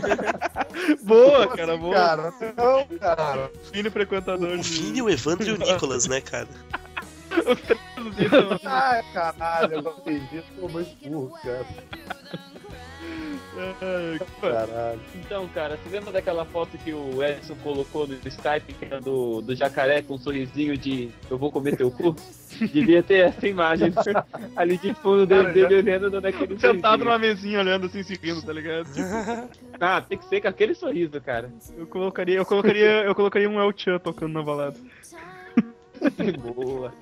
Boa, 1.02 1.48
cara, 1.56 1.76
boa. 1.76 1.94
Cara, 1.94 2.34
não, 2.56 2.98
cara. 2.98 3.50
Fino 3.72 3.90
frequentador 3.90 4.58
O 4.58 4.62
Vini, 4.62 5.02
o 5.02 5.08
Evandro 5.08 5.48
e 5.48 5.52
o 5.52 5.58
Nicolas, 5.58 6.06
né, 6.06 6.20
cara? 6.20 6.48
Ai, 8.64 9.02
caralho, 9.12 9.74
eu 9.74 9.82
não 9.82 9.92
entendi. 9.98 10.42
Tô 10.60 10.68
muito 10.68 11.08
burro, 11.08 11.38
cara. 11.42 11.66
Caralho. 14.40 15.00
Então, 15.14 15.48
cara, 15.48 15.76
você 15.76 15.88
lembra 15.96 16.12
daquela 16.12 16.44
foto 16.44 16.76
que 16.78 16.92
o 16.92 17.22
Edson 17.22 17.54
colocou 17.62 18.06
no 18.06 18.14
Skype, 18.26 18.72
que 18.74 18.84
era 18.84 19.00
do, 19.00 19.40
do 19.40 19.54
jacaré 19.54 20.02
com 20.02 20.14
um 20.14 20.18
sorrisinho 20.18 20.76
de 20.76 21.10
eu 21.30 21.38
vou 21.38 21.50
comer 21.50 21.76
teu 21.76 21.90
cu? 21.90 22.14
Devia 22.72 23.02
ter 23.02 23.26
essa 23.28 23.46
imagem 23.46 23.92
ali 24.56 24.78
de 24.78 24.94
fundo 24.94 25.26
dele, 25.26 25.52
dele 25.52 25.74
olhando 25.76 26.10
dando 26.10 26.26
aquele 26.26 26.58
Sentado 26.58 26.80
sorrisinho. 26.80 27.04
numa 27.04 27.18
mesinha 27.18 27.60
olhando 27.60 27.86
assim, 27.86 28.02
se 28.02 28.14
rindo, 28.14 28.42
tá 28.42 28.52
ligado? 28.52 28.88
Ah, 29.78 30.00
tem 30.00 30.16
que 30.16 30.24
ser 30.24 30.40
com 30.40 30.48
aquele 30.48 30.74
sorriso, 30.74 31.20
cara. 31.20 31.50
Eu 31.76 31.86
colocaria, 31.86 32.36
eu 32.36 32.46
colocaria, 32.46 33.04
eu 33.04 33.14
colocaria 33.14 33.48
um 33.48 33.60
El 33.60 33.74
Chan 33.76 33.98
tocando 33.98 34.32
na 34.32 34.42
balada. 34.42 34.76
Boa. 36.40 36.94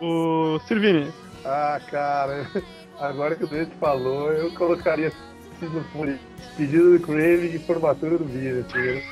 O 0.00 0.58
Sirvini. 0.66 1.12
Ah, 1.44 1.80
cara, 1.88 2.50
agora 2.98 3.36
que 3.36 3.44
o 3.44 3.46
Dente 3.46 3.70
falou, 3.76 4.32
eu 4.32 4.52
colocaria 4.54 5.12
no 5.62 5.84
fundo, 5.84 6.18
pedido 6.56 6.98
do 6.98 7.04
Crave 7.04 7.54
e 7.54 7.58
formatura 7.58 8.18
do 8.18 8.24
Vini, 8.24 8.60
assim, 8.60 9.02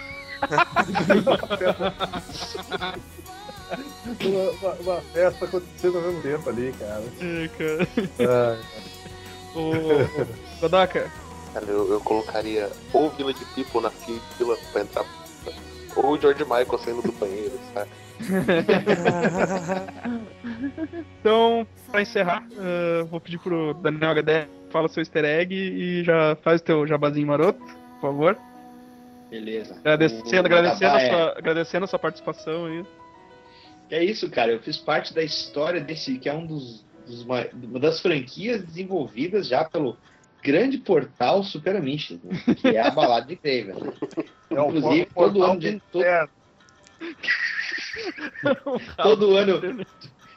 uma, 4.25 4.51
uma, 4.51 4.73
uma 4.81 5.01
festa 5.13 5.45
acontecendo 5.47 5.97
ao 5.97 6.03
mesmo 6.03 6.23
tempo 6.23 6.51
ali, 6.51 6.75
cara. 6.79 7.05
É, 7.21 7.49
cara. 7.57 7.89
Ah, 8.29 8.57
O 9.57 9.73
Godaka. 10.61 11.11
Cara, 11.53 11.67
eu, 11.67 11.91
eu 11.93 12.01
colocaria 12.01 12.69
ou 12.93 13.11
Village 13.11 13.45
People 13.55 13.81
na 13.81 13.91
fila 13.91 14.57
pra 14.73 14.83
entrar. 14.83 15.05
Ou 15.97 16.15
o 16.15 16.21
George 16.21 16.43
Michael 16.43 16.79
saindo 16.79 17.03
do 17.03 17.13
banheiro, 17.13 17.59
sabe? 17.73 17.91
Então, 21.21 21.67
pra 21.95 22.03
encerrar, 22.03 22.45
eh, 22.59 23.05
vou 23.05 23.21
pedir 23.21 23.39
pro 23.39 23.73
Daniel 23.75 24.11
HD 24.11 24.49
fala 24.69 24.89
seu 24.89 25.01
easter 25.01 25.25
egg 25.25 25.55
e 25.55 26.03
já 26.03 26.35
faz 26.43 26.61
o 26.61 26.65
teu 26.65 26.85
jabazinho 26.89 27.29
maroto, 27.29 27.61
por 27.61 28.01
favor. 28.01 28.37
Beleza. 29.31 29.77
Agradecendo, 29.79 30.39
agradecendo, 30.47 30.97
a 30.97 31.01
é- 31.01 31.09
sua, 31.11 31.39
agradecendo 31.39 31.85
a 31.85 31.87
sua 31.87 31.99
participação 32.01 32.67
aí. 32.67 32.85
É 33.93 34.03
isso, 34.03 34.29
cara. 34.29 34.51
Eu 34.51 34.59
fiz 34.59 34.77
parte 34.77 35.15
da 35.15 35.23
história 35.23 35.81
desse, 35.81 36.19
que 36.19 36.29
é 36.29 36.35
um 36.35 36.45
dos, 36.45 36.85
dos 37.07 37.25
ma- 37.25 37.47
uma 37.53 37.79
das 37.79 38.01
franquias 38.01 38.65
desenvolvidas 38.65 39.47
já 39.47 39.65
pelo 39.65 39.97
grande 40.43 40.79
portal 40.79 41.45
Super 41.45 41.77
Amish, 41.77 42.19
né? 42.25 42.55
que 42.57 42.69
é 42.77 42.81
a 42.81 42.91
balada 42.91 43.27
de 43.27 43.37
Craven. 43.37 43.77
é 44.51 44.61
o 44.61 44.67
Inclusive, 44.77 45.07
todo 45.15 45.45
ano, 45.45 45.61
de- 45.61 45.81
todo, 45.93 46.01
inferno. 46.03 46.31
todo 48.97 49.37
ano. 49.39 49.87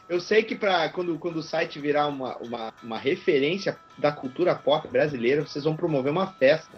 Eu 0.09 0.21
sei 0.21 0.41
que 0.43 0.55
pra, 0.55 0.87
quando, 0.89 1.17
quando 1.19 1.37
o 1.37 1.43
site 1.43 1.79
virar 1.79 2.07
uma, 2.07 2.37
uma, 2.37 2.73
uma 2.81 2.97
referência 2.97 3.77
da 3.97 4.11
cultura 4.11 4.55
pop 4.55 4.87
brasileira, 4.87 5.41
vocês 5.45 5.65
vão 5.65 5.75
promover 5.75 6.11
uma 6.11 6.27
festa 6.27 6.71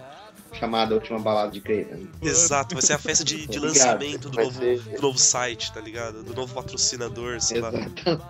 chamada 0.54 0.96
Última 0.96 1.20
Balada 1.20 1.52
de 1.52 1.62
Craven. 1.62 2.10
Exato, 2.24 2.74
vai 2.74 2.82
ser 2.82 2.94
a 2.94 2.98
festa 2.98 3.24
de, 3.24 3.46
de 3.46 3.60
lançamento 3.60 4.30
do 4.30 4.42
novo, 4.42 4.60
ser- 4.60 4.80
do 4.80 5.02
novo 5.02 5.18
site, 5.20 5.72
tá 5.72 5.80
ligado? 5.80 6.24
Do 6.24 6.34
novo 6.34 6.52
patrocinador, 6.56 7.40
sei 7.40 7.62
lá. 7.62 7.70
Exato. 7.72 8.22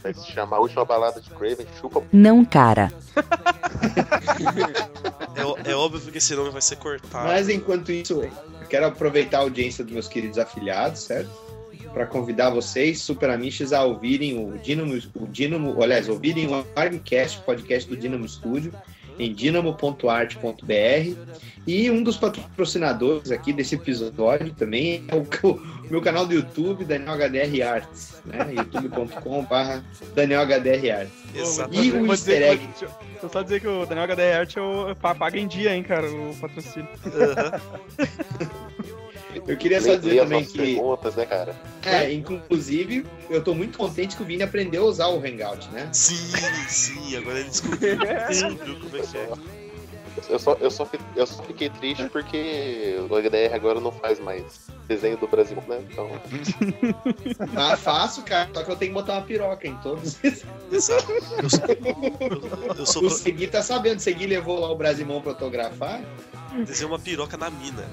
Vai 0.00 0.14
se 0.14 0.30
chamar 0.30 0.60
última 0.60 0.84
balada 0.84 1.20
de 1.20 1.28
Craven, 1.30 1.66
chupa 1.80 2.04
Não, 2.12 2.44
cara. 2.44 2.92
É, 5.64 5.70
é 5.70 5.74
óbvio 5.74 6.12
que 6.12 6.18
esse 6.18 6.34
nome 6.34 6.50
vai 6.50 6.60
ser 6.60 6.76
cortado. 6.76 7.26
Mas 7.26 7.48
enquanto 7.48 7.90
isso, 7.90 8.22
eu 8.22 8.30
quero 8.68 8.86
aproveitar 8.86 9.38
a 9.38 9.40
audiência 9.40 9.82
dos 9.82 9.92
meus 9.92 10.06
queridos 10.08 10.38
afiliados, 10.38 11.00
certo? 11.02 11.30
Para 11.92 12.06
convidar 12.06 12.50
vocês, 12.50 13.00
Super 13.00 13.28
Amishes, 13.30 13.72
a 13.72 13.84
ouvirem 13.84 14.38
o 14.38 14.56
Dinamo, 14.58 14.98
o 15.14 15.26
Dinamo, 15.26 15.82
aliás, 15.82 16.08
ouvirem 16.08 16.46
o 16.48 16.64
Armcast, 16.74 17.40
podcast 17.42 17.88
do 17.88 17.96
Dinamo 17.96 18.26
Studio, 18.28 18.72
em 19.18 19.32
dinamo.art.br. 19.34 21.16
E 21.66 21.90
um 21.90 22.02
dos 22.02 22.16
patrocinadores 22.16 23.30
aqui 23.30 23.52
desse 23.52 23.74
episódio 23.74 24.52
também 24.54 25.04
é 25.06 25.14
o, 25.14 25.20
o 25.48 25.60
meu 25.90 26.00
canal 26.00 26.26
do 26.26 26.32
YouTube, 26.34 26.84
Daniel 26.84 27.14
HDR 27.14 27.62
Arts, 27.62 28.22
né? 28.24 28.38
youtube.com.br 28.56 29.80
Daniel 30.14 30.42
HDR 30.46 30.90
Arts. 31.00 31.12
Exato. 31.34 31.74
E 31.74 31.92
o 31.92 32.06
Vou 32.06 32.14
dizer 32.16 32.42
easter 32.42 32.52
egg. 32.52 32.66
deixa 32.66 32.84
eu- 32.86 32.90
eu 33.22 33.28
só 33.28 33.42
dizer 33.42 33.60
que 33.60 33.68
o 33.68 33.84
Daniel 33.86 34.06
HDR 34.08 34.38
Art 34.40 34.56
é 34.56 34.60
o- 34.60 34.96
pa- 34.96 35.14
paga 35.14 35.38
em 35.38 35.46
dia, 35.46 35.76
hein, 35.76 35.82
cara, 35.82 36.10
o 36.10 36.34
patrocínio. 36.40 36.88
Aham. 37.06 37.60
Eu 39.34 39.56
queria 39.56 39.80
só 39.80 39.94
dizer 39.96 40.22
também 40.22 40.44
que. 40.44 40.58
perguntas, 40.58 41.16
né, 41.16 41.26
cara? 41.26 41.56
É, 41.84 42.12
inclusive, 42.12 43.04
eu 43.30 43.42
tô 43.42 43.54
muito 43.54 43.78
contente 43.78 44.16
que 44.16 44.22
o 44.22 44.26
Vini 44.26 44.42
aprendeu 44.42 44.84
a 44.84 44.86
usar 44.86 45.08
o 45.08 45.18
Hangout, 45.18 45.68
né? 45.70 45.88
Sim, 45.92 46.32
sim, 46.68 47.16
agora 47.16 47.40
ele 47.40 47.48
descobriu, 47.48 47.98
descobriu 48.28 48.80
como 48.80 48.96
é 48.96 49.00
que 49.00 49.16
é. 49.16 49.61
Eu 50.28 50.38
só, 50.38 50.52
eu, 50.60 50.70
só, 50.70 50.86
eu 51.16 51.26
só 51.26 51.42
fiquei 51.42 51.70
triste 51.70 52.08
porque 52.10 52.96
o 53.08 53.14
HDR 53.16 53.54
agora 53.54 53.80
não 53.80 53.90
faz 53.90 54.20
mais 54.20 54.66
desenho 54.86 55.16
do 55.16 55.26
Brasil, 55.26 55.56
né? 55.66 55.82
Então, 55.90 56.10
Ah, 57.56 57.76
faço, 57.76 58.22
cara, 58.22 58.50
só 58.52 58.62
que 58.62 58.70
eu 58.70 58.76
tenho 58.76 58.92
que 58.92 59.00
botar 59.00 59.14
uma 59.14 59.22
piroca 59.22 59.66
em 59.66 59.76
todos. 59.78 60.18
Exato. 60.70 61.10
Eu 61.12 61.50
sou, 61.50 61.60
eu, 61.68 62.74
eu 62.76 62.86
sou 62.86 63.04
O 63.04 63.10
Segui 63.10 63.46
tá 63.46 63.62
sabendo, 63.62 63.98
o 63.98 64.02
Segui 64.02 64.26
levou 64.26 64.60
lá 64.60 64.70
o 64.70 64.76
Brasimão 64.76 65.20
pra 65.22 65.32
autografar. 65.32 66.02
desenhei 66.66 66.92
uma 66.92 66.98
piroca 66.98 67.36
na 67.36 67.50
mina. 67.50 67.88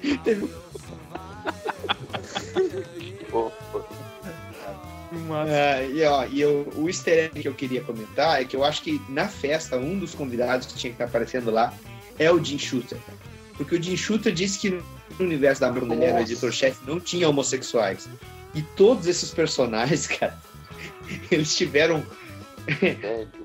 pô, 0.00 0.48
massa. 5.24 5.50
É, 5.52 5.88
e 5.90 6.02
ó, 6.04 6.24
e 6.26 6.40
eu- 6.40 6.72
o 6.76 6.88
easter 6.88 7.24
egg 7.26 7.42
que 7.42 7.48
eu 7.48 7.54
queria 7.54 7.80
comentar 7.82 8.40
é 8.40 8.44
que 8.44 8.54
eu 8.56 8.62
acho 8.64 8.82
que 8.82 9.00
na 9.08 9.28
festa, 9.28 9.76
um 9.76 9.98
dos 9.98 10.14
convidados 10.14 10.66
que 10.66 10.74
tinha 10.74 10.90
que 10.90 10.94
estar 10.94 11.04
aparecendo 11.06 11.50
lá 11.50 11.72
é 12.18 12.30
o 12.30 12.42
Jim 12.42 12.58
Shooter. 12.58 12.98
Porque 13.56 13.76
o 13.76 13.82
Jim 13.82 13.96
Shooter 13.96 14.32
disse 14.32 14.58
que 14.58 14.70
no 14.70 14.82
universo 15.20 15.60
da 15.60 15.70
Marvel, 15.70 15.92
ele 15.92 16.04
era 16.04 16.18
o 16.18 16.20
editor-chefe, 16.20 16.78
não 16.86 16.98
tinha 17.00 17.28
homossexuais. 17.28 18.08
E 18.54 18.62
todos 18.62 19.06
esses 19.06 19.30
personagens, 19.32 20.06
cara, 20.18 20.36
eles 21.30 21.54
tiveram 21.56 22.04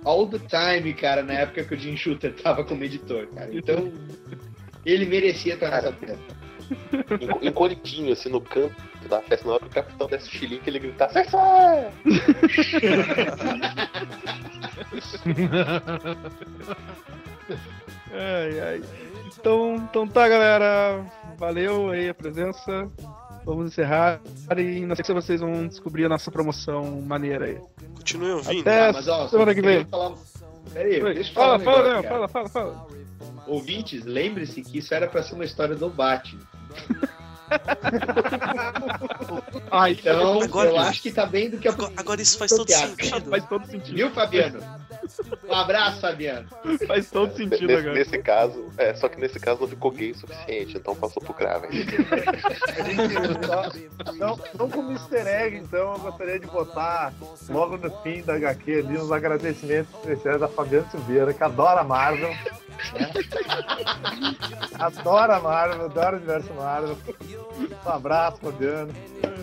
all 0.06 0.28
the 0.28 0.40
time, 0.40 0.94
cara, 0.94 1.22
na 1.24 1.34
época 1.34 1.64
que 1.64 1.74
o 1.76 1.78
Jim 1.80 1.96
Shooter 1.98 2.34
tava 2.34 2.64
como 2.64 2.84
editor, 2.84 3.28
cara. 3.28 3.50
Então, 3.52 3.92
ele 4.86 5.06
merecia 5.06 5.56
estar 5.56 5.70
nessa 5.70 5.92
festa. 5.94 6.40
Enco- 7.22 7.40
Encolhidinho, 7.46 8.14
assim, 8.14 8.30
no 8.30 8.40
canto 8.42 8.76
da 9.08 9.22
festa, 9.22 9.48
na 9.48 9.54
hora 9.54 9.62
que 9.64 9.68
o 9.68 9.74
capitão 9.74 10.08
desse 10.08 10.30
xilingue, 10.30 10.64
ele 10.68 10.80
grita, 10.80 11.10
sai 11.10 11.24
fora! 11.30 11.92
Ai, 18.12 18.60
ai. 18.60 18.82
Então, 19.40 19.76
então 19.76 20.08
tá, 20.08 20.28
galera. 20.28 21.06
Valeu 21.38 21.90
aí 21.92 22.10
a 22.10 22.14
presença. 22.14 22.90
Vamos 23.46 23.68
encerrar 23.68 24.20
e 24.58 24.82
na 24.86 24.96
sequência 24.96 25.14
vocês 25.14 25.42
vão 25.42 25.66
descobrir 25.68 26.06
a 26.06 26.10
nossa 26.10 26.30
promoção 26.30 27.02
maneira 27.02 27.46
aí. 27.46 27.58
Continue 27.96 28.32
ouvindo. 28.34 28.62
Até 28.62 28.90
Ah, 28.90 28.92
mas 28.94 29.08
ó, 29.08 29.28
semana 29.28 29.56
que 29.56 29.62
vem. 29.62 29.86
falar- 29.86 30.16
Pera 30.74 30.88
aí, 30.88 31.02
deixa 31.16 31.32
eu 31.32 31.34
falar 31.34 31.60
Fala, 31.60 31.62
um 31.62 31.64
fala, 31.64 31.78
negócio, 31.78 31.94
Léo, 31.94 32.04
cara. 32.04 32.28
fala, 32.28 32.50
fala, 32.50 32.50
fala. 32.50 32.88
Ouvintes, 33.48 34.06
lembre-se 34.06 34.62
que 34.62 34.78
isso 34.78 34.94
era 34.94 35.08
pra 35.08 35.24
ser 35.24 35.34
uma 35.34 35.46
história 35.46 35.76
do 35.76 35.90
Batman. 35.90 36.42
Ai, 39.72 39.92
Então, 39.92 40.42
Agora- 40.42 40.70
eu 40.70 40.78
acho 40.80 41.02
que 41.02 41.12
tá 41.12 41.26
bem 41.26 41.50
do 41.50 41.58
que 41.58 41.68
a 41.68 41.72
Agora, 41.72 41.92
agora 41.98 42.22
isso 42.22 42.38
faz 42.38 42.52
todo 42.52 42.70
sentido. 42.72 43.30
faz 43.30 43.46
todo 43.48 43.66
sentido. 43.68 43.96
Viu, 43.96 44.10
Fabiano? 44.12 44.60
Um 45.48 45.54
abraço, 45.54 46.02
Fabiano. 46.02 46.48
Faz 46.88 47.10
todo 47.10 47.36
sentido 47.36 47.68
Nesse, 47.68 47.80
agora. 47.80 47.94
nesse 47.94 48.18
caso, 48.20 48.70
é, 48.78 48.94
só 48.96 49.08
que 49.10 49.20
nesse 49.20 49.40
caso 49.40 49.62
não 49.62 49.68
ficou 49.68 49.92
gay 49.92 50.12
o 50.12 50.18
suficiente, 50.18 50.78
então 50.78 50.96
passou 50.96 51.22
pro? 51.24 51.36
Só- 51.40 51.40
não, 54.14 54.40
não 54.58 54.70
como 54.70 54.92
easter 54.92 55.26
egg, 55.28 55.58
então, 55.58 55.94
eu 55.94 56.00
gostaria 56.00 56.40
de 56.40 56.48
botar 56.48 57.14
logo 57.50 57.78
no 57.78 57.90
fim 58.02 58.22
da 58.24 58.34
HQ 58.36 58.72
ali 58.80 58.98
uns 58.98 59.12
agradecimentos 59.12 59.94
especiais 59.96 60.42
a 60.42 60.48
Fabiano 60.48 60.90
Silveira, 60.92 61.34
que 61.34 61.44
adora 61.44 61.84
Marvel. 61.84 62.34
Né? 62.94 63.12
Adora 64.80 65.40
Marvel, 65.40 65.86
adora 65.86 66.16
o 66.16 66.18
universo 66.20 66.54
Marvel. 66.54 66.98
Um 67.86 67.90
abraço, 67.90 68.38
Fabiano. 68.42 68.94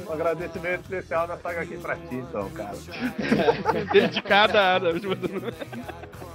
Um 0.08 0.12
agradecimento 0.12 0.82
especial 0.82 1.26
nessa 1.28 1.48
HQ 1.50 1.78
pra 1.78 1.96
ti, 1.96 2.14
então, 2.14 2.48
cara. 2.50 2.76
Dedicada 3.92 4.60
a 4.60 4.74
Ada. 4.76 4.92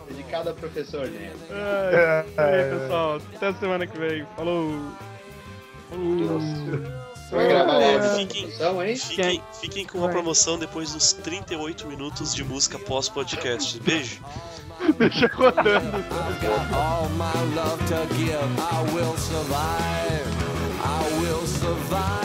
Dedicado 0.07 0.49
ao 0.49 0.55
professor, 0.55 1.07
né? 1.07 1.31
Ai, 1.49 1.95
É, 1.95 2.25
aí, 2.37 2.79
pessoal. 2.79 3.21
Até 3.35 3.53
semana 3.53 3.87
que 3.87 3.97
vem. 3.97 4.25
Falou. 4.35 4.79
Falou. 5.89 6.39
Vai 7.31 7.47
gravar 7.47 7.81
É. 7.81 8.17
Fiquem- 8.17 8.41
promoção, 8.51 8.83
hein? 8.83 8.95
Fiquem, 8.97 9.43
fiquem 9.61 9.85
com 9.85 10.03
a 10.05 10.09
promoção 10.09 10.59
depois 10.59 10.91
dos 10.93 11.13
38 11.13 11.87
minutos 11.87 12.35
de 12.35 12.43
música 12.43 12.77
pós-podcast. 12.77 13.79
Beijo. 13.79 14.19
Deixa 14.97 15.27
rodando. 15.27 16.03
all 16.73 17.09
my 17.09 17.33
love 17.55 17.79
to 17.87 18.07
give. 18.15 18.59
I 18.59 18.81
will 18.93 19.15
survive. 19.17 20.27
I 20.83 21.19
will 21.21 21.45
survive. 21.45 22.21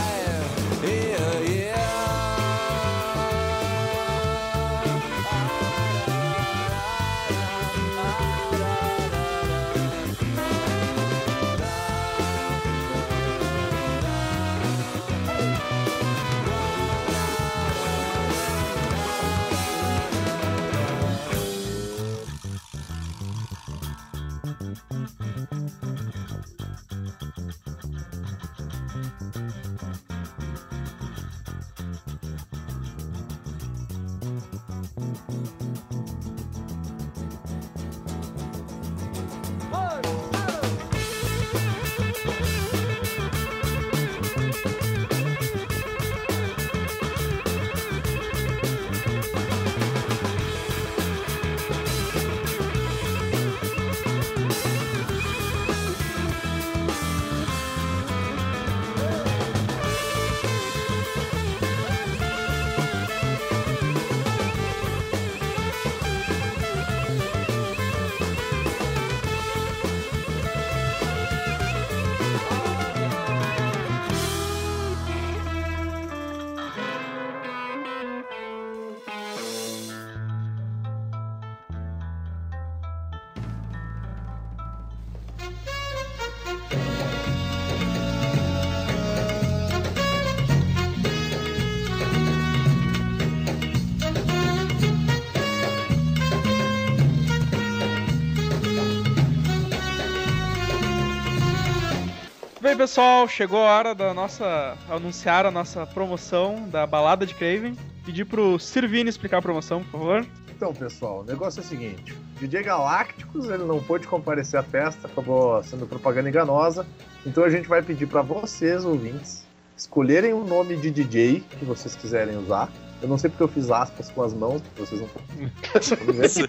Bem, 102.76 102.82
pessoal, 102.82 103.26
chegou 103.26 103.60
a 103.60 103.74
hora 103.74 103.94
da 103.94 104.12
nossa. 104.12 104.76
anunciar 104.90 105.46
a 105.46 105.50
nossa 105.50 105.86
promoção 105.86 106.68
da 106.68 106.86
balada 106.86 107.24
de 107.24 107.34
Craven. 107.34 107.74
Pedir 108.04 108.26
pro 108.26 108.58
Sirvini 108.58 109.08
explicar 109.08 109.38
a 109.38 109.42
promoção, 109.42 109.82
por 109.84 109.92
favor. 109.92 110.26
Então, 110.54 110.74
pessoal, 110.74 111.20
o 111.20 111.24
negócio 111.24 111.60
é 111.60 111.62
o 111.62 111.66
seguinte: 111.66 112.14
DJ 112.38 112.64
Galácticos 112.64 113.48
ele 113.48 113.64
não 113.64 113.82
pôde 113.82 114.06
comparecer 114.06 114.60
à 114.60 114.62
festa, 114.62 115.08
acabou 115.08 115.64
sendo 115.64 115.86
propaganda 115.86 116.28
enganosa. 116.28 116.86
Então 117.24 117.44
a 117.44 117.48
gente 117.48 117.66
vai 117.66 117.80
pedir 117.80 118.08
para 118.08 118.20
vocês, 118.20 118.84
ouvintes, 118.84 119.46
escolherem 119.74 120.34
o 120.34 120.44
nome 120.44 120.76
de 120.76 120.90
DJ 120.90 121.44
que 121.58 121.64
vocês 121.64 121.96
quiserem 121.96 122.36
usar. 122.36 122.70
Eu 123.02 123.08
não 123.08 123.18
sei 123.18 123.28
porque 123.28 123.42
eu 123.42 123.48
fiz 123.48 123.70
aspas 123.70 124.10
com 124.10 124.22
as 124.22 124.32
mãos, 124.32 124.62
porque 124.62 124.80
vocês 124.86 125.00
não 125.00 125.08
podem 125.08 125.46
ver. 126.16 126.48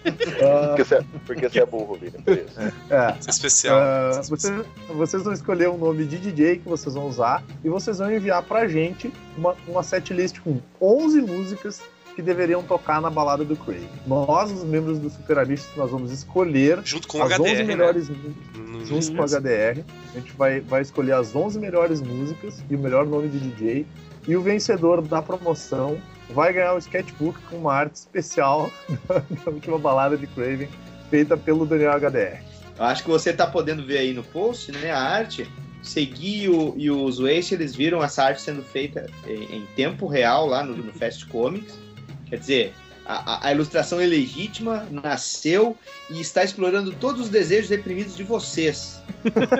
Porque 0.68 0.84
você 0.84 0.94
é, 0.94 1.04
porque 1.26 1.48
você 1.48 1.60
é 1.60 1.66
burro, 1.66 1.94
Vini, 1.96 2.14
isso. 2.26 2.60
é. 2.90 3.16
Isso 3.18 3.28
é 3.28 3.30
especial. 3.30 3.78
Ah, 3.78 4.22
vocês, 4.28 4.64
vocês 4.88 5.22
vão 5.22 5.32
escolher 5.32 5.68
o 5.68 5.76
nome 5.76 6.04
de 6.06 6.18
DJ 6.18 6.58
que 6.58 6.68
vocês 6.68 6.94
vão 6.94 7.06
usar 7.06 7.44
e 7.62 7.68
vocês 7.68 7.98
vão 7.98 8.10
enviar 8.12 8.42
pra 8.42 8.66
gente 8.66 9.12
uma, 9.36 9.54
uma 9.66 9.82
setlist 9.82 10.38
com 10.40 10.58
11 10.80 11.20
músicas 11.20 11.82
que 12.16 12.22
deveriam 12.22 12.62
tocar 12.64 13.00
na 13.00 13.08
balada 13.10 13.44
do 13.44 13.54
Craig. 13.54 13.86
Nós, 14.06 14.50
os 14.50 14.64
membros 14.64 14.98
do 14.98 15.08
Super 15.08 15.38
Amistos, 15.38 15.70
nós 15.76 15.90
vamos 15.90 16.10
escolher 16.10 16.80
Junto 16.82 17.06
com 17.06 17.18
o 17.18 17.22
as 17.22 17.32
11 17.38 17.42
HDR, 17.42 17.56
né? 17.58 17.64
melhores 17.64 18.08
músicas 18.08 18.34
No- 18.56 18.84
junto 18.86 19.12
com 19.14 19.22
o 19.22 19.24
HDR. 19.24 19.84
A 20.14 20.18
gente 20.18 20.32
vai, 20.36 20.60
vai 20.60 20.82
escolher 20.82 21.12
as 21.12 21.36
11 21.36 21.58
melhores 21.60 22.00
músicas 22.00 22.60
e 22.68 22.74
o 22.74 22.78
melhor 22.78 23.06
nome 23.06 23.28
de 23.28 23.38
DJ. 23.38 23.86
E 24.26 24.34
o 24.36 24.42
vencedor 24.42 25.00
da 25.00 25.22
promoção 25.22 25.96
vai 26.30 26.52
ganhar 26.52 26.74
um 26.74 26.78
sketchbook 26.78 27.40
com 27.42 27.56
uma 27.56 27.74
arte 27.74 27.96
especial 27.96 28.70
da 29.08 29.50
última 29.50 29.78
balada 29.78 30.16
de 30.16 30.26
Craven, 30.26 30.68
feita 31.10 31.36
pelo 31.36 31.64
Daniel 31.66 31.98
HDR. 31.98 32.42
Eu 32.78 32.84
acho 32.84 33.02
que 33.02 33.08
você 33.08 33.32
tá 33.32 33.46
podendo 33.46 33.84
ver 33.84 33.98
aí 33.98 34.12
no 34.12 34.22
post, 34.22 34.70
né, 34.72 34.90
a 34.90 35.00
arte. 35.00 35.48
Segui 35.82 36.42
e 36.42 36.48
o, 36.48 36.74
e 36.76 36.90
os 36.90 37.18
Waste, 37.18 37.54
eles 37.54 37.74
viram 37.74 38.02
essa 38.02 38.24
arte 38.24 38.42
sendo 38.42 38.62
feita 38.62 39.08
em, 39.26 39.58
em 39.58 39.66
tempo 39.74 40.06
real 40.06 40.46
lá 40.46 40.62
no, 40.62 40.76
no 40.76 40.92
Fast 40.92 41.26
Comics. 41.26 41.78
Quer 42.26 42.38
dizer, 42.38 42.74
A, 43.08 43.34
a- 43.36 43.48
a 43.48 43.52
ilustração 43.52 43.98
é 43.98 44.04
legítima, 44.06 44.86
nasceu 44.90 45.74
e 46.10 46.20
está 46.20 46.44
explorando 46.44 46.92
todos 46.92 47.22
os 47.22 47.28
desejos 47.30 47.70
reprimidos 47.70 48.14
de 48.14 48.22
vocês. 48.22 49.00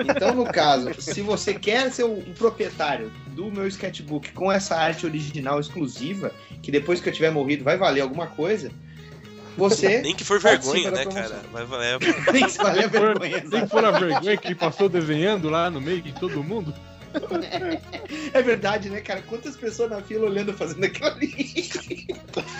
Então, 0.07 0.35
no 0.35 0.45
caso, 0.45 0.93
se 1.01 1.21
você 1.21 1.55
quer 1.55 1.91
ser 1.91 2.03
o, 2.03 2.13
o 2.19 2.33
proprietário 2.35 3.11
do 3.29 3.51
meu 3.51 3.67
sketchbook 3.67 4.31
com 4.33 4.51
essa 4.51 4.75
arte 4.75 5.05
original 5.05 5.59
exclusiva, 5.59 6.31
que 6.61 6.71
depois 6.71 7.01
que 7.01 7.09
eu 7.09 7.13
tiver 7.13 7.31
morrido 7.31 7.63
vai 7.63 7.75
valer 7.75 8.01
alguma 8.01 8.27
coisa, 8.27 8.71
você. 9.57 9.99
Nem 10.03 10.15
que 10.15 10.23
for 10.23 10.39
vergonha, 10.39 10.91
né, 10.91 11.05
cara? 11.05 11.41
Vai 11.51 11.65
valer. 11.65 11.97
Nem 12.31 12.45
que 12.47 12.57
valer 12.57 12.83
a 12.83 12.87
vergonha. 12.87 13.43
Nem 13.49 13.61
que 13.61 13.67
for 13.67 13.83
a 13.83 13.91
vergonha 13.91 14.37
que 14.37 14.47
ele 14.47 14.55
passou 14.55 14.87
desenhando 14.87 15.49
lá 15.49 15.71
no 15.71 15.81
meio 15.81 16.01
de 16.03 16.13
todo 16.13 16.43
mundo. 16.43 16.71
É 18.33 18.41
verdade, 18.41 18.89
né, 18.89 19.01
cara? 19.01 19.21
Quantas 19.23 19.55
pessoas 19.55 19.89
na 19.89 20.01
fila 20.01 20.27
olhando 20.27 20.53
fazendo 20.53 20.83
aquilo 20.83 21.07
ali? 21.07 21.67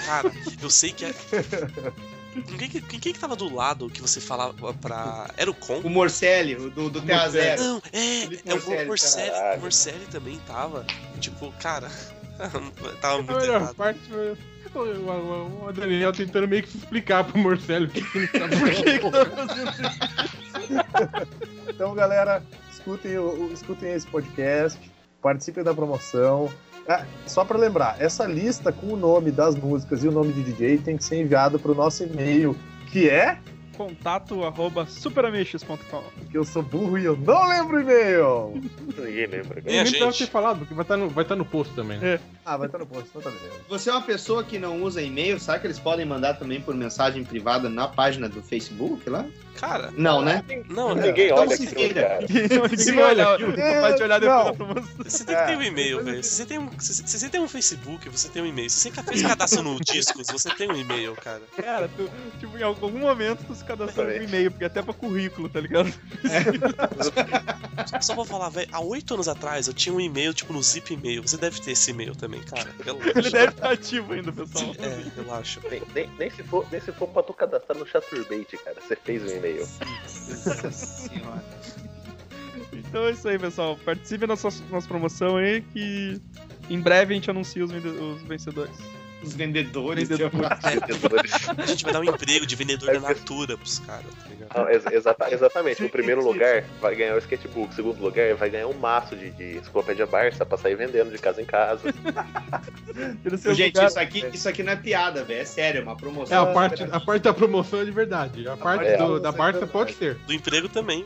Cara, 0.05 0.31
eu 0.61 0.69
sei 0.69 0.91
que 0.91 1.05
é. 1.05 1.13
Quem 2.57 2.69
que, 2.69 2.81
quem 2.81 3.13
que 3.13 3.19
tava 3.19 3.35
do 3.35 3.53
lado 3.53 3.89
que 3.89 4.01
você 4.01 4.19
falava 4.19 4.73
pra. 4.73 5.29
Era 5.37 5.49
o 5.49 5.53
Con? 5.53 5.79
O 5.79 5.89
Morcelli, 5.89 6.55
o 6.55 6.69
do, 6.69 6.89
do 6.89 7.01
Terra 7.01 7.29
Zero. 7.29 7.61
Não, 7.61 7.81
é, 7.91 8.23
é 8.23 8.27
o 8.27 8.55
Morcelli, 8.55 8.85
Morcelli. 8.85 9.31
caralho. 9.31 9.57
O 9.57 9.61
Morcelli 9.61 10.05
também 10.07 10.39
tava. 10.47 10.85
Tipo, 11.19 11.51
cara. 11.53 11.91
tava 13.01 13.15
A 13.15 13.17
muito 13.17 13.35
melhor 13.35 13.61
errado. 13.61 13.75
parte 13.75 13.99
foi 14.09 14.97
o, 14.97 15.71
Daniel 15.73 16.13
tentando 16.13 16.47
meio 16.47 16.63
que 16.63 16.77
explicar 16.77 17.23
pro 17.23 17.39
Marcelo 17.39 17.85
o 17.85 17.89
que, 17.89 17.99
ele 17.99 18.27
Por 18.27 18.71
que 18.71 18.99
que 18.99 19.35
fazendo 19.35 19.71
isso? 19.71 19.89
Então, 21.69 21.93
galera, 21.95 22.43
escutem, 22.79 23.11
escutem 23.53 23.93
esse 23.93 24.07
podcast, 24.07 24.79
participem 25.21 25.63
da 25.63 25.73
promoção. 25.73 26.49
Ah, 26.87 27.05
só 27.27 27.45
para 27.45 27.57
lembrar, 27.57 28.01
essa 28.01 28.25
lista 28.25 28.71
com 28.71 28.93
o 28.93 28.95
nome 28.95 29.31
das 29.31 29.55
músicas 29.55 30.03
e 30.03 30.07
o 30.07 30.11
nome 30.11 30.33
de 30.33 30.43
DJ 30.43 30.79
tem 30.79 30.97
que 30.97 31.03
ser 31.03 31.21
enviado 31.21 31.59
para 31.59 31.71
o 31.71 31.75
nosso 31.75 32.03
e-mail, 32.03 32.55
que 32.91 33.09
é 33.09 33.37
Contato 33.79 34.43
arroba 34.43 34.85
superamixes.com. 34.85 36.03
que 36.29 36.37
eu 36.37 36.43
sou 36.43 36.61
burro 36.61 36.97
e 36.97 37.05
eu 37.05 37.15
não 37.15 37.47
lembro 37.47 37.77
o 37.77 37.79
e-mail. 37.81 38.61
Ninguém 38.97 39.25
lembra. 39.25 39.61
Nem 39.63 39.79
a 39.79 39.83
precisava 39.83 40.11
gente. 40.11 40.25
ter 40.25 40.29
falado, 40.31 40.59
porque 40.59 40.73
vai 40.73 40.83
estar 40.83 40.97
no, 40.97 41.07
vai 41.07 41.23
tá 41.23 41.33
no 41.33 41.45
post 41.45 41.73
também. 41.73 41.97
Né? 41.97 42.15
É. 42.15 42.19
Ah, 42.45 42.57
vai 42.57 42.65
estar 42.67 42.77
no 42.79 42.85
post, 42.85 43.07
então 43.09 43.21
tá 43.21 43.29
beleza. 43.29 43.61
Você 43.69 43.89
é 43.89 43.93
uma 43.93 44.01
pessoa 44.01 44.43
que 44.43 44.59
não 44.59 44.83
usa 44.83 45.01
e-mail, 45.01 45.39
sabe 45.39 45.61
que 45.61 45.67
eles 45.67 45.79
podem 45.79 46.05
mandar 46.05 46.33
também 46.33 46.59
por 46.59 46.75
mensagem 46.75 47.23
privada 47.23 47.69
na 47.69 47.87
página 47.87 48.27
do 48.27 48.41
Facebook 48.41 49.09
lá? 49.09 49.25
Cara, 49.55 49.91
Não, 49.97 50.21
né? 50.21 50.43
não, 50.69 50.95
Ninguém 50.95 51.25
Então 51.27 51.39
olha 51.39 51.55
se 51.55 51.63
aquilo, 51.67 51.81
vira. 51.89 52.01
cara. 52.01 52.25
Ninguém 52.29 52.95
vai 52.95 53.11
olhar, 53.11 53.37
capaz 53.39 53.95
de 53.97 54.03
olhar 54.03 54.19
depois 54.19 54.45
da 54.45 54.53
promoção. 54.53 54.83
Você 55.03 55.25
tem 55.25 55.35
que 55.35 55.45
ter 55.45 55.57
um 55.57 55.61
É. 55.61 55.67
e-mail, 55.67 56.03
velho. 56.03 56.23
Se 56.23 56.29
você 56.35 56.45
tem 56.45 56.59
um, 56.59 56.69
se, 56.79 56.93
se 56.93 57.19
você 57.19 57.29
tem 57.29 57.41
um 57.41 57.47
Facebook, 57.47 58.07
você 58.09 58.29
tem 58.29 58.41
um 58.41 58.45
e-mail. 58.45 58.69
Se 58.69 58.79
você 58.89 58.91
fez 59.03 59.21
cadastro 59.21 59.61
no 59.63 59.77
Discos, 59.81 60.27
você 60.27 60.49
tem 60.55 60.69
um 60.71 60.75
e-mail, 60.77 61.13
cara. 61.15 61.41
Cara, 61.61 61.89
tu, 61.89 62.09
tipo, 62.39 62.57
em 62.57 62.63
algum 62.63 62.89
momento 62.99 63.43
tu 63.45 63.53
se 63.53 63.63
no 63.75 63.85
Exatamente. 63.85 64.25
e-mail, 64.25 64.51
porque 64.51 64.65
até 64.65 64.81
pra 64.81 64.93
currículo, 64.93 65.49
tá 65.49 65.59
ligado? 65.59 65.91
Só 68.01 68.15
vou 68.15 68.25
falar, 68.25 68.49
velho, 68.49 68.67
há 68.71 68.81
oito 68.81 69.13
anos 69.13 69.27
atrás 69.27 69.67
eu 69.67 69.73
tinha 69.73 69.93
um 69.93 69.99
e-mail, 69.99 70.33
tipo, 70.33 70.53
no 70.53 70.61
Zip 70.61 70.93
e-mail. 70.93 71.21
Você 71.21 71.37
deve 71.37 71.59
ter 71.61 71.71
esse 71.71 71.91
e-mail 71.91 72.15
também, 72.15 72.41
cara. 72.41 72.69
Relaxa. 72.83 73.11
Ele 73.19 73.29
deve 73.29 73.51
estar 73.51 73.71
ativo 73.71 74.13
ainda, 74.13 74.31
pessoal. 74.31 74.75
É, 74.79 75.21
relaxa. 75.21 75.59
Nem, 75.69 75.81
nem, 75.93 76.09
nem 76.17 76.29
se 76.29 76.43
for, 76.43 76.65
nem 76.71 76.81
se 76.81 76.91
for 76.91 77.07
pra 77.07 77.23
tu 77.23 77.33
cadastrar 77.33 77.77
no 77.77 77.87
Chaturbate, 77.87 78.57
cara. 78.57 78.77
Você 78.81 78.95
fez 78.95 79.23
um 79.23 79.37
e-mail. 79.37 79.59
Nossa 79.59 80.71
senhora. 80.71 81.43
Então 82.73 83.07
é 83.07 83.11
isso 83.11 83.27
aí, 83.27 83.37
pessoal. 83.37 83.77
Participe 83.77 84.21
da 84.21 84.27
nossa, 84.27 84.49
nossa 84.69 84.87
promoção 84.87 85.37
aí, 85.37 85.61
que 85.61 86.21
em 86.69 86.79
breve 86.79 87.13
a 87.13 87.15
gente 87.15 87.29
anuncia 87.29 87.63
os, 87.63 87.71
os 87.71 88.21
vencedores. 88.23 88.75
Os 89.21 89.33
vendedores. 89.33 90.07
Vendedores. 90.07 91.31
A 91.57 91.65
gente 91.65 91.83
vai 91.83 91.91
dar 91.93 91.99
um 91.99 92.03
emprego 92.05 92.45
de 92.45 92.55
vendedor 92.55 92.93
da 92.93 92.99
Natura 93.01 93.57
pros 93.57 93.79
caras, 93.79 94.05
tá 94.23 94.29
ligado? 94.29 94.49
Não, 94.57 94.69
ex- 94.69 94.85
exata- 94.85 95.33
exatamente. 95.33 95.83
No 95.83 95.89
primeiro 95.89 96.23
lugar 96.23 96.63
vai 96.81 96.95
ganhar 96.95 97.15
o 97.15 97.17
sketchbook. 97.19 97.73
segundo 97.75 98.01
lugar 98.01 98.33
vai 98.35 98.49
ganhar 98.49 98.67
um 98.67 98.73
maço 98.73 99.15
de, 99.15 99.29
de 99.31 99.57
enciclopédia 99.57 100.05
Barça 100.05 100.45
pra 100.45 100.57
sair 100.57 100.75
vendendo 100.75 101.11
de 101.11 101.17
casa 101.17 101.41
em 101.41 101.45
casa. 101.45 101.81
Gente, 103.53 103.75
lugar- 103.75 103.87
isso 103.89 103.99
aqui, 103.99 104.25
isso 104.33 104.49
aqui 104.49 104.63
não 104.63 104.73
é 104.73 104.75
piada, 104.75 105.23
velho. 105.23 105.41
É 105.41 105.45
sério, 105.45 105.79
é 105.79 105.83
uma 105.83 105.93
É, 105.93 105.95
promoção. 105.95 106.41
a 106.43 106.53
parte, 106.53 106.83
a 106.83 106.99
parte 106.99 107.23
da 107.23 107.33
promoção 107.33 107.81
é 107.81 107.85
de 107.85 107.91
verdade. 107.91 108.47
A 108.47 108.57
parte 108.57 108.85
é. 108.87 108.97
do- 108.97 109.19
da 109.19 109.31
Barça 109.31 109.67
pode 109.67 109.93
ser. 109.93 110.15
Do 110.25 110.33
emprego 110.33 110.69
também. 110.69 111.03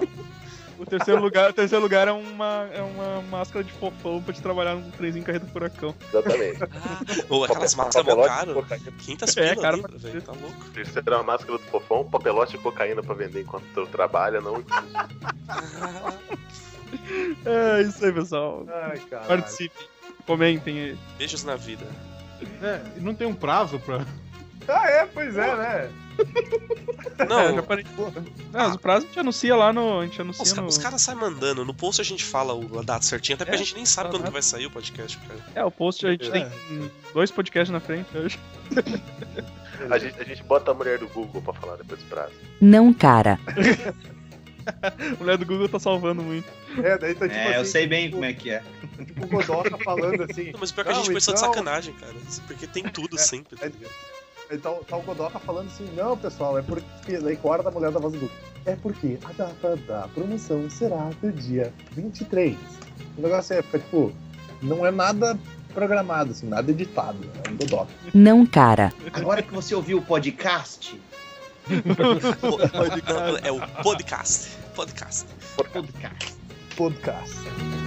O 0.84 0.85
terceiro 0.85 1.22
lugar, 1.22 1.49
o 1.49 1.53
terceiro 1.53 1.81
lugar 1.84 2.07
é 2.07 2.11
uma, 2.11 2.69
é 2.73 2.81
uma 2.81 3.22
máscara 3.23 3.64
de 3.64 3.72
fofão 3.72 4.22
pra 4.22 4.34
te 4.34 4.41
trabalhar 4.41 4.76
num 4.76 4.91
trenzinho 4.91 5.23
carreta 5.26 5.45
furacão. 5.47 5.95
Exatamente. 6.10 6.60
Ou 7.30 7.45
aquelas 7.45 7.73
máscaras 7.76 8.15
mó 8.15 8.22
de 8.22 8.27
caro. 8.27 8.65
500 8.99 9.38
É, 9.38 9.55
cara, 9.55 9.76
ali, 9.76 9.97
velho. 9.97 10.22
Tá 10.22 10.34
louco. 10.34 10.69
Terceiro 10.73 11.14
é 11.14 11.15
uma 11.15 11.23
máscara 11.23 11.57
do 11.57 11.64
fofão, 11.65 12.03
papelote 12.10 12.53
de 12.53 12.57
cocaína 12.60 13.01
pra 13.01 13.15
vender 13.15 13.41
enquanto 13.41 13.65
tu 13.73 13.88
trabalha, 13.88 14.41
não. 14.41 14.64
É 17.45 17.81
isso 17.81 18.05
aí, 18.05 18.14
pessoal. 18.14 18.65
Ai, 18.69 18.99
cara. 19.10 19.26
Participem. 19.26 19.88
Comentem 20.27 20.80
aí. 20.80 20.97
Beijos 21.18 21.43
na 21.43 21.55
vida. 21.55 21.85
É, 22.61 22.81
não 22.97 23.15
tem 23.15 23.27
um 23.27 23.34
prazo 23.34 23.80
pra. 23.80 24.05
Ah, 24.68 24.88
é, 24.88 25.05
pois 25.05 25.35
é, 25.35 25.55
né? 25.55 25.89
É, 27.15 27.26
Não, 27.26 27.56
já 27.56 27.61
parei. 27.64 27.85
Não, 27.95 28.14
mas 28.52 28.73
o 28.76 28.80
prazo 28.80 29.06
a 29.06 29.07
gente 29.07 29.19
anuncia 29.19 29.56
lá 29.56 29.72
no. 29.72 29.99
A 29.99 30.06
gente 30.06 30.19
anuncia 30.19 30.44
os, 30.44 30.53
no. 30.53 30.65
os 30.65 30.77
caras 30.80 30.99
saem 31.02 31.18
mandando. 31.18 31.64
No 31.64 31.73
post 31.73 32.02
a 32.02 32.03
gente 32.03 32.23
fala 32.23 32.53
o- 32.56 32.80
a 32.80 32.81
data 32.81 33.06
certinha, 33.06 33.35
até 33.35 33.45
porque 33.45 33.56
É, 33.56 33.61
a 33.61 33.64
gente 33.64 33.76
nem 33.76 33.85
sabe 33.85 34.10
tá 34.10 34.15
quando 34.18 34.26
que 34.26 34.31
vai 34.31 34.41
sair 34.41 34.65
o 34.65 34.72
podcast, 34.72 35.18
cara. 35.19 35.40
É, 35.53 35.64
o 35.64 35.69
post 35.69 36.06
a 36.07 36.11
gente 36.11 36.27
É. 36.27 36.31
tem 36.31 36.91
dois 37.14 37.30
podcasts 37.30 37.72
na 37.72 37.80
frente 37.80 38.07
hoje. 38.18 38.40
A 39.90 39.98
gente, 39.98 40.19
a 40.19 40.23
gente 40.23 40.41
bota 40.44 40.72
a 40.72 40.73
mulher 40.73 40.98
do 40.98 41.07
Google 41.10 41.41
pra 41.41 41.52
falar 41.53 41.76
depois 41.76 41.99
do 42.02 42.06
prazo. 42.07 42.31
Não, 42.61 42.94
cara. 42.94 43.38
A 44.65 45.15
mulher 45.19 45.38
do 45.38 45.45
Google 45.45 45.68
tá 45.68 45.77
salvando 45.77 46.22
muito. 46.23 46.48
É, 46.81 46.98
daí 46.98 47.14
tá 47.14 47.27
tipo 47.27 47.38
É, 47.40 47.57
eu 47.57 47.61
assim, 47.61 47.72
sei 47.72 47.88
bem 47.88 48.03
tipo, 48.06 48.14
como 48.15 48.26
é 48.26 48.34
que 48.34 48.49
é. 48.49 48.64
tipo 49.06 49.26
o 49.26 49.27
Godoka 49.27 49.77
falando 49.84 50.23
assim. 50.23 50.52
Não, 50.52 50.60
mas 50.60 50.72
pior 50.72 50.85
que 50.85 50.91
a 50.91 50.94
gente 50.94 51.11
pensou 51.11 51.34
de 51.34 51.40
então- 51.40 51.52
sacanagem, 51.53 51.94
cara. 51.95 52.14
Porque 52.48 52.65
tem 52.65 52.84
tudo 52.84 53.18
sempre. 53.19 53.57
tá 53.57 53.65
ligado? 53.65 53.91
Então 54.53 54.81
tá 54.88 54.97
o 54.97 55.01
Godoka 55.01 55.39
falando 55.39 55.67
assim, 55.67 55.89
não, 55.95 56.17
pessoal, 56.17 56.57
é 56.57 56.61
porque. 56.61 57.17
Daí 57.17 57.35
com 57.35 57.49
a 57.49 57.51
hora 57.51 57.63
da 57.63 57.71
mulher 57.71 57.91
da 57.91 57.99
voz 57.99 58.13
do. 58.13 58.30
É 58.65 58.75
porque 58.75 59.17
a 59.25 59.31
data 59.34 59.75
da 59.88 60.07
promoção 60.13 60.69
será 60.69 61.09
do 61.21 61.31
dia 61.31 61.73
23. 61.91 62.55
O 63.17 63.21
negócio 63.21 63.53
é, 63.55 63.61
fica, 63.61 63.80
tipo, 63.80 64.13
não 64.61 64.85
é 64.85 64.91
nada 64.91 65.38
programado, 65.73 66.31
assim, 66.31 66.47
nada 66.47 66.69
editado. 66.71 67.17
É 67.45 67.49
um 67.49 67.57
Godoka. 67.57 67.91
Não, 68.13 68.45
cara. 68.45 68.93
Agora 69.11 69.41
que 69.41 69.53
você 69.53 69.75
ouviu 69.75 69.97
o 69.97 70.01
podcast, 70.01 70.99
Po- 71.67 73.38
É 73.43 73.51
o 73.51 73.59
podcast. 73.84 74.49
Podcast. 74.75 75.25
podcast. 75.55 76.35
Podcast. 76.75 77.82